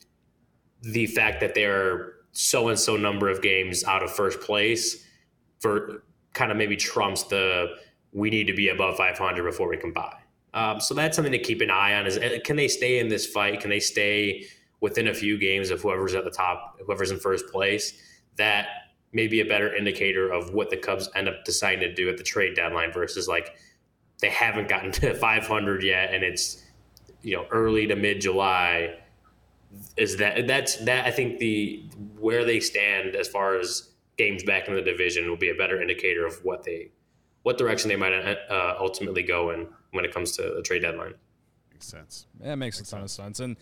the 0.82 1.08
fact 1.08 1.42
that 1.42 1.56
they're 1.56 2.14
so 2.32 2.70
and 2.70 2.80
so 2.80 2.96
number 2.96 3.28
of 3.28 3.42
games 3.42 3.84
out 3.84 4.02
of 4.02 4.10
first 4.10 4.40
place 4.40 5.06
for 5.60 6.04
kind 6.34 6.52
of 6.52 6.58
maybe 6.58 6.78
trumps 6.78 7.24
the 7.24 7.68
we 8.14 8.30
need 8.30 8.46
to 8.46 8.54
be 8.54 8.70
above 8.70 8.96
500 8.96 9.44
before 9.44 9.68
we 9.68 9.78
can 9.78 9.92
buy. 9.92 10.19
Um, 10.54 10.80
so 10.80 10.94
that's 10.94 11.16
something 11.16 11.32
to 11.32 11.40
keep 11.40 11.62
an 11.62 11.70
eye 11.70 11.94
on. 11.94 12.08
Is 12.08 12.18
uh, 12.18 12.40
can 12.44 12.56
they 12.56 12.68
stay 12.68 13.00
in 13.00 13.08
this 13.08 13.26
fight? 13.26 13.60
Can 13.60 13.70
they 13.70 13.80
stay 13.80 14.46
within 14.82 15.08
a 15.08 15.14
few 15.14 15.38
games 15.38 15.70
of 15.70 15.82
whoever's 15.82 16.16
at 16.16 16.24
the 16.24 16.32
top, 16.32 16.80
whoever's 16.86 17.12
in 17.12 17.20
first 17.20 17.48
place? 17.48 17.94
That 18.38 18.68
may 19.12 19.28
be 19.28 19.42
a 19.42 19.46
better 19.46 19.76
indicator 19.76 20.32
of 20.32 20.54
what 20.54 20.70
the 20.70 20.78
Cubs 20.78 21.10
end 21.16 21.28
up 21.28 21.44
deciding 21.46 21.82
to 21.82 21.94
do 21.94 22.10
at 22.10 22.18
the 22.18 22.24
trade 22.24 22.56
deadline 22.56 22.92
versus 22.92 23.28
like 23.28 23.56
they 24.20 24.30
haven't 24.30 24.70
gotten 24.70 24.92
to 24.94 25.14
500 25.14 25.84
yet, 25.84 26.14
and 26.14 26.24
it's 26.24 26.64
you 27.22 27.36
know 27.36 27.46
early 27.52 27.88
to 27.88 27.96
mid 27.96 28.22
July. 28.22 28.96
Is 29.98 30.18
that 30.18 30.48
that's 30.48 30.78
that? 30.78 31.06
I 31.06 31.12
think 31.12 31.38
the 31.38 31.84
where 32.20 32.44
they 32.44 32.60
stand 32.60 33.16
as 33.16 33.28
far 33.28 33.56
as 33.56 33.90
games 34.18 34.44
back 34.44 34.68
in 34.68 34.74
the 34.74 34.82
division 34.82 35.30
will 35.30 35.38
be 35.38 35.50
a 35.50 35.56
better 35.56 35.82
indicator 35.82 36.26
of 36.26 36.44
what 36.44 36.64
they 36.64 36.90
what 37.50 37.58
direction 37.58 37.90
they 37.90 37.96
might 37.96 38.14
uh, 38.14 38.76
ultimately 38.80 39.24
go 39.24 39.50
in 39.50 39.68
when 39.90 40.06
it 40.06 40.14
comes 40.14 40.34
to 40.34 40.44
the 40.56 40.62
trade 40.62 40.84
deadline. 40.84 41.16
Makes 41.72 41.88
sense. 41.88 42.28
Yeah, 42.40 42.54
it 42.54 42.58
makes, 42.58 42.78
makes 42.78 42.88
a 42.88 42.92
ton 42.92 43.00
sense. 43.02 43.18
of 43.18 43.26
sense. 43.26 43.40
And 43.40 43.58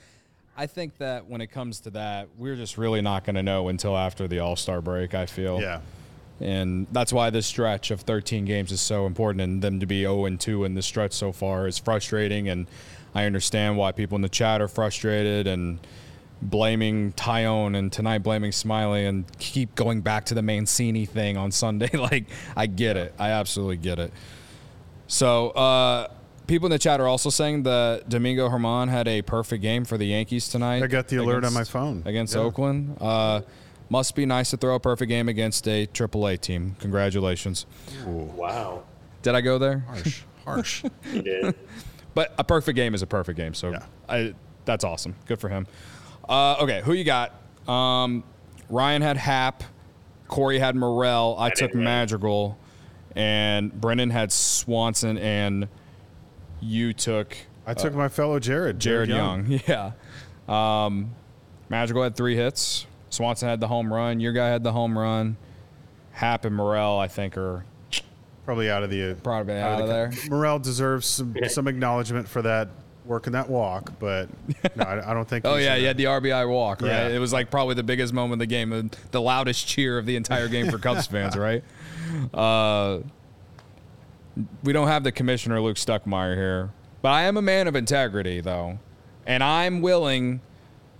I 0.57 0.67
think 0.67 0.97
that 0.97 1.25
when 1.27 1.39
it 1.39 1.47
comes 1.47 1.79
to 1.81 1.89
that, 1.91 2.27
we're 2.37 2.57
just 2.57 2.77
really 2.77 2.99
not 2.99 3.23
going 3.23 3.37
to 3.37 3.43
know 3.43 3.69
until 3.69 3.95
after 3.95 4.27
the 4.27 4.39
All 4.39 4.57
Star 4.57 4.81
break. 4.81 5.15
I 5.15 5.25
feel. 5.25 5.61
Yeah. 5.61 5.79
And 6.41 6.85
that's 6.91 7.13
why 7.13 7.29
this 7.29 7.47
stretch 7.47 7.89
of 7.89 8.01
13 8.01 8.43
games 8.43 8.73
is 8.73 8.81
so 8.81 9.05
important, 9.05 9.39
and 9.39 9.61
them 9.61 9.79
to 9.79 9.85
be 9.85 10.01
0 10.01 10.25
and 10.25 10.37
2 10.37 10.65
in 10.65 10.73
this 10.73 10.85
stretch 10.85 11.13
so 11.13 11.31
far 11.31 11.65
is 11.65 11.77
frustrating. 11.77 12.49
And 12.49 12.67
I 13.15 13.23
understand 13.23 13.77
why 13.77 13.93
people 13.93 14.17
in 14.17 14.21
the 14.21 14.27
chat 14.27 14.61
are 14.61 14.67
frustrated 14.67 15.47
and 15.47 15.79
blaming 16.41 17.13
Taillon 17.13 17.77
and 17.77 17.91
tonight 17.91 18.19
blaming 18.19 18.51
Smyly 18.51 19.07
and 19.07 19.25
keep 19.39 19.75
going 19.75 20.01
back 20.01 20.25
to 20.25 20.33
the 20.33 20.41
Mancini 20.41 21.05
thing 21.05 21.37
on 21.37 21.51
Sunday. 21.51 21.89
like, 21.93 22.25
I 22.55 22.67
get 22.67 22.97
it. 22.97 23.13
I 23.17 23.31
absolutely 23.31 23.77
get 23.77 23.99
it. 23.99 24.13
So, 25.07 25.49
uh, 25.51 26.07
people 26.47 26.67
in 26.67 26.71
the 26.71 26.79
chat 26.79 26.99
are 26.99 27.07
also 27.07 27.29
saying 27.29 27.63
that 27.63 28.09
Domingo 28.09 28.49
Germán 28.49 28.89
had 28.89 29.07
a 29.07 29.21
perfect 29.21 29.61
game 29.61 29.85
for 29.85 29.97
the 29.97 30.05
Yankees 30.05 30.47
tonight. 30.47 30.83
I 30.83 30.87
got 30.87 31.07
the 31.07 31.17
alert 31.17 31.39
against, 31.39 31.55
on 31.55 31.61
my 31.61 31.63
phone 31.63 32.03
against 32.05 32.35
yeah. 32.35 32.41
Oakland. 32.41 32.97
Uh, 32.99 33.41
must 33.89 34.15
be 34.15 34.25
nice 34.25 34.49
to 34.51 34.57
throw 34.57 34.75
a 34.75 34.79
perfect 34.79 35.09
game 35.09 35.29
against 35.29 35.67
a 35.67 35.87
AAA 35.87 36.41
team. 36.41 36.75
Congratulations. 36.79 37.65
Ooh. 38.05 38.31
Wow. 38.35 38.83
Did 39.21 39.35
I 39.35 39.41
go 39.41 39.57
there? 39.57 39.79
Harsh. 39.79 40.23
Harsh. 40.45 40.83
you 41.13 41.21
did. 41.23 41.55
But 42.13 42.33
a 42.37 42.43
perfect 42.43 42.75
game 42.75 42.93
is 42.93 43.01
a 43.01 43.07
perfect 43.07 43.37
game. 43.37 43.53
So 43.53 43.71
yeah. 43.71 43.85
I, 44.09 44.33
that's 44.65 44.83
awesome. 44.83 45.15
Good 45.25 45.39
for 45.39 45.49
him. 45.49 45.67
Uh, 46.27 46.57
okay, 46.61 46.81
who 46.83 46.93
you 46.93 47.03
got? 47.03 47.33
Um, 47.67 48.23
Ryan 48.69 49.01
had 49.01 49.17
Happ, 49.17 49.63
Corey 50.27 50.59
had 50.59 50.75
Morel. 50.75 51.35
I, 51.37 51.47
I 51.47 51.49
took 51.49 51.73
Madrigal. 51.73 52.57
And 53.15 53.73
Brendan 53.73 54.11
had 54.11 54.31
Swanson 54.31 55.17
and 55.17 55.67
you 56.61 56.93
took. 56.93 57.35
I 57.65 57.73
took 57.73 57.93
uh, 57.93 57.97
my 57.97 58.09
fellow 58.09 58.39
Jared, 58.39 58.79
Jared, 58.79 59.09
Jared 59.09 59.09
Young. 59.09 59.51
Young. 59.51 59.61
Yeah. 59.67 60.85
Um, 60.85 61.15
Madrigal 61.69 62.03
had 62.03 62.15
three 62.15 62.35
hits. 62.35 62.85
Swanson 63.09 63.49
had 63.49 63.59
the 63.59 63.67
home 63.67 63.91
run. 63.91 64.19
Your 64.19 64.33
guy 64.33 64.49
had 64.49 64.63
the 64.63 64.71
home 64.71 64.97
run. 64.97 65.37
Happ 66.11 66.45
and 66.45 66.55
Morel, 66.55 66.99
I 66.99 67.07
think, 67.07 67.37
are 67.37 67.65
probably 68.45 68.69
out 68.69 68.83
of 68.83 68.89
the 68.89 69.15
probably 69.23 69.55
out, 69.55 69.73
out 69.73 69.81
of, 69.81 69.87
the, 69.87 69.93
there. 69.93 70.11
Morel 70.29 70.59
deserves 70.59 71.05
some 71.07 71.35
some 71.47 71.67
acknowledgement 71.67 72.27
for 72.27 72.41
that 72.43 72.69
working 73.07 73.33
that 73.33 73.49
walk, 73.49 73.93
but 73.99 74.29
no, 74.75 74.83
I, 74.83 75.11
I 75.11 75.13
don't 75.13 75.27
think. 75.27 75.45
oh 75.47 75.55
yeah, 75.55 75.75
you 75.75 75.87
had 75.87 75.97
the 75.97 76.05
RBI 76.05 76.49
walk, 76.49 76.81
right? 76.81 76.89
Yeah. 76.89 77.07
It 77.07 77.19
was 77.19 77.33
like 77.33 77.49
probably 77.49 77.75
the 77.75 77.83
biggest 77.83 78.13
moment 78.13 78.33
of 78.33 78.39
the 78.39 78.45
game, 78.47 78.91
the 79.11 79.21
loudest 79.21 79.67
cheer 79.67 79.97
of 79.97 80.05
the 80.05 80.15
entire 80.15 80.47
game 80.47 80.69
for 80.69 80.77
Cubs 80.77 81.07
fans, 81.07 81.35
right? 81.37 81.63
Uh, 82.33 82.99
we 84.63 84.73
don't 84.73 84.87
have 84.87 85.03
the 85.03 85.11
commissioner 85.11 85.59
Luke 85.61 85.77
Stuckmeyer 85.77 86.35
here, 86.35 86.69
but 87.01 87.09
I 87.09 87.23
am 87.23 87.37
a 87.37 87.41
man 87.41 87.67
of 87.67 87.75
integrity, 87.75 88.41
though, 88.41 88.79
and 89.25 89.43
I'm 89.43 89.81
willing 89.81 90.41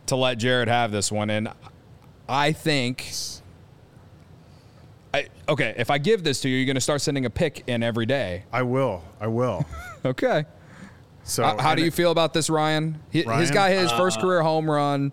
to 0.08 0.16
let 0.16 0.38
Jared 0.38 0.70
have 0.70 0.92
this 0.92 1.12
one. 1.12 1.30
And 1.30 1.50
I 2.28 2.52
think 2.54 3.12
I, 5.14 5.28
okay, 5.50 5.74
if 5.78 5.90
I 5.90 5.98
give 5.98 6.24
this 6.24 6.42
to 6.42 6.50
you, 6.50 6.58
you're 6.58 6.66
going 6.66 6.76
to 6.76 6.82
start 6.82 7.02
sending 7.02 7.26
a 7.26 7.30
pick 7.30 7.64
in 7.68 7.82
every 7.82 8.06
day. 8.06 8.44
I 8.52 8.64
will. 8.64 9.04
I 9.20 9.28
will. 9.28 9.66
Okay. 10.06 10.46
So 11.28 11.44
How, 11.44 11.58
how 11.58 11.76
do 11.76 11.82
you 11.82 11.90
it- 11.90 11.94
feel 11.94 12.12
about 12.12 12.34
this, 12.34 12.50
Ryan? 12.50 13.00
He, 13.12 13.20
His 13.20 13.28
Ryan? 13.28 13.54
guy 13.54 13.70
hit 13.72 13.82
his 13.82 13.92
first 13.92 14.18
uh, 14.18 14.22
career 14.22 14.42
home 14.44 14.70
run, 14.70 15.12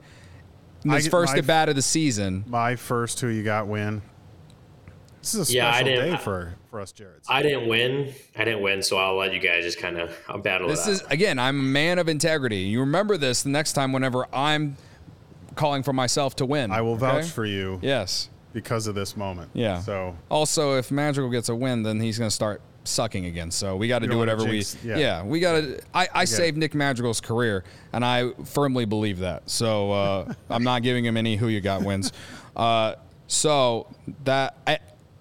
in 0.85 0.91
I 0.91 0.97
his 0.97 1.09
first 1.09 1.33
my- 1.33 1.39
at 1.41 1.47
bat 1.47 1.69
of 1.69 1.77
the 1.77 1.83
season. 1.83 2.45
My 2.47 2.77
first 2.77 3.21
who 3.21 3.29
you 3.29 3.43
got 3.43 3.67
win. 3.67 4.03
This 5.21 5.35
is 5.35 5.49
a 5.51 5.53
Yeah, 5.55 5.73
special 5.73 5.87
day 6.11 6.17
for 6.19 6.55
for 6.71 6.81
us, 6.81 6.93
Jared. 6.93 7.23
I 7.29 7.43
didn't 7.43 7.67
win. 7.67 8.13
I 8.37 8.45
didn't 8.45 8.61
win, 8.63 8.83
so 8.83 8.99
I'll 8.99 9.17
let 9.17 9.33
you 9.33 9.41
guys 9.41 9.65
just 9.65 9.79
kind 9.79 9.99
of 9.99 10.15
I'll 10.29 10.39
battle 10.39 10.69
This 10.69 10.87
it 10.87 10.91
is 10.91 11.03
out. 11.03 11.13
again, 11.13 11.39
I'm 11.39 11.59
a 11.61 11.63
man 11.63 11.99
of 11.99 12.09
integrity. 12.09 12.59
You 12.59 12.81
remember 12.81 13.17
this 13.17 13.43
the 13.43 13.49
next 13.49 13.73
time 13.73 13.93
whenever 13.93 14.27
I'm 14.35 14.77
calling 15.55 15.83
for 15.83 15.93
myself 15.95 16.37
to 16.37 16.47
win. 16.47 16.71
I 16.71 16.83
will 16.83 16.93
okay? 16.93 17.01
vouch 17.23 17.31
for 17.31 17.47
you 17.47 17.79
Yes. 17.83 18.29
because 18.53 18.87
of 18.87 18.95
this 18.95 19.17
moment. 19.17 19.51
Yeah. 19.55 19.81
So 19.81 20.15
Also, 20.29 20.77
if 20.77 20.91
Madrigal 20.91 21.31
gets 21.31 21.49
a 21.49 21.55
win, 21.55 21.85
then 21.85 22.01
he's 22.01 22.19
going 22.19 22.29
to 22.29 22.35
start 22.35 22.61
sucking 22.85 23.27
again. 23.27 23.51
So 23.51 23.77
we 23.77 23.89
got 23.89 24.01
to 24.01 24.07
do 24.07 24.19
whatever 24.19 24.45
we. 24.45 24.65
Yeah. 24.83 24.97
yeah. 24.97 25.23
we 25.25 25.41
got 25.41 25.61
to. 25.61 25.81
I, 25.93 26.09
I 26.15 26.23
it. 26.23 26.29
saved 26.29 26.57
Nick 26.57 26.75
Madrigal's 26.75 27.21
career, 27.21 27.65
and 27.93 28.05
I 28.05 28.31
firmly 28.45 28.85
believe 28.85 29.19
that. 29.21 29.49
So 29.51 29.93
uh, 29.93 30.35
I'm 30.51 30.63
not 30.63 30.83
giving 30.83 31.05
him 31.05 31.17
any 31.17 31.37
who 31.37 31.49
you 31.49 31.61
got 31.61 31.83
wins. 31.83 32.13
Uh, 32.55 32.95
so 33.27 33.89
that 34.23 34.57
I, 34.65 34.79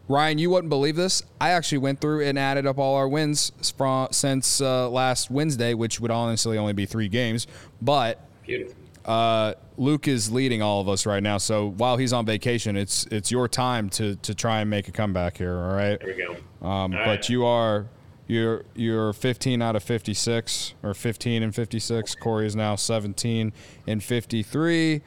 Ryan, 0.07 0.37
you 0.37 0.51
wouldn't 0.51 0.69
believe 0.69 0.95
this. 0.95 1.23
I 1.41 1.49
actually 1.49 1.79
went 1.79 1.99
through 1.99 2.25
and 2.25 2.37
added 2.37 2.67
up 2.67 2.77
all 2.77 2.95
our 2.95 3.07
wins 3.07 3.51
from 3.75 4.09
since 4.11 4.61
uh, 4.61 4.87
last 4.87 5.31
Wednesday, 5.31 5.73
which 5.73 5.99
would 5.99 6.11
honestly 6.11 6.59
only 6.59 6.73
be 6.73 6.85
three 6.85 7.07
games, 7.07 7.47
but. 7.81 8.19
Beautiful. 8.45 8.75
Uh, 9.05 9.53
Luke 9.77 10.07
is 10.07 10.31
leading 10.31 10.61
all 10.61 10.81
of 10.81 10.87
us 10.87 11.05
right 11.05 11.21
now. 11.21 11.37
So 11.37 11.71
while 11.71 11.97
he's 11.97 12.13
on 12.13 12.25
vacation, 12.25 12.77
it's 12.77 13.05
it's 13.07 13.31
your 13.31 13.47
time 13.47 13.89
to 13.91 14.15
to 14.17 14.33
try 14.33 14.61
and 14.61 14.69
make 14.69 14.87
a 14.87 14.91
comeback 14.91 15.37
here. 15.37 15.57
All 15.57 15.75
right. 15.75 15.99
There 15.99 16.15
we 16.15 16.23
go. 16.23 16.67
Um, 16.67 16.93
All 16.93 16.99
but 16.99 17.07
right. 17.07 17.29
you 17.29 17.45
are 17.45 17.87
you're 18.27 18.63
you're 18.75 19.13
15 19.13 19.61
out 19.61 19.75
of 19.75 19.83
56 19.83 20.75
or 20.83 20.93
15 20.93 21.43
and 21.43 21.53
56. 21.53 22.15
Corey 22.15 22.47
is 22.47 22.55
now 22.55 22.75
17 22.75 23.51
and 23.87 24.03
53. 24.03 25.01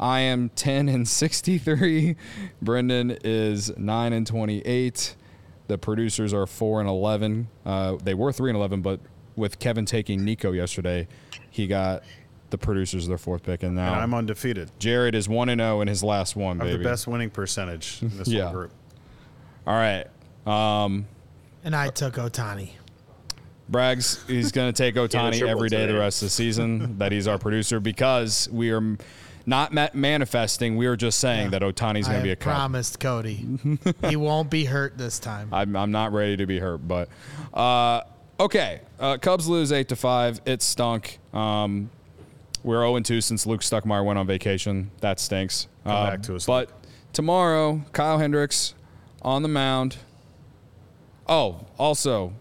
I 0.00 0.20
am 0.20 0.48
10 0.50 0.88
and 0.88 1.06
63. 1.06 2.16
Brendan 2.62 3.18
is 3.22 3.76
9 3.76 4.12
and 4.12 4.26
28. 4.26 5.16
The 5.68 5.78
producers 5.78 6.34
are 6.34 6.46
4 6.46 6.80
and 6.80 6.88
11. 6.88 7.48
Uh, 7.64 7.96
they 8.02 8.14
were 8.14 8.32
3 8.32 8.50
and 8.50 8.56
11, 8.56 8.82
but 8.82 9.00
with 9.36 9.58
Kevin 9.58 9.86
taking 9.86 10.24
Nico 10.24 10.52
yesterday, 10.52 11.06
he 11.50 11.66
got 11.66 12.02
the 12.52 12.58
producers 12.58 13.08
their 13.08 13.18
fourth 13.18 13.42
pick, 13.42 13.64
and 13.64 13.74
now 13.74 13.92
and 13.94 14.00
I'm 14.02 14.14
undefeated. 14.14 14.70
Jared 14.78 15.16
is 15.16 15.28
1 15.28 15.48
and 15.48 15.60
0 15.60 15.80
in 15.80 15.88
his 15.88 16.04
last 16.04 16.36
one, 16.36 16.60
I 16.60 16.64
have 16.66 16.72
baby. 16.74 16.84
the 16.84 16.88
best 16.88 17.08
winning 17.08 17.30
percentage 17.30 17.98
in 18.00 18.16
this 18.16 18.28
Yeah. 18.28 18.44
whole 18.44 18.52
group. 18.52 18.70
All 19.66 19.74
right. 19.74 20.06
Um, 20.46 21.06
And 21.64 21.74
I 21.74 21.88
took 21.88 22.14
Ohtani. 22.14 22.70
Braggs, 23.70 24.24
he's 24.28 24.52
going 24.52 24.72
to 24.72 24.76
take 24.76 24.94
Ohtani 24.94 25.32
triple 25.38 25.48
every 25.50 25.68
day 25.68 25.86
the 25.86 25.98
rest 25.98 26.22
of 26.22 26.26
the 26.26 26.30
season. 26.30 26.98
that 26.98 27.10
he's 27.12 27.26
our 27.26 27.38
producer 27.38 27.80
because 27.80 28.48
we 28.52 28.70
are 28.70 28.96
not 29.46 29.72
ma- 29.72 29.88
manifesting. 29.94 30.76
We 30.76 30.86
are 30.86 30.96
just 30.96 31.18
saying 31.18 31.50
that 31.50 31.62
Ohtani's 31.62 32.06
I 32.08 32.12
going 32.12 32.20
to 32.20 32.22
be 32.24 32.28
a 32.28 32.32
have 32.32 32.38
Cub. 32.40 32.54
promised 32.54 33.00
Cody. 33.00 33.46
he 34.08 34.16
won't 34.16 34.50
be 34.50 34.64
hurt 34.66 34.98
this 34.98 35.18
time. 35.18 35.48
I'm, 35.52 35.74
I'm 35.74 35.90
not 35.90 36.12
ready 36.12 36.36
to 36.36 36.46
be 36.46 36.58
hurt, 36.58 36.86
but 36.86 37.08
uh, 37.54 38.02
okay. 38.38 38.80
Uh, 39.00 39.16
Cubs 39.18 39.48
lose 39.48 39.72
eight 39.72 39.88
to 39.88 39.96
five. 39.96 40.40
It 40.44 40.60
stunk. 40.62 41.18
Um, 41.32 41.90
we're 42.64 42.80
0 42.82 42.98
2 43.00 43.20
since 43.20 43.46
Luke 43.46 43.60
Stuckmeyer 43.62 44.04
went 44.04 44.18
on 44.18 44.26
vacation. 44.26 44.90
That 45.00 45.18
stinks. 45.20 45.68
Come 45.84 45.92
Uh, 45.92 46.10
back 46.10 46.22
to 46.24 46.36
us, 46.36 46.46
But 46.46 46.70
tomorrow, 47.12 47.82
Kyle 47.92 48.18
Hendricks 48.18 48.74
on 49.22 49.42
the 49.42 49.48
mound. 49.48 49.96
Oh, 51.28 51.66
also, 51.78 52.32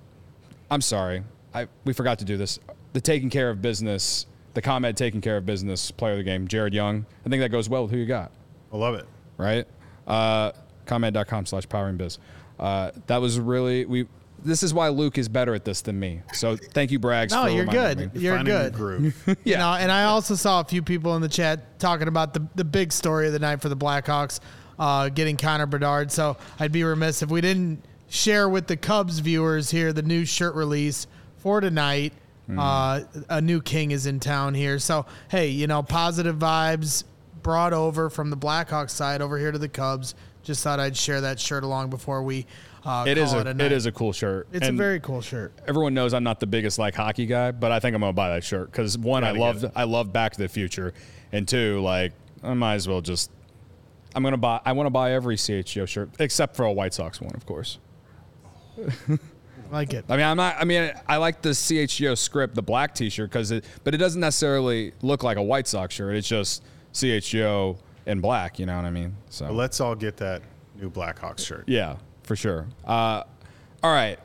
I'm 0.70 0.82
sorry. 0.82 1.24
I 1.54 1.68
we 1.86 1.94
forgot 1.94 2.20
to 2.20 2.26
do 2.26 2.38
this. 2.38 2.60
The 2.94 3.02
taking 3.02 3.30
care 3.30 3.50
of 3.50 3.62
business, 3.62 4.26
the 4.54 4.62
ComEd 4.62 4.98
taking 4.98 5.22
care 5.22 5.38
of 5.38 5.46
business 5.46 5.92
player 5.92 6.14
of 6.14 6.18
the 6.18 6.24
game, 6.24 6.48
Jared 6.48 6.74
Young. 6.74 7.06
I 7.26 7.30
think 7.30 7.42
that 7.42 7.50
goes 7.50 7.70
well 7.70 7.84
with 7.84 7.92
who 7.92 7.98
you 7.98 8.06
got 8.06 8.32
I 8.74 8.78
love 8.78 8.96
it. 8.96 9.06
right? 9.38 9.66
Uh, 10.08 10.52
ComEd.com 10.86 11.46
slash 11.46 11.68
powering 11.70 11.98
biz. 11.98 12.18
Uh, 12.60 12.92
that 13.08 13.18
was 13.22 13.40
really 13.40 13.86
we. 13.86 14.08
This 14.44 14.64
is 14.64 14.74
why 14.74 14.89
Luke 14.89 15.18
is 15.18 15.30
better 15.30 15.54
at 15.54 15.66
this 15.66 15.82
than 15.82 16.00
me. 16.00 16.22
So 16.34 16.56
thank 16.56 16.92
you, 16.92 17.00
Braggs. 17.00 17.32
No, 17.32 17.44
for 17.44 17.50
you're 17.50 17.66
good. 17.66 17.98
me. 18.14 18.22
You're 18.22 18.36
Finding 18.38 18.54
good. 18.54 18.74
The 18.74 18.78
groove. 18.78 19.24
You 19.28 19.36
Yeah. 19.44 19.60
know, 19.60 19.74
and 19.74 19.92
I 19.92 20.06
also 20.06 20.36
saw 20.36 20.60
a 20.62 20.64
few 20.64 20.82
people 20.82 21.16
in 21.16 21.22
the 21.22 21.30
chat 21.30 21.80
talking 21.80 22.08
about 22.08 22.34
the 22.34 22.46
the 22.56 22.64
big 22.64 22.92
story 22.92 23.28
of 23.28 23.34
the 23.34 23.39
night 23.39 23.62
for 23.62 23.70
the 23.70 23.78
Blackhawks, 23.78 24.39
uh, 24.80 25.10
getting 25.10 25.38
Connor 25.38 25.66
Bedard. 25.68 26.12
So 26.12 26.38
I'd 26.60 26.72
be 26.72 26.84
remiss 26.84 27.22
if 27.22 27.30
we 27.30 27.42
didn't 27.42 27.84
share 28.10 28.50
with 28.50 28.68
the 28.68 28.76
Cubs 28.78 29.20
viewers 29.20 29.70
here 29.72 29.94
the 29.94 30.02
new 30.02 30.26
shirt 30.26 30.56
release 30.56 31.08
for 31.38 31.62
tonight. 31.62 32.14
Uh, 32.58 33.02
a 33.30 33.39
new 33.39 33.62
king 33.62 33.92
is 33.92 34.06
in 34.08 34.20
town 34.20 34.54
here. 34.54 34.78
So 34.80 35.06
hey, 35.30 35.48
you 35.50 35.68
know, 35.68 35.82
positive 35.84 36.36
vibes 36.38 37.06
brought 37.44 37.72
over 37.74 38.10
from 38.10 38.30
the 38.30 38.36
Blackhawks 38.38 38.89
side 38.89 39.22
over 39.22 39.38
here 39.38 39.52
to 39.54 39.58
the 39.58 39.70
Cubs. 39.70 40.16
Just 40.44 40.64
thought 40.64 40.80
I'd 40.80 40.98
share 40.98 41.22
that 41.22 41.39
shirt 41.39 41.64
along 41.64 41.89
before 41.92 42.24
we. 42.24 42.46
Uh, 42.84 43.06
It 43.08 43.18
is 43.20 43.30
call 43.30 43.38
a 43.38 43.42
it, 43.42 43.48
a 43.48 43.50
it 43.52 43.58
night. 43.58 43.72
is 43.72 43.86
a 43.86 43.92
cool 43.92 44.12
shirt. 44.12 44.48
It's 44.52 44.68
And 44.68 44.76
a 44.76 44.82
very 44.82 45.00
cool 45.00 45.22
shirt. 45.22 45.54
everyone 45.68 45.94
knows 45.94 46.14
I'm 46.16 46.24
not 46.24 46.39
the 46.39 46.48
biggest 46.48 46.80
like 46.80 46.96
hockey 46.96 47.28
guy, 47.28 47.52
but 47.52 47.72
I 47.72 47.80
think 47.80 47.94
I'm 47.94 48.02
gonna 48.02 48.14
buy 48.14 48.30
that 48.30 48.44
shirt 48.44 48.72
because 48.72 48.98
one, 48.98 49.24
I 49.24 49.30
Gotta 49.34 49.39
love. 49.39 49.72
I 49.76 49.84
love 49.84 50.12
Back 50.12 50.32
to 50.34 50.39
the 50.39 50.48
Future, 50.50 50.94
and 51.32 51.48
two, 51.48 51.80
like 51.82 52.14
I 52.44 52.54
might 52.56 52.74
as 52.76 52.88
well 52.88 53.02
just 53.02 53.30
I'm 54.16 54.24
gonna 54.24 54.38
buy 54.38 54.60
I 54.66 54.72
want 54.72 54.88
to 54.88 54.92
buy 54.92 55.12
every 55.14 55.36
CHGO 55.36 55.88
shirt 55.88 56.10
except 56.18 56.56
for 56.56 56.66
a 56.66 56.72
White 56.74 56.94
Sox 56.96 57.22
one, 57.22 57.36
of 57.36 57.46
course. 57.46 57.78
Like 59.72 59.94
it. 59.94 60.04
I 60.10 60.18
mean, 60.18 60.26
I'm 60.26 60.36
not. 60.36 60.58
I 60.60 60.66
mean, 60.66 60.92
I 61.08 61.16
like 61.18 61.42
the 61.42 61.50
CHGO 61.50 62.18
script, 62.18 62.56
the 62.56 62.62
black 62.62 62.94
T-shirt, 62.94 63.30
because 63.30 63.52
it, 63.52 63.64
but 63.86 63.94
it 63.94 64.00
doesn't 64.00 64.20
necessarily 64.20 64.92
look 65.02 65.24
like 65.24 65.38
a 65.38 65.42
White 65.42 65.66
Sox 65.68 65.94
shirt. 65.96 66.16
It's 66.16 66.28
just 66.28 66.62
CHGO 66.94 67.78
in 68.12 68.22
black. 68.22 68.59
You 68.59 68.66
know 68.68 68.76
what 68.76 68.86
I 68.86 68.91
mean? 68.91 69.16
So 69.30 69.47
But 69.47 69.55
let's 69.55 69.80
all 69.82 69.95
get 69.95 70.18
that 70.18 70.41
new 70.80 70.89
Blackhawks 70.91 71.45
shirt. 71.45 71.64
yeah, 71.68 71.95
for 72.24 72.36
sure. 72.36 72.68
Uh, 72.86 73.24
all 73.84 73.91
right. 73.93 74.20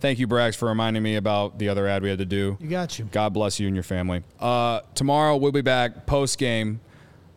Thank 0.00 0.18
you, 0.18 0.26
Braggs, 0.26 0.56
for 0.56 0.66
reminding 0.66 1.02
me 1.04 1.14
about 1.14 1.60
the 1.60 1.68
other 1.68 1.86
ad 1.86 2.02
we 2.02 2.08
had 2.08 2.18
to 2.18 2.24
do. 2.24 2.56
You 2.60 2.68
got 2.68 2.98
you. 2.98 3.04
God 3.12 3.32
bless 3.32 3.60
you 3.60 3.68
and 3.68 3.76
your 3.76 3.84
family. 3.84 4.24
Uh, 4.40 4.80
tomorrow 4.96 5.36
we'll 5.36 5.52
be 5.52 5.60
back 5.60 6.06
post 6.06 6.38
game. 6.38 6.80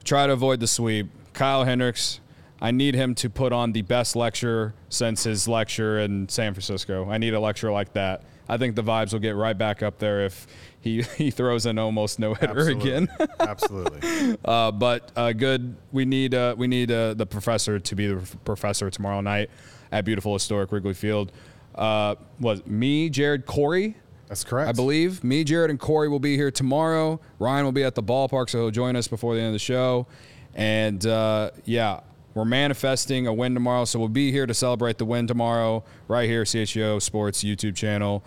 Try 0.03 0.25
to 0.25 0.33
avoid 0.33 0.59
the 0.59 0.67
sweep. 0.67 1.07
Kyle 1.33 1.63
Hendricks. 1.63 2.21
I 2.61 2.71
need 2.71 2.95
him 2.95 3.13
to 3.15 3.29
put 3.29 3.51
on 3.53 3.73
the 3.73 3.81
best 3.83 4.15
lecture 4.15 4.73
since 4.89 5.25
his 5.25 5.47
lecture 5.47 5.99
in 5.99 6.27
San 6.29 6.53
Francisco. 6.53 7.07
I 7.09 7.17
need 7.19 7.33
a 7.35 7.39
lecture 7.39 7.71
like 7.71 7.93
that. 7.93 8.23
I 8.47 8.57
think 8.57 8.75
the 8.75 8.81
vibes 8.83 9.11
will 9.13 9.19
get 9.19 9.35
right 9.35 9.57
back 9.57 9.83
up 9.83 9.99
there 9.99 10.25
if 10.25 10.47
he, 10.85 11.01
he 11.17 11.31
throws 11.31 11.65
an 11.65 11.77
almost 11.77 12.19
no 12.19 12.33
hitter 12.33 12.69
again. 12.69 13.09
Absolutely. 13.39 14.37
Uh, 14.45 14.71
but 14.71 15.11
uh, 15.17 15.33
good. 15.33 15.75
We 15.91 16.05
need 16.05 16.33
uh, 16.33 16.55
we 16.57 16.67
need 16.67 16.91
uh, 16.91 17.15
the 17.15 17.25
professor 17.25 17.79
to 17.79 17.95
be 17.95 18.07
the 18.07 18.37
professor 18.45 18.89
tomorrow 18.89 19.19
night 19.19 19.49
at 19.91 20.05
beautiful 20.05 20.31
historic 20.33 20.71
Wrigley 20.71 20.93
Field. 20.93 21.33
Uh, 21.73 22.15
was 22.39 22.65
me, 22.65 23.09
Jared, 23.09 23.45
Corey. 23.45 23.95
That's 24.27 24.43
correct. 24.43 24.69
I 24.69 24.71
believe 24.71 25.23
me, 25.23 25.43
Jared, 25.43 25.69
and 25.69 25.79
Corey 25.79 26.07
will 26.07 26.19
be 26.19 26.35
here 26.35 26.49
tomorrow. 26.49 27.19
Ryan 27.37 27.65
will 27.65 27.71
be 27.71 27.83
at 27.83 27.95
the 27.95 28.03
ballpark, 28.03 28.49
so 28.49 28.59
he'll 28.59 28.71
join 28.71 28.95
us 28.95 29.07
before 29.07 29.35
the 29.35 29.41
end 29.41 29.47
of 29.47 29.53
the 29.53 29.59
show. 29.59 30.07
And 30.55 31.05
uh, 31.05 31.51
yeah, 31.65 31.99
we're 32.33 32.45
manifesting 32.45 33.27
a 33.27 33.33
win 33.33 33.53
tomorrow, 33.53 33.85
so 33.85 33.99
we'll 33.99 34.07
be 34.07 34.31
here 34.31 34.45
to 34.45 34.53
celebrate 34.53 34.97
the 34.97 35.05
win 35.05 35.27
tomorrow, 35.27 35.83
right 36.07 36.29
here, 36.29 36.43
CHGO 36.43 37.01
Sports 37.01 37.43
YouTube 37.43 37.75
channel. 37.75 38.23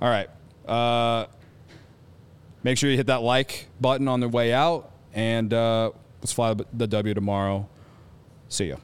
All 0.00 0.08
right. 0.08 0.28
Make 2.68 2.76
sure 2.76 2.90
you 2.90 2.98
hit 2.98 3.06
that 3.06 3.22
like 3.22 3.66
button 3.80 4.08
on 4.08 4.20
the 4.20 4.28
way 4.28 4.52
out, 4.52 4.92
and 5.14 5.54
uh, 5.54 5.90
let's 6.20 6.32
fly 6.32 6.52
the 6.52 6.86
W 6.86 7.14
tomorrow. 7.14 7.66
See 8.50 8.66
ya. 8.66 8.76